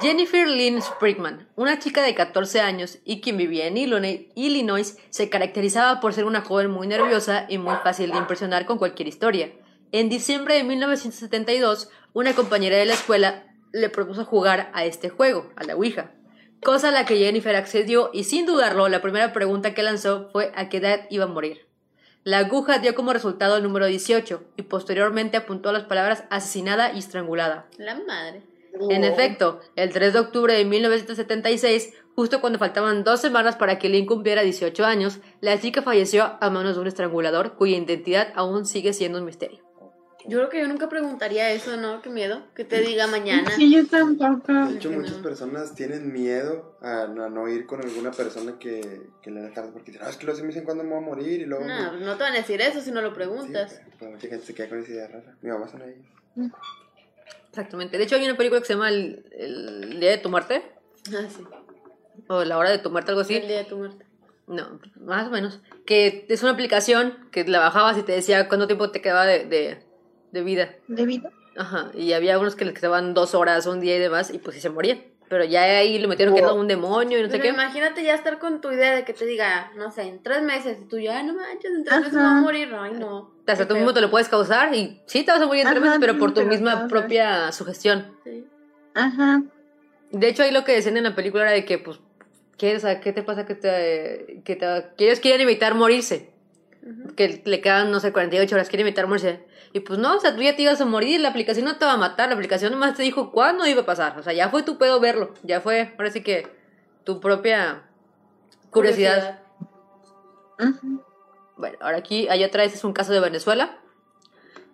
Jennifer 0.00 0.46
Lynn 0.46 0.80
Sprigman, 0.80 1.48
una 1.56 1.80
chica 1.80 2.04
de 2.04 2.14
14 2.14 2.60
años 2.60 2.98
y 3.04 3.20
quien 3.20 3.36
vivía 3.36 3.66
en 3.66 3.78
Illinois, 3.78 4.28
Illinois, 4.36 4.96
se 5.10 5.28
caracterizaba 5.28 5.98
por 5.98 6.14
ser 6.14 6.24
una 6.24 6.42
joven 6.42 6.70
muy 6.70 6.86
nerviosa 6.86 7.46
y 7.48 7.58
muy 7.58 7.74
fácil 7.82 8.12
de 8.12 8.18
impresionar 8.18 8.64
con 8.64 8.78
cualquier 8.78 9.08
historia. 9.08 9.50
En 9.90 10.08
diciembre 10.08 10.54
de 10.54 10.62
1972, 10.62 11.90
una 12.12 12.32
compañera 12.32 12.76
de 12.76 12.86
la 12.86 12.94
escuela 12.94 13.49
le 13.72 13.88
propuso 13.88 14.24
jugar 14.24 14.70
a 14.74 14.84
este 14.84 15.08
juego, 15.08 15.50
a 15.56 15.64
la 15.64 15.76
Ouija, 15.76 16.12
cosa 16.62 16.88
a 16.88 16.92
la 16.92 17.06
que 17.06 17.18
Jennifer 17.18 17.56
accedió 17.56 18.10
y 18.12 18.24
sin 18.24 18.46
dudarlo, 18.46 18.88
la 18.88 19.02
primera 19.02 19.32
pregunta 19.32 19.74
que 19.74 19.82
lanzó 19.82 20.28
fue 20.32 20.52
a 20.54 20.68
qué 20.68 20.78
edad 20.78 21.06
iba 21.10 21.24
a 21.24 21.28
morir. 21.28 21.66
La 22.22 22.38
aguja 22.38 22.78
dio 22.78 22.94
como 22.94 23.14
resultado 23.14 23.56
el 23.56 23.62
número 23.62 23.86
18 23.86 24.42
y 24.56 24.62
posteriormente 24.62 25.38
apuntó 25.38 25.72
las 25.72 25.84
palabras 25.84 26.24
asesinada 26.28 26.92
y 26.92 26.98
estrangulada. 26.98 27.66
La 27.78 27.94
madre. 27.94 28.42
En 28.90 29.04
efecto, 29.04 29.60
el 29.74 29.90
3 29.90 30.12
de 30.12 30.18
octubre 30.18 30.54
de 30.54 30.64
1976, 30.64 31.94
justo 32.14 32.40
cuando 32.40 32.58
faltaban 32.58 33.04
dos 33.04 33.20
semanas 33.20 33.56
para 33.56 33.78
que 33.78 33.88
Lynn 33.88 34.06
cumpliera 34.06 34.42
18 34.42 34.84
años, 34.84 35.18
la 35.40 35.58
chica 35.58 35.82
falleció 35.82 36.36
a 36.40 36.50
manos 36.50 36.76
de 36.76 36.82
un 36.82 36.86
estrangulador 36.86 37.54
cuya 37.56 37.76
identidad 37.76 38.32
aún 38.36 38.66
sigue 38.66 38.92
siendo 38.92 39.18
un 39.18 39.24
misterio. 39.24 39.69
Yo 40.26 40.38
creo 40.38 40.48
que 40.50 40.60
yo 40.60 40.68
nunca 40.68 40.88
preguntaría 40.88 41.50
eso, 41.50 41.76
¿no? 41.76 42.02
Qué 42.02 42.10
miedo. 42.10 42.42
Que 42.54 42.64
te 42.64 42.80
diga 42.80 43.06
mañana. 43.06 43.50
Sí, 43.52 43.72
yo 43.74 43.86
tampoco. 43.86 44.52
De 44.52 44.76
hecho, 44.76 44.90
muchas 44.90 45.16
no. 45.16 45.22
personas 45.22 45.74
tienen 45.74 46.12
miedo 46.12 46.76
a, 46.82 47.02
a 47.04 47.06
no 47.06 47.48
ir 47.48 47.64
con 47.66 47.80
alguna 47.82 48.10
persona 48.10 48.58
que, 48.58 49.02
que 49.22 49.30
le 49.30 49.40
da 49.42 49.48
cartas 49.52 49.72
porque 49.72 49.92
dicen, 49.92 50.06
ah, 50.06 50.10
es 50.10 50.16
que 50.16 50.24
luego 50.26 50.36
se 50.36 50.42
me 50.42 50.48
dicen 50.48 50.64
cuándo 50.64 50.84
me 50.84 50.90
voy 50.90 50.98
a 50.98 51.06
morir 51.06 51.40
y 51.40 51.46
luego... 51.46 51.64
No, 51.64 51.92
no 51.92 52.16
te 52.16 52.22
van 52.22 52.34
a 52.34 52.36
decir 52.36 52.60
eso 52.60 52.80
si 52.80 52.90
no 52.92 53.00
lo 53.00 53.08
Sí, 53.10 53.14
preguntas. 53.14 53.80
pero 53.98 54.10
mucha 54.10 54.28
gente 54.28 54.44
se 54.44 54.54
queda 54.54 54.68
con 54.68 54.78
esa 54.80 54.92
idea 54.92 55.08
rara. 55.08 55.36
Mi 55.40 55.50
mamá 55.50 55.68
son 55.68 55.82
ellos. 55.82 56.50
Exactamente. 57.48 57.98
De 57.98 58.04
hecho, 58.04 58.16
hay 58.16 58.24
una 58.24 58.36
película 58.36 58.60
que 58.60 58.66
se 58.66 58.74
llama 58.74 58.88
El, 58.90 59.24
El 59.32 60.00
Día 60.00 60.10
de 60.10 60.18
tu 60.18 60.28
Muerte, 60.28 60.62
Ah, 61.14 61.26
sí. 61.28 61.42
o 62.28 62.44
La 62.44 62.58
Hora 62.58 62.70
de 62.70 62.78
tu 62.78 62.90
Muerte, 62.90 63.10
algo 63.10 63.22
así. 63.22 63.36
El 63.36 63.48
día 63.48 63.58
de 63.58 63.64
tu 63.64 63.78
muerte. 63.78 64.04
No, 64.46 64.80
más 65.00 65.28
o 65.28 65.30
menos. 65.30 65.60
Que 65.86 66.26
es 66.28 66.42
una 66.42 66.52
aplicación 66.52 67.16
que 67.30 67.44
la 67.44 67.60
bajabas 67.60 67.96
y 67.98 68.02
te 68.02 68.12
decía 68.12 68.48
cuánto 68.48 68.66
tiempo 68.66 68.90
te 68.90 69.00
quedaba 69.00 69.24
de, 69.24 69.44
de, 69.46 69.78
de 70.32 70.42
vida. 70.42 70.74
¿De 70.88 71.04
vida? 71.04 71.30
Ajá, 71.56 71.90
y 71.94 72.12
había 72.12 72.38
unos 72.38 72.54
que 72.56 72.64
les 72.64 72.74
quedaban 72.74 73.12
dos 73.14 73.34
horas, 73.34 73.66
un 73.66 73.80
día 73.80 73.96
y 73.96 73.98
demás, 73.98 74.32
y 74.32 74.38
pues 74.38 74.54
sí 74.56 74.60
se 74.62 74.70
morían. 74.70 75.02
Pero 75.28 75.44
ya 75.44 75.62
ahí 75.62 75.96
le 75.98 76.08
metieron 76.08 76.34
que 76.34 76.40
era 76.40 76.52
un 76.52 76.66
demonio 76.66 77.18
y 77.18 77.22
no 77.22 77.30
sé 77.30 77.38
qué. 77.38 77.48
imagínate 77.48 78.02
ya 78.02 78.14
estar 78.14 78.40
con 78.40 78.60
tu 78.60 78.72
idea 78.72 78.92
de 78.96 79.04
que 79.04 79.12
te 79.12 79.24
diga, 79.26 79.70
no 79.76 79.92
sé, 79.92 80.02
en 80.02 80.22
tres 80.22 80.42
meses, 80.42 80.78
y 80.82 80.86
tú 80.86 80.98
ya, 80.98 81.18
"Ay, 81.18 81.26
no 81.26 81.34
manches, 81.34 81.70
en 81.70 81.84
tres 81.84 81.92
Ajá. 81.92 82.00
meses 82.00 82.14
me 82.14 82.20
voy 82.22 82.30
a 82.30 82.40
morir. 82.40 82.74
Ay, 82.76 82.92
no. 82.94 83.30
Hasta 83.46 83.64
Qué 83.64 83.68
tú 83.68 83.74
mismo 83.76 83.92
te 83.94 84.00
lo 84.00 84.10
puedes 84.10 84.28
causar 84.28 84.74
y 84.74 85.00
sí 85.06 85.22
te 85.24 85.30
vas 85.30 85.40
a 85.40 85.46
morir 85.46 85.62
en 85.66 85.70
tres 85.70 85.82
meses, 85.82 85.98
pero 86.00 86.18
por 86.18 86.30
tu 86.30 86.40
pero 86.40 86.48
misma 86.48 86.88
propia 86.88 87.52
sugestión. 87.52 88.12
Sí. 88.24 88.44
Ajá. 88.94 89.42
De 90.10 90.28
hecho, 90.28 90.42
ahí 90.42 90.50
lo 90.50 90.64
que 90.64 90.72
decían 90.72 90.96
en 90.96 91.04
la 91.04 91.14
película 91.14 91.44
era 91.44 91.52
de 91.52 91.64
que, 91.64 91.78
pues, 91.78 92.00
¿qué, 92.56 92.74
o 92.76 92.80
sea, 92.80 93.00
¿qué 93.00 93.12
te 93.12 93.22
pasa 93.22 93.46
que 93.46 93.54
te, 93.54 94.42
que 94.44 94.56
te... 94.56 94.66
que 94.96 95.04
ellos 95.06 95.20
quieren 95.20 95.40
evitar 95.42 95.74
morirse? 95.76 96.30
Que 97.16 97.42
le 97.44 97.60
quedan, 97.60 97.90
no 97.90 98.00
sé, 98.00 98.12
48 98.12 98.54
horas, 98.54 98.68
quieren 98.68 98.86
evitar 98.86 99.06
morirse. 99.06 99.44
Y 99.72 99.80
pues 99.80 99.98
no, 99.98 100.16
o 100.16 100.20
sea, 100.20 100.34
tú 100.34 100.42
ya 100.42 100.56
te 100.56 100.62
ibas 100.62 100.80
a 100.80 100.86
morir, 100.86 101.20
la 101.20 101.28
aplicación 101.28 101.64
no 101.64 101.76
te 101.76 101.84
va 101.84 101.92
a 101.92 101.96
matar, 101.96 102.28
la 102.28 102.34
aplicación 102.34 102.72
nomás 102.72 102.96
te 102.96 103.02
dijo 103.02 103.30
cuándo 103.30 103.66
iba 103.66 103.82
a 103.82 103.86
pasar. 103.86 104.18
O 104.18 104.22
sea, 104.22 104.32
ya 104.32 104.48
fue 104.48 104.62
tu 104.62 104.78
pedo 104.78 104.98
verlo, 104.98 105.34
ya 105.42 105.60
fue, 105.60 105.94
ahora 105.98 106.10
sí 106.10 106.22
que 106.22 106.48
tu 107.04 107.20
propia 107.20 107.82
curiosidad. 108.70 109.40
Bueno, 111.56 111.78
ahora 111.80 111.98
aquí 111.98 112.28
otra 112.28 112.62
vez 112.64 112.74
es 112.74 112.84
un 112.84 112.92
caso 112.92 113.12
de 113.12 113.20
Venezuela. 113.20 113.78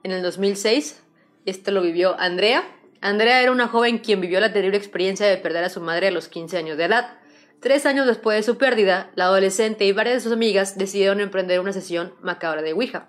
En 0.03 0.13
el 0.13 0.23
2006, 0.23 1.03
este 1.45 1.73
lo 1.73 1.83
vivió 1.83 2.19
Andrea. 2.19 2.65
Andrea 3.01 3.43
era 3.43 3.53
una 3.53 3.69
joven 3.69 3.99
quien 3.99 4.21
vivió 4.21 4.41
la 4.41 4.53
terrible 4.53 4.79
experiencia 4.79 5.27
de 5.27 5.37
perder 5.37 5.65
a 5.65 5.69
su 5.69 5.81
madre 5.81 6.09
a 6.09 6.11
los 6.11 6.29
15 6.29 6.57
años 6.57 6.77
de 6.77 6.85
edad. 6.85 7.19
Tres 7.61 7.87
años 7.87 8.07
después 8.07 8.37
de 8.37 8.43
su 8.43 8.59
pérdida, 8.59 9.11
la 9.15 9.25
adolescente 9.25 9.87
y 9.87 9.93
varias 9.93 10.17
de 10.17 10.21
sus 10.21 10.33
amigas 10.33 10.77
decidieron 10.77 11.21
emprender 11.21 11.59
una 11.59 11.73
sesión 11.73 12.15
macabra 12.21 12.63
de 12.63 12.75
Ouija. 12.75 13.09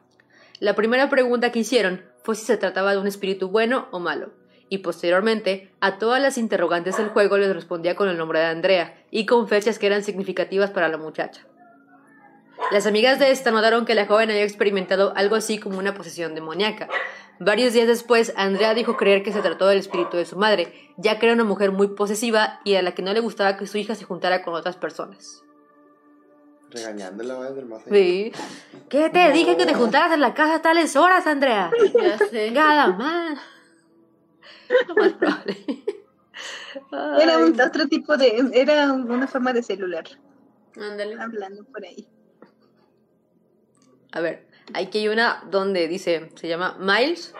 La 0.59 0.73
primera 0.73 1.09
pregunta 1.09 1.51
que 1.51 1.59
hicieron 1.59 2.03
fue 2.23 2.35
si 2.35 2.45
se 2.45 2.57
trataba 2.57 2.93
de 2.93 2.99
un 2.99 3.07
espíritu 3.07 3.49
bueno 3.49 3.87
o 3.91 3.99
malo, 3.99 4.31
y 4.69 4.79
posteriormente 4.79 5.69
a 5.81 5.97
todas 5.97 6.21
las 6.21 6.37
interrogantes 6.37 6.97
del 6.97 7.09
juego 7.09 7.37
les 7.37 7.53
respondía 7.53 7.95
con 7.95 8.07
el 8.09 8.17
nombre 8.17 8.39
de 8.39 8.45
Andrea 8.45 8.95
y 9.11 9.25
con 9.25 9.47
fechas 9.47 9.79
que 9.79 9.87
eran 9.87 10.03
significativas 10.03 10.71
para 10.71 10.89
la 10.89 10.97
muchacha. 10.97 11.45
Las 12.71 12.85
amigas 12.85 13.19
de 13.19 13.31
esta 13.31 13.51
notaron 13.51 13.85
que 13.85 13.95
la 13.95 14.05
joven 14.05 14.29
había 14.29 14.43
experimentado 14.43 15.13
algo 15.15 15.35
así 15.35 15.57
como 15.57 15.77
una 15.77 15.93
posesión 15.93 16.35
demoníaca. 16.35 16.89
Varios 17.39 17.73
días 17.73 17.87
después, 17.87 18.33
Andrea 18.35 18.73
dijo 18.73 18.97
creer 18.97 19.23
que 19.23 19.31
se 19.31 19.41
trató 19.41 19.67
del 19.67 19.79
espíritu 19.79 20.17
de 20.17 20.25
su 20.25 20.37
madre, 20.37 20.73
ya 20.97 21.19
que 21.19 21.27
era 21.27 21.35
una 21.35 21.43
mujer 21.43 21.71
muy 21.71 21.89
posesiva 21.89 22.59
y 22.63 22.75
a 22.75 22.81
la 22.81 22.93
que 22.93 23.03
no 23.03 23.13
le 23.13 23.19
gustaba 23.19 23.57
que 23.57 23.67
su 23.67 23.77
hija 23.77 23.95
se 23.95 24.05
juntara 24.05 24.43
con 24.43 24.53
otras 24.53 24.75
personas. 24.75 25.43
Regañándola, 26.69 27.39
¿ves? 27.39 27.55
Del 27.55 27.65
más 27.65 27.85
allá. 27.85 27.95
Sí. 27.95 28.31
¿Qué 28.89 29.09
te 29.09 29.31
dije 29.31 29.55
que 29.55 29.65
te 29.65 29.73
juntaras 29.73 30.11
en 30.11 30.19
la 30.19 30.33
casa 30.33 30.55
a 30.55 30.61
tales 30.61 30.95
horas, 30.95 31.25
Andrea? 31.25 31.71
Ya 31.93 32.17
sé. 32.17 32.51
Nada 32.51 32.87
más. 32.87 33.39
Lo 34.87 34.95
más 34.95 35.13
probable. 35.13 35.57
Era 37.21 37.37
un 37.37 37.59
otro 37.59 37.87
tipo 37.87 38.17
de. 38.17 38.49
Era 38.53 38.91
una 38.91 39.27
forma 39.27 39.53
de 39.53 39.63
celular. 39.63 40.03
Ándale. 40.75 41.15
Hablando 41.19 41.63
por 41.63 41.85
ahí. 41.85 42.07
A 44.11 44.21
ver, 44.21 44.47
aquí 44.73 44.99
hay 44.99 45.07
una 45.07 45.43
donde 45.49 45.87
dice, 45.87 46.29
se 46.35 46.47
llama 46.47 46.77
Miles. 46.79 47.33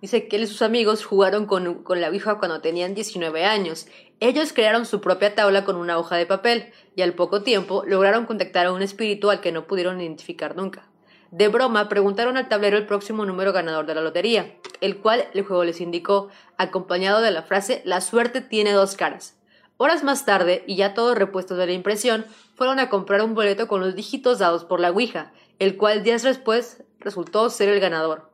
Dice 0.00 0.26
que 0.26 0.36
él 0.36 0.42
y 0.42 0.46
sus 0.46 0.62
amigos 0.62 1.04
jugaron 1.04 1.46
con, 1.46 1.82
con 1.82 2.00
la 2.00 2.08
Ouija 2.08 2.38
cuando 2.38 2.60
tenían 2.60 2.94
19 2.94 3.44
años. 3.44 3.86
Ellos 4.18 4.52
crearon 4.52 4.86
su 4.86 5.00
propia 5.00 5.34
tabla 5.34 5.64
con 5.64 5.76
una 5.76 5.98
hoja 5.98 6.16
de 6.16 6.26
papel 6.26 6.72
y 6.96 7.02
al 7.02 7.14
poco 7.14 7.42
tiempo 7.42 7.84
lograron 7.86 8.26
contactar 8.26 8.66
a 8.66 8.72
un 8.72 8.82
espíritu 8.82 9.30
al 9.30 9.40
que 9.40 9.52
no 9.52 9.66
pudieron 9.66 10.00
identificar 10.00 10.56
nunca. 10.56 10.88
De 11.32 11.48
broma, 11.48 11.88
preguntaron 11.88 12.36
al 12.36 12.48
tablero 12.48 12.76
el 12.76 12.84
próximo 12.84 13.24
número 13.24 13.54
ganador 13.54 13.86
de 13.86 13.94
la 13.94 14.02
lotería, 14.02 14.54
el 14.82 14.98
cual 14.98 15.24
el 15.32 15.44
juego 15.44 15.64
les 15.64 15.80
indicó, 15.80 16.28
acompañado 16.58 17.22
de 17.22 17.30
la 17.30 17.42
frase 17.42 17.80
La 17.86 18.02
suerte 18.02 18.42
tiene 18.42 18.72
dos 18.72 18.96
caras. 18.96 19.38
Horas 19.78 20.04
más 20.04 20.26
tarde, 20.26 20.62
y 20.66 20.76
ya 20.76 20.92
todos 20.92 21.16
repuestos 21.16 21.56
de 21.56 21.66
la 21.66 21.72
impresión, 21.72 22.26
fueron 22.54 22.78
a 22.78 22.90
comprar 22.90 23.22
un 23.22 23.34
boleto 23.34 23.66
con 23.66 23.80
los 23.80 23.96
dígitos 23.96 24.40
dados 24.40 24.64
por 24.64 24.78
la 24.78 24.90
Ouija, 24.90 25.32
el 25.62 25.76
cual 25.76 26.02
días 26.02 26.24
después 26.24 26.82
resultó 26.98 27.48
ser 27.48 27.68
el 27.68 27.78
ganador. 27.78 28.32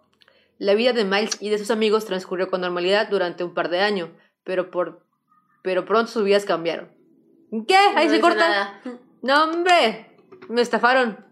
La 0.57 0.73
vida 0.73 0.95
de 0.95 1.05
Miles 1.05 1.37
y 1.41 1.51
de 1.51 1.59
sus 1.59 1.71
amigos 1.71 2.07
transcurrió 2.07 2.49
con 2.49 2.63
normalidad 2.63 3.11
durante 3.11 3.45
un 3.45 3.53
par 3.53 3.69
de 3.69 3.81
años, 3.81 4.09
pero, 4.45 4.71
por, 4.71 5.05
pero 5.61 5.85
pronto 5.85 6.11
sus 6.11 6.25
vidas 6.25 6.47
cambiaron. 6.47 6.89
¿Qué? 7.67 7.77
Ahí 7.77 8.07
No 8.07 8.15
se 8.15 8.21
corta. 8.23 8.49
nada. 8.49 8.81
No, 9.21 9.45
hombre. 9.45 10.17
Me 10.49 10.63
estafaron. 10.63 11.23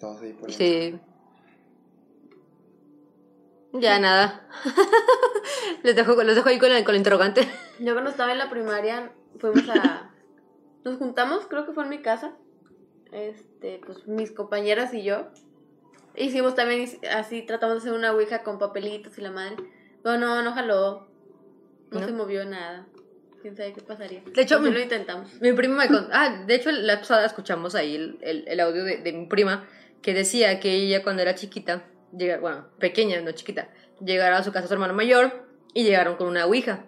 Todos 0.00 0.20
ahí 0.20 0.32
por 0.32 0.50
Sí. 0.50 0.98
Ya 3.72 4.00
nada. 4.00 4.48
les, 5.84 5.94
dejo, 5.94 6.20
los 6.20 6.34
dejo 6.34 6.48
ahí 6.48 6.58
con 6.58 6.72
el, 6.72 6.82
con 6.82 6.96
el 6.96 6.98
interrogante. 6.98 7.48
Yo 7.78 7.92
cuando 7.92 8.10
estaba 8.10 8.32
en 8.32 8.38
la 8.38 8.50
primaria 8.50 9.12
fuimos 9.38 9.68
a... 9.68 10.10
Nos 10.82 10.98
juntamos, 10.98 11.46
creo 11.46 11.66
que 11.66 11.72
fue 11.72 11.84
en 11.84 11.90
mi 11.90 12.02
casa. 12.02 12.36
Este, 13.14 13.80
pues 13.86 14.06
mis 14.08 14.32
compañeras 14.32 14.92
y 14.92 15.04
yo. 15.04 15.28
Hicimos 16.16 16.54
también 16.54 16.88
así, 17.12 17.42
tratamos 17.42 17.76
de 17.76 17.78
hacer 17.88 17.92
una 17.98 18.12
ouija 18.12 18.42
con 18.42 18.58
papelitos 18.58 19.16
y 19.18 19.20
la 19.20 19.30
madre. 19.30 19.56
Pero 20.02 20.18
no, 20.18 20.42
no 20.42 20.52
jaló. 20.52 21.06
No, 21.90 22.00
¿No? 22.00 22.06
se 22.06 22.12
movió 22.12 22.44
nada. 22.44 22.86
Quién 23.40 23.56
sabe 23.56 23.72
qué 23.72 23.82
pasaría. 23.82 24.22
De 24.34 24.42
hecho, 24.42 24.56
Porque 24.56 24.70
mi- 24.70 24.74
lo 24.76 24.82
intentamos. 24.82 25.40
Mi 25.40 25.52
prima 25.52 25.76
me 25.76 25.88
contó. 25.88 26.08
Ah, 26.12 26.44
de 26.46 26.54
hecho, 26.54 26.72
la 26.72 26.98
pasada 26.98 27.24
escuchamos 27.26 27.74
ahí 27.74 27.94
el, 27.94 28.18
el- 28.22 28.44
el 28.48 28.60
audio 28.60 28.84
de, 28.84 28.96
de 28.98 29.12
mi 29.12 29.26
prima 29.26 29.68
que 30.02 30.12
decía 30.14 30.58
que 30.60 30.72
ella, 30.74 31.02
cuando 31.02 31.22
era 31.22 31.34
chiquita, 31.34 31.84
llega, 32.16 32.38
bueno, 32.38 32.66
pequeña, 32.78 33.20
no 33.20 33.32
chiquita, 33.32 33.68
llegaron 34.04 34.38
a 34.38 34.42
su 34.42 34.52
casa 34.52 34.66
su 34.66 34.74
hermano 34.74 34.94
mayor 34.94 35.46
y 35.72 35.84
llegaron 35.84 36.16
con 36.16 36.26
una 36.28 36.46
ouija. 36.46 36.84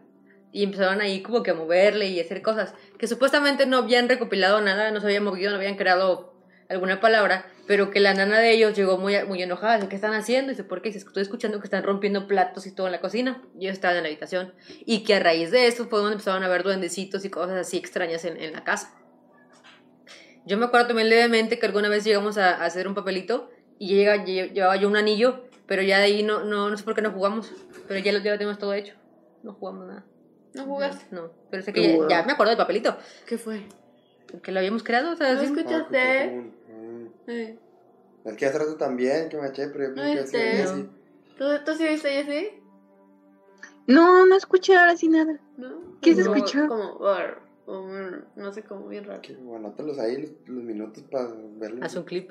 Y 0.56 0.62
empezaron 0.62 1.02
ahí 1.02 1.20
como 1.20 1.42
que 1.42 1.50
a 1.50 1.54
moverle 1.54 2.06
y 2.06 2.18
hacer 2.18 2.40
cosas 2.40 2.72
que 2.98 3.06
supuestamente 3.06 3.66
no 3.66 3.76
habían 3.76 4.08
recopilado 4.08 4.62
nada, 4.62 4.90
no 4.90 5.00
se 5.00 5.06
habían 5.06 5.22
movido, 5.22 5.50
no 5.50 5.56
habían 5.58 5.76
creado 5.76 6.32
alguna 6.70 6.98
palabra, 6.98 7.44
pero 7.66 7.90
que 7.90 8.00
la 8.00 8.14
nana 8.14 8.38
de 8.38 8.52
ellos 8.52 8.74
llegó 8.74 8.96
muy, 8.96 9.22
muy 9.24 9.42
enojada, 9.42 9.86
¿qué 9.86 9.94
están 9.96 10.14
haciendo? 10.14 10.48
Dice, 10.52 10.64
¿por 10.64 10.80
qué? 10.80 10.88
Dice, 10.88 11.00
estoy 11.06 11.22
escuchando 11.22 11.60
que 11.60 11.66
están 11.66 11.82
rompiendo 11.84 12.26
platos 12.26 12.66
y 12.66 12.74
todo 12.74 12.86
en 12.86 12.92
la 12.92 13.02
cocina. 13.02 13.42
Y 13.54 13.64
ellos 13.66 13.74
estaban 13.74 13.98
en 13.98 14.04
la 14.04 14.08
habitación. 14.08 14.54
Y 14.86 15.04
que 15.04 15.16
a 15.16 15.20
raíz 15.20 15.50
de 15.50 15.66
esto 15.66 15.88
fue 15.88 15.98
donde 15.98 16.14
empezaron 16.14 16.42
a 16.42 16.48
ver 16.48 16.62
duendecitos 16.62 17.26
y 17.26 17.28
cosas 17.28 17.58
así 17.58 17.76
extrañas 17.76 18.24
en, 18.24 18.38
en 18.42 18.54
la 18.54 18.64
casa. 18.64 18.94
Yo 20.46 20.56
me 20.56 20.64
acuerdo 20.64 20.86
también 20.86 21.10
levemente 21.10 21.58
que 21.58 21.66
alguna 21.66 21.90
vez 21.90 22.02
llegamos 22.02 22.38
a, 22.38 22.50
a 22.62 22.64
hacer 22.64 22.88
un 22.88 22.94
papelito 22.94 23.50
y 23.78 23.88
llega, 23.94 24.24
lle- 24.24 24.52
llevaba 24.54 24.76
yo 24.76 24.88
un 24.88 24.96
anillo, 24.96 25.44
pero 25.66 25.82
ya 25.82 25.98
de 25.98 26.04
ahí 26.04 26.22
no, 26.22 26.44
no, 26.44 26.70
no 26.70 26.76
sé 26.78 26.82
por 26.84 26.94
qué 26.94 27.02
no 27.02 27.10
jugamos, 27.12 27.52
pero 27.86 28.00
ya 28.00 28.10
ya 28.12 28.32
lo 28.32 28.38
tenemos 28.38 28.58
todo 28.58 28.72
hecho. 28.72 28.94
No 29.42 29.52
jugamos 29.52 29.86
nada. 29.86 30.06
¿No 30.56 30.64
jugaste? 30.64 31.04
No, 31.14 31.30
pero 31.50 31.62
sé 31.62 31.72
que 31.72 31.98
ya, 31.98 32.08
ya 32.08 32.22
me 32.24 32.32
acuerdo 32.32 32.50
del 32.50 32.58
papelito, 32.58 32.96
¿Qué 33.26 33.38
fue? 33.38 33.62
que 34.42 34.50
lo 34.52 34.58
habíamos 34.58 34.82
creado, 34.82 35.12
o 35.12 35.16
sea, 35.16 35.34
¿No 35.34 35.40
sí. 35.40 35.46
escuchaste? 35.46 36.30
Mm. 36.30 37.06
Eh. 37.28 37.58
Es 38.24 38.36
que 38.36 38.46
hace 38.46 38.58
rato 38.58 38.76
también 38.76 39.28
que 39.28 39.36
me 39.36 39.48
eché, 39.48 39.68
pero 39.68 39.84
yo 39.84 39.90
No, 39.94 40.02
pensé 40.02 40.32
que 40.38 40.50
este, 40.50 40.62
así. 40.62 40.88
¿Tú, 41.38 41.44
¿Tú 41.64 41.74
sí 41.74 41.86
viste 41.86 42.08
Jessy? 42.10 42.48
No, 43.86 44.26
no 44.26 44.36
escuché 44.36 44.76
ahora 44.76 44.96
sí 44.96 45.08
nada. 45.08 45.38
¿No? 45.56 45.98
¿Qué 46.00 46.14
se 46.14 46.24
Como- 46.24 46.34
escuchó? 46.36 46.66
Como, 46.66 46.96
or- 46.96 47.40
um, 47.66 48.22
no 48.34 48.52
sé, 48.52 48.62
como 48.64 48.88
bien 48.88 49.04
raro. 49.04 49.22
Que 49.22 49.34
anótalos 49.34 49.98
ahí 49.98 50.22
los, 50.22 50.30
los 50.46 50.64
minutos 50.64 51.04
para 51.04 51.28
verlos. 51.56 51.82
Haz 51.84 51.94
un 51.96 52.02
clip. 52.04 52.30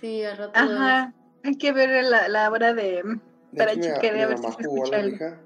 Sí, 0.00 0.24
al 0.24 0.36
rato. 0.38 0.52
Ajá. 0.54 1.14
Hay 1.44 1.56
que 1.56 1.72
ver 1.72 2.04
la, 2.04 2.28
la 2.28 2.50
hora 2.50 2.74
de. 2.74 3.02
De 3.52 3.58
para 3.58 3.74
chequear 3.78 4.18
a 4.18 4.26
ver 4.26 4.38
si 4.38 4.44
se 4.44 4.62
escucha 4.62 5.38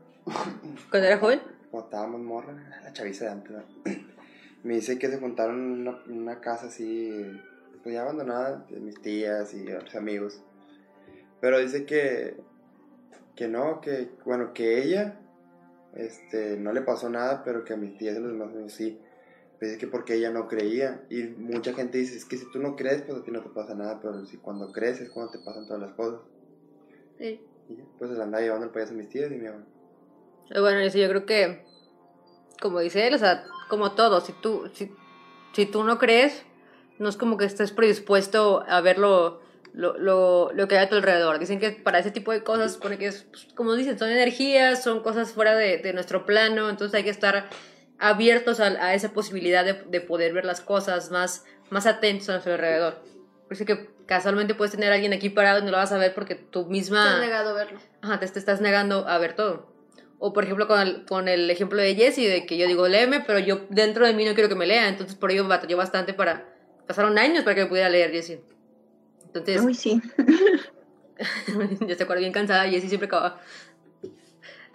Cuando 0.91 1.07
era 1.09 1.19
joven, 1.19 1.43
cuando 1.77 1.91
estábamos 1.91 2.21
morra, 2.23 2.81
la 2.83 2.93
chaviza 2.93 3.27
de 3.27 3.31
antes. 3.31 3.57
Me 4.65 4.75
dice 4.75 4.99
que 4.99 5.09
se 5.09 5.19
juntaron 5.19 5.57
en 5.57 5.81
una, 5.81 6.03
una 6.09 6.41
casa 6.41 6.67
así, 6.67 7.13
pues 7.83 7.95
ya 7.95 8.03
abandonada, 8.03 8.65
de 8.71 8.81
mis 8.81 9.01
tías 9.01 9.53
y 9.55 9.71
otros 9.71 9.95
amigos. 9.95 10.43
Pero 11.41 11.59
dice 11.59 11.85
que, 11.85 12.37
que 13.35 13.49
no, 13.49 13.81
que, 13.81 14.09
bueno, 14.25 14.55
que 14.55 14.83
ella, 14.83 15.21
este, 15.95 16.57
no 16.57 16.73
le 16.73 16.81
pasó 16.81 17.11
nada, 17.11 17.45
pero 17.45 17.65
que 17.65 17.75
a 17.75 17.77
mis 17.77 17.97
tías 17.99 18.17
y 18.17 18.21
los 18.21 18.33
demás 18.33 18.49
amigos 18.49 18.73
sí. 18.73 18.99
Pero 19.59 19.71
dice 19.71 19.79
que 19.79 19.87
porque 19.87 20.15
ella 20.15 20.31
no 20.31 20.49
creía. 20.49 21.05
Y 21.11 21.25
mucha 21.25 21.75
gente 21.75 21.99
dice, 21.99 22.17
es 22.17 22.25
que 22.25 22.39
si 22.39 22.51
tú 22.51 22.59
no 22.59 22.75
crees, 22.75 23.03
pues 23.03 23.19
a 23.19 23.23
ti 23.23 23.31
no 23.31 23.43
te 23.43 23.51
pasa 23.51 23.75
nada, 23.75 24.01
pero 24.01 24.25
si 24.25 24.39
cuando 24.39 24.73
crees 24.73 25.01
es 25.01 25.11
cuando 25.11 25.33
te 25.33 25.39
pasan 25.41 25.67
todas 25.67 25.83
las 25.83 25.93
cosas. 25.93 26.21
Sí. 27.19 27.41
Y 27.69 27.75
pues 27.99 28.11
se 28.11 28.17
la 28.17 28.25
andaba 28.25 28.43
llevando 28.43 28.67
el 28.67 28.73
payaso 28.73 28.95
a 28.95 28.97
mis 28.97 29.09
tías 29.11 29.31
y 29.31 29.35
mi 29.35 29.47
mamá. 29.47 29.65
Bueno, 30.51 30.79
eso 30.81 30.99
yo 30.99 31.09
creo 31.09 31.27
que, 31.27 31.65
como 32.61 32.81
dice 32.81 33.07
él, 33.07 33.15
o 33.15 33.19
sea, 33.19 33.45
como 33.69 33.93
todo, 33.93 34.21
si 34.21 34.33
tú, 34.33 34.71
si, 34.73 34.93
si 35.53 35.67
tú 35.67 35.85
no 35.85 35.99
crees, 35.99 36.45
no 36.99 37.09
es 37.09 37.17
como 37.17 37.37
que 37.37 37.45
estés 37.45 37.73
predispuesto 37.73 38.65
a 38.69 38.81
ver 38.81 38.99
lo, 38.99 39.43
lo, 39.73 39.99
lo, 39.99 40.53
lo 40.53 40.69
que 40.69 40.79
hay 40.79 40.85
a 40.85 40.89
tu 40.89 40.95
alrededor. 40.95 41.39
Dicen 41.39 41.59
que 41.59 41.73
para 41.73 41.99
ese 41.99 42.11
tipo 42.11 42.33
de 42.33 42.43
cosas, 42.43 42.75
supone 42.75 42.97
que 42.97 43.07
es, 43.07 43.25
pues, 43.25 43.49
como 43.55 43.75
dicen, 43.75 43.99
son 43.99 44.09
energías, 44.09 44.83
son 44.83 45.03
cosas 45.03 45.33
fuera 45.33 45.55
de, 45.55 45.79
de 45.79 45.93
nuestro 45.93 46.25
plano, 46.25 46.71
entonces 46.71 46.95
hay 46.95 47.05
que 47.05 47.11
estar 47.11 47.49
abiertos 47.99 48.61
a, 48.61 48.67
a 48.67 48.95
esa 48.95 49.13
posibilidad 49.13 49.65
de, 49.65 49.75
de 49.75 50.01
poder 50.01 50.33
ver 50.33 50.45
las 50.45 50.61
cosas, 50.61 51.11
más, 51.11 51.45
más 51.71 51.87
atentos 51.87 52.29
a 52.29 52.33
nuestro 52.33 52.53
alrededor. 52.53 53.03
Por 53.45 53.53
eso 53.53 53.65
que 53.65 53.91
casualmente 54.07 54.55
puedes 54.55 54.73
tener 54.73 54.93
a 54.93 54.95
alguien 54.95 55.13
aquí 55.13 55.31
parado 55.31 55.59
y 55.59 55.63
no 55.63 55.71
lo 55.71 55.77
vas 55.77 55.93
a 55.93 55.99
ver 55.99 56.15
porque 56.15 56.35
tú 56.35 56.67
misma... 56.67 57.15
han 57.15 57.21
negado 57.21 57.51
a 57.51 57.53
verlo. 57.53 57.79
Ajá, 58.03 58.21
te, 58.21 58.27
te 58.29 58.39
estás 58.39 58.61
negando 58.61 59.09
a 59.09 59.19
ver 59.19 59.35
todo. 59.35 59.76
O 60.19 60.33
por 60.33 60.45
ejemplo 60.45 60.67
con 60.67 60.81
el, 60.81 61.05
con 61.05 61.29
el 61.29 61.51
ejemplo 61.51 61.81
de 61.81 61.95
Jessie, 61.95 62.29
de 62.29 62.47
que 62.47 62.57
yo 62.57 62.67
digo, 62.67 62.89
léeme, 62.89 63.21
pero 63.21 63.39
yo 63.39 63.67
dentro 63.69 64.07
de 64.07 64.15
mí 64.15 64.25
no 64.25 64.35
quiero 64.35 64.49
que 64.49 64.55
me 64.55 64.67
lea, 64.67 64.89
entonces 64.89 65.17
por 65.17 65.31
ello 65.31 65.47
batalló 65.47 65.77
bastante 65.77 66.15
para... 66.15 66.53
Pasaron 66.87 67.19
años 67.19 67.43
para 67.43 67.57
que 67.57 67.63
me 67.63 67.67
pudiera 67.67 67.89
leer 67.89 68.13
Jessie. 68.13 68.41
Entonces, 69.27 69.61
Uy, 69.61 69.75
sí. 69.75 70.01
yo 71.87 71.95
se 71.95 72.03
acuerdo 72.03 72.21
bien 72.21 72.33
cansada, 72.33 72.65
Jessie 72.69 72.89
siempre 72.89 73.07
acababa. 73.07 73.41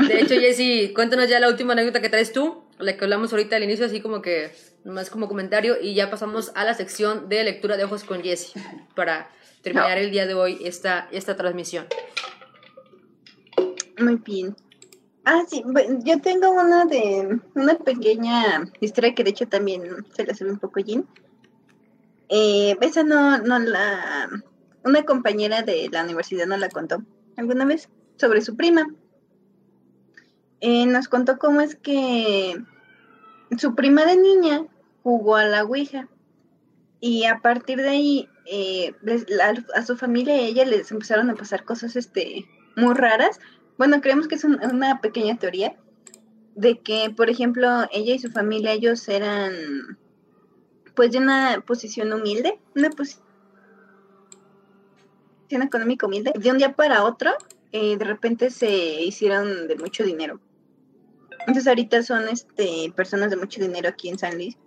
De 0.08 0.22
hecho, 0.22 0.36
Jessie, 0.36 0.94
cuéntanos 0.94 1.30
ya 1.30 1.40
la 1.40 1.48
última 1.48 1.74
anécdota 1.74 2.02
que 2.02 2.10
traes 2.10 2.32
tú, 2.32 2.64
la 2.80 2.98
que 2.98 3.04
hablamos 3.04 3.32
ahorita 3.32 3.56
al 3.56 3.64
inicio, 3.64 3.86
así 3.86 4.02
como 4.02 4.22
que, 4.22 4.52
nomás 4.84 5.10
como 5.10 5.28
comentario, 5.28 5.78
y 5.82 5.94
ya 5.94 6.10
pasamos 6.10 6.52
a 6.56 6.66
la 6.66 6.74
sección 6.74 7.30
de 7.30 7.44
lectura 7.44 7.78
de 7.78 7.84
ojos 7.84 8.04
con 8.04 8.22
Jessie, 8.22 8.62
para 8.96 9.30
terminar 9.62 9.98
el 9.98 10.12
día 10.12 10.26
de 10.26 10.34
hoy 10.34 10.60
esta, 10.64 11.08
esta 11.12 11.36
transmisión. 11.36 11.86
Muy 14.00 14.16
bien. 14.16 14.56
Ah, 15.24 15.44
sí, 15.48 15.64
yo 16.04 16.20
tengo 16.20 16.50
una 16.52 16.86
de 16.86 17.40
una 17.54 17.76
pequeña 17.78 18.72
historia 18.80 19.14
que 19.14 19.24
de 19.24 19.30
hecho 19.30 19.48
también 19.48 20.06
se 20.16 20.26
la 20.26 20.34
sabe 20.34 20.52
un 20.52 20.60
poco 20.60 20.80
Jean. 20.80 21.06
Eh, 22.30 22.76
esa 22.82 23.04
no, 23.04 23.38
no 23.38 23.60
la, 23.60 24.30
una 24.84 25.04
compañera 25.04 25.62
de 25.62 25.90
la 25.92 26.04
universidad 26.04 26.48
no 26.48 26.58
la 26.58 26.70
contó 26.70 27.04
alguna 27.38 27.66
vez 27.66 27.90
sobre 28.18 28.42
su 28.42 28.56
prima. 28.56 28.88
Eh, 30.60 30.86
nos 30.88 31.08
contó 31.08 31.38
cómo 31.38 31.62
es 31.62 31.76
que 31.76 32.56
su 33.58 33.76
prima 33.76 34.06
de 34.06 34.18
niña 34.18 34.66
jugó 35.04 35.36
a 35.36 35.46
la 35.46 35.64
Ouija 35.64 36.08
y 37.00 37.26
a 37.26 37.40
partir 37.42 37.78
de 37.80 37.90
ahí 37.90 38.30
eh, 38.46 38.94
les- 39.02 39.26
a 39.76 39.86
su 39.86 39.98
familia 39.98 40.36
y 40.36 40.40
a 40.40 40.48
ella 40.48 40.66
les 40.66 40.92
empezaron 40.92 41.30
a 41.30 41.36
pasar 41.36 41.64
cosas 41.64 41.96
este 41.96 42.46
muy 42.76 42.94
raras 42.96 43.40
bueno, 43.78 44.02
creemos 44.02 44.28
que 44.28 44.36
es 44.36 44.44
un- 44.44 44.60
una 44.64 45.02
pequeña 45.02 45.38
teoría 45.38 45.76
de 46.56 46.80
que, 46.80 47.10
por 47.16 47.30
ejemplo, 47.30 47.68
ella 47.92 48.14
y 48.14 48.20
su 48.20 48.30
familia, 48.32 48.74
ellos 48.74 49.08
eran 49.08 49.54
pues 50.96 51.12
de 51.12 51.20
una 51.20 51.64
posición 51.66 52.12
humilde, 52.12 52.60
una 52.76 52.90
posición 52.90 53.24
económica 55.50 56.06
humilde. 56.06 56.34
De 56.36 56.52
un 56.52 56.58
día 56.58 56.76
para 56.76 57.04
otro, 57.04 57.32
eh, 57.72 57.98
de 57.98 58.06
repente 58.06 58.50
se 58.50 59.02
hicieron 59.02 59.68
de 59.68 59.76
mucho 59.78 60.04
dinero. 60.04 60.40
Entonces 61.40 61.68
ahorita 61.68 62.04
son 62.04 62.28
este 62.28 62.92
personas 62.96 63.32
de 63.32 63.38
mucho 63.38 63.62
dinero 63.62 63.90
aquí 63.90 64.10
en 64.10 64.20
San 64.20 64.36
Luis. 64.36 64.58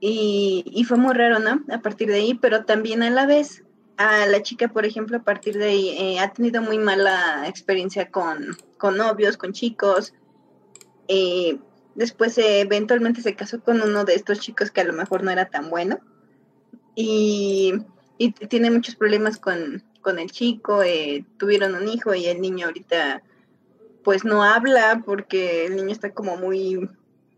Y, 0.00 0.64
y 0.66 0.84
fue 0.84 0.96
muy 0.96 1.14
raro, 1.14 1.38
¿no? 1.38 1.64
A 1.72 1.80
partir 1.80 2.08
de 2.08 2.16
ahí, 2.16 2.34
pero 2.34 2.64
también 2.64 3.02
a 3.02 3.10
la 3.10 3.26
vez 3.26 3.64
a 3.98 4.26
la 4.26 4.42
chica, 4.42 4.68
por 4.68 4.86
ejemplo, 4.86 5.16
a 5.16 5.22
partir 5.22 5.58
de 5.58 5.64
ahí 5.64 5.88
eh, 5.98 6.20
ha 6.20 6.32
tenido 6.32 6.62
muy 6.62 6.78
mala 6.78 7.48
experiencia 7.48 8.10
con, 8.10 8.56
con 8.78 8.96
novios, 8.96 9.36
con 9.36 9.52
chicos. 9.52 10.14
Eh, 11.08 11.58
después 11.96 12.38
eh, 12.38 12.60
eventualmente 12.60 13.22
se 13.22 13.34
casó 13.34 13.60
con 13.60 13.82
uno 13.82 14.04
de 14.04 14.14
estos 14.14 14.38
chicos 14.38 14.70
que 14.70 14.82
a 14.82 14.84
lo 14.84 14.92
mejor 14.92 15.24
no 15.24 15.32
era 15.32 15.46
tan 15.50 15.68
bueno. 15.68 15.98
Y, 16.94 17.74
y 18.18 18.30
tiene 18.30 18.70
muchos 18.70 18.94
problemas 18.94 19.36
con, 19.36 19.82
con 20.00 20.20
el 20.20 20.30
chico. 20.30 20.84
eh, 20.84 21.24
tuvieron 21.36 21.74
un 21.74 21.88
hijo 21.88 22.14
y 22.14 22.26
el 22.26 22.40
niño 22.40 22.66
ahorita 22.66 23.22
pues 24.04 24.24
no 24.24 24.44
habla 24.44 25.02
porque 25.04 25.66
el 25.66 25.74
niño 25.74 25.90
está 25.90 26.14
como 26.14 26.36
muy 26.36 26.88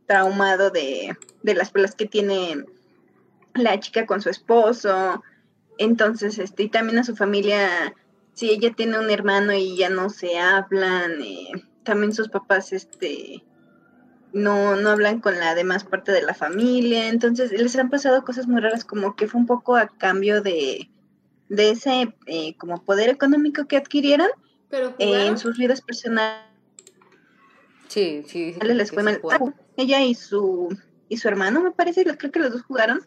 traumado 0.06 0.68
de, 0.68 1.16
de 1.42 1.54
las 1.54 1.70
peleas 1.70 1.94
que 1.94 2.04
tiene 2.04 2.66
la 3.54 3.80
chica 3.80 4.04
con 4.04 4.20
su 4.20 4.28
esposo 4.28 5.22
Entonces, 5.80 6.38
este, 6.38 6.64
y 6.64 6.68
también 6.68 6.98
a 6.98 7.04
su 7.04 7.16
familia, 7.16 7.94
si 8.34 8.50
ella 8.50 8.70
tiene 8.76 8.98
un 8.98 9.10
hermano 9.10 9.54
y 9.54 9.78
ya 9.78 9.88
no 9.88 10.10
se 10.10 10.38
hablan, 10.38 11.22
eh, 11.22 11.52
también 11.84 12.12
sus 12.12 12.28
papás, 12.28 12.74
este, 12.74 13.42
no, 14.34 14.76
no 14.76 14.90
hablan 14.90 15.20
con 15.20 15.38
la 15.38 15.54
demás 15.54 15.84
parte 15.84 16.12
de 16.12 16.20
la 16.20 16.34
familia, 16.34 17.08
entonces 17.08 17.50
les 17.50 17.76
han 17.76 17.88
pasado 17.88 18.26
cosas 18.26 18.46
muy 18.46 18.60
raras, 18.60 18.84
como 18.84 19.16
que 19.16 19.26
fue 19.26 19.40
un 19.40 19.46
poco 19.46 19.74
a 19.74 19.88
cambio 19.88 20.42
de, 20.42 20.90
de 21.48 21.70
ese 21.70 22.14
eh, 22.26 22.54
como 22.58 22.84
poder 22.84 23.08
económico 23.08 23.66
que 23.66 23.78
adquirieron 23.78 24.28
Pero 24.68 24.94
eh, 24.98 25.28
en 25.28 25.38
sus 25.38 25.56
vidas 25.56 25.80
personales 25.80 26.44
Sí, 27.88 28.22
sí. 28.28 28.52
sí, 28.52 28.60
les 28.60 28.92
fue 28.92 29.02
mal. 29.02 29.20
Ah, 29.32 29.40
ella 29.76 30.00
y 30.04 30.14
su 30.14 30.68
y 31.08 31.16
su 31.16 31.26
hermano 31.26 31.60
me 31.60 31.72
parece, 31.72 32.04
creo 32.04 32.30
que 32.30 32.38
los 32.38 32.52
dos 32.52 32.62
jugaron. 32.62 33.00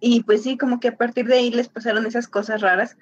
Y 0.00 0.22
pues 0.22 0.42
sí, 0.42 0.56
como 0.56 0.80
que 0.80 0.88
a 0.88 0.96
partir 0.96 1.26
de 1.26 1.34
ahí 1.34 1.50
les 1.50 1.68
pasaron 1.68 2.06
esas 2.06 2.28
cosas 2.28 2.60
raras. 2.60 2.96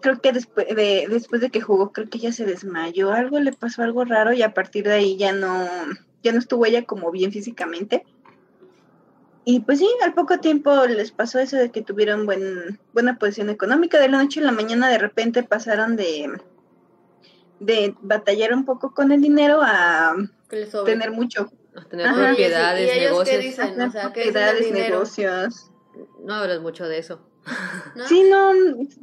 Creo 0.00 0.20
que 0.20 0.32
después 0.32 0.68
de, 0.68 1.06
después 1.10 1.40
de 1.40 1.50
que 1.50 1.60
jugó, 1.60 1.92
creo 1.92 2.08
que 2.08 2.18
ella 2.18 2.32
se 2.32 2.46
desmayó, 2.46 3.12
algo 3.12 3.40
le 3.40 3.52
pasó 3.52 3.82
algo 3.82 4.04
raro 4.04 4.32
y 4.32 4.42
a 4.42 4.54
partir 4.54 4.84
de 4.84 4.94
ahí 4.94 5.16
ya 5.16 5.32
no, 5.32 5.66
ya 6.22 6.32
no 6.32 6.38
estuvo 6.38 6.64
ella 6.64 6.84
como 6.84 7.10
bien 7.10 7.32
físicamente. 7.32 8.04
Y 9.44 9.60
pues 9.60 9.80
sí, 9.80 9.88
al 10.04 10.14
poco 10.14 10.38
tiempo 10.38 10.86
les 10.86 11.10
pasó 11.12 11.40
eso 11.40 11.56
de 11.56 11.70
que 11.70 11.82
tuvieron 11.82 12.24
buen, 12.24 12.78
buena 12.92 13.18
posición 13.18 13.50
económica. 13.50 13.98
De 13.98 14.08
la 14.08 14.22
noche 14.22 14.40
a 14.40 14.44
la 14.44 14.52
mañana 14.52 14.88
de 14.88 14.98
repente 14.98 15.42
pasaron 15.42 15.96
de, 15.96 16.30
de 17.58 17.94
batallar 18.00 18.54
un 18.54 18.64
poco 18.64 18.94
con 18.94 19.12
el 19.12 19.20
dinero 19.20 19.60
a 19.62 20.14
tener 20.84 21.10
mucho. 21.10 21.50
A 21.76 21.84
tener 21.84 22.06
Ajá. 22.06 22.26
propiedades, 22.28 22.80
¿Y 22.88 22.98
ellos 22.98 23.02
qué 23.24 23.32
negocios. 23.38 23.42
dicen? 23.42 23.64
a 23.64 23.70
tener 23.72 23.88
o 23.88 23.92
sea, 23.92 24.12
¿qué 24.12 24.20
dicen 24.24 24.34
del 24.34 24.56
propiedades, 24.56 24.72
negocios. 24.90 25.70
No 26.24 26.34
hablas 26.34 26.60
mucho 26.60 26.86
de 26.88 26.98
eso. 26.98 27.26
¿No? 27.94 28.06
Sí, 28.08 28.24
no, 28.30 28.52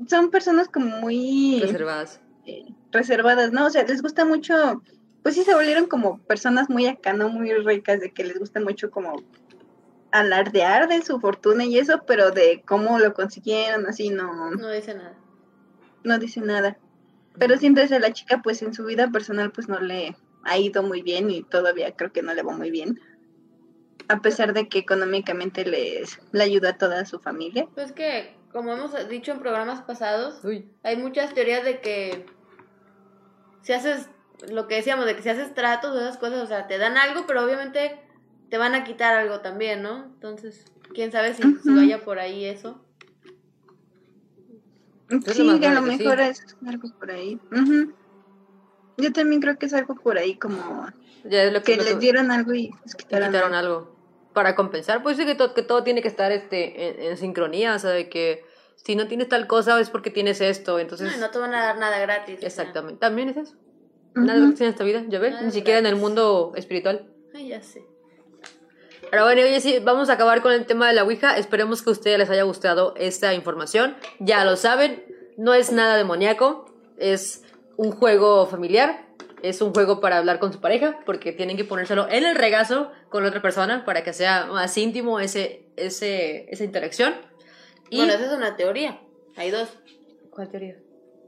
son 0.08 0.30
personas 0.32 0.68
como 0.70 0.86
muy 0.98 1.60
Reservadas. 1.62 2.20
eh, 2.46 2.66
reservadas, 2.92 3.52
¿no? 3.52 3.66
O 3.66 3.70
sea, 3.70 3.84
les 3.84 4.02
gusta 4.02 4.26
mucho, 4.26 4.82
pues 5.24 5.36
sí 5.36 5.44
se 5.44 5.54
volvieron 5.56 5.88
como 5.88 6.20
personas 6.20 6.70
muy 6.70 6.86
acá, 6.88 7.14
¿no? 7.14 7.30
Muy 7.30 7.52
ricas, 7.54 8.00
de 8.00 8.12
que 8.12 8.24
les 8.24 8.38
gusta 8.40 8.60
mucho 8.60 8.90
como 8.92 9.16
alardear 10.12 10.88
de 10.88 11.02
su 11.02 11.20
fortuna 11.20 11.66
y 11.66 11.78
eso, 11.78 12.04
pero 12.08 12.32
de 12.32 12.64
cómo 12.66 13.00
lo 13.00 13.14
consiguieron, 13.14 13.86
así 13.88 14.10
no, 14.10 14.52
No 14.52 14.70
dice 14.70 14.94
nada. 14.96 15.16
no 16.04 16.18
dice 16.18 16.40
nada. 16.42 16.78
Pero 17.38 17.58
siempre 17.58 17.84
es 17.84 17.92
la 17.92 18.14
chica, 18.14 18.42
pues 18.42 18.62
en 18.62 18.74
su 18.74 18.86
vida 18.86 19.10
personal, 19.12 19.52
pues 19.52 19.68
no 19.68 19.80
le 19.80 20.16
ha 20.44 20.58
ido 20.58 20.84
muy 20.84 21.02
bien 21.02 21.30
y 21.30 21.44
todavía 21.44 21.92
creo 21.96 22.12
que 22.12 22.22
no 22.22 22.34
le 22.34 22.44
va 22.44 22.56
muy 22.56 22.72
bien. 22.72 23.00
A 24.08 24.22
pesar 24.22 24.54
de 24.54 24.70
que 24.70 24.80
económicamente 24.80 25.66
les 25.66 26.18
le 26.32 26.44
ayuda 26.44 26.70
a 26.70 26.78
toda 26.78 27.06
su 27.06 27.20
familia. 27.20 27.68
Pues 27.76 27.92
que, 27.92 28.38
como 28.52 28.74
hemos 28.74 28.94
dicho 29.10 29.32
en 29.32 29.40
programas 29.40 29.82
pasados, 29.82 30.44
Uy. 30.44 30.72
hay 30.84 30.96
muchas 30.98 31.34
teorías 31.34 31.66
de 31.66 31.82
que 31.82 32.26
si 33.64 33.74
haces 33.74 34.10
lo 34.50 34.68
que 34.68 34.76
decíamos, 34.76 35.06
de 35.06 35.16
que 35.16 35.24
si 35.24 35.30
haces 35.30 35.54
tratos 35.54 35.96
o 35.96 36.00
esas 36.00 36.18
cosas, 36.18 36.44
o 36.44 36.48
sea, 36.48 36.68
te 36.68 36.78
dan 36.78 36.96
algo, 36.96 37.26
pero 37.28 37.44
obviamente 37.44 38.00
te 38.50 38.58
van 38.58 38.76
a 38.76 38.84
quitar 38.84 39.16
algo 39.16 39.42
también, 39.42 39.82
¿no? 39.82 40.06
Entonces, 40.06 40.66
quién 40.94 41.12
sabe 41.12 41.34
si, 41.34 41.44
vaya 41.66 42.06
por 42.06 42.20
ahí 42.20 42.46
eso. 42.46 42.82
Es 45.26 45.36
Sí, 45.36 45.44
lo 45.44 45.52
más 45.52 45.60
que 45.60 45.68
a 45.68 45.74
lo 45.74 45.82
mejor 45.82 46.18
sí. 46.20 46.24
es 46.24 46.58
algo 46.66 46.90
por 46.98 47.12
ahí. 47.12 47.40
Ujú. 47.52 47.94
Yo 48.98 49.14
también 49.14 49.42
creo 49.42 49.58
que 49.58 49.68
es 49.68 49.74
algo 49.74 49.96
por 49.96 50.18
ahí, 50.18 50.36
como 50.36 50.88
Ya 51.24 51.44
es 51.44 51.54
lo 51.54 51.62
que, 51.62 51.74
que 51.74 51.78
lo 51.78 51.84
les 51.84 52.00
dieron 52.00 52.32
algo 52.32 52.54
y 52.54 52.72
les 52.84 52.96
quitaron, 52.96 53.30
quitaron 53.30 53.54
algo. 53.54 53.76
algo. 53.78 53.98
Para 54.34 54.56
compensar, 54.56 55.02
pues 55.04 55.18
sí 55.18 55.26
que, 55.26 55.36
todo 55.36 55.54
que 55.54 55.64
todo 55.64 55.84
tiene 55.84 56.02
que 56.02 56.08
estar 56.08 56.32
este, 56.32 56.90
en, 57.06 57.12
en 57.12 57.18
sincronía, 57.18 57.74
o 57.76 57.80
sea, 57.80 57.90
de 57.92 58.08
que 58.10 58.44
si 58.76 58.96
no 58.96 59.08
tienes 59.08 59.30
tal 59.30 59.48
cosa 59.48 59.80
es 59.80 59.90
porque 59.90 60.12
tienes 60.12 60.42
esto, 60.42 60.80
entonces... 60.80 61.12
No, 61.14 61.18
no 61.26 61.30
te 61.32 61.40
van 61.40 61.54
a 61.56 61.64
dar 61.64 61.78
nada 61.80 61.98
gratis. 62.00 62.40
Exactamente, 62.42 63.00
también 63.00 63.30
es 63.30 63.38
eso. 63.38 63.56
Nada 64.14 64.34
Ujú. 64.40 64.44
gratis 64.48 64.62
en 64.62 64.68
esta 64.70 64.84
vida, 64.84 65.04
ya 65.08 65.20
ves, 65.20 65.32
Nada 65.34 65.44
ni 65.46 65.52
siquiera 65.52 65.80
en 65.80 65.86
el 65.88 65.94
gratis. 65.94 66.04
mundo 66.04 66.54
espiritual. 66.56 67.08
Ay, 67.34 67.48
ya 67.50 67.62
sé. 67.62 67.84
Pero 69.10 69.24
bueno, 69.24 69.42
oye, 69.42 69.62
sí, 69.62 69.80
vamos 69.84 70.10
a 70.10 70.14
acabar 70.14 70.42
con 70.42 70.52
el 70.52 70.66
tema 70.66 70.88
de 70.88 70.94
la 70.94 71.04
Ouija. 71.04 71.38
Esperemos 71.38 71.82
que 71.82 71.90
a 71.90 71.94
ustedes 71.94 72.18
les 72.20 72.30
haya 72.30 72.44
gustado 72.44 72.94
esta 72.98 73.34
información. 73.34 73.96
Ya 74.20 74.44
lo 74.44 74.56
saben, 74.58 75.04
no 75.38 75.54
es 75.54 75.72
nada 75.72 75.96
demoníaco, 75.96 76.66
es 76.98 77.44
un 77.78 77.92
juego 77.92 78.46
familiar, 78.48 79.06
es 79.44 79.62
un 79.62 79.74
juego 79.74 80.02
para 80.02 80.18
hablar 80.18 80.40
con 80.40 80.52
su 80.52 80.60
pareja, 80.60 81.00
porque 81.06 81.32
tienen 81.32 81.58
que 81.58 81.64
ponérselo 81.64 82.08
en 82.10 82.26
el 82.26 82.36
regazo 82.36 82.92
con 83.10 83.24
la 83.24 83.30
otra 83.30 83.42
persona 83.42 83.86
para 83.86 84.04
que 84.04 84.14
sea 84.14 84.48
más 84.48 84.76
íntimo 84.78 85.20
ese, 85.20 85.70
ese, 85.78 86.52
esa 86.52 86.64
interacción. 86.64 87.14
Y... 87.90 87.98
Bueno, 87.98 88.14
esa 88.14 88.26
es 88.26 88.32
una 88.32 88.56
teoría. 88.56 89.00
Hay 89.36 89.52
dos. 89.52 89.70
¿Cuál 90.32 90.50
teoría? 90.50 90.78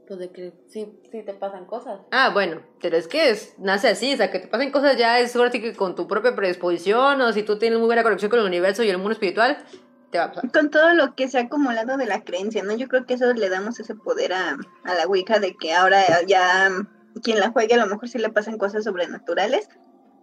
Pues 0.08 0.18
de 0.18 0.32
que 0.32 0.52
sí, 0.68 0.88
sí 1.12 1.22
te 1.22 1.34
pasan 1.34 1.66
cosas. 1.66 2.00
Ah, 2.10 2.30
bueno, 2.34 2.62
pero 2.82 2.96
es 2.96 3.06
que 3.06 3.30
es, 3.30 3.54
nace 3.58 3.88
así, 3.88 4.12
o 4.12 4.16
sea, 4.16 4.32
que 4.32 4.40
te 4.40 4.48
pasen 4.48 4.72
cosas 4.72 4.96
ya 4.96 5.20
es 5.20 5.30
sí 5.30 5.60
que 5.60 5.76
con 5.76 5.94
tu 5.94 6.08
propia 6.08 6.34
predisposición, 6.34 7.20
o 7.20 7.32
si 7.32 7.44
tú 7.44 7.58
tienes 7.60 7.78
muy 7.78 7.86
buena 7.86 8.02
conexión 8.02 8.28
con 8.28 8.40
el 8.40 8.46
universo 8.46 8.82
y 8.82 8.90
el 8.90 8.98
mundo 8.98 9.12
espiritual, 9.12 9.58
Con 10.52 10.70
todo 10.70 10.92
lo 10.94 11.14
que 11.14 11.28
se 11.28 11.38
ha 11.38 11.42
acumulado 11.42 11.96
de 11.96 12.06
la 12.06 12.24
creencia, 12.24 12.62
¿no? 12.62 12.74
Yo 12.76 12.88
creo 12.88 13.06
que 13.06 13.14
eso 13.14 13.32
le 13.32 13.48
damos 13.48 13.78
ese 13.78 13.94
poder 13.94 14.32
a, 14.32 14.56
a 14.84 14.94
la 14.94 15.06
Ouija 15.06 15.38
de 15.38 15.56
que 15.56 15.72
ahora 15.72 16.22
ya 16.26 16.70
quien 17.22 17.40
la 17.40 17.50
juegue 17.50 17.74
a 17.74 17.84
lo 17.84 17.86
mejor 17.86 18.08
sí 18.08 18.18
le 18.18 18.30
pasan 18.30 18.58
cosas 18.58 18.84
sobrenaturales, 18.84 19.68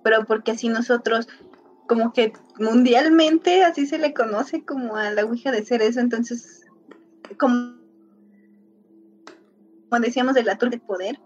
pero 0.04 0.26
porque 0.26 0.52
así 0.52 0.70
nosotros, 0.70 1.28
como 1.88 2.14
que 2.14 2.34
mundialmente 2.60 3.64
así 3.64 3.86
se 3.86 3.98
le 3.98 4.14
conoce 4.14 4.64
como 4.64 4.96
a 4.96 5.12
la 5.12 5.26
Ouija 5.26 5.52
de 5.52 5.66
ser 5.66 5.82
eso, 5.82 6.00
entonces, 6.00 6.66
como, 7.38 7.78
como 9.90 10.02
decíamos 10.02 10.34
de 10.34 10.44
la 10.44 10.58
tour 10.58 10.70
de 10.70 10.80
poder, 10.80 11.20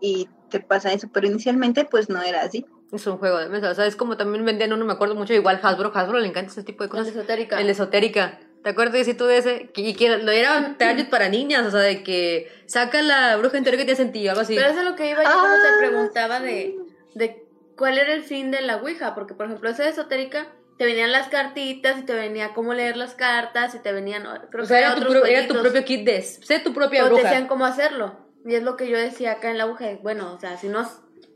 y 0.00 0.28
te 0.50 0.60
pasa 0.60 0.92
eso, 0.92 1.08
pero 1.12 1.26
inicialmente 1.26 1.84
pues 1.84 2.08
no 2.08 2.22
era 2.22 2.42
así. 2.42 2.64
Es 2.92 3.06
un 3.06 3.18
juego 3.18 3.38
de 3.38 3.48
mesa, 3.48 3.70
o 3.70 3.74
sea, 3.74 3.84
es 3.86 3.96
como 3.96 4.16
también 4.16 4.44
vendían 4.44 4.72
uno, 4.72 4.84
me 4.86 4.92
acuerdo 4.94 5.14
mucho, 5.14 5.34
igual 5.34 5.60
Hasbro, 5.62 5.92
Hasbro 5.94 6.18
le 6.20 6.28
encanta 6.28 6.50
ese 6.52 6.62
tipo 6.62 6.84
de 6.84 6.88
Cosas 6.88 7.06
cosas. 7.08 7.18
esotéricas. 7.18 7.60
El 7.60 7.68
esotérica. 7.68 8.40
¿Te 8.64 8.70
acuerdas 8.70 9.06
de 9.06 9.14
tú 9.14 9.26
de 9.26 9.36
ese? 9.38 9.68
Que- 9.72 9.82
Y 9.82 9.94
que 9.94 10.16
lo 10.18 10.32
era 10.32 10.74
target 10.78 11.08
para 11.10 11.28
niñas, 11.28 11.66
o 11.66 11.70
sea, 11.70 11.80
de 11.80 12.02
que 12.02 12.50
saca 12.66 13.02
la 13.02 13.36
bruja 13.36 13.58
interior 13.58 13.84
que 13.84 13.94
te 13.94 14.06
ti, 14.06 14.26
algo 14.26 14.40
así. 14.40 14.54
Pero 14.56 14.68
eso 14.68 14.80
es 14.80 14.84
lo 14.86 14.96
que 14.96 15.10
iba 15.10 15.22
yo 15.22 15.30
cuando 15.30 15.48
Ah. 15.56 15.72
te 15.80 15.86
preguntaba 15.86 16.40
de, 16.40 16.76
de 17.14 17.44
cuál 17.76 17.98
era 17.98 18.12
el 18.14 18.22
fin 18.22 18.50
de 18.50 18.62
la 18.62 18.76
Ouija. 18.76 19.14
Porque, 19.14 19.34
por 19.34 19.46
ejemplo, 19.46 19.68
esa 19.70 19.86
esotérica, 19.88 20.48
te 20.78 20.84
venían 20.86 21.12
las 21.12 21.28
cartitas 21.28 21.98
y 21.98 22.02
te 22.02 22.14
venía 22.14 22.52
cómo 22.54 22.72
leer 22.74 22.96
las 22.96 23.14
cartas 23.14 23.74
y 23.74 23.80
te 23.80 23.92
venían. 23.92 24.24
Creo 24.50 24.64
o 24.64 24.66
sea, 24.66 24.78
que 24.78 24.84
era 24.86 24.94
tu, 24.96 25.02
otros 25.02 25.28
era 25.28 25.46
tu 25.46 25.60
propio 25.60 25.84
kit 25.84 26.04
de... 26.06 26.22
Sé 26.22 26.58
tu 26.60 26.72
propia 26.72 27.02
pero 27.02 27.14
te 27.16 27.20
bruja. 27.20 27.30
decían 27.30 27.48
cómo 27.48 27.64
hacerlo. 27.66 28.16
Y 28.46 28.54
es 28.54 28.62
lo 28.62 28.76
que 28.76 28.88
yo 28.88 28.96
decía 28.96 29.32
acá 29.32 29.50
en 29.50 29.58
la 29.58 29.66
Ouija. 29.66 29.86
Bueno, 30.02 30.32
o 30.32 30.38
sea, 30.40 30.56
si, 30.56 30.68
no, 30.68 30.88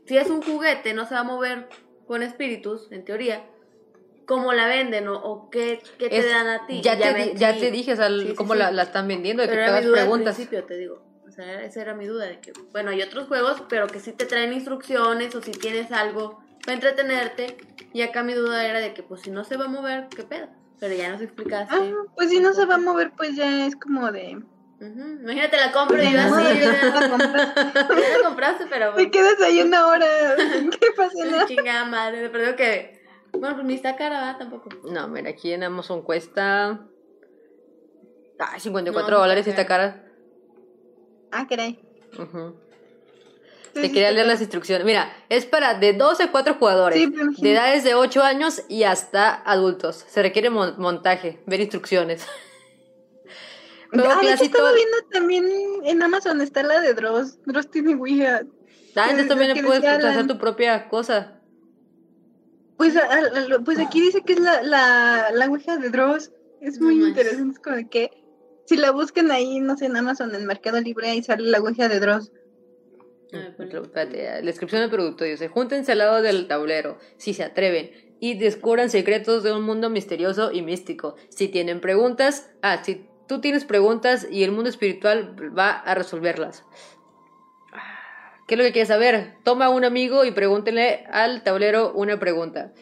si 0.05 0.17
es 0.17 0.29
un 0.29 0.41
juguete, 0.41 0.93
no 0.93 1.05
se 1.05 1.13
va 1.15 1.21
a 1.21 1.23
mover 1.25 1.67
con 2.05 2.23
espíritus, 2.23 2.91
en 2.91 3.05
teoría. 3.05 3.45
¿Cómo 4.25 4.53
la 4.53 4.67
venden 4.67 5.07
o, 5.09 5.15
o 5.15 5.49
qué, 5.49 5.81
qué 5.97 6.09
te 6.09 6.19
Es- 6.19 6.29
dan 6.29 6.47
a 6.47 6.65
ti? 6.65 6.81
Ya, 6.81 6.95
te, 6.97 7.33
ya 7.35 7.51
dije, 7.51 7.93
o 7.93 7.95
sea, 7.95 8.07
Sí, 8.09 8.27
sí, 8.27 8.35
cómo 8.35 8.53
sí. 8.53 8.59
La, 8.59 8.71
la 8.71 8.83
están 8.83 9.07
vendiendo, 9.07 9.43
de 9.43 9.49
que 9.49 9.55
te 9.55 9.61
era 9.63 9.79
mi 9.79 9.85
duda 9.85 9.97
al 10.01 10.03
preguntas. 10.03 10.35
principio, 10.35 10.63
te 10.63 10.77
digo. 10.77 11.03
O 11.27 11.31
sea, 11.31 11.63
esa 11.63 11.81
era 11.81 11.93
mi 11.93 12.05
duda 12.05 12.25
de 12.25 12.39
que, 12.39 12.53
bueno, 12.71 12.91
hay 12.91 13.01
otros 13.01 13.27
juegos, 13.27 13.63
pero 13.69 13.87
que 13.87 13.99
sí 13.99 14.11
te 14.13 14.25
traen 14.25 14.53
instrucciones 14.53 15.33
o 15.35 15.41
si 15.41 15.51
tienes 15.51 15.91
algo 15.91 16.39
para 16.63 16.75
entretenerte. 16.75 17.57
Y 17.93 18.01
acá 18.01 18.23
mi 18.23 18.33
duda 18.33 18.65
era 18.65 18.79
de 18.79 18.93
que, 18.93 19.03
pues, 19.03 19.21
si 19.21 19.31
no 19.31 19.43
se 19.43 19.57
va 19.57 19.65
a 19.65 19.69
mover, 19.69 20.07
¿qué 20.15 20.23
pedo? 20.23 20.47
Pero 20.79 20.95
ya 20.95 21.09
nos 21.11 21.21
explicaste. 21.21 21.73
Ah, 21.75 21.91
pues 22.15 22.29
si 22.29 22.39
no 22.39 22.53
se 22.53 22.65
va 22.65 22.75
a 22.75 22.79
mover, 22.79 23.11
pues 23.17 23.35
ya 23.35 23.65
es 23.65 23.75
como 23.75 24.11
de... 24.11 24.41
Imagínate 24.87 25.57
la 25.57 25.71
compro 25.71 26.01
y 26.01 26.11
yo 26.11 26.19
así. 26.19 26.59
ya 26.61 28.17
la 28.17 28.23
compraste, 28.23 28.65
pero. 28.69 28.93
Te 28.93 29.09
quedas 29.09 29.39
ahí 29.41 29.61
una 29.61 29.87
hora, 29.87 30.05
¿qué 30.37 30.87
pasa? 30.95 31.25
No? 31.25 31.47
Chingada 31.47 31.85
madre, 31.85 32.29
pero 32.29 32.43
digo 32.45 32.55
que. 32.55 33.01
Bueno, 33.33 33.55
pues 33.55 33.65
ni 33.65 33.73
está 33.75 33.95
cara, 33.95 34.19
¿verdad? 34.19 34.37
Tampoco. 34.37 34.69
No, 34.83 35.07
mira, 35.07 35.31
aquí 35.31 35.51
en 35.53 35.63
Amazon 35.63 36.03
cuesta... 36.03 36.85
Ay, 38.37 38.59
54 38.59 39.11
No, 39.11 39.19
dólares 39.21 39.47
y 39.47 39.49
está 39.49 39.61
está 39.61 39.67
cara. 39.73 40.05
Ah, 41.31 41.47
caray. 41.49 41.79
Ujú. 42.19 42.55
Sí, 43.73 43.81
Te 43.81 43.87
sí, 43.87 43.91
quería 43.93 44.11
leer 44.11 44.27
las 44.27 44.39
instrucciones. 44.41 44.85
Mira, 44.85 45.11
es 45.29 45.47
para 45.47 45.73
de 45.73 45.93
12 45.93 46.23
a 46.23 46.31
4 46.31 46.55
jugadores, 46.59 47.09
de 47.41 47.51
edades 47.51 47.83
de 47.83 47.95
8 47.95 48.21
años 48.21 48.61
y 48.69 48.83
hasta 48.83 49.33
adultos. 49.33 50.05
Se 50.07 50.21
requiere 50.21 50.51
mon- 50.51 50.75
montaje, 50.77 51.41
ver 51.47 51.59
instrucciones. 51.61 52.27
Juego 53.93 54.09
Ah, 54.09 54.17
clásico. 54.21 54.45
estaba 54.45 54.73
viendo 54.73 54.97
también 55.11 55.45
en 55.83 56.01
Amazon 56.01 56.41
está 56.41 56.63
la 56.63 56.79
de 56.81 56.93
Dross. 56.93 57.39
Dross 57.45 57.69
tiene 57.69 57.95
Ouija. 57.95 58.41
Ah, 58.95 59.09
entonces 59.11 59.23
que- 59.23 59.29
también 59.29 59.53
que 59.53 59.61
le 59.61 59.67
puedes 59.67 59.83
hacer 59.85 60.05
Alan. 60.05 60.27
tu 60.27 60.37
propia 60.37 60.89
cosa. 60.89 61.39
Pues, 62.77 62.95
a- 62.97 63.05
a- 63.07 63.21
lo- 63.47 63.63
pues 63.63 63.79
aquí 63.79 64.01
dice 64.01 64.21
que 64.25 64.33
es 64.33 64.39
la, 64.39 64.61
la, 64.63 65.29
la 65.33 65.47
Ouija 65.47 65.77
de 65.77 65.89
Dross. 65.89 66.31
Es 66.61 66.79
muy 66.79 67.03
interesante. 67.03 67.53
Es 67.53 67.59
como 67.59 67.89
que 67.89 68.09
si 68.65 68.77
la 68.77 68.91
buscan 68.91 69.31
ahí, 69.31 69.59
no 69.59 69.77
sé, 69.77 69.85
en 69.85 69.95
Amazon, 69.97 70.33
en 70.33 70.45
Mercado 70.45 70.79
Libre, 70.81 71.09
ahí 71.09 71.21
sale 71.23 71.43
la 71.49 71.59
Ouija 71.59 71.87
de 71.89 71.99
Dross. 71.99 72.31
A 73.33 73.37
ver, 73.37 73.55
ponle. 73.55 73.79
Espérate, 73.81 74.23
la 74.23 74.41
descripción 74.41 74.81
del 74.81 74.89
producto 74.89 75.23
dice, 75.23 75.47
júntense 75.49 75.91
al 75.91 75.97
lado 75.99 76.21
del 76.21 76.47
tablero, 76.47 76.97
si 77.17 77.33
se 77.33 77.43
atreven, 77.43 77.91
y 78.19 78.37
descubran 78.37 78.89
secretos 78.89 79.43
de 79.43 79.51
un 79.53 79.63
mundo 79.63 79.89
misterioso 79.89 80.51
y 80.51 80.61
místico. 80.61 81.15
Si 81.29 81.47
tienen 81.49 81.81
preguntas, 81.81 82.49
ah, 82.61 82.81
si 82.83 83.05
tú 83.33 83.41
tienes 83.41 83.65
preguntas 83.65 84.27
y 84.29 84.43
el 84.43 84.51
mundo 84.51 84.69
espiritual 84.69 85.35
va 85.57 85.71
a 85.71 85.95
resolverlas. 85.95 86.63
¿Qué 88.45 88.53
es 88.53 88.57
lo 88.59 88.63
que 88.63 88.71
quieres 88.71 88.89
saber? 88.89 89.33
Toma 89.43 89.65
a 89.65 89.69
un 89.69 89.83
amigo 89.83 90.23
y 90.23 90.31
pregúntenle 90.31 91.05
al 91.11 91.41
tablero 91.41 91.91
una 91.93 92.19
pregunta. 92.19 92.73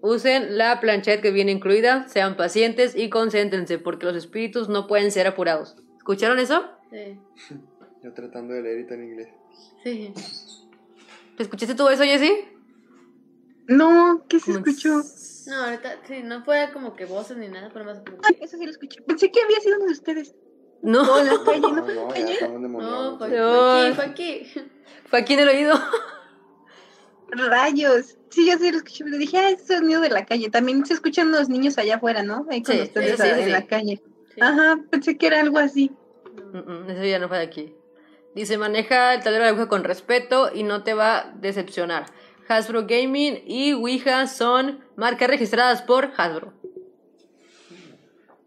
Usen 0.00 0.56
la 0.56 0.80
planchette 0.80 1.20
que 1.20 1.32
viene 1.32 1.52
incluida, 1.52 2.08
sean 2.08 2.38
pacientes 2.38 2.96
y 2.96 3.10
concéntrense, 3.10 3.76
porque 3.76 4.06
los 4.06 4.16
espíritus 4.16 4.70
no 4.70 4.86
pueden 4.86 5.10
ser 5.10 5.26
apurados. 5.26 5.76
¿Escucharon 5.98 6.38
eso? 6.38 6.64
Sí. 6.90 7.20
Yo 8.02 8.14
tratando 8.14 8.54
de 8.54 8.62
leer 8.62 8.86
y 8.88 8.94
en 8.94 9.04
inglés. 9.04 9.28
Sí. 9.84 10.14
¿Escuchaste 11.38 11.74
tú 11.74 11.90
eso, 11.90 12.04
Jessy? 12.04 12.32
No, 13.68 14.24
¿qué 14.28 14.40
se 14.40 14.52
escuchó? 14.52 15.02
No, 15.50 15.64
ahorita, 15.64 15.96
sí, 16.06 16.22
no 16.22 16.42
fue 16.44 16.70
como 16.72 16.94
que 16.94 17.04
voces 17.04 17.36
ni 17.36 17.48
nada, 17.48 17.70
pero 17.72 17.84
más 17.84 17.98
como 18.00 18.18
Ah, 18.22 18.28
eso 18.40 18.56
sí 18.56 18.64
lo 18.64 18.70
escuché. 18.70 19.02
Pensé 19.02 19.30
que 19.30 19.42
había 19.42 19.60
sido 19.60 19.76
uno 19.76 19.86
de 19.86 19.92
ustedes. 19.92 20.34
No, 20.82 21.02
No, 21.04 21.22
la 21.24 21.44
calle, 21.44 21.60
No, 21.60 21.70
¿no? 21.70 21.82
no, 21.86 22.14
ya 22.14 22.38
No, 22.78 23.18
fue, 23.18 23.28
fue 23.94 24.04
aquí, 24.04 24.44
fue 24.44 24.62
aquí. 24.62 24.70
fue 25.06 25.18
aquí 25.18 25.34
en 25.34 25.40
el 25.40 25.48
oído. 25.48 25.74
Rayos. 27.32 28.16
Sí, 28.30 28.46
yo 28.48 28.58
sí 28.58 28.70
lo 28.70 28.78
escuché. 28.78 29.04
pero 29.04 29.18
dije, 29.18 29.38
ah, 29.38 29.50
es 29.50 29.66
sonido 29.66 30.00
de 30.00 30.10
la 30.10 30.24
calle. 30.24 30.50
También 30.50 30.84
se 30.86 30.94
escuchan 30.94 31.30
los 31.30 31.48
niños 31.48 31.78
allá 31.78 31.96
afuera, 31.96 32.22
¿no? 32.22 32.46
Ahí 32.50 32.62
con 32.62 32.74
Sí, 32.76 32.82
ustedes 32.82 33.16
sí, 33.16 33.22
sí, 33.22 33.28
sí, 33.34 33.38
en 33.40 33.44
sí. 33.46 33.50
la 33.50 33.66
calle. 33.66 34.02
Sí. 34.34 34.40
Ajá, 34.40 34.78
pensé 34.90 35.16
que 35.18 35.26
era 35.26 35.40
algo 35.40 35.58
así. 35.58 35.90
Mm, 36.52 36.58
mm, 36.58 36.90
Eso 36.90 37.04
ya 37.04 37.18
no 37.18 37.28
fue 37.28 37.38
de 37.38 37.44
aquí. 37.44 37.74
Dice, 38.34 38.56
maneja 38.58 39.14
el 39.14 39.22
tablero 39.22 39.44
de 39.44 39.50
Ouija 39.50 39.68
con 39.68 39.84
respeto 39.84 40.50
y 40.54 40.62
no 40.62 40.82
te 40.84 40.94
va 40.94 41.18
a 41.18 41.30
decepcionar. 41.36 42.06
Hasbro 42.48 42.86
Gaming 42.86 43.42
y 43.46 43.72
Ouija 43.74 44.26
son 44.26 44.84
marcas 45.00 45.28
registradas 45.28 45.82
por 45.82 46.12
Hasbro. 46.16 46.52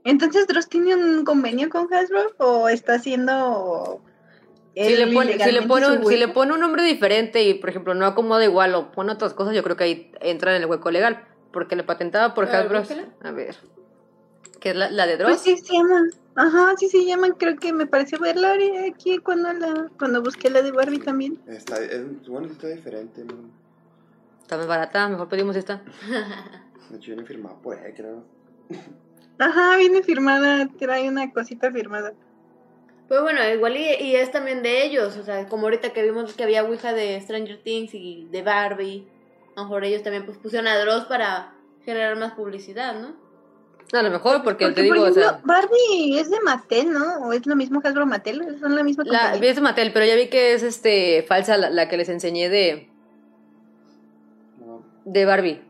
Entonces, 0.05 0.47
¿Dross 0.47 0.69
tiene 0.69 0.95
un 0.95 1.25
convenio 1.25 1.69
con 1.69 1.93
Hasbro 1.93 2.33
o 2.37 2.69
está 2.69 2.95
haciendo. 2.95 4.01
Si 4.75 4.95
le, 4.95 5.07
pone, 5.13 5.37
si, 5.37 5.51
le 5.51 5.61
pone 5.63 5.87
un, 5.87 6.05
si 6.05 6.17
le 6.17 6.27
pone 6.29 6.53
un 6.53 6.59
nombre 6.59 6.83
diferente 6.83 7.43
y, 7.43 7.53
por 7.53 7.69
ejemplo, 7.69 7.93
no 7.93 8.05
acomoda 8.05 8.43
igual 8.43 8.73
o 8.73 8.91
pone 8.91 9.11
otras 9.11 9.33
cosas, 9.33 9.53
yo 9.55 9.63
creo 9.63 9.75
que 9.75 9.83
ahí 9.83 10.11
entra 10.21 10.55
en 10.55 10.63
el 10.63 10.69
hueco 10.69 10.91
legal. 10.91 11.25
Porque 11.51 11.75
le 11.75 11.83
patentaba 11.83 12.33
por 12.33 12.45
Hasbro. 12.45 12.83
A 13.21 13.31
ver. 13.31 13.55
Que 14.59 14.69
es 14.69 14.75
la, 14.75 14.89
la 14.89 15.05
de 15.05 15.17
Dross. 15.17 15.31
Pues 15.31 15.41
sí, 15.41 15.57
se 15.57 15.73
llaman. 15.73 16.09
Ajá, 16.35 16.73
sí 16.77 16.87
se 16.89 17.05
llaman. 17.05 17.33
Creo 17.33 17.57
que 17.57 17.73
me 17.73 17.85
pareció 17.85 18.19
verla 18.19 18.55
aquí 18.87 19.17
cuando 19.19 19.53
la 19.53 19.89
cuando 19.99 20.21
busqué 20.21 20.49
la 20.49 20.61
de 20.61 20.71
Barbie 20.71 20.99
también. 20.99 21.41
Está, 21.47 21.83
es, 21.83 22.27
bueno, 22.27 22.47
está 22.47 22.67
diferente, 22.67 23.23
¿no? 23.23 23.62
Está 24.43 24.57
más 24.57 24.67
barata, 24.67 25.07
mejor 25.07 25.27
pedimos 25.29 25.55
esta. 25.55 25.81
De 26.89 26.97
hecho, 26.97 27.07
viene 27.07 27.25
firmado 27.25 27.59
por 27.61 27.77
él, 27.77 27.93
creo. 27.95 28.23
Ajá, 29.39 29.77
viene 29.77 30.03
firmada. 30.03 30.67
Trae 30.77 31.09
una 31.09 31.31
cosita 31.31 31.71
firmada. 31.71 32.13
Pues 33.07 33.21
bueno, 33.21 33.39
igual 33.49 33.77
y, 33.77 33.85
y 34.01 34.15
es 34.15 34.31
también 34.31 34.63
de 34.63 34.85
ellos, 34.85 35.17
o 35.17 35.23
sea, 35.23 35.47
como 35.47 35.63
ahorita 35.63 35.91
que 35.91 36.03
vimos 36.03 36.33
que 36.33 36.43
había 36.43 36.63
Ouija 36.63 36.93
de 36.93 37.19
Stranger 37.21 37.61
Things 37.61 37.93
y 37.93 38.27
de 38.31 38.41
Barbie, 38.41 39.07
a 39.55 39.61
lo 39.61 39.63
mejor 39.65 39.83
ellos 39.85 40.03
también 40.03 40.25
pues 40.25 40.37
pusieron 40.37 40.67
a 40.67 40.77
Dross 40.79 41.05
para 41.05 41.53
generar 41.85 42.17
más 42.17 42.33
publicidad, 42.33 42.99
¿no? 42.99 43.15
A 43.91 44.01
lo 44.01 44.09
mejor, 44.09 44.43
porque, 44.43 44.65
Porque, 44.65 44.75
te 44.75 44.81
digo, 44.83 44.95
por 44.95 45.09
o 45.09 45.13
sea. 45.13 45.41
Barbie 45.43 46.17
es 46.17 46.29
de 46.29 46.39
Mattel, 46.41 46.91
¿no? 46.91 47.27
¿O 47.27 47.33
es 47.33 47.45
lo 47.45 47.55
mismo 47.55 47.81
Hasbro 47.83 48.05
Mattel? 48.05 48.57
¿Son 48.59 48.75
la 48.75 48.83
misma 48.83 49.03
La, 49.05 49.19
compañía? 49.19 49.49
es 49.49 49.55
de 49.55 49.61
Mattel, 49.61 49.93
pero 49.93 50.05
ya 50.05 50.15
vi 50.15 50.29
que 50.29 50.53
es 50.53 50.63
este 50.63 51.23
falsa 51.27 51.57
la, 51.57 51.69
la 51.69 51.89
que 51.89 51.97
les 51.97 52.09
enseñé 52.09 52.49
de, 52.49 52.89
de 55.05 55.25
Barbie. 55.25 55.61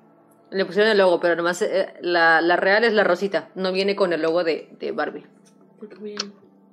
Le 0.52 0.66
pusieron 0.66 0.92
el 0.92 0.98
logo, 0.98 1.20
pero 1.20 1.36
nomás 1.36 1.62
eh, 1.62 1.94
la, 2.02 2.42
la 2.42 2.56
real 2.56 2.84
es 2.84 2.94
la 2.94 3.04
rosita. 3.04 3.50
No 3.56 3.72
viene 3.72 3.96
con 3.96 4.14
el 4.14 4.22
logo 4.22 4.44
de, 4.44 4.70
de 4.80 4.92
Barbie. 4.92 5.26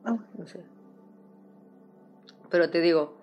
Oh. 0.04 0.18
No 0.36 0.46
sé. 0.46 0.60
Pero 2.50 2.70
te 2.70 2.80
digo. 2.80 3.18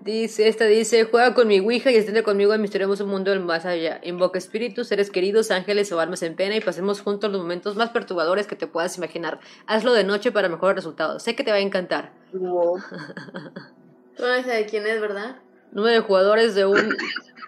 Dice, 0.00 0.48
esta 0.48 0.66
dice, 0.66 1.04
juega 1.04 1.32
con 1.32 1.48
mi 1.48 1.60
Ouija 1.60 1.90
y 1.90 1.96
esté 1.96 2.22
conmigo 2.22 2.52
en 2.52 2.60
mi 2.60 2.62
misterioso 2.62 3.06
mundo 3.06 3.30
del 3.30 3.40
más 3.40 3.64
allá. 3.64 4.00
Invoca 4.02 4.36
espíritus, 4.36 4.88
seres 4.88 5.10
queridos, 5.10 5.50
ángeles 5.50 5.90
o 5.92 6.00
almas 6.00 6.22
en 6.22 6.34
pena 6.34 6.56
y 6.56 6.60
pasemos 6.60 7.00
juntos 7.00 7.32
los 7.32 7.40
momentos 7.40 7.76
más 7.76 7.90
perturbadores 7.90 8.46
que 8.46 8.56
te 8.56 8.66
puedas 8.66 8.98
imaginar. 8.98 9.40
Hazlo 9.66 9.94
de 9.94 10.04
noche 10.04 10.30
para 10.30 10.48
mejores 10.48 10.76
resultados. 10.76 11.22
Sé 11.22 11.34
que 11.36 11.44
te 11.44 11.52
va 11.52 11.56
a 11.56 11.60
encantar. 11.60 12.12
Wow. 12.32 12.78
Tú 14.16 14.22
no 14.22 14.28
sabes 14.28 14.46
de 14.46 14.66
quién 14.66 14.86
es, 14.86 15.00
¿verdad? 15.00 15.36
Número 15.72 15.94
de 15.94 16.00
jugadores 16.00 16.54
de 16.54 16.66
un 16.66 16.96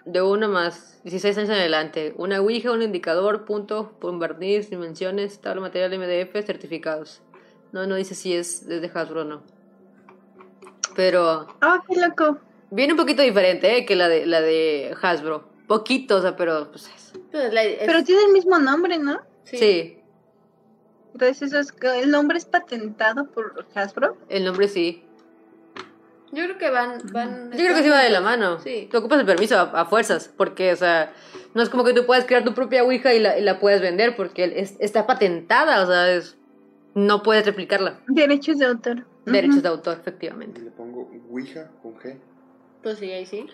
de 0.07 0.21
uno 0.21 0.47
más 0.47 0.99
16 1.03 1.37
años 1.37 1.49
en 1.49 1.55
adelante. 1.55 2.13
Una 2.17 2.39
Ouija, 2.41 2.71
un 2.71 2.81
indicador, 2.81 3.45
punto, 3.45 3.93
bombardís, 4.01 4.69
dimensiones, 4.69 5.39
tabla 5.39 5.61
material 5.61 5.91
MDF, 5.99 6.43
certificados. 6.45 7.21
No, 7.71 7.85
no 7.85 7.95
dice 7.95 8.15
si 8.15 8.33
es 8.33 8.65
desde 8.67 8.89
Hasbro 8.93 9.21
o 9.21 9.25
no. 9.25 9.43
Pero 10.95 11.47
Oh, 11.61 11.83
qué 11.87 11.99
loco. 11.99 12.39
viene 12.71 12.93
un 12.93 12.97
poquito 12.97 13.21
diferente 13.21 13.77
¿eh? 13.77 13.85
que 13.85 13.95
la 13.95 14.07
de 14.07 14.25
la 14.25 14.41
de 14.41 14.95
Hasbro. 15.01 15.47
Poquito, 15.67 16.15
o 16.17 16.21
sea, 16.21 16.35
pero 16.35 16.71
pues 16.71 16.87
es- 16.87 17.13
la- 17.53 17.63
es- 17.63 17.79
Pero 17.85 18.03
tiene 18.03 18.23
el 18.23 18.31
mismo 18.31 18.57
nombre, 18.57 18.97
¿no? 18.97 19.21
sí. 19.43 19.57
sí. 19.57 19.93
Entonces, 21.13 21.41
eso 21.51 21.59
es, 21.59 21.73
el 22.03 22.11
nombre 22.11 22.37
es 22.37 22.45
patentado 22.45 23.25
por 23.31 23.65
Hasbro. 23.73 24.17
el 24.29 24.45
nombre 24.45 24.67
sí. 24.67 25.03
Yo 26.31 26.43
creo 26.43 26.57
que 26.57 26.69
van... 26.69 26.97
van 27.13 27.51
Yo 27.51 27.57
creo 27.57 27.75
que 27.75 27.83
sí 27.83 27.89
va 27.89 28.01
de 28.03 28.09
la 28.09 28.21
mano. 28.21 28.59
Sí. 28.59 28.87
Tú 28.91 28.97
ocupas 28.97 29.19
el 29.19 29.25
permiso 29.25 29.55
a, 29.57 29.61
a 29.81 29.85
fuerzas, 29.85 30.29
porque, 30.35 30.73
o 30.73 30.75
sea, 30.75 31.13
no 31.53 31.61
es 31.63 31.69
como 31.69 31.83
que 31.85 31.93
tú 31.93 32.05
puedas 32.05 32.25
crear 32.25 32.43
tu 32.43 32.53
propia 32.53 32.83
Ouija 32.83 33.13
y 33.13 33.19
la, 33.19 33.37
y 33.39 33.41
la 33.41 33.59
puedes 33.59 33.81
vender, 33.81 34.15
porque 34.15 34.53
es- 34.57 34.75
está 34.79 35.07
patentada, 35.07 35.81
o 35.83 35.87
sea, 35.87 36.11
es- 36.11 36.35
no 36.95 37.23
puedes 37.23 37.45
replicarla. 37.45 37.99
Derechos 38.07 38.57
de 38.57 38.65
autor. 38.65 39.05
Derechos 39.25 39.61
de 39.63 39.69
autor, 39.69 39.97
efectivamente. 39.99 40.59
y 40.61 40.63
le 40.65 40.71
pongo 40.71 41.09
Ouija 41.29 41.69
con 41.81 41.95
G. 41.99 42.17
Pues 42.83 42.97
sí, 42.99 43.11
ahí 43.11 43.25
sí. 43.25 43.47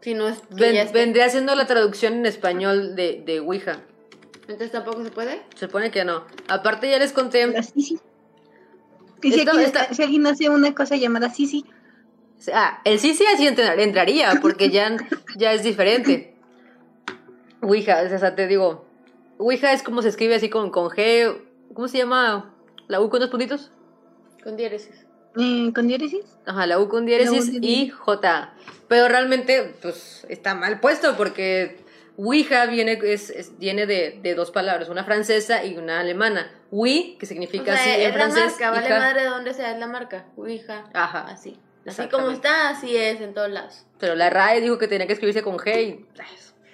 Si 0.00 0.14
no 0.14 0.28
es... 0.28 0.38
que 0.40 0.54
Ven- 0.54 0.92
vendría 0.92 1.26
haciendo 1.26 1.54
la 1.54 1.66
traducción 1.66 2.14
en 2.14 2.26
español 2.26 2.94
de, 2.94 3.22
de 3.24 3.40
Ouija. 3.40 3.80
Entonces 4.42 4.70
tampoco 4.70 5.02
se 5.02 5.10
puede. 5.10 5.40
Se 5.54 5.66
supone 5.66 5.90
que 5.90 6.04
no. 6.04 6.24
Aparte 6.48 6.90
ya 6.90 6.98
les 6.98 7.12
conté... 7.12 7.46
La 7.46 7.62
Sisi. 7.62 7.98
Y 9.28 9.32
si, 9.32 9.40
alguien, 9.40 9.60
esta- 9.60 9.92
si 9.94 10.02
alguien 10.02 10.26
hace 10.26 10.48
una 10.48 10.74
cosa 10.74 10.96
llamada 10.96 11.30
Sisi, 11.30 11.64
Ah, 12.52 12.80
el 12.84 12.98
sí 12.98 13.10
así 13.32 13.46
entra- 13.46 13.74
entraría, 13.80 14.38
porque 14.42 14.68
ya, 14.68 14.94
ya 15.36 15.52
es 15.54 15.62
diferente. 15.62 16.34
Ouija, 17.62 18.02
o 18.14 18.18
sea, 18.18 18.34
te 18.34 18.46
digo... 18.46 18.84
Ouija 19.38 19.72
es 19.72 19.82
como 19.82 20.02
se 20.02 20.08
escribe 20.10 20.34
así 20.34 20.48
con, 20.50 20.70
con 20.70 20.88
G... 20.90 21.36
¿Cómo 21.72 21.88
se 21.88 21.98
llama? 21.98 22.54
¿La 22.86 23.00
U 23.00 23.08
con 23.10 23.20
dos 23.20 23.30
puntitos? 23.30 23.70
Con 24.42 24.56
diéresis. 24.56 25.06
eh, 25.36 25.72
con 25.74 25.88
diéresis. 25.88 26.24
Ajá, 26.46 26.66
la 26.66 26.78
U 26.78 26.88
con 26.88 27.04
U 27.04 27.06
diéresis 27.06 27.50
y 27.60 27.88
J. 27.88 28.54
Pero 28.88 29.08
realmente, 29.08 29.74
pues, 29.82 30.24
está 30.28 30.54
mal 30.54 30.78
puesto 30.80 31.16
porque 31.16 31.83
Ouija 32.16 32.66
viene, 32.66 32.98
es, 33.02 33.30
es- 33.30 33.58
viene 33.58 33.86
de, 33.86 34.20
de 34.22 34.34
dos 34.34 34.50
palabras, 34.50 34.88
una 34.88 35.04
francesa 35.04 35.64
y 35.64 35.76
una 35.76 36.00
alemana. 36.00 36.50
Oui, 36.70 37.16
que 37.18 37.26
O 37.26 37.28
significa 37.28 37.76
sea, 37.76 37.82
así 37.82 37.90
en 37.90 38.00
es 38.00 38.08
la 38.08 38.14
francés. 38.14 38.44
marca, 38.52 38.70
vale 38.70 38.86
hija. 38.86 38.98
madre 38.98 39.20
de 39.22 39.28
donde 39.28 39.54
sea, 39.54 39.72
es 39.72 39.78
la 39.78 39.86
marca. 39.86 40.26
Ouija. 40.36 40.84
Ajá, 40.92 41.26
Así. 41.28 41.58
Así 41.86 42.08
como 42.08 42.30
está, 42.30 42.70
así 42.70 42.96
es 42.96 43.20
en 43.20 43.34
todos 43.34 43.50
lados. 43.50 43.84
Pero 43.98 44.14
la 44.14 44.30
RAE 44.30 44.62
dijo 44.62 44.78
que 44.78 44.88
tenía 44.88 45.06
que 45.06 45.12
escribirse 45.12 45.42
con 45.42 45.58
G 45.58 45.66
y 45.82 46.06
ay, 46.18 46.26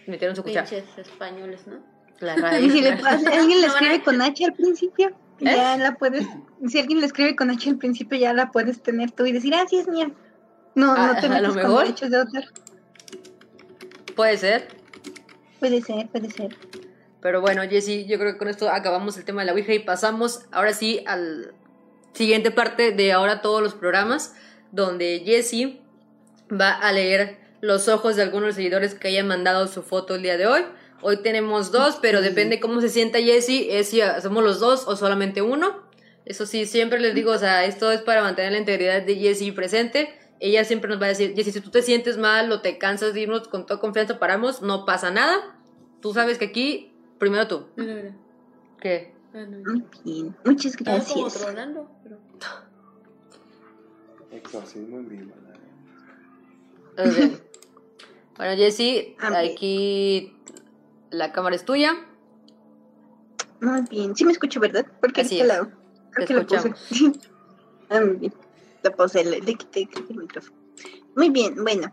metieron 0.07 0.37
su 0.37 0.45
cuchara. 0.45 0.69
Pinches 0.69 0.99
españoles, 0.99 1.67
¿no? 1.67 1.81
La 2.21 2.37
RAE. 2.37 2.61
Y 2.65 2.71
si 2.71 2.81
le, 2.81 2.91
alguien 2.91 3.61
le 3.61 3.67
escribe 3.67 4.03
con 4.05 4.23
H 4.23 4.45
al 4.45 4.53
principio, 4.53 5.09
¿Eh? 5.41 5.45
ya 5.57 5.77
la 5.79 5.97
puedes. 5.97 6.25
Si 6.69 6.79
alguien 6.79 7.01
le 7.01 7.07
escribe 7.07 7.35
con 7.35 7.51
H 7.51 7.69
al 7.71 7.79
principio, 7.79 8.19
ya 8.19 8.33
la 8.35 8.53
puedes 8.53 8.83
tener 8.85 9.11
tú 9.11 9.27
y 9.27 9.33
decir, 9.33 9.53
ah, 9.55 9.65
sí 9.69 9.79
es 9.79 9.89
mía. 9.89 10.13
No, 10.77 10.93
Ah, 10.97 11.07
no 11.15 11.21
te 11.21 11.27
a 11.27 11.29
lo 11.29 11.35
metes 11.35 11.49
con 11.49 11.57
mejor. 11.57 11.83
derechos 11.85 12.11
de 12.11 12.17
autor. 12.19 12.45
Puede 14.15 14.37
ser. 14.37 14.69
Puede 15.61 15.83
ser, 15.83 16.09
puede 16.09 16.31
ser. 16.31 16.57
Pero 17.21 17.43
bueno, 17.43 17.63
Jessy, 17.69 18.07
yo 18.07 18.19
creo 18.19 18.33
que 18.33 18.39
con 18.39 18.49
esto 18.49 18.71
acabamos 18.71 19.17
el 19.19 19.25
tema 19.25 19.43
de 19.43 19.47
la 19.47 19.53
Ouija 19.53 19.75
y 19.75 19.79
pasamos 19.81 20.47
ahora 20.51 20.73
sí 20.73 21.05
al 21.07 21.53
siguiente 22.15 22.51
parte 22.51 22.93
de 22.93 23.13
ahora 23.13 23.43
todos 23.43 23.63
los 23.63 23.75
programas, 23.75 24.35
donde 24.73 25.23
Jessy 25.25 25.81
va 26.51 26.71
a 26.73 26.93
leer 26.93 27.39
los 27.61 27.89
ojos 27.89 28.17
de 28.17 28.23
algunos 28.23 28.55
seguidores 28.55 28.95
que 28.95 29.09
hayan 29.09 29.29
mandado 29.29 29.69
su 29.69 29.83
foto 29.83 30.15
el 30.15 30.23
día 30.23 30.39
de 30.39 30.47
hoy. 30.47 30.63
Hoy 31.03 31.19
tenemos 31.19 31.73
dos, 31.73 31.99
pero 32.01 32.23
depende 32.23 32.59
cómo 32.59 32.81
se 32.81 32.89
sienta 32.89 33.19
Jessy, 33.19 33.69
es 33.71 33.91
si 33.91 34.01
somos 34.23 34.43
los 34.43 34.61
dos 34.61 34.85
o 34.87 34.97
solamente 34.97 35.43
uno. 35.43 35.83
Eso 36.25 36.47
sí, 36.47 36.65
siempre 36.65 37.01
les 37.01 37.15
digo, 37.15 37.33
o 37.33 37.39
sea, 37.39 37.65
esto 37.65 37.93
es 37.93 38.01
para 38.01 38.23
mantener 38.23 38.53
la 38.53 38.59
integridad 38.59 39.03
de 39.03 39.17
Jessy 39.17 39.53
presente. 39.53 40.20
Ella 40.41 40.65
siempre 40.65 40.89
nos 40.91 41.01
va 41.01 41.07
a 41.07 41.09
decir, 41.11 41.35
Jessy, 41.37 41.53
si 41.53 41.61
tú 41.61 41.71
te 41.71 41.83
sientes 41.83 42.17
mal 42.17 42.51
o 42.51 42.63
te 42.63 42.79
cansas 42.79 43.13
de 43.15 43.21
irnos 43.21 43.47
con 43.49 43.67
toda 43.67 43.79
confianza, 43.79 44.19
paramos, 44.19 44.63
no 44.63 44.85
pasa 44.87 45.11
nada. 45.11 45.57
Tú 46.01 46.15
sabes 46.15 46.39
que 46.39 46.47
aquí, 46.47 46.93
primero 47.19 47.47
tú. 47.47 47.67
Mira, 47.77 47.95
mira. 47.95 48.17
¿Qué? 48.81 49.15
Ah, 49.35 49.45
no, 49.47 49.59
Muy 49.59 49.85
bien, 50.03 50.37
muchas 50.45 50.75
Estaba 50.75 50.99
como 51.05 51.23
gracias. 51.25 51.43
tronando, 51.45 51.91
pero... 52.03 52.19
Exorcismo 54.33 54.99
en 54.99 55.09
vivo. 55.09 55.33
¿no? 56.97 57.05
Ok. 57.05 57.41
Bueno, 58.37 58.57
Jessy, 58.57 59.17
aquí 59.21 60.35
la 61.11 61.33
cámara 61.33 61.57
es 61.57 61.65
tuya. 61.65 61.95
Muy 63.61 63.83
bien, 63.91 64.17
sí 64.17 64.25
me 64.25 64.33
escucho, 64.33 64.59
¿verdad? 64.61 64.87
Porque 65.01 65.21
Así 65.21 65.35
este 65.39 65.43
es. 65.43 65.49
lado. 65.49 65.71
Creo 66.13 66.27
Te 66.27 66.35
que 66.35 66.35
lo 66.41 66.47
puse. 66.47 66.69
escuchamos. 66.69 67.19
Ah, 67.93 68.01
muy 68.01 68.17
bien. 68.17 68.33
Lo 68.83 68.97
puse, 68.97 69.25
le, 69.25 69.41
le 69.41 69.55
quité 69.55 69.89
el 70.09 70.17
micrófono. 70.17 70.57
Muy 71.17 71.31
bien, 71.31 71.55
bueno. 71.63 71.93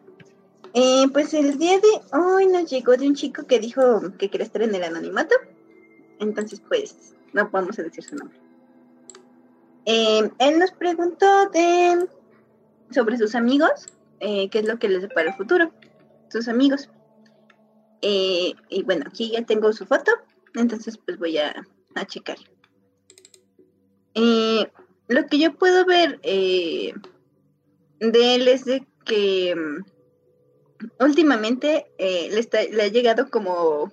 Eh, 0.73 1.05
pues 1.11 1.33
el 1.33 1.57
día 1.57 1.79
de 1.79 2.17
hoy 2.17 2.47
nos 2.47 2.69
llegó 2.69 2.95
de 2.97 3.07
un 3.07 3.15
chico 3.15 3.47
que 3.47 3.59
dijo 3.59 4.01
que 4.17 4.29
quería 4.29 4.45
estar 4.45 4.61
en 4.61 4.75
el 4.75 4.83
anonimato. 4.83 5.35
Entonces, 6.19 6.61
pues, 6.67 7.15
no 7.33 7.49
podemos 7.49 7.75
decir 7.77 8.03
su 8.03 8.15
nombre. 8.15 8.39
Eh, 9.85 10.29
él 10.39 10.59
nos 10.59 10.71
preguntó 10.71 11.25
sobre 12.91 13.17
sus 13.17 13.35
amigos, 13.35 13.87
eh, 14.19 14.49
qué 14.49 14.59
es 14.59 14.67
lo 14.67 14.77
que 14.77 14.89
les 14.89 15.01
depara 15.01 15.31
el 15.31 15.35
futuro, 15.35 15.71
sus 16.29 16.47
amigos. 16.47 16.89
Y 18.01 18.83
bueno, 18.85 19.05
aquí 19.07 19.31
ya 19.31 19.43
tengo 19.43 19.73
su 19.73 19.85
foto, 19.85 20.11
entonces 20.55 20.97
pues 20.97 21.17
voy 21.17 21.37
a, 21.37 21.65
a 21.95 22.05
checar. 22.05 22.37
Lo 25.07 25.25
que 25.27 25.39
yo 25.39 25.55
puedo 25.55 25.85
ver 25.85 26.19
eh, 26.23 26.93
de 27.99 28.35
él 28.35 28.47
es 28.47 28.65
de 28.65 28.85
que 29.05 29.55
mm, 29.55 29.85
últimamente 30.99 31.85
eh, 31.97 32.29
le, 32.31 32.39
está- 32.39 32.63
le 32.63 32.83
ha 32.83 32.87
llegado 32.87 33.29
como 33.29 33.91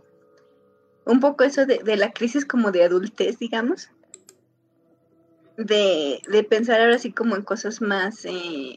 un 1.07 1.21
poco 1.21 1.45
eso 1.45 1.67
de, 1.67 1.79
de 1.79 1.97
la 1.97 2.13
crisis 2.13 2.45
como 2.45 2.73
de 2.73 2.85
adultez, 2.85 3.39
digamos. 3.39 3.91
De, 5.57 6.21
de 6.27 6.43
pensar 6.43 6.81
ahora 6.81 6.99
sí 6.99 7.13
como 7.13 7.37
en 7.37 7.43
cosas 7.43 7.81
más... 7.81 8.25
eh, 8.25 8.77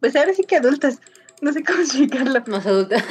pues 0.00 0.16
ahora 0.16 0.32
sí 0.32 0.44
que 0.44 0.56
adultas. 0.56 1.00
No 1.42 1.52
sé 1.52 1.62
cómo 1.62 1.78
explicarlo. 1.82 2.42
Más 2.46 2.66
adulta. 2.66 3.04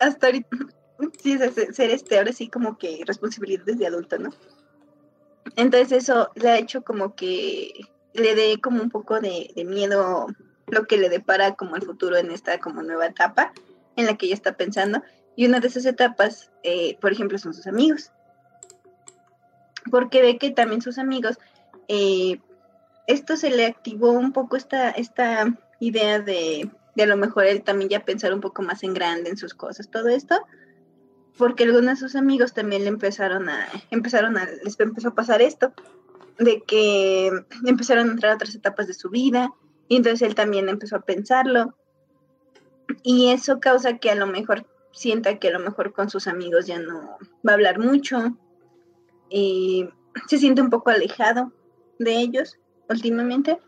Hasta 0.00 0.26
ahorita, 0.28 0.56
sí, 1.22 1.38
sea, 1.38 1.50
ser 1.50 1.90
este, 1.90 2.18
ahora 2.18 2.32
sí 2.32 2.48
como 2.48 2.78
que 2.78 3.02
responsabilidades 3.06 3.78
de 3.78 3.86
adulto, 3.86 4.18
¿no? 4.18 4.30
Entonces 5.56 5.92
eso 5.92 6.30
le 6.34 6.50
ha 6.50 6.58
hecho 6.58 6.82
como 6.82 7.14
que 7.14 7.72
le 8.12 8.34
dé 8.34 8.60
como 8.60 8.82
un 8.82 8.90
poco 8.90 9.20
de, 9.20 9.50
de 9.54 9.64
miedo 9.64 10.26
lo 10.66 10.84
que 10.86 10.98
le 10.98 11.08
depara 11.08 11.54
como 11.54 11.76
el 11.76 11.82
futuro 11.82 12.16
en 12.16 12.30
esta 12.30 12.58
como 12.58 12.82
nueva 12.82 13.06
etapa 13.06 13.52
en 13.96 14.06
la 14.06 14.16
que 14.16 14.26
ella 14.26 14.34
está 14.34 14.56
pensando. 14.56 15.02
Y 15.36 15.46
una 15.46 15.60
de 15.60 15.68
esas 15.68 15.86
etapas, 15.86 16.50
eh, 16.62 16.98
por 17.00 17.12
ejemplo, 17.12 17.38
son 17.38 17.54
sus 17.54 17.66
amigos. 17.66 18.12
Porque 19.90 20.20
ve 20.20 20.38
que 20.38 20.50
también 20.50 20.82
sus 20.82 20.98
amigos, 20.98 21.38
eh, 21.88 22.40
esto 23.06 23.36
se 23.36 23.50
le 23.50 23.66
activó 23.66 24.10
un 24.10 24.32
poco 24.32 24.56
esta, 24.56 24.90
esta 24.90 25.46
idea 25.80 26.20
de, 26.20 26.70
de 26.94 27.02
a 27.02 27.06
lo 27.06 27.16
mejor 27.16 27.46
él 27.46 27.62
también 27.62 27.88
ya 27.88 28.04
pensar 28.04 28.34
un 28.34 28.40
poco 28.40 28.62
más 28.62 28.82
en 28.82 28.94
grande 28.94 29.30
en 29.30 29.36
sus 29.36 29.54
cosas, 29.54 29.88
todo 29.88 30.08
esto, 30.08 30.34
porque 31.38 31.64
algunos 31.64 31.86
de 31.86 31.96
sus 31.96 32.16
amigos 32.16 32.52
también 32.52 32.82
le 32.82 32.88
empezaron 32.88 33.48
a, 33.48 33.68
empezaron 33.90 34.36
a, 34.36 34.46
les 34.64 34.78
empezó 34.78 35.08
a 35.08 35.14
pasar 35.14 35.40
esto, 35.40 35.72
de 36.38 36.62
que 36.62 37.30
empezaron 37.64 38.08
a 38.08 38.12
entrar 38.12 38.32
a 38.32 38.34
otras 38.34 38.54
etapas 38.54 38.86
de 38.86 38.94
su 38.94 39.08
vida, 39.08 39.52
y 39.88 39.96
entonces 39.96 40.22
él 40.22 40.34
también 40.34 40.68
empezó 40.68 40.96
a 40.96 41.02
pensarlo, 41.02 41.74
y 43.02 43.30
eso 43.30 43.60
causa 43.60 43.98
que 43.98 44.10
a 44.10 44.14
lo 44.14 44.26
mejor 44.26 44.66
sienta 44.92 45.38
que 45.38 45.48
a 45.48 45.52
lo 45.52 45.60
mejor 45.60 45.92
con 45.92 46.10
sus 46.10 46.26
amigos 46.26 46.66
ya 46.66 46.78
no 46.78 47.18
va 47.46 47.52
a 47.52 47.54
hablar 47.54 47.78
mucho, 47.78 48.36
y 49.30 49.88
se 50.26 50.38
siente 50.38 50.60
un 50.60 50.70
poco 50.70 50.90
alejado 50.90 51.52
de 51.98 52.18
ellos 52.18 52.58
últimamente. 52.88 53.58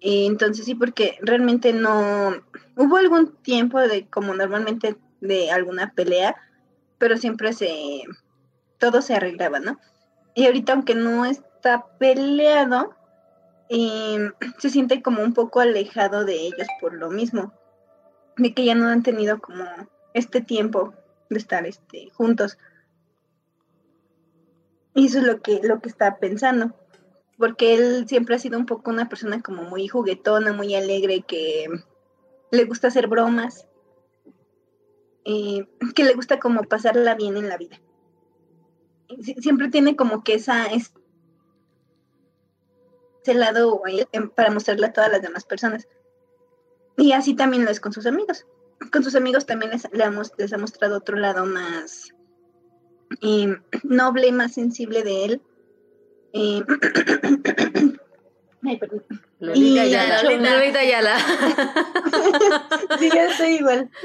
Y 0.00 0.26
entonces 0.26 0.66
sí, 0.66 0.74
porque 0.74 1.16
realmente 1.22 1.72
no 1.72 2.34
hubo 2.76 2.96
algún 2.98 3.36
tiempo 3.36 3.80
de 3.80 4.06
como 4.08 4.34
normalmente 4.34 4.96
de 5.20 5.50
alguna 5.50 5.94
pelea, 5.94 6.36
pero 7.04 7.18
siempre 7.18 7.52
se 7.52 8.04
todo 8.78 9.02
se 9.02 9.14
arreglaba, 9.14 9.60
¿no? 9.60 9.78
Y 10.34 10.46
ahorita 10.46 10.72
aunque 10.72 10.94
no 10.94 11.26
está 11.26 11.84
peleado, 11.98 12.94
se 13.68 14.70
siente 14.70 15.02
como 15.02 15.22
un 15.22 15.34
poco 15.34 15.60
alejado 15.60 16.24
de 16.24 16.32
ellos 16.46 16.66
por 16.80 16.94
lo 16.94 17.10
mismo, 17.10 17.52
de 18.38 18.54
que 18.54 18.64
ya 18.64 18.74
no 18.74 18.88
han 18.88 19.02
tenido 19.02 19.38
como 19.38 19.66
este 20.14 20.40
tiempo 20.40 20.94
de 21.28 21.36
estar 21.36 21.66
este, 21.66 22.08
juntos. 22.14 22.56
Y 24.94 25.04
eso 25.04 25.18
es 25.18 25.24
lo 25.24 25.42
que, 25.42 25.60
lo 25.62 25.80
que 25.82 25.90
está 25.90 26.16
pensando 26.16 26.74
porque 27.36 27.74
él 27.74 28.08
siempre 28.08 28.36
ha 28.36 28.38
sido 28.38 28.58
un 28.58 28.64
poco 28.64 28.90
una 28.90 29.10
persona 29.10 29.42
como 29.42 29.64
muy 29.64 29.88
juguetona, 29.88 30.54
muy 30.54 30.74
alegre, 30.74 31.20
que 31.20 31.66
le 32.50 32.64
gusta 32.64 32.88
hacer 32.88 33.08
bromas, 33.08 33.68
eh, 35.24 35.66
que 35.94 36.04
le 36.04 36.14
gusta 36.14 36.38
como 36.38 36.62
pasarla 36.64 37.14
bien 37.14 37.36
en 37.36 37.48
la 37.48 37.56
vida. 37.56 37.80
Sie- 39.20 39.40
Siempre 39.40 39.68
tiene 39.70 39.96
como 39.96 40.22
que 40.24 40.34
esa, 40.34 40.66
es- 40.66 40.92
ese 43.22 43.34
lado 43.34 43.80
eh, 43.86 44.06
para 44.34 44.50
mostrarle 44.50 44.86
a 44.86 44.92
todas 44.92 45.10
las 45.10 45.22
demás 45.22 45.44
personas. 45.44 45.88
Y 46.96 47.12
así 47.12 47.34
también 47.34 47.64
lo 47.64 47.70
es 47.70 47.80
con 47.80 47.92
sus 47.92 48.06
amigos. 48.06 48.46
Con 48.92 49.02
sus 49.02 49.14
amigos 49.14 49.46
también 49.46 49.70
les, 49.72 49.88
les 50.36 50.52
ha 50.52 50.58
mostrado 50.58 50.98
otro 50.98 51.16
lado 51.16 51.44
más 51.46 52.10
eh, 53.22 53.56
noble, 53.82 54.30
más 54.32 54.52
sensible 54.54 55.02
de 55.02 55.24
él. 55.24 55.42
Eh, 56.32 56.62
Ay, 58.66 58.76
perdón. 58.78 59.04
Lolita 59.40 59.84
Y- 59.86 59.94
Ayala. 59.94 60.22
Lolita 60.22 60.78
Ayala. 60.80 61.16
Sí, 62.98 63.08
yo 63.12 63.20
estoy 63.20 63.54
igual. 63.56 63.90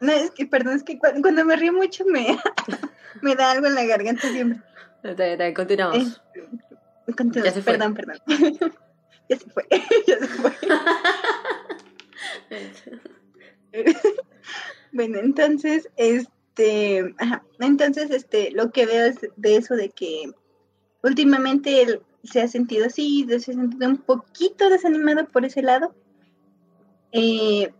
No, 0.00 0.12
es 0.12 0.30
que, 0.30 0.46
perdón, 0.46 0.74
es 0.76 0.82
que 0.82 0.98
cu- 0.98 1.20
cuando, 1.22 1.44
me 1.44 1.56
río 1.56 1.72
mucho 1.72 2.04
me, 2.06 2.38
me 3.22 3.34
da 3.34 3.50
algo 3.52 3.66
en 3.66 3.74
la 3.74 3.84
garganta 3.84 4.28
siempre. 4.30 4.60
Está 5.02 5.34
bien, 5.34 5.54
Continuamos. 5.54 6.22
Eh, 6.34 7.12
Continúa, 7.16 7.46
Ya 7.46 7.52
se 7.52 7.62
fue. 7.62 7.72
Perdón, 7.74 7.94
perdón. 7.94 8.16
ya 9.28 9.36
se 9.38 9.50
fue, 9.50 9.64
ya 10.06 10.18
se 10.18 10.26
fue. 10.28 10.52
Bueno, 14.92 15.18
entonces, 15.18 15.88
este, 15.96 17.14
ajá, 17.18 17.44
entonces, 17.60 18.10
este, 18.10 18.50
lo 18.52 18.70
que 18.70 18.86
veo 18.86 19.06
es 19.06 19.16
de 19.36 19.56
eso 19.56 19.74
de 19.74 19.90
que 19.90 20.30
últimamente 21.02 21.82
él 21.82 22.02
se 22.24 22.40
ha 22.40 22.48
sentido 22.48 22.86
así, 22.86 23.26
se 23.28 23.36
ha 23.36 23.54
sentido 23.54 23.88
un 23.88 23.98
poquito 23.98 24.68
desanimado 24.70 25.26
por 25.28 25.44
ese 25.44 25.62
lado. 25.62 25.94
Eh, 27.12 27.72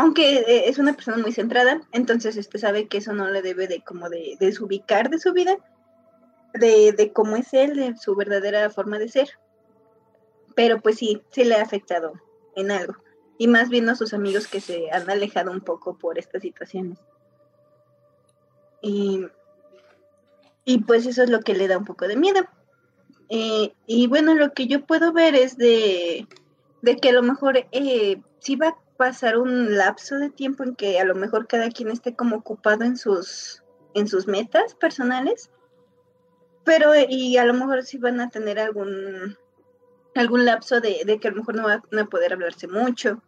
aunque 0.00 0.38
eh, 0.38 0.68
es 0.68 0.78
una 0.78 0.94
persona 0.94 1.18
muy 1.18 1.30
centrada, 1.30 1.82
entonces 1.92 2.38
este 2.38 2.58
sabe 2.58 2.88
que 2.88 2.98
eso 2.98 3.12
no 3.12 3.28
le 3.28 3.42
debe 3.42 3.68
de 3.68 3.82
como 3.82 4.08
de 4.08 4.36
desubicar 4.40 5.10
de 5.10 5.18
su 5.18 5.34
vida, 5.34 5.58
de, 6.54 6.92
de 6.92 7.12
cómo 7.12 7.36
es 7.36 7.52
él, 7.52 7.76
de 7.76 7.96
su 7.98 8.16
verdadera 8.16 8.70
forma 8.70 8.98
de 8.98 9.08
ser. 9.08 9.28
Pero 10.54 10.80
pues 10.80 10.96
sí, 10.96 11.22
sí 11.30 11.44
le 11.44 11.56
ha 11.56 11.62
afectado 11.62 12.14
en 12.56 12.70
algo. 12.70 12.94
Y 13.36 13.46
más 13.46 13.68
viendo 13.68 13.92
a 13.92 13.94
sus 13.94 14.14
amigos 14.14 14.46
que 14.46 14.62
se 14.62 14.90
han 14.90 15.08
alejado 15.10 15.50
un 15.50 15.60
poco 15.60 15.98
por 15.98 16.18
estas 16.18 16.40
situaciones. 16.40 16.98
Y, 18.80 19.26
y 20.64 20.78
pues 20.84 21.04
eso 21.04 21.22
es 21.22 21.28
lo 21.28 21.40
que 21.40 21.52
le 21.52 21.68
da 21.68 21.76
un 21.76 21.84
poco 21.84 22.08
de 22.08 22.16
miedo. 22.16 22.40
Eh, 23.28 23.74
y 23.86 24.06
bueno, 24.06 24.34
lo 24.34 24.54
que 24.54 24.66
yo 24.66 24.86
puedo 24.86 25.12
ver 25.12 25.34
es 25.34 25.58
de, 25.58 26.26
de 26.80 26.96
que 26.96 27.10
a 27.10 27.12
lo 27.12 27.22
mejor 27.22 27.66
eh, 27.70 28.22
sí 28.38 28.56
va 28.56 28.78
pasar 29.00 29.38
un 29.38 29.78
lapso 29.78 30.18
de 30.18 30.28
tiempo 30.28 30.62
en 30.62 30.76
que 30.76 31.00
a 31.00 31.06
lo 31.06 31.14
mejor 31.14 31.46
cada 31.46 31.70
quien 31.70 31.88
esté 31.88 32.14
como 32.14 32.36
ocupado 32.36 32.84
en 32.84 32.98
sus, 32.98 33.62
en 33.94 34.06
sus 34.06 34.26
metas 34.26 34.74
personales, 34.74 35.50
pero 36.64 36.92
y 37.08 37.38
a 37.38 37.46
lo 37.46 37.54
mejor 37.54 37.82
sí 37.82 37.96
van 37.96 38.20
a 38.20 38.28
tener 38.28 38.58
algún, 38.58 39.38
algún 40.14 40.44
lapso 40.44 40.82
de, 40.82 41.00
de 41.06 41.18
que 41.18 41.28
a 41.28 41.30
lo 41.30 41.38
mejor 41.38 41.54
no 41.54 41.62
va, 41.62 41.82
no 41.90 41.96
va 41.96 42.02
a 42.02 42.10
poder 42.10 42.34
hablarse 42.34 42.68
mucho, 42.68 43.22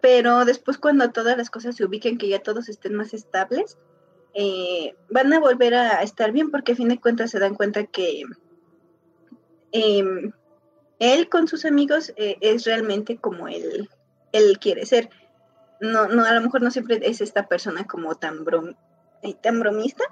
pero 0.00 0.46
después 0.46 0.78
cuando 0.78 1.10
todas 1.10 1.36
las 1.36 1.50
cosas 1.50 1.76
se 1.76 1.84
ubiquen, 1.84 2.16
que 2.16 2.30
ya 2.30 2.42
todos 2.42 2.70
estén 2.70 2.94
más 2.94 3.12
estables, 3.12 3.76
eh, 4.32 4.96
van 5.10 5.30
a 5.34 5.40
volver 5.40 5.74
a 5.74 6.02
estar 6.02 6.32
bien 6.32 6.50
porque 6.50 6.72
a 6.72 6.76
fin 6.76 6.88
de 6.88 6.98
cuentas 6.98 7.32
se 7.32 7.38
dan 7.38 7.54
cuenta 7.54 7.84
que 7.84 8.22
em, 9.72 10.32
él 11.00 11.28
con 11.28 11.48
sus 11.48 11.66
amigos 11.66 12.14
eh, 12.16 12.38
es 12.40 12.64
realmente 12.64 13.18
como 13.18 13.46
él, 13.46 13.90
él 14.36 14.58
quiere 14.58 14.86
ser. 14.86 15.10
No, 15.80 16.08
no, 16.08 16.24
a 16.24 16.32
lo 16.32 16.40
mejor 16.40 16.62
no 16.62 16.70
siempre 16.70 17.00
es 17.02 17.20
esta 17.20 17.48
persona 17.48 17.86
como 17.86 18.14
tan, 18.14 18.44
brom, 18.44 18.74
eh, 19.22 19.34
tan 19.34 19.60
bromista 19.60 20.04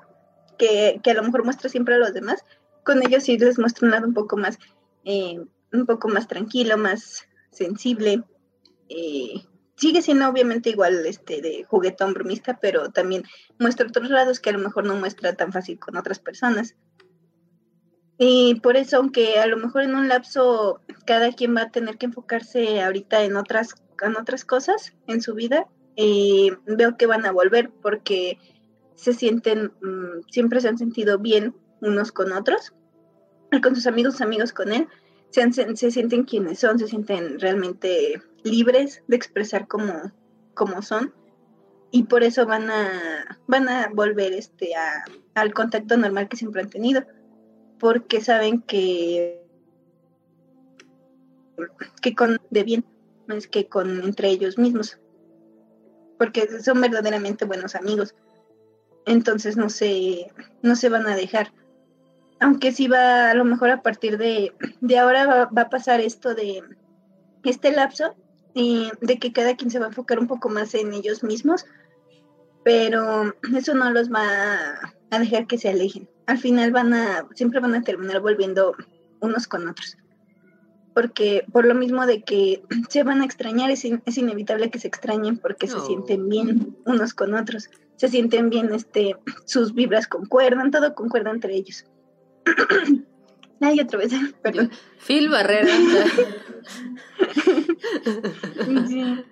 que, 0.58 1.00
que 1.02 1.10
a 1.10 1.14
lo 1.14 1.22
mejor 1.22 1.44
muestra 1.44 1.68
siempre 1.68 1.94
a 1.94 1.98
los 1.98 2.12
demás. 2.12 2.44
Con 2.84 3.02
ellos 3.02 3.24
sí 3.24 3.38
les 3.38 3.58
muestra 3.58 3.86
un 3.86 3.92
lado 3.92 4.06
un 4.06 4.14
poco 4.14 4.36
más, 4.36 4.58
eh, 5.04 5.40
un 5.72 5.86
poco 5.86 6.08
más 6.08 6.28
tranquilo, 6.28 6.76
más 6.76 7.26
sensible. 7.50 8.22
eh, 8.88 9.46
sigue 9.76 10.02
siendo 10.02 10.28
obviamente 10.28 10.70
igual 10.70 11.04
este 11.06 11.40
de 11.40 11.64
juguetón 11.64 12.14
bromista, 12.14 12.58
pero 12.60 12.90
también 12.90 13.24
muestra 13.58 13.86
otros 13.86 14.08
lados 14.10 14.40
que 14.40 14.50
a 14.50 14.52
lo 14.52 14.58
mejor 14.58 14.84
no 14.84 14.94
muestra 14.96 15.34
tan 15.34 15.52
fácil 15.52 15.78
con 15.78 15.96
otras 15.96 16.18
personas. 16.18 16.76
Y 18.18 18.60
por 18.60 18.76
eso, 18.76 18.98
aunque 18.98 19.38
a 19.38 19.46
lo 19.46 19.56
mejor 19.56 19.82
en 19.82 19.94
un 19.96 20.08
lapso 20.08 20.80
cada 21.04 21.32
quien 21.32 21.56
va 21.56 21.62
a 21.62 21.70
tener 21.70 21.98
que 21.98 22.06
enfocarse 22.06 22.80
ahorita 22.80 23.24
en 23.24 23.36
otras, 23.36 23.74
en 24.02 24.16
otras 24.16 24.44
cosas 24.44 24.92
en 25.08 25.20
su 25.20 25.34
vida, 25.34 25.66
eh, 25.96 26.56
veo 26.66 26.96
que 26.96 27.06
van 27.06 27.26
a 27.26 27.32
volver 27.32 27.70
porque 27.82 28.38
se 28.94 29.12
sienten, 29.12 29.72
mm, 29.82 30.28
siempre 30.30 30.60
se 30.60 30.68
han 30.68 30.78
sentido 30.78 31.18
bien 31.18 31.54
unos 31.80 32.12
con 32.12 32.32
otros, 32.32 32.72
con 33.62 33.74
sus 33.74 33.86
amigos, 33.86 34.20
amigos 34.20 34.52
con 34.52 34.72
él, 34.72 34.86
se, 35.30 35.42
han- 35.42 35.52
se 35.52 35.90
sienten 35.90 36.22
quienes 36.24 36.60
son, 36.60 36.78
se 36.78 36.86
sienten 36.86 37.40
realmente 37.40 38.22
libres 38.44 39.02
de 39.08 39.16
expresar 39.16 39.66
como, 39.66 40.12
como 40.54 40.82
son, 40.82 41.12
y 41.90 42.04
por 42.04 42.22
eso 42.22 42.46
van 42.46 42.70
a, 42.70 43.40
van 43.48 43.68
a 43.68 43.88
volver 43.92 44.32
este, 44.32 44.74
a, 44.76 45.04
al 45.34 45.52
contacto 45.52 45.96
normal 45.96 46.28
que 46.28 46.36
siempre 46.36 46.62
han 46.62 46.70
tenido, 46.70 47.04
porque 47.84 48.22
saben 48.22 48.62
que, 48.62 49.46
que 52.00 52.14
con 52.14 52.40
de 52.48 52.62
bien, 52.62 52.86
más 53.26 53.46
que 53.46 53.68
con 53.68 54.02
entre 54.02 54.30
ellos 54.30 54.56
mismos, 54.56 54.98
porque 56.18 56.48
son 56.62 56.80
verdaderamente 56.80 57.44
buenos 57.44 57.74
amigos. 57.74 58.14
Entonces 59.04 59.58
no 59.58 59.68
se, 59.68 60.32
no 60.62 60.76
se 60.76 60.88
van 60.88 61.06
a 61.06 61.14
dejar. 61.14 61.52
Aunque 62.40 62.72
sí 62.72 62.88
va, 62.88 63.30
a 63.30 63.34
lo 63.34 63.44
mejor 63.44 63.68
a 63.68 63.82
partir 63.82 64.16
de, 64.16 64.54
de 64.80 64.98
ahora 64.98 65.50
va, 65.54 65.60
a 65.60 65.68
pasar 65.68 66.00
esto 66.00 66.34
de 66.34 66.62
este 67.44 67.70
lapso, 67.70 68.16
de 68.54 69.18
que 69.18 69.34
cada 69.34 69.56
quien 69.56 69.70
se 69.70 69.78
va 69.78 69.84
a 69.84 69.88
enfocar 69.88 70.18
un 70.18 70.26
poco 70.26 70.48
más 70.48 70.74
en 70.74 70.94
ellos 70.94 71.22
mismos, 71.22 71.66
pero 72.62 73.34
eso 73.54 73.74
no 73.74 73.90
los 73.90 74.10
va 74.10 74.94
a 75.14 75.20
dejar 75.20 75.46
que 75.46 75.58
se 75.58 75.68
alejen. 75.68 76.08
Al 76.26 76.38
final 76.38 76.70
van 76.70 76.92
a, 76.94 77.26
siempre 77.34 77.60
van 77.60 77.74
a 77.74 77.82
terminar 77.82 78.20
volviendo 78.20 78.74
unos 79.20 79.46
con 79.46 79.68
otros. 79.68 79.96
Porque 80.94 81.44
por 81.52 81.64
lo 81.66 81.74
mismo 81.74 82.06
de 82.06 82.22
que 82.22 82.62
se 82.88 83.02
van 83.02 83.20
a 83.20 83.24
extrañar, 83.24 83.70
es, 83.70 83.84
in- 83.84 84.02
es 84.06 84.16
inevitable 84.18 84.70
que 84.70 84.78
se 84.78 84.88
extrañen 84.88 85.38
porque 85.38 85.66
se 85.66 85.80
sienten 85.80 86.28
bien 86.28 86.76
unos 86.84 87.14
con 87.14 87.34
otros. 87.34 87.68
Se 87.96 88.08
sienten 88.08 88.50
bien, 88.50 88.72
este, 88.74 89.16
sus 89.44 89.72
vibras 89.74 90.06
concuerdan, 90.08 90.70
todo 90.70 90.94
concuerda 90.94 91.30
entre 91.30 91.54
ellos. 91.54 91.84
Ay, 93.60 93.80
otra 93.80 93.98
vez, 93.98 94.12
perdón. 94.42 94.70
Phil 95.06 95.28
Barrera. 95.28 95.68
Sí. 98.88 99.24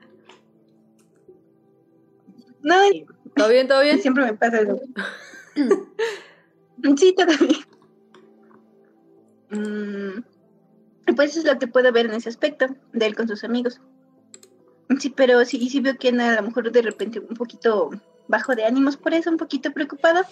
No, 2.63 2.75
¿Todo 3.35 3.49
bien? 3.49 3.67
¿Todo 3.69 3.83
bien? 3.83 4.01
siempre 4.01 4.25
me 4.25 4.35
pasa 4.35 4.61
eso. 4.61 4.81
Sí, 6.97 7.15
todavía. 7.15 7.59
Mm, 9.51 10.25
Pues 11.15 11.31
eso 11.31 11.41
es 11.41 11.45
lo 11.47 11.59
que 11.59 11.69
puedo 11.69 11.93
ver 11.93 12.07
en 12.07 12.15
ese 12.15 12.29
aspecto 12.29 12.67
de 12.93 13.07
él 13.07 13.15
con 13.15 13.29
sus 13.29 13.45
amigos. 13.45 13.81
Sí, 14.99 15.11
pero 15.11 15.45
sí, 15.45 15.69
sí 15.69 15.81
veo 15.81 15.97
que 15.97 16.09
a 16.09 16.37
lo 16.37 16.43
mejor 16.43 16.73
de 16.73 16.83
repente 16.83 17.21
un 17.21 17.37
poquito 17.37 17.91
bajo 18.29 18.55
de 18.55 18.65
ánimos 18.65 18.97
por 18.97 19.15
eso, 19.15 19.31
un 19.31 19.37
poquito 19.37 19.73
preocupado. 19.73 20.23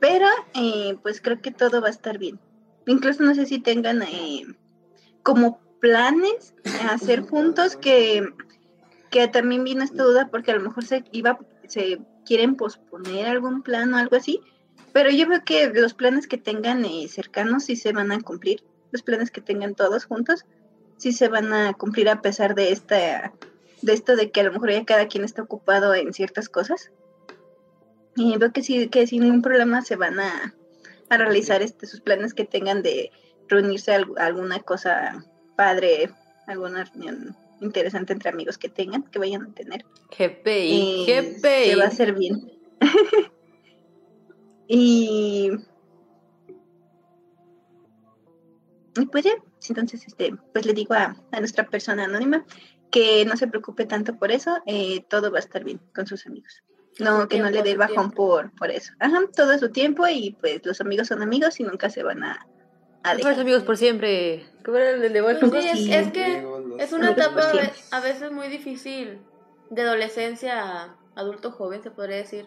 Pero 0.00 0.26
eh, 0.54 0.96
pues 1.02 1.20
creo 1.20 1.40
que 1.40 1.50
todo 1.50 1.80
va 1.80 1.88
a 1.88 1.90
estar 1.90 2.18
bien. 2.18 2.40
Incluso 2.86 3.22
no 3.22 3.34
sé 3.34 3.46
si 3.46 3.58
tengan 3.58 4.02
eh, 4.02 4.46
como 5.22 5.60
planes 5.80 6.54
a 6.82 6.94
hacer 6.94 7.22
juntos 7.22 7.76
que, 7.76 8.28
que 9.10 9.28
también 9.28 9.64
vino 9.64 9.84
esta 9.84 10.02
duda 10.02 10.28
porque 10.30 10.50
a 10.50 10.56
lo 10.56 10.62
mejor 10.62 10.84
se 10.84 11.04
iba, 11.12 11.38
se 11.66 12.00
quieren 12.26 12.56
posponer 12.56 13.26
algún 13.26 13.62
plan 13.62 13.94
o 13.94 13.96
algo 13.96 14.16
así. 14.16 14.40
Pero 14.92 15.10
yo 15.10 15.28
veo 15.28 15.44
que 15.44 15.68
los 15.68 15.94
planes 15.94 16.26
que 16.26 16.38
tengan 16.38 16.84
eh, 16.84 17.06
cercanos 17.08 17.64
sí 17.64 17.76
se 17.76 17.92
van 17.92 18.12
a 18.12 18.20
cumplir. 18.20 18.62
Los 18.92 19.02
planes 19.02 19.30
que 19.30 19.40
tengan 19.40 19.74
todos 19.74 20.04
juntos 20.04 20.44
sí 20.98 21.12
se 21.12 21.28
van 21.28 21.52
a 21.52 21.72
cumplir 21.74 22.08
a 22.08 22.20
pesar 22.22 22.54
de 22.54 22.72
esta 22.72 23.32
de 23.82 23.92
esto 23.92 24.16
de 24.16 24.30
que 24.30 24.40
a 24.40 24.44
lo 24.44 24.52
mejor 24.52 24.70
ya 24.72 24.84
cada 24.84 25.06
quien 25.06 25.22
está 25.24 25.42
ocupado 25.42 25.94
en 25.94 26.12
ciertas 26.12 26.48
cosas. 26.48 26.90
Y 28.16 28.36
veo 28.38 28.52
que 28.52 28.62
sí, 28.62 28.88
que 28.88 29.06
sin 29.06 29.22
ningún 29.22 29.42
problema 29.42 29.82
se 29.82 29.96
van 29.96 30.18
a, 30.18 30.54
a 31.10 31.16
realizar 31.18 31.60
este, 31.60 31.86
sus 31.86 32.00
planes 32.00 32.32
que 32.32 32.46
tengan 32.46 32.82
de 32.82 33.10
reunirse 33.48 33.94
a, 33.94 34.00
algu- 34.00 34.18
a 34.18 34.26
alguna 34.26 34.60
cosa 34.60 35.24
padre, 35.56 36.10
alguna 36.46 36.84
reunión 36.84 37.36
interesante 37.60 38.12
entre 38.12 38.30
amigos 38.30 38.58
que 38.58 38.68
tengan, 38.68 39.02
que 39.04 39.18
vayan 39.18 39.42
a 39.44 39.54
tener. 39.54 39.84
GPI, 40.10 41.04
Eh, 41.08 41.36
Se 41.40 41.76
va 41.76 41.84
a 41.84 41.86
GPI. 41.86 41.92
hacer 41.92 42.12
bien. 42.14 42.52
y, 44.68 45.50
y 48.98 49.06
pues 49.06 49.24
ya, 49.24 49.32
entonces 49.68 50.06
este, 50.06 50.34
pues 50.52 50.64
le 50.66 50.72
digo 50.72 50.94
a, 50.94 51.16
a 51.32 51.38
nuestra 51.40 51.64
persona 51.66 52.04
anónima 52.04 52.44
que 52.90 53.24
no 53.24 53.36
se 53.36 53.46
preocupe 53.48 53.84
tanto 53.84 54.16
por 54.16 54.30
eso, 54.32 54.58
eh, 54.66 55.04
todo 55.08 55.30
va 55.30 55.38
a 55.38 55.40
estar 55.40 55.64
bien 55.64 55.80
con 55.94 56.06
sus 56.06 56.26
amigos. 56.26 56.62
No, 56.98 57.22
Su 57.22 57.28
que 57.28 57.40
no 57.40 57.50
le 57.50 57.62
dé 57.62 57.76
bajón 57.76 58.10
por, 58.10 58.52
por 58.54 58.70
eso. 58.70 58.94
Ajá, 59.00 59.20
todo 59.36 59.52
es 59.52 59.60
su 59.60 59.70
tiempo 59.70 60.06
y 60.08 60.36
pues 60.40 60.64
los 60.64 60.80
amigos 60.80 61.08
son 61.08 61.20
amigos 61.20 61.60
y 61.60 61.64
nunca 61.64 61.90
se 61.90 62.02
van 62.02 62.24
a, 62.24 62.46
a 63.02 63.14
dejar. 63.14 63.38
amigos 63.38 63.64
por 63.64 63.76
siempre. 63.76 64.46
¿Cómo 64.64 64.78
era 64.78 64.92
el 64.92 65.12
de 65.12 65.22
Pues 65.22 65.40
Wolfgang? 65.40 65.62
sí, 65.62 65.68
es, 65.68 65.78
Sí. 65.78 65.92
es 65.92 66.10
que 66.12 66.46
Amigos, 66.76 66.88
es 66.88 66.92
una 66.92 67.10
etapa 67.10 67.42
a 67.90 68.00
veces 68.00 68.32
muy 68.32 68.48
difícil 68.48 69.20
de 69.70 69.82
adolescencia 69.82 70.62
a 70.62 70.96
adulto 71.14 71.50
joven, 71.50 71.82
se 71.82 71.90
podría 71.90 72.16
decir. 72.16 72.46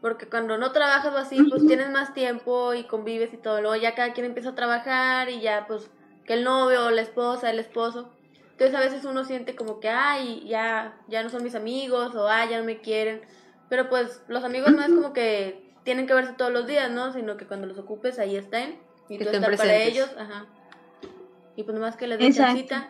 Porque 0.00 0.26
cuando 0.26 0.56
no 0.56 0.72
trabajas 0.72 1.12
o 1.12 1.18
así, 1.18 1.42
pues 1.42 1.66
tienes 1.66 1.90
más 1.90 2.14
tiempo 2.14 2.72
y 2.72 2.84
convives 2.84 3.34
y 3.34 3.36
todo. 3.36 3.60
Luego 3.60 3.76
ya 3.76 3.94
cada 3.94 4.12
quien 4.14 4.26
empieza 4.26 4.50
a 4.50 4.54
trabajar 4.54 5.28
y 5.28 5.40
ya, 5.40 5.66
pues, 5.66 5.90
que 6.24 6.34
el 6.34 6.44
novio 6.44 6.86
o 6.86 6.90
la 6.90 7.02
esposa, 7.02 7.50
el 7.50 7.58
esposo. 7.58 8.10
Entonces 8.52 8.74
a 8.74 8.80
veces 8.80 9.04
uno 9.04 9.24
siente 9.24 9.56
como 9.56 9.80
que, 9.80 9.88
ay, 9.88 10.46
ya, 10.46 10.98
ya 11.08 11.22
no 11.22 11.28
son 11.28 11.42
mis 11.42 11.54
amigos 11.54 12.14
o, 12.14 12.28
ay, 12.28 12.50
ya 12.50 12.58
no 12.58 12.64
me 12.64 12.80
quieren. 12.80 13.22
Pero 13.68 13.88
pues 13.88 14.22
los 14.28 14.44
amigos 14.44 14.72
no 14.72 14.82
es 14.82 14.88
como 14.88 15.12
que 15.12 15.70
tienen 15.84 16.06
que 16.06 16.14
verse 16.14 16.32
todos 16.32 16.52
los 16.52 16.66
días, 16.66 16.90
¿no? 16.90 17.12
Sino 17.12 17.36
que 17.36 17.46
cuando 17.46 17.66
los 17.66 17.78
ocupes 17.78 18.18
ahí 18.18 18.36
estén. 18.36 18.78
Y 19.08 19.18
tú 19.18 19.28
estar 19.28 19.56
para 19.56 19.74
ellos, 19.76 20.10
ajá. 20.18 20.46
Y 21.56 21.62
pues 21.64 21.74
nomás 21.74 21.96
que 21.96 22.06
les 22.06 22.18
den 22.18 22.32
chancita. 22.32 22.88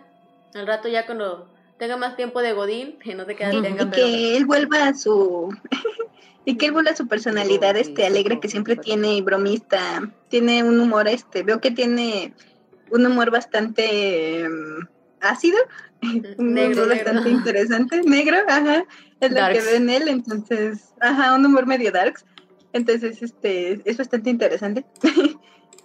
Al 0.55 0.67
rato 0.67 0.89
ya 0.89 1.07
cuando 1.07 1.49
tenga 1.79 1.97
más 1.97 2.17
tiempo 2.17 2.43
de 2.43 2.53
Godín, 2.53 2.99
que 3.03 3.15
no 3.15 3.27
te 3.27 3.37
quedas 3.37 3.55
Ujú. 3.55 3.63
tenga, 3.63 3.83
y 3.83 3.87
pero... 3.87 3.95
que 3.95 4.37
él 4.37 4.47
vuelva 4.47 4.89
a 4.89 4.95
su 4.95 5.49
y 6.45 6.57
que 6.57 6.67
él 6.67 6.73
vuelva 6.73 6.93
a 6.93 6.97
su 6.97 7.07
personalidad 7.07 7.77
este 7.77 8.07
alegre 8.07 8.41
que 8.41 8.49
siempre 8.49 8.77
tiene 8.77 9.15
y 9.17 9.23
bromista 9.23 10.03
tiene 10.29 10.63
un 10.65 10.81
humor 10.81 11.07
este 11.07 11.43
veo 11.43 11.61
que 11.61 11.71
tiene 11.71 12.35
un 12.91 13.07
humor 13.07 13.31
bastante 13.31 14.41
em, 14.41 14.89
ácido 15.21 15.59
un 16.03 16.55
Negro, 16.55 16.85
humor 16.85 16.89
negro. 16.89 16.89
bastante 16.89 17.29
interesante 17.31 18.03
negro 18.03 18.39
ajá 18.49 18.85
es 19.21 19.31
lo 19.31 19.37
que 19.53 19.61
veo 19.61 19.77
en 19.77 19.91
él 19.91 20.09
entonces 20.09 20.95
ajá 21.01 21.35
un 21.35 21.45
humor 21.45 21.67
medio 21.67 21.93
darks 21.93 22.25
entonces 22.73 23.23
este 23.23 23.83
es 23.85 23.99
bastante 23.99 24.31
interesante 24.31 24.85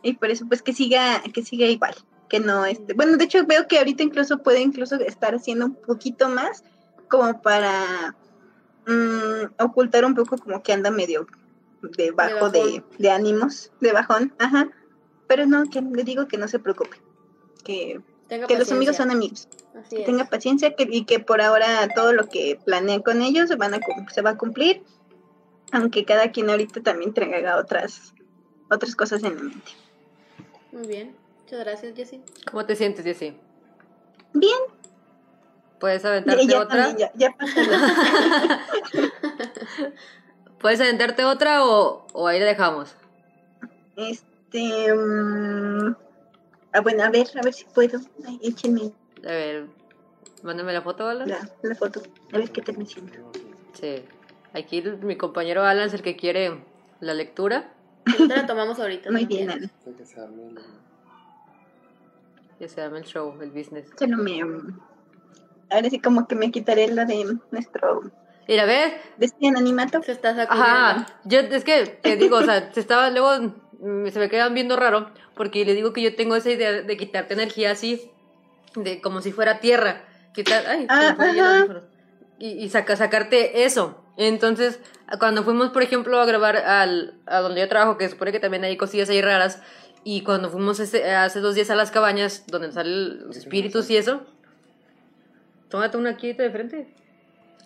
y 0.04 0.14
por 0.14 0.30
eso 0.32 0.46
pues 0.48 0.62
que 0.62 0.72
siga 0.74 1.22
que 1.34 1.44
siga 1.44 1.66
igual 1.68 1.96
que 2.36 2.46
no 2.46 2.66
este 2.66 2.94
bueno 2.94 3.18
de 3.18 3.24
hecho 3.24 3.46
veo 3.46 3.68
que 3.68 3.78
ahorita 3.78 4.04
incluso 4.04 4.40
puede 4.40 4.62
incluso 4.62 4.96
estar 4.96 5.34
haciendo 5.36 5.68
un 5.68 5.76
poquito 5.76 6.28
más 6.30 6.64
como 7.08 7.42
para 7.42 8.16
mm, 8.88 9.64
ocultar 9.64 10.06
un 10.06 10.16
poco 10.16 10.38
como 10.38 10.62
que 10.62 10.74
anda 10.74 10.92
medio 10.92 11.28
debajo 11.98 12.50
de, 12.50 12.84
ánimos, 13.12 13.72
de 13.80 13.92
bajón, 13.92 14.34
ajá. 14.40 14.70
Pero 15.28 15.46
no, 15.46 15.70
que 15.70 15.82
le 15.82 16.04
digo 16.04 16.28
que 16.28 16.38
no 16.38 16.48
se 16.48 16.60
preocupe, 16.60 16.98
que, 17.64 18.02
que 18.48 18.58
los 18.58 18.72
amigos 18.72 18.96
son 18.96 19.12
amigos, 19.12 19.48
Así 19.76 19.96
que 19.96 20.02
es. 20.02 20.06
tenga 20.06 20.26
paciencia 20.26 20.76
que, 20.76 20.88
y 20.90 21.06
que 21.06 21.20
por 21.20 21.42
ahora 21.42 21.88
todo 21.96 22.14
lo 22.14 22.28
que 22.28 22.60
planean 22.66 23.02
con 23.02 23.22
ellos 23.22 23.50
se, 23.50 23.56
van 23.56 23.74
a, 23.74 23.80
se 24.12 24.22
va 24.22 24.32
a 24.32 24.38
cumplir, 24.38 24.84
aunque 25.72 26.06
cada 26.06 26.32
quien 26.32 26.50
ahorita 26.50 26.82
también 26.82 27.14
traiga 27.14 27.58
otras, 27.58 28.14
otras 28.70 28.96
cosas 28.96 29.24
en 29.24 29.36
la 29.36 29.44
mente. 29.44 29.72
Muy 30.72 30.88
bien. 30.88 31.25
Muchas 31.46 31.60
gracias, 31.60 31.96
Jessie. 31.96 32.22
¿Cómo 32.50 32.66
te 32.66 32.76
sientes, 32.76 33.06
Jessy? 33.06 33.38
Bien, 34.34 34.58
¿Puedes 35.80 36.04
aventarte 36.04 36.48
ya 36.48 36.60
otra? 36.62 36.86
también, 36.88 36.98
ya, 36.98 37.12
ya 37.14 37.36
¿Puedes 40.60 40.82
aventarte 40.82 41.24
otra 41.24 41.64
o, 41.64 42.08
o 42.14 42.28
ahí 42.28 42.40
la 42.40 42.48
dejamos? 42.48 42.96
Este. 43.96 44.92
mm, 44.92 45.96
ah, 46.74 46.82
bueno, 46.82 47.04
a 47.04 47.10
ver, 47.12 47.28
a 47.40 47.42
ver 47.44 47.54
si 47.54 47.66
puedo. 47.66 48.00
Ay, 48.26 48.40
échenme 48.42 48.92
A 49.24 49.28
ver, 49.32 49.68
mándame 50.42 50.74
la 50.74 50.82
foto, 50.82 51.08
Alan. 51.08 51.30
la, 51.30 51.48
la 51.62 51.76
foto. 51.76 52.02
A 52.34 52.40
ver 52.40 52.50
qué 52.52 52.64
te 52.64 52.72
diciendo. 52.74 53.32
Sí. 53.74 54.04
Aquí 54.54 54.80
el- 54.80 54.98
mi 54.98 55.16
compañero 55.16 55.64
Alan 55.64 55.86
es 55.90 55.94
el 55.94 56.02
que 56.02 56.16
quiere 56.16 56.64
la 57.02 57.14
lectura. 57.14 57.72
Ahorita 58.08 58.36
la 58.36 58.46
tomamos 58.48 58.80
ahorita. 58.80 59.12
Muy 59.12 59.22
¿no? 59.24 59.28
bien, 59.28 59.52
Ana. 59.52 59.70
Que 62.60 62.68
se 62.70 62.82
llama 62.82 62.98
el 63.00 63.04
show, 63.06 63.36
el 63.42 63.52
business. 63.52 63.88
Solo 63.98 64.18
me. 64.18 64.44
mm, 64.44 64.80
Ahora 65.70 65.90
sí, 65.90 66.00
como 66.00 66.28
que 66.28 66.36
me 66.36 66.52
quitaré 66.52 66.88
la 66.88 67.06
de 67.06 67.26
nuestro. 67.52 68.04
Mira, 68.48 68.64
a 68.64 68.66
ver. 68.66 68.94
De 69.18 69.26
este 69.26 69.48
anonimato. 69.48 70.02
Se 70.04 70.12
está 70.12 70.36
sacudiendo. 70.36 70.64
Ajá. 70.72 71.06
Yo, 71.26 71.40
es 71.40 71.64
que, 71.64 71.86
te 72.02 72.16
digo, 72.16 72.38
o 72.38 72.44
sea, 72.44 72.72
se 72.72 72.80
estaba, 72.80 73.10
luego 73.10 73.54
mm, 73.80 74.08
se 74.10 74.20
me 74.20 74.30
quedan 74.30 74.54
viendo 74.54 74.76
raro 74.76 75.10
porque 75.36 75.66
le 75.66 75.74
digo 75.74 75.92
que 75.94 76.02
yo 76.02 76.16
tengo 76.16 76.36
esa 76.36 76.52
idea 76.52 76.72
de 76.72 76.98
quitarte 76.98 77.34
energía 77.34 77.72
así, 77.72 78.10
de 78.76 79.02
como 79.02 79.22
si 79.22 79.32
fuera 79.32 79.60
tierra. 79.60 80.04
Quitar, 80.34 80.66
ay, 80.68 80.82
me 80.82 80.88
Ah, 80.90 81.16
ajá. 81.18 81.82
Y, 82.40 82.50
y 82.64 82.70
saca, 82.70 82.96
sacarte 82.96 83.66
eso. 83.66 84.02
Entonces, 84.18 84.80
cuando 85.20 85.44
fuimos, 85.44 85.72
por 85.72 85.84
ejemplo, 85.84 86.20
a 86.20 86.26
grabar 86.26 86.58
al, 86.58 87.20
a 87.26 87.40
donde 87.40 87.62
yo 87.62 87.68
trabajo, 87.68 87.98
que 87.98 88.08
supone 88.10 88.32
que 88.32 88.40
también 88.40 88.64
hay 88.64 88.78
cosillas 88.78 89.10
ahí 89.10 89.22
raras, 89.22 89.62
y 90.06 90.22
cuando 90.22 90.50
fuimos 90.50 90.80
ese- 90.80 91.12
hace 91.14 91.42
dos 91.42 91.56
días 91.56 91.70
a 91.70 91.76
las 91.76 91.92
cabañas, 91.92 92.46
donde 92.48 92.72
salen 92.72 93.28
los 93.28 93.36
espíritus 93.36 93.90
y 93.90 93.98
eso, 93.98 94.22
tómate 95.70 95.98
una 95.98 96.12
aquí 96.12 96.32
de 96.34 96.50
frente. 96.50 96.94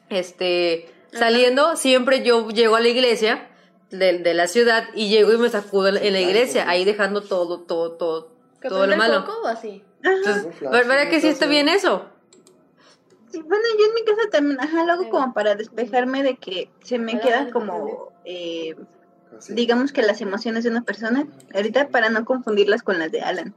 Este, 0.10 0.90
saliendo, 1.11 1.76
siempre 1.76 2.24
yo 2.24 2.49
llego 2.49 2.76
a 2.76 2.80
la 2.80 2.88
iglesia 2.88 3.48
de, 3.91 4.20
de 4.20 4.34
la 4.34 4.48
ciudad 4.48 4.86
y 4.95 5.10
llego 5.10 5.32
y 5.34 5.38
me 5.38 5.49
sacudo 5.49 5.90
en 5.90 6.14
la 6.14 6.20
iglesia, 6.20 6.68
ahí 6.68 6.86
dejando 6.86 7.22
todo, 7.22 7.60
todo, 7.61 7.91
todo, 7.94 8.32
¿Que 8.61 8.70
todo 8.70 8.88
lo 8.88 8.95
malo. 8.98 9.22
foco 9.26 9.41
o 9.44 9.48
así? 9.48 9.84
Entonces, 10.02 10.60
¿verdad 10.61 11.10
que 11.10 11.20
sí 11.22 11.28
está 11.28 11.45
bien 11.45 11.68
eso? 11.70 12.06
Sí, 13.32 13.40
bueno, 13.44 13.64
yo 13.78 13.86
en 13.86 13.94
mi 13.94 14.03
casa 14.06 14.22
también, 14.32 14.60
ajá, 14.60 14.86
lo 14.86 14.94
hago 14.94 15.10
como 15.10 15.34
para 15.34 15.53
despejarme 15.56 16.24
de 16.24 16.38
que 16.38 16.72
se 16.84 16.98
me 16.98 17.20
queda 17.20 17.52
como, 17.52 18.11
eh. 18.26 18.76
Digamos 19.50 19.92
que 19.92 20.02
las 20.02 20.22
emociones 20.22 20.64
de 20.64 20.70
una 20.70 20.82
persona, 20.84 21.26
ahorita 21.54 21.90
para 21.90 22.10
no 22.10 22.26
confundirlas 22.26 22.84
con 22.84 23.00
las 23.00 23.12
de 23.12 23.22
Alan, 23.22 23.56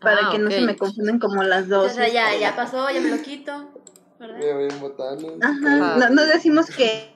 para 0.00 0.28
Ah, 0.28 0.30
que 0.32 0.38
no 0.38 0.50
se 0.50 0.60
me 0.60 0.76
confunden 0.76 1.18
como 1.18 1.42
las 1.42 1.68
dos. 1.68 1.92
o 1.92 1.94
sea, 1.94 2.08
ya, 2.08 2.28
este, 2.30 2.40
ya 2.40 2.56
pasó, 2.56 2.90
ya 2.90 3.00
me 3.00 3.10
lo 3.10 3.22
quito. 3.22 3.70
¿Verdad? 4.18 4.38
Me 4.38 4.52
voy 4.54 4.68
en 4.70 4.80
botanas. 4.80 5.24
Ajá, 5.42 5.94
Ah. 5.94 5.96
no, 5.98 6.08
no 6.10 6.24
decimos 6.26 6.66
que, 6.70 7.12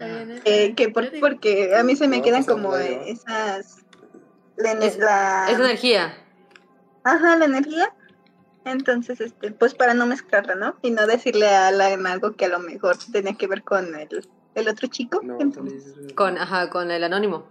¿eh? 0.00 0.74
que 0.76 0.88
por- 0.90 1.10
porque 1.20 1.74
a 1.76 1.82
mí 1.82 1.96
se 1.96 2.08
me 2.08 2.18
No, 2.18 2.22
quedan 2.22 2.44
pues, 2.44 2.54
como 2.56 2.76
esas, 2.76 3.78
la, 4.56 4.72
Es- 4.72 4.98
la- 4.98 5.46
Es 5.50 5.58
energía. 5.58 6.14
ajá, 7.04 7.36
la 7.36 7.44
energía. 7.46 7.92
Entonces, 8.64 9.20
este, 9.20 9.50
pues 9.50 9.74
para 9.74 9.92
no 9.92 10.06
mezclarla, 10.06 10.54
¿no? 10.54 10.76
Y 10.80 10.90
no 10.90 11.06
decirle 11.06 11.48
a 11.48 11.68
Alan 11.68 12.06
algo 12.06 12.32
que 12.32 12.46
a 12.46 12.48
lo 12.48 12.60
mejor 12.60 12.96
tenía 13.12 13.34
que 13.34 13.46
ver 13.46 13.62
con 13.62 13.94
el, 13.94 14.26
el 14.54 14.68
otro 14.68 14.88
chico. 14.88 15.20
No, 15.22 15.38
dices- 15.38 16.12
Con, 16.14 16.38
ajá, 16.38 16.70
con 16.70 16.90
el 16.90 17.02
anónimo. 17.04 17.46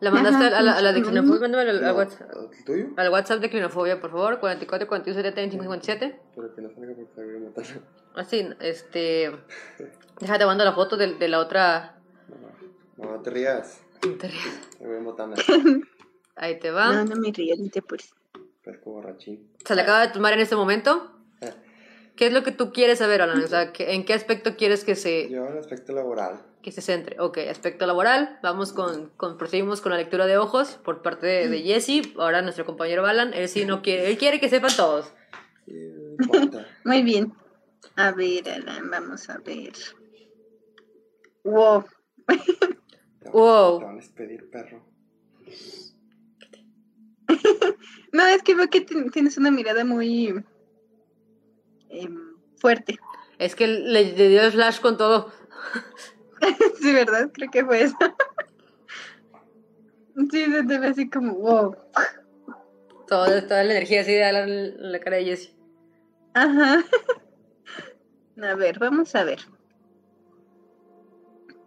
¿La 0.00 0.12
mandaste 0.12 0.44
Ajá, 0.46 0.58
a 0.58 0.62
la, 0.62 0.72
a 0.76 0.80
la 0.82 0.92
de 0.92 1.02
Clinofobia? 1.02 1.40
Mándamelo 1.40 1.70
al, 1.70 1.76
al 1.78 1.84
No, 1.84 1.94
WhatsApp, 1.94 2.30
¿El 2.56 2.64
tuyo? 2.64 2.86
al 2.96 3.08
WhatsApp 3.10 3.40
de 3.40 3.50
Clinofobia, 3.50 4.00
por 4.00 4.10
favor. 4.12 4.38
44 4.38 4.86
41 4.86 5.16
70 5.22 5.40
25 5.40 5.62
57. 5.64 6.20
Pero 6.36 6.54
que 6.54 6.62
no 6.62 6.68
salga 6.70 6.94
porque 6.94 7.12
se 7.14 7.24
voy 7.24 7.36
a 7.36 7.48
botanas. 7.48 7.74
Así, 8.14 8.48
este. 8.60 9.32
Déjate, 10.20 10.46
mando 10.46 10.64
la 10.64 10.72
foto 10.72 10.96
de, 10.96 11.14
de 11.14 11.28
la 11.28 11.40
otra. 11.40 11.96
No, 12.96 13.10
no 13.16 13.20
te 13.22 13.30
rías. 13.30 13.80
Me 14.80 14.86
voy 14.86 14.96
en 14.98 15.04
botanas. 15.04 15.40
Ahí 16.36 16.60
te 16.60 16.70
va. 16.70 16.92
no, 16.92 17.04
no 17.04 17.16
me 17.16 17.32
río, 17.32 17.56
ni 17.58 17.68
te 17.68 17.80
apures. 17.80 18.14
Fresco 18.62 18.90
borrachín. 18.92 19.50
Se 19.64 19.74
le 19.74 19.82
acaba 19.82 20.00
de 20.06 20.08
tomar 20.12 20.32
en 20.32 20.38
este 20.40 20.54
momento. 20.54 21.10
Eh, 22.18 22.20
¿Qué 22.20 22.26
es 22.26 22.32
lo 22.32 22.42
que 22.42 22.50
tú 22.52 22.72
quieres 22.72 22.98
saber, 22.98 23.22
Alan? 23.22 23.40
O 23.42 23.46
sea, 23.46 23.72
¿qué- 23.72 23.94
¿en 23.94 24.04
qué 24.04 24.12
aspecto 24.12 24.56
quieres 24.56 24.82
que 24.84 24.96
se, 24.96 25.28
Yo 25.30 25.46
en 25.46 25.52
el 25.52 25.58
aspecto 25.58 25.92
laboral. 25.92 26.40
que 26.62 26.72
se 26.72 26.80
centre? 26.82 27.16
Ok, 27.20 27.38
aspecto 27.48 27.86
laboral. 27.86 28.38
Vamos 28.42 28.72
con, 28.72 29.10
con. 29.16 29.38
Proseguimos 29.38 29.80
con 29.80 29.92
la 29.92 29.98
lectura 29.98 30.26
de 30.26 30.36
ojos 30.36 30.78
por 30.84 31.00
parte 31.02 31.26
de, 31.26 31.48
de 31.48 31.62
Jesse. 31.62 32.02
Ahora 32.18 32.42
nuestro 32.42 32.64
compañero 32.66 33.06
Alan. 33.06 33.32
Él 33.34 33.48
sí 33.48 33.64
no 33.64 33.82
quiere. 33.82 34.10
Él 34.10 34.18
quiere 34.18 34.40
que 34.40 34.48
sepan 34.48 34.72
todos. 34.76 35.12
Sí, 35.66 35.72
no 35.74 36.12
importa. 36.24 36.66
Muy 36.84 37.02
bien. 37.02 37.32
A 37.96 38.10
ver, 38.12 38.48
Alan, 38.50 38.90
vamos 38.90 39.28
a 39.30 39.38
ver. 39.38 39.72
Wow. 41.44 41.84
Te 42.26 42.34
van- 43.30 43.32
Wow. 43.32 43.78
Te 43.78 43.84
van 43.84 43.94
a 43.94 43.96
despedir, 43.98 44.50
perro. 44.50 44.84
No, 48.12 48.26
es 48.26 48.42
que 48.42 48.54
veo 48.54 48.68
que 48.70 48.80
ti- 48.80 49.10
tienes 49.10 49.36
una 49.36 49.50
mirada 49.50 49.84
muy 49.84 50.34
em, 51.90 52.36
fuerte. 52.56 52.98
Es 53.38 53.54
que 53.54 53.66
le, 53.66 54.16
le 54.16 54.28
dio 54.28 54.42
el 54.42 54.52
flash 54.52 54.80
con 54.80 54.96
todo. 54.96 55.30
sí, 56.80 56.92
¿verdad? 56.92 57.30
Creo 57.32 57.50
que 57.50 57.64
fue 57.64 57.82
eso. 57.82 57.96
sí, 60.30 60.44
se 60.44 60.64
te 60.64 60.78
ve 60.78 60.86
así 60.88 61.08
como 61.08 61.34
wow. 61.34 61.76
Toda, 63.06 63.46
toda 63.46 63.64
la 63.64 63.72
energía 63.72 64.02
así 64.02 64.12
de 64.12 64.24
Alan 64.24 64.48
en 64.48 64.92
la 64.92 65.00
cara 65.00 65.16
de 65.16 65.24
Jesse. 65.24 65.54
Ajá. 66.34 66.84
A 68.42 68.54
ver, 68.54 68.78
vamos 68.78 69.16
a 69.16 69.24
ver. 69.24 69.40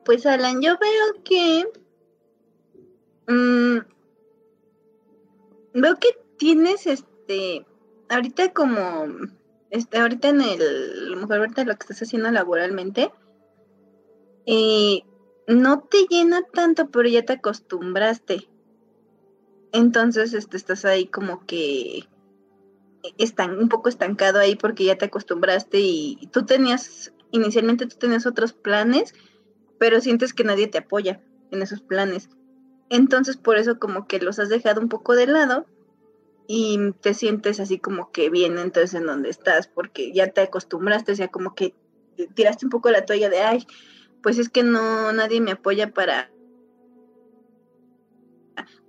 Pues 0.06 0.26
Alan, 0.26 0.62
yo 0.62 0.78
veo 0.78 1.24
que... 1.26 1.70
mm, 3.28 3.80
veo 5.74 5.96
que 5.98 6.18
tienes 6.38 6.88
este... 6.88 7.66
Ahorita 8.10 8.54
como... 8.54 9.08
Este, 9.72 9.98
ahorita 9.98 10.30
en 10.30 10.42
el... 10.42 11.16
Mejor 11.18 11.38
ahorita 11.40 11.64
lo 11.64 11.76
que 11.76 11.84
estás 11.84 12.04
haciendo 12.04 12.30
laboralmente. 12.30 13.12
eh, 14.46 15.02
no 15.48 15.82
te 15.82 16.06
llena 16.10 16.44
tanto, 16.54 16.90
pero 16.92 17.10
ya 17.10 17.26
te 17.26 17.34
acostumbraste. 17.34 18.48
Entonces, 19.74 20.34
este, 20.34 20.58
estás 20.58 20.86
ahí 20.86 21.08
como 21.08 21.46
que 21.46 22.08
están 23.18 23.58
un 23.58 23.70
poco 23.70 23.90
estancado 23.90 24.40
ahí 24.40 24.56
porque 24.56 24.86
ya 24.86 24.98
te 24.98 25.06
acostumbraste 25.06 25.80
y 25.80 26.30
tú 26.32 26.46
tenías, 26.46 27.14
inicialmente 27.32 27.88
tú 27.88 27.98
tenías 27.98 28.26
otros 28.26 28.54
planes, 28.54 29.14
pero 29.80 30.02
sientes 30.02 30.34
que 30.34 30.44
nadie 30.44 30.68
te 30.68 30.80
apoya 30.80 31.22
en 31.52 31.62
esos 31.62 31.82
planes. 31.82 32.30
Entonces 32.90 33.38
por 33.38 33.58
eso 33.58 33.80
como 33.80 34.08
que 34.08 34.20
los 34.20 34.40
has 34.40 34.50
dejado 34.50 34.82
un 34.82 34.90
poco 34.90 35.16
de 35.16 35.28
lado 35.28 35.66
y 36.54 36.92
te 37.00 37.14
sientes 37.14 37.62
así 37.62 37.80
como 37.80 38.12
que 38.12 38.30
bien 38.30 38.58
entonces 38.58 38.94
en 38.96 39.06
donde 39.06 39.30
estás 39.30 39.68
porque 39.68 40.12
ya 40.12 40.28
te 40.28 40.42
acostumbraste, 40.42 41.14
o 41.14 41.16
sea, 41.16 41.30
como 41.30 41.56
que 41.56 41.74
tiraste 42.34 42.66
un 42.66 42.70
poco 42.70 42.92
la 42.92 43.06
toalla 43.06 43.30
de, 43.30 43.40
ay, 43.40 43.66
pues 44.22 44.38
es 44.38 44.50
que 44.50 44.62
no, 44.62 45.14
nadie 45.14 45.40
me 45.40 45.52
apoya 45.52 45.94
para 45.94 46.30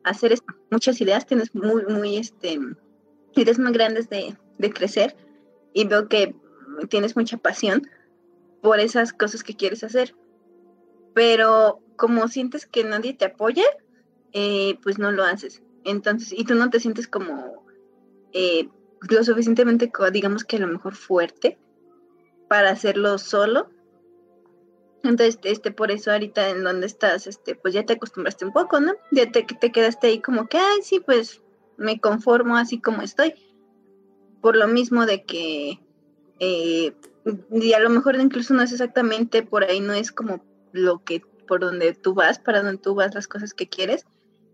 hacer 0.02 0.34
muchas 0.72 1.00
ideas, 1.00 1.24
tienes 1.24 1.54
muy, 1.54 1.84
muy, 1.84 2.16
este, 2.16 2.58
ideas 3.36 3.60
muy 3.60 3.70
grandes 3.70 4.10
de, 4.10 4.36
de 4.58 4.72
crecer 4.72 5.14
y 5.72 5.86
veo 5.86 6.08
que 6.08 6.34
tienes 6.88 7.14
mucha 7.14 7.36
pasión 7.36 7.88
por 8.60 8.80
esas 8.80 9.12
cosas 9.12 9.44
que 9.44 9.54
quieres 9.54 9.84
hacer. 9.84 10.16
Pero 11.14 11.78
como 11.94 12.26
sientes 12.26 12.66
que 12.66 12.82
nadie 12.82 13.14
te 13.14 13.26
apoya, 13.26 13.66
eh, 14.32 14.80
pues 14.82 14.98
no 14.98 15.12
lo 15.12 15.22
haces. 15.22 15.62
Entonces, 15.84 16.32
y 16.36 16.44
tú 16.44 16.54
no 16.54 16.70
te 16.70 16.80
sientes 16.80 17.08
como 17.08 17.64
eh, 18.32 18.68
lo 19.08 19.24
suficientemente, 19.24 19.90
digamos 20.12 20.44
que 20.44 20.56
a 20.56 20.60
lo 20.60 20.68
mejor 20.68 20.94
fuerte 20.94 21.58
para 22.48 22.70
hacerlo 22.70 23.18
solo. 23.18 23.70
Entonces, 25.02 25.38
este, 25.42 25.72
por 25.72 25.90
eso 25.90 26.12
ahorita 26.12 26.50
en 26.50 26.62
donde 26.62 26.86
estás, 26.86 27.26
este, 27.26 27.56
pues 27.56 27.74
ya 27.74 27.84
te 27.84 27.94
acostumbraste 27.94 28.44
un 28.44 28.52
poco, 28.52 28.78
¿no? 28.78 28.92
Ya 29.10 29.30
te, 29.30 29.42
te 29.42 29.72
quedaste 29.72 30.06
ahí 30.06 30.20
como 30.20 30.46
que, 30.48 30.58
ay, 30.58 30.82
sí, 30.82 31.00
pues 31.00 31.42
me 31.76 31.98
conformo 31.98 32.56
así 32.56 32.80
como 32.80 33.02
estoy. 33.02 33.34
Por 34.40 34.56
lo 34.56 34.68
mismo 34.68 35.06
de 35.06 35.24
que, 35.24 35.80
eh, 36.38 36.94
y 37.50 37.72
a 37.72 37.80
lo 37.80 37.90
mejor 37.90 38.16
incluso 38.16 38.54
no 38.54 38.62
es 38.62 38.72
exactamente 38.72 39.42
por 39.42 39.64
ahí, 39.64 39.80
no 39.80 39.92
es 39.92 40.12
como 40.12 40.44
lo 40.72 41.02
que, 41.04 41.22
por 41.48 41.60
donde 41.60 41.94
tú 41.94 42.14
vas, 42.14 42.38
para 42.38 42.62
donde 42.62 42.78
tú 42.78 42.94
vas, 42.94 43.14
las 43.14 43.28
cosas 43.28 43.54
que 43.54 43.68
quieres, 43.68 44.06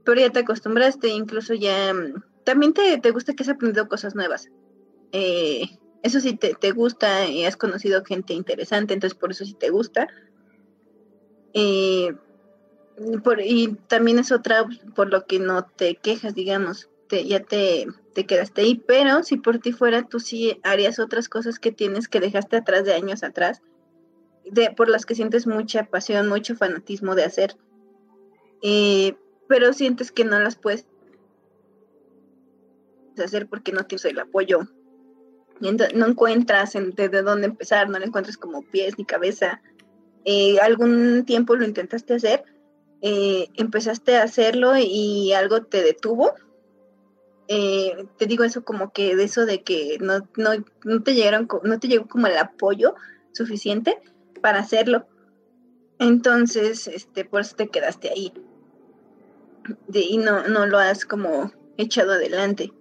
pero 0.09 0.23
ya 0.23 0.31
te 0.31 0.39
acostumbraste, 0.39 1.09
incluso 1.09 1.53
ya, 1.53 1.93
mm, 1.93 2.23
también 2.43 2.73
te, 2.73 2.97
te 2.97 3.11
gusta 3.11 3.35
que 3.35 3.43
has 3.43 3.51
aprendido 3.51 3.89
cosas 3.89 4.15
nuevas. 4.15 4.49
Eh, 5.13 5.69
eso 6.03 6.19
sí 6.21 6.33
te, 6.35 6.55
te 6.55 6.71
gusta, 6.71 7.27
y 7.27 7.45
has 7.45 7.59
conocido 7.59 8.03
gente 8.07 8.33
interesante, 8.33 8.95
entonces 8.95 9.19
por 9.19 9.33
eso 9.33 9.45
sí 9.45 9.53
te 9.53 9.69
gusta. 9.69 10.09
Eh, 11.53 12.15
por, 13.23 13.43
y 13.43 13.77
también 13.87 14.19
es 14.19 14.33
otra 14.33 14.65
por 14.95 15.11
lo 15.11 15.27
que 15.27 15.41
no 15.41 15.67
te 15.67 15.97
quejas, 15.97 16.35
digamos, 16.35 16.89
te, 17.07 17.27
ya 17.27 17.41
te, 17.41 17.87
te 18.15 18.25
quedaste 18.25 18.63
ahí, 18.63 18.83
pero 18.87 19.23
si 19.25 19.37
por 19.37 19.59
ti 19.59 19.73
fuera, 19.73 20.05
tú 20.05 20.21
sí 20.21 20.59
harías 20.63 20.99
otras 21.01 21.29
cosas 21.29 21.59
que 21.59 21.71
tienes 21.71 22.09
que 22.09 22.21
dejaste 22.21 22.57
atrás 22.57 22.87
de 22.87 22.95
años 22.95 23.23
atrás, 23.23 23.61
de, 24.47 24.71
por 24.71 24.89
las 24.89 25.05
que 25.05 25.15
sientes 25.15 25.47
mucha 25.47 25.85
pasión, 25.85 26.31
mucho 26.31 26.57
fanatismo 26.57 27.15
de 27.15 27.25
hacer, 27.25 27.59
eh, 28.63 29.15
pero 29.49 29.73
sientes 29.73 30.13
que 30.13 30.25
no 30.25 30.39
las 30.39 30.57
puedes 30.57 30.87
hacer 33.23 33.49
porque 33.49 33.73
no 33.73 33.85
tienes 33.85 34.05
el 34.05 34.19
apoyo. 34.21 34.61
No 35.61 36.07
encuentras 36.07 36.77
en- 36.77 36.93
de, 36.93 37.09
de 37.09 37.23
dónde 37.23 37.47
empezar, 37.49 37.89
no 37.89 37.99
le 37.99 38.07
encuentras 38.07 38.37
como 38.37 38.63
pies 38.63 38.97
ni 38.97 39.05
cabeza. 39.05 39.61
Eh, 40.25 40.59
algún 40.61 41.25
tiempo 41.25 41.57
lo 41.57 41.65
intentaste 41.65 42.15
hacer, 42.15 42.45
eh, 43.03 43.49
empezaste 43.55 44.17
a 44.17 44.23
hacerlo 44.23 44.75
y 44.77 45.33
algo 45.33 45.63
te 45.65 45.83
detuvo. 45.83 46.33
Eh, 47.49 48.07
te 48.19 48.27
digo 48.27 48.45
eso 48.45 48.63
como 48.63 48.93
que 48.93 49.17
de 49.17 49.25
eso 49.25 49.47
de 49.47 49.63
que 49.65 49.97
no, 50.01 50.29
no, 50.37 50.51
no 50.85 51.03
te 51.03 51.15
llegaron, 51.15 51.49
no 51.65 51.81
te 51.81 51.89
llegó 51.89 52.07
como 52.07 52.27
el 52.27 52.37
apoyo 52.37 52.95
suficiente 53.33 53.99
para 54.43 54.61
hacerlo. 54.61 55.09
Entonces, 55.99 56.87
este, 56.87 57.25
por 57.25 57.41
eso 57.41 57.57
te 57.57 57.69
quedaste 57.69 58.11
ahí. 58.11 58.33
De- 59.89 60.01
y 60.01 60.19
no, 60.19 60.47
no 60.49 60.67
lo 60.67 60.79
has 60.79 61.05
como 61.05 61.53
echado 61.77 62.13
adelante. 62.13 62.73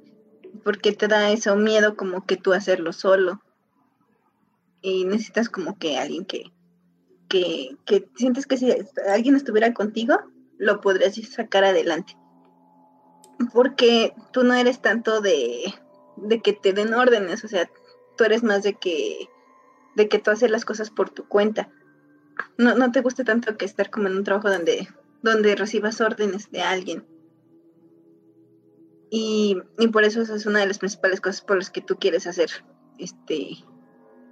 Porque 0.64 0.92
te 0.92 1.08
da 1.08 1.32
eso 1.32 1.56
miedo 1.56 1.96
como 1.96 2.26
que 2.26 2.38
tú 2.38 2.54
hacerlo 2.54 2.94
solo. 2.94 3.42
Y 4.82 5.06
necesitas 5.06 5.50
como 5.50 5.78
que 5.78 5.98
alguien 5.98 6.26
que, 6.26 6.52
que, 7.30 7.76
que 7.86 8.10
sientes 8.16 8.46
que 8.46 8.58
si 8.58 8.74
alguien 9.10 9.36
estuviera 9.36 9.74
contigo, 9.74 10.20
lo 10.58 10.82
podrías 10.82 11.16
sacar 11.30 11.64
adelante. 11.64 12.18
Porque 13.54 14.14
tú 14.32 14.44
no 14.44 14.54
eres 14.54 14.82
tanto 14.82 15.22
de, 15.22 15.74
de 16.18 16.42
que 16.42 16.54
te 16.54 16.74
den 16.74 16.94
órdenes, 16.94 17.44
o 17.44 17.48
sea, 17.48 17.70
tú 18.18 18.24
eres 18.24 18.44
más 18.44 18.64
de 18.64 18.74
que, 18.74 19.30
de 19.96 20.10
que 20.10 20.20
tú 20.20 20.32
haces 20.32 20.50
las 20.52 20.66
cosas 20.66 20.90
por 20.90 21.10
tu 21.10 21.28
cuenta. 21.28 21.70
No, 22.58 22.76
no 22.76 22.92
te 22.92 23.02
gusta 23.02 23.24
tanto 23.24 23.58
que 23.58 23.66
estar 23.66 23.90
como 23.90 24.08
en 24.08 24.18
un 24.18 24.24
trabajo 24.24 24.50
donde, 24.50 24.88
donde 25.22 25.56
recibas 25.56 26.02
órdenes 26.02 26.52
de 26.52 26.62
alguien. 26.62 27.06
Y, 29.10 29.58
y 29.80 29.88
por 29.88 30.04
eso 30.04 30.22
esa 30.22 30.36
es 30.36 30.46
una 30.46 30.60
de 30.60 30.68
las 30.68 30.80
principales 30.80 31.22
cosas 31.22 31.42
por 31.42 31.58
las 31.58 31.70
que 31.70 31.82
tú 31.82 31.96
quieres 31.98 32.28
hacer 32.28 32.50
este 33.00 33.58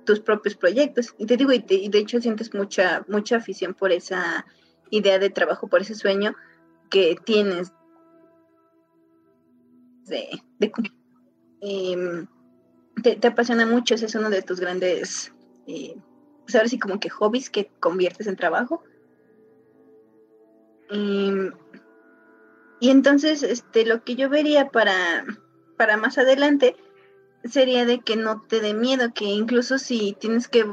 tus 0.06 0.22
propios 0.22 0.56
proyectos. 0.56 1.14
Y 1.18 1.26
te 1.26 1.36
digo, 1.36 1.52
y, 1.52 1.60
de 1.60 1.98
hecho 1.98 2.22
sientes 2.22 2.54
mucha, 2.54 3.04
mucha 3.08 3.38
afición 3.38 3.74
por 3.74 3.92
esa 3.92 4.46
idea 4.92 5.20
de 5.20 5.30
trabajo, 5.30 5.68
por 5.68 5.82
ese 5.82 5.96
sueño 5.96 6.36
que 6.90 7.18
tienes 7.26 7.74
de, 10.06 10.30
em, 11.62 12.28
te, 13.02 13.16
te, 13.16 13.28
apasiona 13.28 13.66
mucho, 13.66 13.96
ese 13.96 14.06
es 14.06 14.16
uno 14.16 14.30
de 14.30 14.44
tus 14.44 14.60
grandes, 14.60 15.34
eh, 15.68 15.96
pues 16.46 16.78
como 16.80 17.00
que 17.00 17.10
hobbies 17.10 17.50
que 17.50 17.72
conviertes 17.80 18.28
en 18.28 18.36
trabajo. 18.36 18.84
Em, 20.90 21.52
y 22.80 22.90
entonces, 22.90 23.44
este, 23.44 23.86
lo 23.86 24.04
que 24.04 24.16
yo 24.16 24.30
vería 24.30 24.70
para, 24.70 25.26
para 25.78 25.98
más 25.98 26.18
adelante 26.18 26.76
sería 27.44 27.86
de 27.86 28.00
que 28.00 28.16
no 28.16 28.42
te 28.42 28.60
dé 28.60 28.74
miedo, 28.74 29.14
que 29.14 29.26
incluso 29.26 29.78
si 29.78 30.16
tienes 30.20 30.48
que 30.48 30.66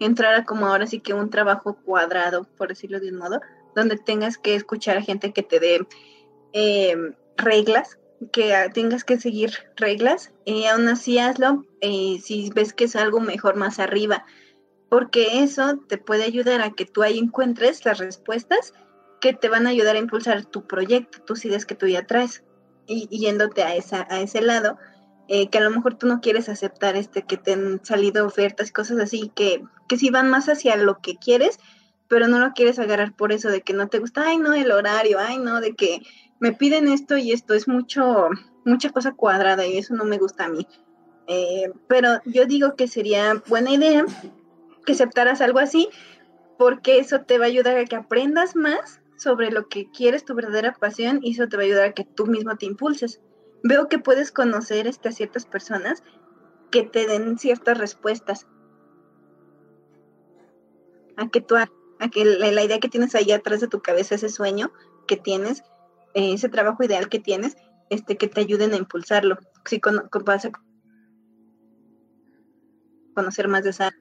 entrar 0.00 0.34
a 0.34 0.44
como 0.44 0.66
ahora 0.66 0.86
sí 0.86 1.00
que 1.00 1.14
un 1.14 1.30
trabajo 1.30 1.76
cuadrado, 1.84 2.44
por 2.56 2.68
decirlo 2.68 3.00
de 3.00 3.10
un 3.10 3.18
modo, 3.18 3.40
donde 3.74 3.96
tengas 3.96 4.38
que 4.38 4.54
escuchar 4.54 4.96
a 4.96 5.02
gente 5.02 5.32
que 5.32 5.42
te 5.42 5.60
dé 5.60 5.86
em, 6.52 7.14
reglas, 7.36 7.98
que 8.32 8.54
tengas 8.72 9.04
que 9.04 9.18
seguir 9.18 9.52
reglas, 9.76 10.32
y 10.44 10.64
aún 10.64 10.88
así 10.88 11.18
hazlo 11.18 11.66
eh, 11.80 12.18
si 12.22 12.50
ves 12.50 12.72
que 12.72 12.84
es 12.84 12.96
algo 12.96 13.20
mejor 13.20 13.56
más 13.56 13.78
arriba, 13.78 14.24
porque 14.88 15.42
eso 15.42 15.78
te 15.88 15.98
puede 15.98 16.24
ayudar 16.24 16.62
a 16.62 16.70
que 16.70 16.86
tú 16.86 17.02
ahí 17.02 17.18
encuentres 17.18 17.84
las 17.84 17.98
respuestas 17.98 18.72
que 19.24 19.32
te 19.32 19.48
van 19.48 19.66
a 19.66 19.70
ayudar 19.70 19.96
a 19.96 20.00
impulsar 20.00 20.44
tu 20.44 20.66
proyecto, 20.66 21.22
tus 21.22 21.46
ideas 21.46 21.64
que 21.64 21.74
tú 21.74 21.86
ya 21.86 22.06
traes, 22.06 22.44
y, 22.86 23.08
yéndote 23.08 23.62
a, 23.62 23.74
esa, 23.74 24.06
a 24.10 24.20
ese 24.20 24.42
lado, 24.42 24.76
eh, 25.28 25.48
que 25.48 25.56
a 25.56 25.62
lo 25.62 25.70
mejor 25.70 25.94
tú 25.94 26.06
no 26.06 26.20
quieres 26.20 26.50
aceptar 26.50 26.94
este 26.94 27.22
que 27.22 27.38
te 27.38 27.54
han 27.54 27.82
salido 27.82 28.26
ofertas 28.26 28.70
cosas 28.70 28.98
así, 28.98 29.32
que, 29.34 29.64
que 29.88 29.96
sí 29.96 30.10
van 30.10 30.28
más 30.28 30.50
hacia 30.50 30.76
lo 30.76 30.98
que 30.98 31.16
quieres, 31.16 31.58
pero 32.06 32.28
no 32.28 32.38
lo 32.38 32.52
quieres 32.52 32.78
agarrar 32.78 33.16
por 33.16 33.32
eso 33.32 33.48
de 33.48 33.62
que 33.62 33.72
no 33.72 33.88
te 33.88 33.98
gusta, 33.98 34.26
ay 34.26 34.36
no, 34.36 34.52
el 34.52 34.70
horario, 34.70 35.18
ay 35.18 35.38
no, 35.38 35.62
de 35.62 35.74
que 35.74 36.02
me 36.38 36.52
piden 36.52 36.86
esto 36.88 37.16
y 37.16 37.32
esto 37.32 37.54
es 37.54 37.66
mucho, 37.66 38.28
mucha 38.66 38.90
cosa 38.90 39.12
cuadrada 39.12 39.66
y 39.66 39.78
eso 39.78 39.94
no 39.94 40.04
me 40.04 40.18
gusta 40.18 40.44
a 40.44 40.48
mí. 40.50 40.68
Eh, 41.28 41.72
pero 41.88 42.20
yo 42.26 42.44
digo 42.44 42.76
que 42.76 42.88
sería 42.88 43.42
buena 43.48 43.70
idea 43.70 44.04
que 44.84 44.92
aceptaras 44.92 45.40
algo 45.40 45.60
así, 45.60 45.88
porque 46.58 46.98
eso 46.98 47.22
te 47.22 47.38
va 47.38 47.46
a 47.46 47.48
ayudar 47.48 47.78
a 47.78 47.86
que 47.86 47.96
aprendas 47.96 48.54
más 48.54 49.00
sobre 49.16 49.50
lo 49.50 49.68
que 49.68 49.90
quieres, 49.90 50.24
tu 50.24 50.34
verdadera 50.34 50.72
pasión, 50.74 51.20
y 51.22 51.32
eso 51.32 51.48
te 51.48 51.56
va 51.56 51.62
a 51.62 51.66
ayudar 51.66 51.88
a 51.88 51.92
que 51.92 52.04
tú 52.04 52.26
mismo 52.26 52.56
te 52.56 52.66
impulses. 52.66 53.20
Veo 53.62 53.88
que 53.88 53.98
puedes 53.98 54.32
conocer 54.32 54.86
este, 54.86 55.08
a 55.08 55.12
ciertas 55.12 55.46
personas 55.46 56.02
que 56.70 56.82
te 56.82 57.06
den 57.06 57.38
ciertas 57.38 57.78
respuestas. 57.78 58.46
A 61.16 61.28
que 61.28 61.40
tú, 61.40 61.56
a 61.56 61.68
que 62.10 62.24
la, 62.24 62.62
idea 62.62 62.80
que 62.80 62.88
tienes 62.88 63.14
ahí 63.14 63.30
atrás 63.32 63.60
de 63.60 63.68
tu 63.68 63.80
cabeza, 63.80 64.16
ese 64.16 64.28
sueño 64.28 64.72
que 65.06 65.16
tienes, 65.16 65.62
eh, 66.14 66.34
ese 66.34 66.48
trabajo 66.48 66.82
ideal 66.82 67.08
que 67.08 67.20
tienes, 67.20 67.56
este, 67.90 68.16
que 68.16 68.26
te 68.26 68.40
ayuden 68.40 68.72
a 68.72 68.76
impulsarlo. 68.76 69.38
Si 69.64 69.80
con, 69.80 70.08
vas 70.24 70.46
a 70.46 70.50
conocer 73.14 73.48
más 73.48 73.64
de 73.64 73.70
esa. 73.70 73.92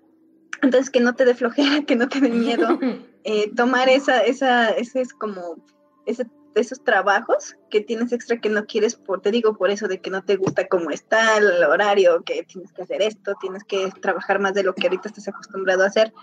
Entonces, 0.61 0.89
que 0.89 0.99
no 0.99 1.13
te 1.13 1.25
dé 1.25 1.35
flojera, 1.35 1.83
que 1.87 1.95
no 1.95 2.09
te 2.09 2.19
dé 2.19 2.29
miedo. 2.29 2.79
Eh, 3.23 3.51
tomar 3.55 3.89
esa, 3.89 4.19
esa, 4.21 4.69
ese 4.69 5.01
es 5.01 5.13
como, 5.13 5.57
ese, 6.05 6.25
esos 6.55 6.83
trabajos 6.83 7.55
que 7.69 7.81
tienes 7.81 8.11
extra 8.11 8.39
que 8.39 8.49
no 8.49 8.65
quieres, 8.65 8.95
por, 8.95 9.21
te 9.21 9.31
digo 9.31 9.55
por 9.55 9.69
eso 9.69 9.87
de 9.87 10.01
que 10.01 10.09
no 10.09 10.23
te 10.23 10.35
gusta 10.35 10.67
cómo 10.67 10.91
está 10.91 11.37
el 11.37 11.63
horario, 11.63 12.23
que 12.23 12.43
tienes 12.43 12.71
que 12.73 12.83
hacer 12.83 13.01
esto, 13.01 13.33
tienes 13.39 13.63
que 13.63 13.89
trabajar 14.01 14.39
más 14.39 14.53
de 14.53 14.63
lo 14.63 14.75
que 14.75 14.87
ahorita 14.87 15.09
estás 15.09 15.27
acostumbrado 15.27 15.83
a 15.83 15.87
hacer, 15.87 16.13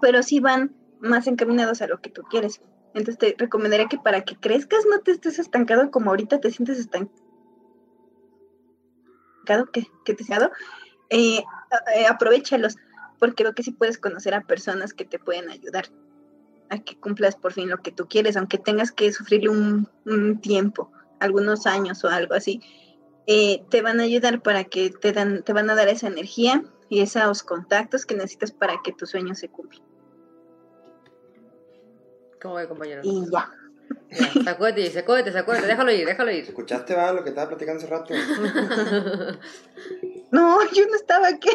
pero 0.00 0.22
sí 0.22 0.40
van 0.40 0.74
más 1.00 1.26
encaminados 1.26 1.82
a 1.82 1.86
lo 1.86 2.00
que 2.00 2.10
tú 2.10 2.22
quieres. 2.22 2.60
Entonces 2.94 3.18
te 3.18 3.34
recomendaría 3.38 3.88
que 3.88 3.98
para 3.98 4.22
que 4.22 4.36
crezcas 4.36 4.84
no 4.88 5.00
te 5.00 5.12
estés 5.12 5.38
estancado 5.38 5.90
como 5.90 6.10
ahorita 6.10 6.40
te 6.40 6.50
sientes 6.50 6.78
estancado, 6.78 7.12
que, 9.72 9.86
que 10.04 10.14
te 10.14 10.34
has 10.34 10.50
eh, 11.10 11.42
eh, 11.94 12.06
aprovechalos 12.08 12.76
porque 13.20 13.44
creo 13.44 13.54
que 13.54 13.62
sí 13.62 13.70
puedes 13.70 13.98
conocer 13.98 14.34
a 14.34 14.40
personas 14.40 14.92
que 14.92 15.04
te 15.04 15.20
pueden 15.20 15.48
ayudar 15.50 15.86
a 16.70 16.78
que 16.78 16.96
cumplas 16.96 17.36
por 17.36 17.52
fin 17.52 17.68
lo 17.68 17.82
que 17.82 17.92
tú 17.92 18.08
quieres, 18.08 18.36
aunque 18.36 18.56
tengas 18.56 18.92
que 18.92 19.12
sufrir 19.12 19.50
un, 19.50 19.88
tiempo, 20.40 20.90
algunos 21.18 21.66
años 21.66 22.02
o 22.04 22.08
algo 22.08 22.34
así, 22.34 22.62
eh, 23.26 23.62
te 23.68 23.82
van 23.82 24.00
a 24.00 24.04
ayudar 24.04 24.40
para 24.40 24.64
que 24.64 24.90
te, 24.90 25.12
dan, 25.12 25.42
te 25.42 25.52
van 25.52 25.68
a 25.68 25.74
dar 25.74 25.88
esa 25.88 26.06
energía 26.06 26.64
y 26.88 27.00
esos 27.00 27.42
contactos 27.42 28.06
que 28.06 28.14
necesitas 28.14 28.52
para 28.52 28.80
que 28.82 28.92
tu 28.92 29.04
sueño 29.06 29.34
se 29.34 29.48
cumpla. 29.48 29.80
¿Cómo 32.40 32.54
ve, 32.54 32.68
compañero? 32.68 33.02
Y 33.04 33.24
ya. 33.30 33.50
ya 34.10 34.44
sacúdete, 34.44 34.90
sacúdete, 34.90 35.32
sacúdete, 35.32 35.66
déjalo 35.66 35.92
ir, 35.92 36.06
déjalo 36.06 36.30
ir. 36.30 36.44
¿Escuchaste, 36.44 36.94
va, 36.94 37.12
lo 37.12 37.22
que 37.22 37.30
estaba 37.30 37.48
platicando 37.48 37.80
hace 37.80 37.90
rato? 37.90 38.14
no, 40.30 40.70
yo 40.72 40.86
no 40.86 40.94
estaba 40.94 41.28
aquí. 41.28 41.50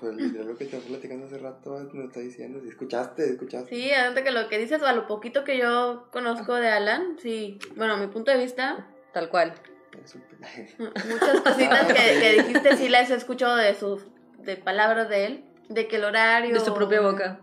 Pues 0.00 0.16
lo 0.16 0.56
que 0.56 0.64
estás 0.64 0.82
platicando 0.82 1.26
hace 1.26 1.38
rato 1.38 1.88
me 1.92 2.04
está 2.04 2.20
diciendo. 2.20 2.60
Si 2.60 2.68
escuchaste, 2.68 3.30
escuchaste. 3.30 3.74
Sí, 3.74 3.92
adelante 3.92 4.24
que 4.24 4.30
lo 4.30 4.48
que 4.48 4.58
dices, 4.58 4.82
o 4.82 4.86
a 4.86 4.92
lo 4.92 5.06
poquito 5.06 5.44
que 5.44 5.58
yo 5.58 6.08
conozco 6.10 6.54
de 6.54 6.68
Alan, 6.68 7.16
sí. 7.20 7.58
Bueno, 7.76 7.94
a 7.94 7.96
mi 7.96 8.06
punto 8.08 8.30
de 8.30 8.38
vista. 8.38 8.88
Tal 9.12 9.28
cual. 9.28 9.54
Muchas 10.78 11.40
cositas 11.40 11.86
que, 11.86 12.20
que, 12.20 12.42
dijiste, 12.42 12.76
sí 12.76 12.88
las 12.88 13.10
he 13.10 13.14
escuchado 13.14 13.56
de 13.56 13.74
sus 13.74 14.06
de 14.38 14.56
palabras 14.56 15.08
de 15.08 15.26
él. 15.26 15.44
De 15.68 15.86
que 15.86 15.96
el 15.96 16.04
horario. 16.04 16.54
De 16.54 16.60
su 16.60 16.74
propia 16.74 17.00
boca. 17.00 17.40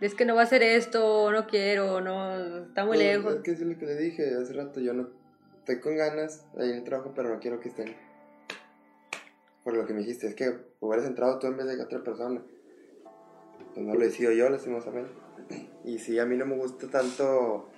Es 0.00 0.14
que 0.14 0.24
no 0.24 0.34
va 0.34 0.42
a 0.42 0.44
hacer 0.44 0.62
esto, 0.62 1.30
no 1.30 1.46
quiero, 1.46 2.00
no. 2.00 2.64
Está 2.66 2.84
muy 2.84 2.96
pues, 2.96 3.06
lejos. 3.06 3.34
Es 3.36 3.42
que 3.42 3.50
es 3.52 3.60
lo 3.60 3.78
que 3.78 3.86
le 3.86 3.96
dije 3.96 4.34
hace 4.40 4.52
rato. 4.54 4.80
Yo 4.80 4.92
no. 4.92 5.08
Estoy 5.58 5.80
con 5.80 5.96
ganas 5.96 6.46
ahí 6.58 6.70
en 6.70 6.76
el 6.76 6.84
trabajo, 6.84 7.12
pero 7.14 7.30
no 7.30 7.40
quiero 7.40 7.58
que 7.58 7.70
estén 7.70 7.96
por 9.64 9.74
lo 9.74 9.86
que 9.86 9.94
me 9.94 10.00
dijiste, 10.00 10.28
es 10.28 10.34
que 10.34 10.54
hubieras 10.80 11.06
entrado 11.06 11.38
tú 11.38 11.46
en 11.46 11.56
vez 11.56 11.66
de 11.66 11.82
otra 11.82 12.04
persona. 12.04 12.42
Pues 13.72 13.84
no 13.84 13.94
lo 13.94 14.00
decido 14.00 14.30
yo, 14.30 14.48
lastimosamente. 14.50 15.10
Y 15.84 15.98
sí, 15.98 16.18
a 16.18 16.26
mí 16.26 16.36
no 16.36 16.46
me 16.46 16.56
gusta 16.56 16.86
tanto. 16.88 17.70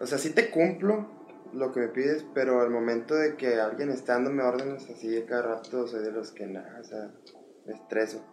O 0.00 0.06
sea, 0.06 0.18
sí 0.18 0.30
te 0.30 0.50
cumplo 0.50 1.06
lo 1.52 1.72
que 1.72 1.80
me 1.80 1.88
pides, 1.88 2.24
pero 2.34 2.60
al 2.60 2.70
momento 2.70 3.14
de 3.14 3.36
que 3.36 3.60
alguien 3.60 3.90
está 3.90 4.14
dándome 4.14 4.42
órdenes 4.42 4.88
así 4.90 5.22
cada 5.28 5.42
rato, 5.42 5.86
soy 5.86 6.02
de 6.02 6.12
los 6.12 6.32
que 6.32 6.46
nada, 6.46 6.78
o 6.80 6.84
sea, 6.84 7.10
me 7.66 7.74
estreso. 7.74 8.24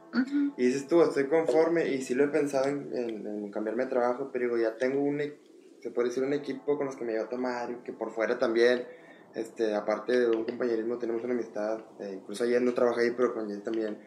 Y 0.58 0.66
dices 0.66 0.88
tú, 0.88 1.02
estoy 1.02 1.28
conforme 1.28 1.88
y 1.90 2.02
sí 2.02 2.16
lo 2.16 2.26
he 2.26 2.28
pensado 2.28 2.68
en, 2.68 3.50
cambiarme 3.52 3.86
de 3.86 3.90
trabajo, 3.90 4.30
pero 4.32 4.46
digo, 4.46 4.58
ya 4.58 4.76
tengo 4.78 5.02
un, 5.02 5.22
e, 5.22 5.38
se 5.82 5.92
puede 5.92 6.10
decir, 6.10 6.24
un 6.24 6.34
equipo 6.34 6.78
con 6.78 6.88
los 6.88 6.96
que 6.96 7.06
me 7.06 7.14
llevo 7.14 7.26
a 7.26 7.30
tomar 7.30 7.72
y 7.72 7.76
que 7.84 7.94
por 7.94 8.12
fuera 8.12 8.38
también 8.38 8.86
este, 9.36 9.74
aparte 9.76 10.20
de 10.20 10.30
un 10.30 10.44
compañerismo, 10.44 10.98
tenemos 10.98 11.24
una 11.24 11.34
amistad. 11.34 11.80
Eh, 12.00 12.20
incluso 12.20 12.44
ayer 12.44 12.62
no 12.62 12.74
trabajé 12.74 13.02
ahí, 13.02 13.12
pero 13.12 13.34
con 13.34 13.50
ella 13.50 13.64
también 13.64 13.98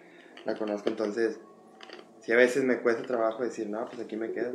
la 0.45 0.57
conozco. 0.57 0.89
Entonces, 0.89 1.41
sí, 2.21 2.33
a 2.33 2.37
veces 2.37 2.65
me 2.65 2.81
cuesta 2.81 3.03
trabajo 3.03 3.43
decir, 3.43 3.69
no, 3.69 3.85
pues 3.87 4.01
aquí 4.01 4.17
me 4.17 4.33
quedo. 4.33 4.55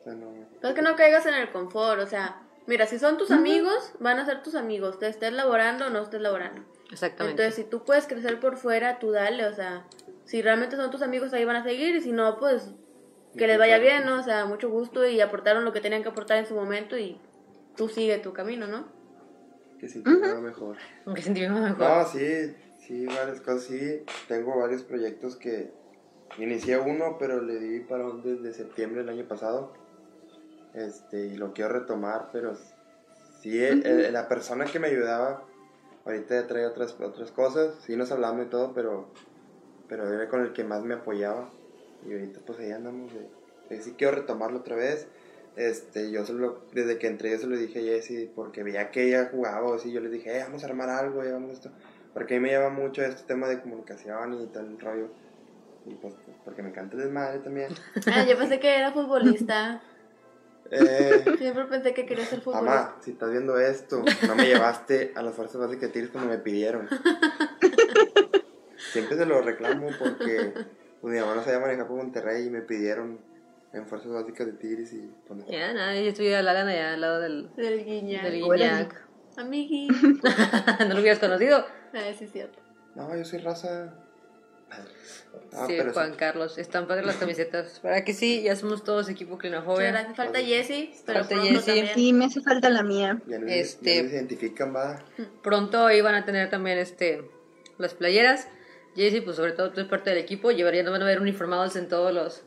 O 0.00 0.04
sea, 0.04 0.14
no. 0.14 0.32
Pero 0.60 0.74
que 0.74 0.82
no 0.82 0.96
caigas 0.96 1.26
en 1.26 1.34
el 1.34 1.50
confort, 1.50 2.00
o 2.00 2.06
sea, 2.06 2.42
mira, 2.66 2.86
si 2.86 2.98
son 2.98 3.16
tus 3.16 3.30
amigos, 3.30 3.92
van 4.00 4.18
a 4.18 4.26
ser 4.26 4.42
tus 4.42 4.54
amigos, 4.54 4.98
te 4.98 5.08
estés 5.08 5.32
laborando 5.32 5.86
o 5.86 5.90
no 5.90 6.02
estés 6.02 6.20
laborando. 6.20 6.62
Exactamente. 6.92 7.42
Entonces, 7.42 7.64
si 7.64 7.70
tú 7.70 7.84
puedes 7.84 8.06
crecer 8.06 8.40
por 8.40 8.56
fuera, 8.56 8.98
tú 8.98 9.10
dale, 9.10 9.46
o 9.46 9.54
sea, 9.54 9.86
si 10.24 10.42
realmente 10.42 10.76
son 10.76 10.90
tus 10.90 11.02
amigos, 11.02 11.32
ahí 11.32 11.44
van 11.44 11.56
a 11.56 11.64
seguir, 11.64 11.96
y 11.96 12.00
si 12.00 12.12
no, 12.12 12.38
pues 12.38 12.72
que 13.36 13.46
les 13.46 13.58
vaya 13.58 13.78
bien, 13.78 14.06
¿no? 14.06 14.20
O 14.20 14.22
sea, 14.22 14.44
mucho 14.44 14.70
gusto 14.70 15.06
y 15.06 15.20
aportaron 15.20 15.64
lo 15.64 15.72
que 15.72 15.80
tenían 15.80 16.02
que 16.02 16.08
aportar 16.08 16.38
en 16.38 16.46
su 16.46 16.54
momento 16.54 16.96
y 16.96 17.20
tú 17.76 17.88
sigue 17.88 18.18
tu 18.18 18.32
camino, 18.32 18.66
¿no? 18.66 18.86
Que 19.84 19.92
sentirme 19.92 20.40
mejor. 20.40 20.76
Que 21.14 21.22
sentirme 21.22 21.60
mejor. 21.60 21.78
No, 21.78 22.04
sí, 22.06 22.54
sí, 22.80 23.06
varias 23.06 23.40
cosas, 23.40 23.64
sí. 23.64 24.02
Tengo 24.28 24.58
varios 24.58 24.82
proyectos 24.82 25.36
que 25.36 25.72
inicié 26.38 26.78
uno, 26.78 27.16
pero 27.18 27.42
le 27.42 27.58
di 27.58 27.80
para 27.80 28.04
desde 28.22 28.52
septiembre 28.52 29.02
del 29.02 29.10
año 29.10 29.28
pasado. 29.28 29.74
Este, 30.72 31.26
y 31.26 31.36
lo 31.36 31.52
quiero 31.52 31.72
retomar, 31.72 32.30
pero 32.32 32.56
sí, 33.40 33.60
la 34.10 34.26
persona 34.28 34.64
que 34.64 34.80
me 34.80 34.88
ayudaba, 34.88 35.44
ahorita 36.04 36.46
trae 36.46 36.66
otras, 36.66 36.98
otras 37.00 37.30
cosas, 37.30 37.74
sí 37.84 37.96
nos 37.96 38.10
hablamos 38.10 38.46
y 38.46 38.48
todo, 38.48 38.72
pero 38.74 39.08
pero 39.88 40.12
era 40.12 40.28
con 40.28 40.40
el 40.40 40.52
que 40.52 40.64
más 40.64 40.82
me 40.82 40.94
apoyaba. 40.94 41.50
Y 42.06 42.12
ahorita 42.12 42.40
pues 42.44 42.58
ahí 42.58 42.72
andamos. 42.72 43.12
De, 43.12 43.28
de 43.68 43.82
sí 43.82 43.94
quiero 43.96 44.16
retomarlo 44.16 44.60
otra 44.60 44.76
vez. 44.76 45.06
Este, 45.56 46.10
yo 46.10 46.26
solo, 46.26 46.62
desde 46.72 46.98
que 46.98 47.06
entré 47.06 47.30
yo 47.30 47.38
se 47.38 47.46
lo 47.46 47.56
dije 47.56 47.78
a 47.78 47.82
Jessie, 47.82 48.30
porque 48.34 48.64
veía 48.64 48.90
que 48.90 49.08
ella 49.08 49.28
jugaba 49.30 49.76
así, 49.76 49.92
yo 49.92 50.00
le 50.00 50.10
dije, 50.10 50.36
eh, 50.36 50.42
vamos 50.42 50.64
a 50.64 50.66
armar 50.66 50.88
algo, 50.88 51.22
eh, 51.22 51.32
vamos 51.32 51.50
a 51.50 51.52
esto. 51.52 51.70
Porque 52.12 52.36
a 52.36 52.40
mí 52.40 52.42
me 52.42 52.52
llama 52.52 52.70
mucho 52.70 53.02
este 53.02 53.22
tema 53.24 53.48
de 53.48 53.60
comunicación 53.60 54.40
y 54.40 54.46
tal 54.46 54.78
rollo. 54.80 55.08
Y 55.86 55.94
pues, 55.94 56.14
porque 56.44 56.62
me 56.62 56.70
encanta 56.70 56.96
el 56.96 57.02
desmadre 57.02 57.38
también. 57.40 57.72
Ah, 58.12 58.24
yo 58.24 58.36
pensé 58.36 58.58
que 58.58 58.76
era 58.76 58.92
futbolista. 58.92 59.80
Eh, 60.70 61.24
Siempre 61.38 61.66
pensé 61.66 61.92
que 61.92 62.06
quería 62.06 62.24
ser 62.24 62.40
futbolista. 62.40 62.70
mamá, 62.74 62.96
si 63.00 63.12
estás 63.12 63.30
viendo 63.30 63.58
esto, 63.58 64.02
no 64.26 64.34
me 64.34 64.46
llevaste 64.46 65.12
a 65.14 65.22
las 65.22 65.34
fuerzas 65.34 65.60
básicas 65.60 65.82
de 65.82 65.88
Tigres 65.88 66.10
cuando 66.10 66.30
me 66.30 66.38
pidieron. 66.38 66.88
Siempre 68.92 69.16
se 69.16 69.26
lo 69.26 69.40
reclamo 69.42 69.88
porque 69.98 70.52
pues, 71.00 71.14
mi 71.14 71.20
mamá 71.20 71.34
no 71.34 71.42
sabía 71.42 71.60
manejar 71.60 71.86
por 71.86 71.96
Monterrey 71.96 72.46
y 72.46 72.50
me 72.50 72.62
pidieron 72.62 73.18
en 73.74 73.86
fuerzas 73.86 74.12
básicas 74.12 74.46
de 74.46 74.52
Tigres 74.54 74.92
y 74.92 75.10
no. 75.28 75.46
Ya, 75.50 75.72
nada, 75.72 75.94
yo 75.94 76.08
estoy 76.08 76.32
a 76.32 76.42
la 76.42 76.52
gana 76.52 76.72
ya 76.74 76.94
al 76.94 77.00
lado 77.00 77.20
del, 77.20 77.50
Del 77.56 77.84
guiñac. 77.84 78.22
del. 78.22 78.42
Guiñac. 78.42 79.04
Amigui. 79.36 79.88
no 80.88 80.94
lo 80.94 81.00
hubieras 81.00 81.18
conocido. 81.18 81.66
Ah, 81.92 82.12
sí, 82.16 82.24
es 82.24 82.32
cierto. 82.32 82.58
No, 82.94 83.16
yo 83.16 83.24
soy 83.24 83.40
raza. 83.40 83.94
Ah, 85.52 85.66
sí, 85.66 85.74
pero 85.76 85.92
Juan 85.92 86.12
sí. 86.12 86.16
Carlos. 86.16 86.58
Están 86.58 86.86
padres 86.86 87.06
las 87.06 87.16
camisetas. 87.16 87.80
Para 87.80 88.04
que 88.04 88.12
sí, 88.14 88.42
ya 88.42 88.56
somos 88.56 88.82
todos 88.84 89.08
equipo 89.08 89.38
clinofobia. 89.38 89.90
gracias. 89.90 90.16
Falta 90.16 90.40
Jessie, 90.40 90.92
pero 91.06 91.20
Falta 91.24 91.34
también. 91.36 91.88
Sí, 91.94 92.12
me 92.12 92.26
hace 92.26 92.40
falta 92.40 92.70
la 92.70 92.82
mía. 92.82 93.20
Ya 93.26 93.38
no, 93.38 93.46
Este- 93.48 93.96
ya 93.96 94.02
no 94.04 94.08
se 94.08 94.14
identifican, 94.16 94.74
va. 94.74 95.04
Pronto 95.42 95.86
ahí 95.86 96.00
van 96.00 96.14
a 96.14 96.24
tener 96.24 96.50
también 96.50 96.78
este 96.78 97.28
las 97.78 97.94
playeras. 97.94 98.48
Jessy, 98.96 99.20
pues 99.20 99.36
sobre 99.36 99.52
todo 99.52 99.70
tú 99.72 99.80
eres 99.80 99.90
parte 99.90 100.10
del 100.10 100.18
equipo, 100.20 100.52
llevarían, 100.52 100.86
van 100.86 101.02
a 101.02 101.06
ver 101.06 101.20
uniformados 101.20 101.74
en 101.74 101.88
todos 101.88 102.14
los 102.14 102.44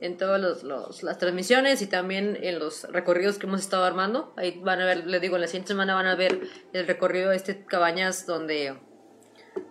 en 0.00 0.16
todas 0.16 0.40
los, 0.40 0.62
los- 0.62 1.02
las 1.02 1.18
transmisiones 1.18 1.82
y 1.82 1.86
también 1.86 2.38
en 2.42 2.58
los 2.58 2.84
recorridos 2.84 3.38
que 3.38 3.46
hemos 3.46 3.60
estado 3.60 3.84
armando. 3.84 4.32
Ahí 4.36 4.58
van 4.62 4.80
a 4.80 4.86
ver, 4.86 5.06
les 5.06 5.20
digo, 5.20 5.36
la 5.38 5.46
siguiente 5.46 5.68
semana 5.68 5.94
van 5.94 6.06
a 6.06 6.14
ver 6.14 6.40
el 6.72 6.86
recorrido 6.86 7.30
de 7.30 7.36
este 7.36 7.64
Cabañas 7.64 8.26
donde 8.26 8.78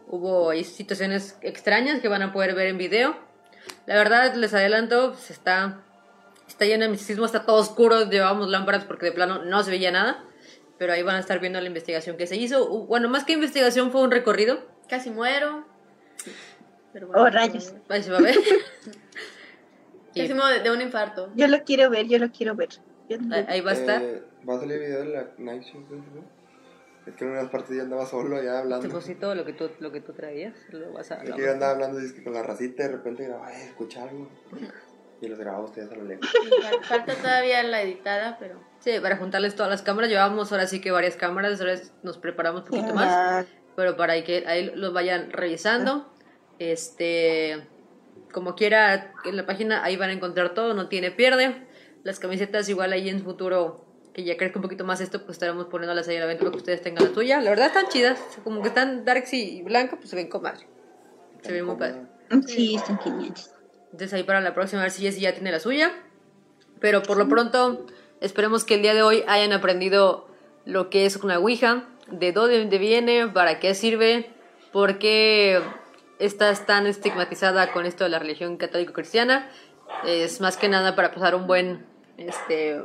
hubo 0.08 0.50
ahí 0.52 0.64
situaciones 0.64 1.38
extrañas 1.42 2.00
que 2.02 2.08
van 2.08 2.22
a 2.22 2.32
poder 2.32 2.54
ver 2.56 2.68
en 2.68 2.78
video. 2.78 3.18
La 3.86 3.96
verdad, 3.96 4.34
les 4.36 4.54
adelanto, 4.54 5.12
pues 5.14 5.32
está, 5.32 5.84
está 6.48 6.66
lleno 6.66 6.84
de 6.84 6.90
misticismo, 6.90 7.26
está 7.26 7.46
todo 7.46 7.58
oscuro, 7.58 8.10
llevábamos 8.10 8.50
lámparas 8.50 8.86
porque 8.86 9.08
de 9.08 9.12
plano 9.12 9.44
no 9.46 9.64
se 9.64 9.72
veía 9.72 9.92
nada, 9.92 10.24
pero 10.78 10.94
ahí 10.94 11.04
van 11.04 11.16
a 11.16 11.20
estar 11.20 11.40
viendo 11.40 11.60
la 11.60 11.68
investigación 11.68 12.18
que 12.18 12.26
se 12.28 12.36
hizo. 12.36 12.68
Bueno, 12.86 13.10
más 13.10 13.24
que 13.26 13.34
investigación 13.34 13.92
fue 13.92 14.02
un 14.02 14.12
recorrido, 14.12 14.60
Casi 14.88 15.10
muero. 15.12 15.66
Pero 16.94 17.12
Oh, 17.14 17.30
rayos. 17.30 17.74
ahí 17.90 18.02
se 18.02 18.10
va 18.12 18.18
a 18.18 18.22
ver. 18.22 18.36
Muero 20.28 20.48
de, 20.48 20.60
de 20.62 20.72
un 20.72 20.82
infarto. 20.82 21.30
Yo 21.36 21.48
lo 21.48 21.64
quiero 21.64 21.90
ver, 21.90 22.08
yo 22.08 22.18
lo 22.20 22.32
quiero 22.32 22.56
ver. 22.56 22.70
Yo 23.10 23.18
ahí- 23.32 23.46
ahí 23.48 23.62
va 23.62 23.72
a 23.72 23.74
estar. 23.74 24.02
Eh, 24.02 24.24
va 24.48 24.56
a 24.56 24.60
salir 24.60 24.80
video 24.80 25.00
de 25.00 25.06
la 25.06 25.28
Night 25.38 25.64
Show, 25.64 25.82
¿no? 25.90 26.40
Es 27.08 27.16
que 27.16 27.24
en 27.26 27.32
unas 27.32 27.50
partes 27.50 27.76
yo 27.76 27.82
andaba 27.84 28.06
solo 28.06 28.36
allá 28.38 28.52
Te 28.52 28.58
hablando. 28.60 28.90
puse 28.90 29.16
todo 29.16 29.34
lo 29.34 29.44
que 29.46 29.54
tú, 29.54 29.70
lo 29.80 29.92
que 29.92 30.02
tú 30.02 30.14
traías, 30.14 30.54
lo 30.70 30.92
vas 30.94 31.10
a... 31.12 31.24
Es 31.24 31.32
que 31.34 31.42
yo 31.42 31.52
andaba 31.52 31.72
hablando 31.72 31.98
dizque, 32.00 32.24
con 32.24 32.34
la 32.34 32.44
racita 32.44 32.84
y 32.84 32.88
de 32.88 32.92
repente 32.94 33.24
grababa, 33.24 33.52
eh, 33.52 33.64
escucha 33.66 34.04
algo. 34.04 34.30
Y 35.22 35.28
los 35.28 35.40
grababa 35.40 35.66
ustedes 35.66 35.92
a 35.92 35.96
lo 35.96 36.04
lejos. 36.04 36.30
Fal- 36.62 36.84
Falta 36.84 37.16
todavía 37.16 37.64
la 37.64 37.82
editada, 37.82 38.38
pero. 38.40 38.62
Sí, 38.80 38.92
para 39.02 39.18
juntarles 39.18 39.56
todas 39.56 39.72
las 39.72 39.82
cámaras, 39.82 40.10
llevábamos 40.10 40.52
ahora 40.52 40.68
sí 40.68 40.80
que 40.82 40.92
varias 40.92 41.16
cámaras, 41.16 41.60
ahora 41.60 41.74
es- 41.74 41.94
nos 42.04 42.18
preparamos 42.20 42.62
un 42.62 42.68
poquito 42.68 42.94
más. 42.94 43.48
Pero 43.76 43.98
para 43.98 44.22
que 44.24 44.44
ahí 44.46 44.72
los 44.76 44.94
vayan 44.94 45.32
revisando. 45.32 46.14
Este, 46.60 47.68
como 48.32 48.56
quiera, 48.56 49.14
en 49.26 49.36
la 49.36 49.46
página 49.46 49.84
ahí 49.84 49.98
van 49.98 50.10
a 50.10 50.14
encontrar 50.14 50.54
todo, 50.54 50.74
no 50.74 50.88
tiene 50.88 51.12
pierde. 51.12 51.68
Las 52.04 52.20
camisetas 52.20 52.70
igual 52.70 52.94
ahí 52.94 53.10
en 53.10 53.24
futuro, 53.24 53.86
que 54.14 54.24
ya 54.24 54.38
crezca 54.38 54.60
un 54.60 54.64
poquito 54.64 54.86
más 54.86 55.02
esto, 55.02 55.20
pues 55.26 55.32
estaremos 55.36 55.66
poniéndolas 55.66 56.08
ahí 56.08 56.18
a 56.18 56.22
la 56.22 56.26
venta 56.26 56.42
para 56.42 56.52
que 56.52 56.58
ustedes 56.58 56.82
tengan 56.82 57.06
la 57.06 57.14
suya. 57.14 57.42
La 57.42 57.50
verdad 57.50 57.68
están 57.68 57.88
chidas, 57.90 58.20
como 58.44 58.62
que 58.62 58.70
están 58.70 59.06
darks 59.06 59.34
y 59.34 59.62
blanco, 59.64 59.98
pues 59.98 60.10
se 60.10 60.16
ven 60.16 60.30
con 60.30 60.42
madre. 60.42 60.68
Se 61.42 61.52
ve 61.52 61.64
muy 61.64 61.76
padre. 61.76 62.02
sí, 62.48 62.76
están 62.76 63.00
geniales. 63.00 63.52
Entonces 63.92 64.14
ahí 64.14 64.24
para 64.24 64.42
la 64.42 64.54
próxima 64.54 64.82
a 64.82 64.86
ver 64.86 64.92
si 64.92 65.02
Jessie 65.02 65.22
ya 65.22 65.34
tiene 65.34 65.52
la 65.52 65.60
suya. 65.60 65.92
Pero 66.80 67.04
por 67.04 67.18
lo 67.18 67.28
pronto, 67.28 67.86
esperemos 68.22 68.64
que 68.64 68.76
el 68.76 68.82
día 68.82 68.94
de 68.94 69.02
hoy 69.02 69.24
hayan 69.28 69.52
aprendido 69.52 70.28
lo 70.66 70.90
que 70.90 71.06
es 71.06 71.18
una 71.18 71.40
Ouija, 71.40 71.86
de 72.12 72.32
dónde 72.32 72.78
viene, 72.78 73.28
para 73.28 73.60
qué 73.60 73.74
sirve, 73.76 74.30
por 74.72 75.00
qué 75.00 75.62
estás 76.20 76.66
tan 76.66 76.86
estigmatizada 76.86 77.72
con 77.72 77.86
esto 77.86 78.04
de 78.04 78.10
la 78.12 78.20
religión 78.20 78.58
católico-cristiana. 78.58 79.50
Es 80.06 80.40
más 80.42 80.58
que 80.58 80.70
nada 80.70 80.96
para 80.96 81.12
pasar 81.12 81.34
un 81.34 81.48
buen, 81.48 81.86
este, 82.18 82.82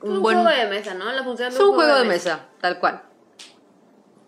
Un, 0.00 0.12
un 0.12 0.22
buen, 0.22 0.42
juego 0.42 0.56
de 0.56 0.66
mesa, 0.68 0.94
¿no? 0.94 1.10
La 1.10 1.24
función 1.24 1.48
es 1.48 1.58
un 1.58 1.74
juego 1.74 1.96
de 1.96 2.04
mesa, 2.04 2.46
tal 2.60 2.78
cual. 2.78 3.02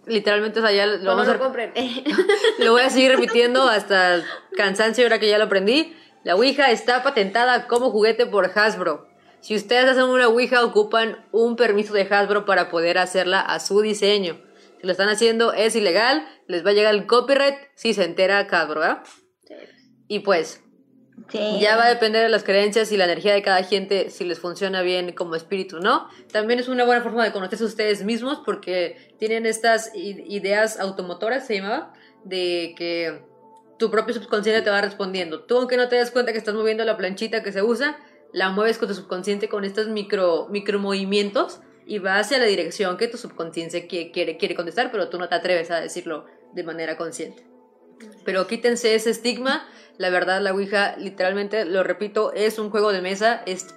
Literalmente, 0.07 0.59
o 0.59 0.63
sea, 0.63 0.73
ya 0.73 0.87
lo 0.87 1.05
vamos 1.05 1.29
a 1.29 1.39
compren. 1.39 1.73
lo 2.59 2.73
voy 2.73 2.83
a 2.83 2.91
seguir 2.91 3.13
repitiendo 3.13 3.69
hasta 3.69 4.23
cansancio 4.57 5.05
ahora 5.05 5.21
que 5.21 5.29
ya 5.29 5.39
lo 5.39 5.45
aprendí. 5.45 5.97
La 6.25 6.35
Ouija 6.35 6.71
está 6.71 7.03
patentada 7.03 7.67
como 7.67 7.91
juguete 7.91 8.27
por 8.27 8.51
Hasbro. 8.59 9.09
Si 9.41 9.57
ustedes 9.57 9.89
hacen 9.89 10.05
una 10.05 10.29
Ouija, 10.29 10.65
ocupan 10.65 11.25
un 11.33 11.57
permiso 11.57 11.95
de 11.95 12.03
Hasbro 12.03 12.45
para 12.45 12.71
poder 12.71 12.99
hacerla 12.99 13.41
a 13.41 13.61
su 13.61 13.81
diseño. 13.81 14.39
Si 14.81 14.87
lo 14.87 14.93
están 14.93 15.09
haciendo, 15.09 15.53
es 15.53 15.77
ilegal. 15.77 16.27
Les 16.47 16.65
va 16.65 16.71
a 16.71 16.73
llegar 16.73 16.95
el 16.95 17.07
copyright 17.07 17.57
si 17.75 17.93
se 17.93 18.05
entera 18.05 18.39
Hasbro, 18.41 18.81
¿verdad? 18.81 19.03
Y 20.09 20.21
pues, 20.21 20.63
Sí. 21.29 21.59
ya 21.61 21.77
va 21.77 21.85
a 21.85 21.89
depender 21.91 22.23
de 22.23 22.31
las 22.31 22.45
creencias 22.45 22.91
y 22.93 22.97
la 22.97 23.05
energía 23.05 23.35
de 23.35 23.43
cada 23.43 23.63
gente 23.63 24.09
si 24.09 24.25
les 24.25 24.39
funciona 24.39 24.81
bien 24.81 25.13
como 25.13 25.35
espíritu 25.35 25.77
o 25.77 25.81
no. 25.81 26.09
También 26.33 26.59
es 26.59 26.69
una 26.69 26.85
buena 26.85 27.03
forma 27.03 27.23
de 27.25 27.31
conocerse 27.31 27.65
ustedes 27.65 28.05
mismos 28.05 28.41
porque 28.45 29.15
tienen 29.19 29.45
estas 29.45 29.91
ideas 29.95 30.81
automotoras, 30.81 31.47
se 31.47 31.57
llamaba, 31.57 31.93
de 32.25 32.75
que 32.77 33.23
tu 33.79 33.91
propio 33.91 34.15
subconsciente 34.15 34.63
te 34.63 34.71
va 34.71 34.81
respondiendo. 34.81 35.45
Tú 35.45 35.59
aunque 35.59 35.77
no 35.77 35.89
te 35.89 35.97
das 35.97 36.11
cuenta 36.11 36.33
que 36.33 36.39
estás 36.39 36.55
moviendo 36.55 36.85
la 36.85 36.97
planchita 36.97 37.43
que 37.43 37.53
se 37.53 37.63
usa, 37.63 37.99
la 38.33 38.49
mueves 38.49 38.79
con 38.79 38.89
tu 38.89 38.95
subconsciente 38.95 39.49
con 39.49 39.65
estos 39.65 39.89
micro, 39.89 40.49
micro 40.51 40.79
movimientos 40.79 41.61
y 41.91 41.99
va 41.99 42.19
hacia 42.19 42.39
la 42.39 42.45
dirección 42.45 42.97
que 42.97 43.09
tu 43.09 43.17
subconsciente 43.17 43.89
qui- 43.89 44.13
quiere, 44.13 44.37
quiere 44.37 44.55
contestar, 44.55 44.91
pero 44.93 45.09
tú 45.09 45.19
no 45.19 45.29
te 45.29 45.35
atreves 45.35 45.71
a 45.73 45.81
decirlo 45.81 46.25
de 46.53 46.63
manera 46.63 46.97
consciente. 46.97 47.45
Pero 48.25 48.47
quítense 48.47 48.95
ese 48.95 49.11
estigma. 49.11 49.67
La 49.99 50.09
verdad, 50.09 50.41
la 50.41 50.53
Ouija, 50.53 50.97
literalmente, 50.99 51.65
lo 51.65 51.83
repito, 51.83 52.33
es 52.33 52.59
un 52.61 52.71
juego 52.71 52.93
de 52.93 53.03
mesa. 53.03 53.43
Es 53.45 53.75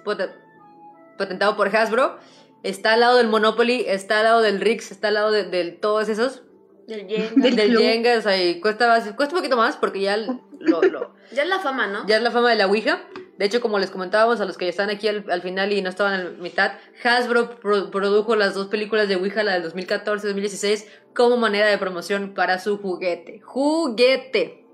patentado 1.18 1.56
por 1.56 1.74
Hasbro. 1.74 2.18
Está 2.62 2.94
al 2.94 3.00
lado 3.00 3.16
del 3.18 3.28
Monopoly, 3.28 3.84
está 3.86 4.18
al 4.18 4.24
lado 4.24 4.40
del 4.42 4.60
Rix, 4.60 4.90
está 4.90 5.08
al 5.08 5.14
lado 5.14 5.30
de, 5.30 5.44
de 5.44 5.72
todos 5.72 6.08
esos. 6.08 6.42
Del 6.86 7.06
Jenga. 7.08 7.30
Del. 7.56 7.76
Jenga, 7.78 8.18
o 8.18 8.22
sea, 8.22 8.42
y 8.42 8.60
cuesta, 8.60 8.86
cuesta 9.16 9.34
un 9.34 9.40
poquito 9.40 9.56
más 9.56 9.76
porque 9.76 10.00
ya 10.00 10.16
lo, 10.16 10.40
lo- 10.82 11.14
Ya 11.32 11.42
es 11.42 11.48
la 11.48 11.58
fama, 11.58 11.86
¿no? 11.88 12.06
ya 12.06 12.16
es 12.16 12.22
la 12.22 12.30
fama 12.30 12.50
de 12.50 12.56
la 12.56 12.66
Ouija. 12.66 13.02
De 13.38 13.44
hecho, 13.46 13.60
como 13.60 13.78
les 13.80 13.90
comentábamos 13.90 14.40
a 14.40 14.44
los 14.44 14.56
que 14.56 14.66
ya 14.66 14.70
están 14.70 14.90
aquí 14.90 15.08
al, 15.08 15.24
al 15.28 15.42
final 15.42 15.72
y 15.72 15.82
no 15.82 15.88
estaban 15.88 16.20
en 16.20 16.24
la 16.24 16.42
mitad, 16.42 16.72
Hasbro 17.02 17.58
pro- 17.58 17.90
produjo 17.90 18.36
las 18.36 18.54
dos 18.54 18.68
películas 18.68 19.08
de 19.08 19.16
Ouija, 19.16 19.42
la 19.42 19.54
del 19.54 19.62
2014 19.64 20.26
y 20.26 20.28
2016, 20.28 20.86
como 21.14 21.36
manera 21.36 21.66
de 21.66 21.76
promoción 21.78 22.32
para 22.34 22.58
su 22.60 22.78
juguete. 22.78 23.40
¡Juguete! 23.40 24.64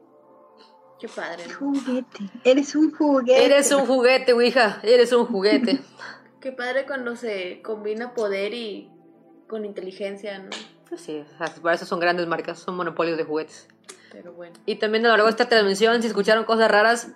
Qué 0.99 1.09
padre. 1.09 1.45
¿no? 1.49 1.55
Juguete. 1.59 2.19
Eres 2.45 2.74
un 2.74 2.93
juguete. 2.95 3.45
Eres 3.47 3.73
un 3.73 3.87
juguete, 3.87 4.32
Ouija. 4.35 4.81
Eres 4.82 5.12
un 5.12 5.24
juguete. 5.27 5.81
Qué 6.41 6.53
padre 6.53 6.85
cuando 6.87 7.16
se 7.16 7.61
combina 7.62 8.15
poder 8.15 8.53
y 8.55 8.91
con 9.49 9.65
inteligencia, 9.65 10.39
¿no? 10.39 10.51
Pues 10.89 11.01
sí, 11.03 11.24
para 11.62 11.74
eso 11.74 11.87
son 11.87 12.01
grandes 12.01 12.27
marcas, 12.27 12.59
son 12.59 12.77
monopolios 12.77 13.16
de 13.16 13.24
juguetes. 13.24 13.69
Pero 14.12 14.32
bueno. 14.32 14.55
Y 14.66 14.77
también 14.77 15.05
a 15.07 15.09
lo 15.09 15.12
largo 15.15 15.27
de 15.27 15.31
esta 15.31 15.49
transmisión, 15.49 16.01
si 16.03 16.09
escucharon 16.09 16.45
cosas 16.45 16.70
raras, 16.70 17.09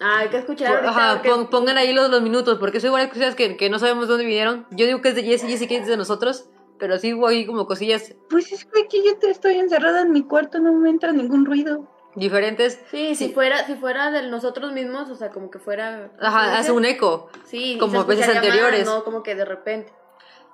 Ah, 0.00 0.18
hay 0.18 0.28
que 0.28 0.36
escuchar 0.38 0.74
ahorita 0.74 0.90
ajá, 0.90 1.22
pon- 1.22 1.48
pongan 1.48 1.78
ahí 1.78 1.92
los, 1.92 2.10
los 2.10 2.20
minutos, 2.22 2.58
porque 2.58 2.80
son 2.80 2.92
varias 2.92 3.10
cosas 3.12 3.34
que, 3.34 3.56
que 3.56 3.70
no 3.70 3.78
sabemos 3.78 4.08
dónde 4.08 4.24
vinieron. 4.24 4.66
Yo 4.70 4.86
digo 4.86 5.00
que 5.00 5.08
es 5.10 5.14
de 5.14 5.22
Jesse, 5.22 5.42
Jesse 5.46 5.66
que 5.66 5.76
es 5.78 5.86
de 5.86 5.96
nosotros, 5.96 6.50
pero 6.78 6.98
sí 6.98 7.14
hubo 7.14 7.26
ahí 7.28 7.46
como 7.46 7.66
cosillas 7.66 8.14
Pues 8.28 8.52
es 8.52 8.64
que 8.66 8.82
aquí 8.82 9.02
yo 9.04 9.16
te 9.18 9.30
estoy 9.30 9.54
encerrada 9.54 10.02
en 10.02 10.12
mi 10.12 10.22
cuarto, 10.22 10.58
no 10.58 10.72
me 10.74 10.90
entra 10.90 11.12
ningún 11.12 11.46
ruido. 11.46 11.86
diferentes. 12.14 12.80
Sí, 12.90 13.14
si 13.14 13.26
Sí. 13.28 13.32
fuera, 13.34 13.66
si 13.66 13.74
fuera 13.74 14.10
de 14.10 14.22
nosotros 14.28 14.72
mismos, 14.72 15.10
o 15.10 15.14
sea, 15.16 15.30
como 15.30 15.50
que 15.50 15.58
fuera. 15.58 16.08
¿cómo 16.08 16.20
se 16.20 16.26
Ajá, 16.26 16.58
hace 16.58 16.72
un 16.72 16.84
eco. 16.86 17.28
Sí, 17.44 17.76
como 17.78 18.04
veces 18.06 18.26
más, 18.26 18.36
anteriores. 18.36 18.86
no 18.86 19.04
como 19.04 19.22
que 19.22 19.34
de 19.34 19.44
repente. 19.44 19.92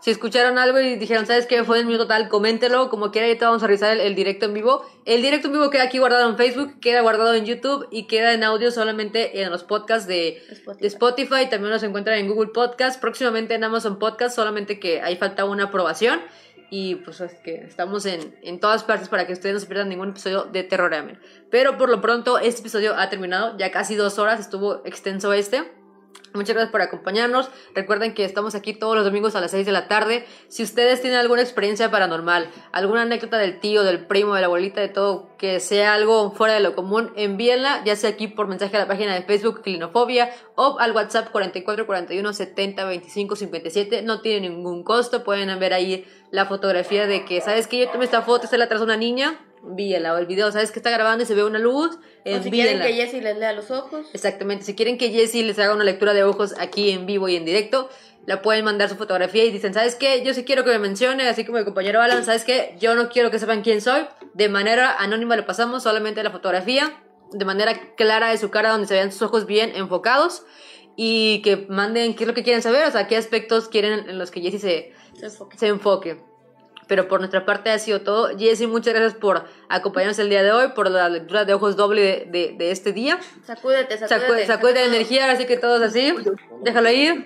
Si 0.03 0.11
escucharon 0.11 0.59
algo 0.59 0.81
y 0.81 0.97
dijeron, 0.97 1.27
¿sabes 1.27 1.47
qué? 1.47 1.63
Fue 1.63 1.79
el 1.79 1.87
minuto 1.87 2.09
tal, 2.09 2.29
coméntelo, 2.29 2.91
como 2.91 3.13
quiera, 3.13 3.29
ahorita 3.29 3.47
vamos 3.47 3.63
a 3.63 3.69
revisar 3.69 3.93
el, 3.93 4.01
el 4.01 4.17
directo 4.17 4.47
en 4.47 4.55
vivo. 4.55 4.85
El 5.05 5.23
directo 5.23 5.47
en 5.47 5.53
vivo 5.53 5.71
queda 5.71 5.85
aquí 5.85 5.99
guardado 5.99 6.29
en 6.29 6.37
Facebook, 6.37 6.81
queda 6.81 7.03
guardado 7.03 7.35
en 7.35 7.45
YouTube 7.45 7.87
y 7.93 8.09
queda 8.09 8.33
en 8.33 8.43
audio 8.43 8.73
solamente 8.73 9.43
en 9.43 9.51
los 9.53 9.63
podcasts 9.63 10.09
de 10.09 10.43
Spotify. 10.51 10.81
de 10.81 10.87
Spotify. 10.89 11.49
También 11.49 11.71
nos 11.71 11.85
encuentran 11.85 12.19
en 12.19 12.27
Google 12.27 12.51
Podcast, 12.53 13.01
próximamente 13.01 13.55
en 13.55 13.63
Amazon 13.63 14.01
Podcast, 14.01 14.35
solamente 14.35 14.81
que 14.81 15.01
ahí 15.03 15.15
falta 15.15 15.45
una 15.45 15.67
aprobación. 15.67 16.21
Y 16.69 16.97
pues 16.97 17.21
es 17.21 17.35
que 17.35 17.55
estamos 17.55 18.05
en, 18.05 18.37
en 18.43 18.59
todas 18.59 18.83
partes 18.83 19.09
para 19.09 19.29
que 19.29 19.35
ustedes 19.35 19.55
no 19.55 19.61
se 19.61 19.67
pierdan 19.67 19.89
ningún 19.89 20.09
episodio 20.09 20.49
de 20.51 20.65
Terroreamen. 20.65 21.21
Pero 21.49 21.79
por 21.79 21.89
lo 21.89 22.01
pronto 22.01 22.41
este 22.41 22.61
episodio 22.61 22.97
ha 22.97 23.09
terminado, 23.09 23.57
ya 23.57 23.71
casi 23.71 23.95
dos 23.95 24.19
horas, 24.19 24.41
estuvo 24.41 24.85
extenso 24.85 25.33
este. 25.33 25.82
Muchas 26.35 26.55
gracias 26.55 26.73
por 26.73 26.81
acompañarnos. 26.81 27.51
Recuerden 27.75 28.15
que 28.15 28.25
estamos 28.25 28.55
aquí 28.55 28.73
todos 28.73 28.97
los 28.97 29.05
domingos 29.05 29.37
a 29.37 29.41
las 29.43 29.51
6 29.51 29.67
de 29.67 29.73
la 29.73 29.87
tarde. 29.87 30.25
Si 30.49 30.63
ustedes 30.63 31.03
tienen 31.03 31.19
alguna 31.19 31.43
experiencia 31.43 31.91
paranormal, 31.91 32.49
alguna 32.73 33.03
anécdota 33.03 33.37
del 33.37 33.61
tío, 33.61 33.83
del 33.83 34.07
primo, 34.07 34.35
de 34.35 34.41
la 34.41 34.47
abuelita, 34.47 34.81
de 34.81 34.89
todo, 34.89 35.29
que 35.37 35.61
sea 35.61 35.93
algo 35.93 36.31
fuera 36.31 36.55
de 36.55 36.61
lo 36.61 36.75
común, 36.75 37.13
envíenla, 37.17 37.85
ya 37.85 37.97
sea 37.97 38.11
aquí 38.11 38.29
por 38.29 38.49
mensaje 38.49 38.77
a 38.77 38.81
la 38.81 38.89
página 38.89 39.15
de 39.15 39.23
Facebook 39.23 39.61
Clinofobia 39.61 40.31
o 40.55 40.79
al 40.79 40.93
WhatsApp 40.93 41.31
44 41.31 41.87
41 41.87 42.33
70 42.33 42.85
25 42.87 43.37
57. 43.37 44.03
No 44.03 44.23
tiene 44.23 44.49
ningún 44.49 44.85
costo. 44.85 45.25
Pueden 45.25 45.59
ver 45.59 45.75
ahí 45.75 46.07
la 46.31 46.47
fotografía 46.47 47.07
de 47.07 47.27
que, 47.27 47.43
¿sabes 47.43 47.67
que 47.67 47.79
Yo 47.79 47.91
tomé 47.91 48.07
esta 48.07 48.23
foto, 48.23 48.45
está 48.45 48.57
atrás 48.63 48.81
de 48.81 48.87
una 48.87 48.97
niña. 48.97 49.39
Envíenla. 49.65 50.15
O 50.15 50.19
el 50.19 50.27
video, 50.27 50.51
¿sabes 50.51 50.73
que 50.73 50.79
está 50.79 50.91
grabando 50.91 51.25
y 51.25 51.27
se 51.27 51.35
ve 51.35 51.45
una 51.45 51.59
luz? 51.59 51.99
O 52.25 52.43
si 52.43 52.51
quieren 52.51 52.81
que 52.81 52.93
Jessie 52.95 53.21
les 53.23 53.37
lea 53.37 53.53
los 53.53 53.71
ojos. 53.71 54.07
Exactamente. 54.13 54.65
Si 54.65 54.75
quieren 54.75 54.99
que 54.99 55.11
Jessie 55.11 55.45
les 55.45 55.59
haga 55.59 55.75
una 55.75 55.85
lectura 55.85 56.15
de 56.15 56.25
ojos 56.25 56.55
aquí 56.59 56.91
en 56.91 57.07
vivo 57.07 57.29
y 57.29 57.37
en 57.37 57.45
directo, 57.45 57.89
la 58.27 58.43
pueden 58.43 58.65
mandar 58.65 58.89
su 58.89 58.97
fotografía 58.97 59.45
y 59.45 59.51
dicen, 59.51 59.75
¿sabes 59.75 59.95
qué? 59.95 60.23
Yo 60.25 60.35
sí 60.35 60.45
quiero 60.45 60.65
que 60.65 60.71
me 60.71 60.79
mencione, 60.79 61.29
así 61.29 61.45
como 61.45 61.59
mi 61.59 61.65
compañero 61.65 62.01
Alan, 62.01 62.25
¿sabes 62.25 62.45
qué? 62.45 62.77
Yo 62.79 62.95
no 62.95 63.09
quiero 63.09 63.31
que 63.31 63.39
sepan 63.39 63.63
quién 63.63 63.81
soy. 63.81 64.07
De 64.35 64.49
manera 64.49 64.95
anónima 64.99 65.37
lo 65.37 65.45
pasamos, 65.47 65.83
solamente 65.83 66.23
la 66.23 66.31
fotografía, 66.31 67.03
de 67.33 67.45
manera 67.45 67.95
clara 67.97 68.31
de 68.31 68.39
su 68.39 68.51
cara, 68.51 68.71
donde 68.71 68.87
se 68.87 68.95
vean 68.95 69.13
sus 69.13 69.23
ojos 69.23 69.47
bien 69.47 69.73
enfocados. 69.75 70.45
Y 70.95 71.41
que 71.43 71.67
manden 71.69 72.15
qué 72.15 72.25
es 72.25 72.29
lo 72.29 72.35
que 72.35 72.43
quieren 72.43 72.63
saber, 72.63 72.87
o 72.87 72.91
sea, 72.91 73.07
qué 73.09 73.17
aspectos 73.17 73.69
quieren 73.69 74.11
en 74.11 74.19
los 74.19 74.31
que 74.31 74.43
Jessie 74.43 74.59
se, 74.59 74.93
Se 75.19 75.27
enfoque. 75.27 75.59
se 75.59 75.67
enfoque. 75.69 76.32
Pero 76.89 77.09
por 77.09 77.21
nuestra 77.21 77.45
parte 77.47 77.71
ha 77.71 77.79
sido 77.79 78.01
todo. 78.03 78.37
Jessie, 78.39 78.67
muchas 78.67 78.93
gracias 78.95 79.15
por 79.15 79.45
acompañarnos 79.69 80.19
el 80.19 80.29
día 80.29 80.43
de 80.43 80.53
hoy, 80.53 80.69
por 80.75 80.91
la 80.91 81.09
lectura 81.09 81.45
de 81.45 81.55
ojos 81.55 81.77
doble 81.77 82.03
de, 82.03 82.27
de- 82.31 82.55
de 82.59 82.71
este 82.71 82.93
día. 82.93 83.19
Sacúdete, 83.47 83.97
sacúdete. 83.99 84.47
sacude 84.47 84.75
la 84.75 84.83
energía, 84.85 85.31
así 85.31 85.47
que 85.47 85.57
todos 85.57 85.81
así. 85.83 86.15
Déjalo 86.63 86.91
ir. 86.91 87.25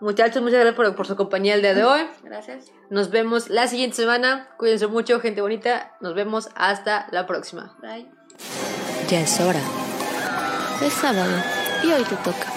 Muchachos, 0.00 0.42
muchas 0.42 0.56
gracias 0.60 0.74
por, 0.74 0.94
por 0.96 1.06
su 1.06 1.14
compañía 1.16 1.54
el 1.54 1.62
día 1.62 1.72
de 1.74 1.84
hoy. 1.84 2.02
Gracias. 2.24 2.66
Nos 2.90 3.10
vemos 3.10 3.48
la 3.48 3.68
siguiente 3.68 3.96
semana. 3.96 4.48
Cuídense 4.58 4.86
mucho, 4.88 5.20
gente 5.20 5.40
bonita. 5.40 5.92
Nos 6.00 6.14
vemos 6.14 6.48
hasta 6.56 7.06
la 7.10 7.26
próxima. 7.26 7.76
Bye. 7.80 8.06
Ya 9.08 9.20
es 9.20 9.40
hora. 9.40 9.60
Es 10.82 10.92
sábado 10.92 11.32
y 11.84 11.92
hoy 11.92 12.02
te 12.02 12.16
toca. 12.16 12.52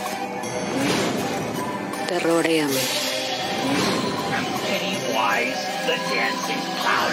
Terroréame. 2.07 2.73
Pennywise, 5.87 5.87
the 5.87 5.95
dancing 6.13 6.61
clown. 6.81 7.11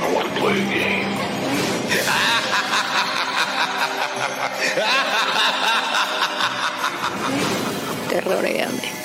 I 0.00 0.12
want 0.12 0.26
to 0.28 0.34
play 0.40 0.52
a 0.52 0.64
game. 0.64 1.10
Terroréame. 8.08 8.99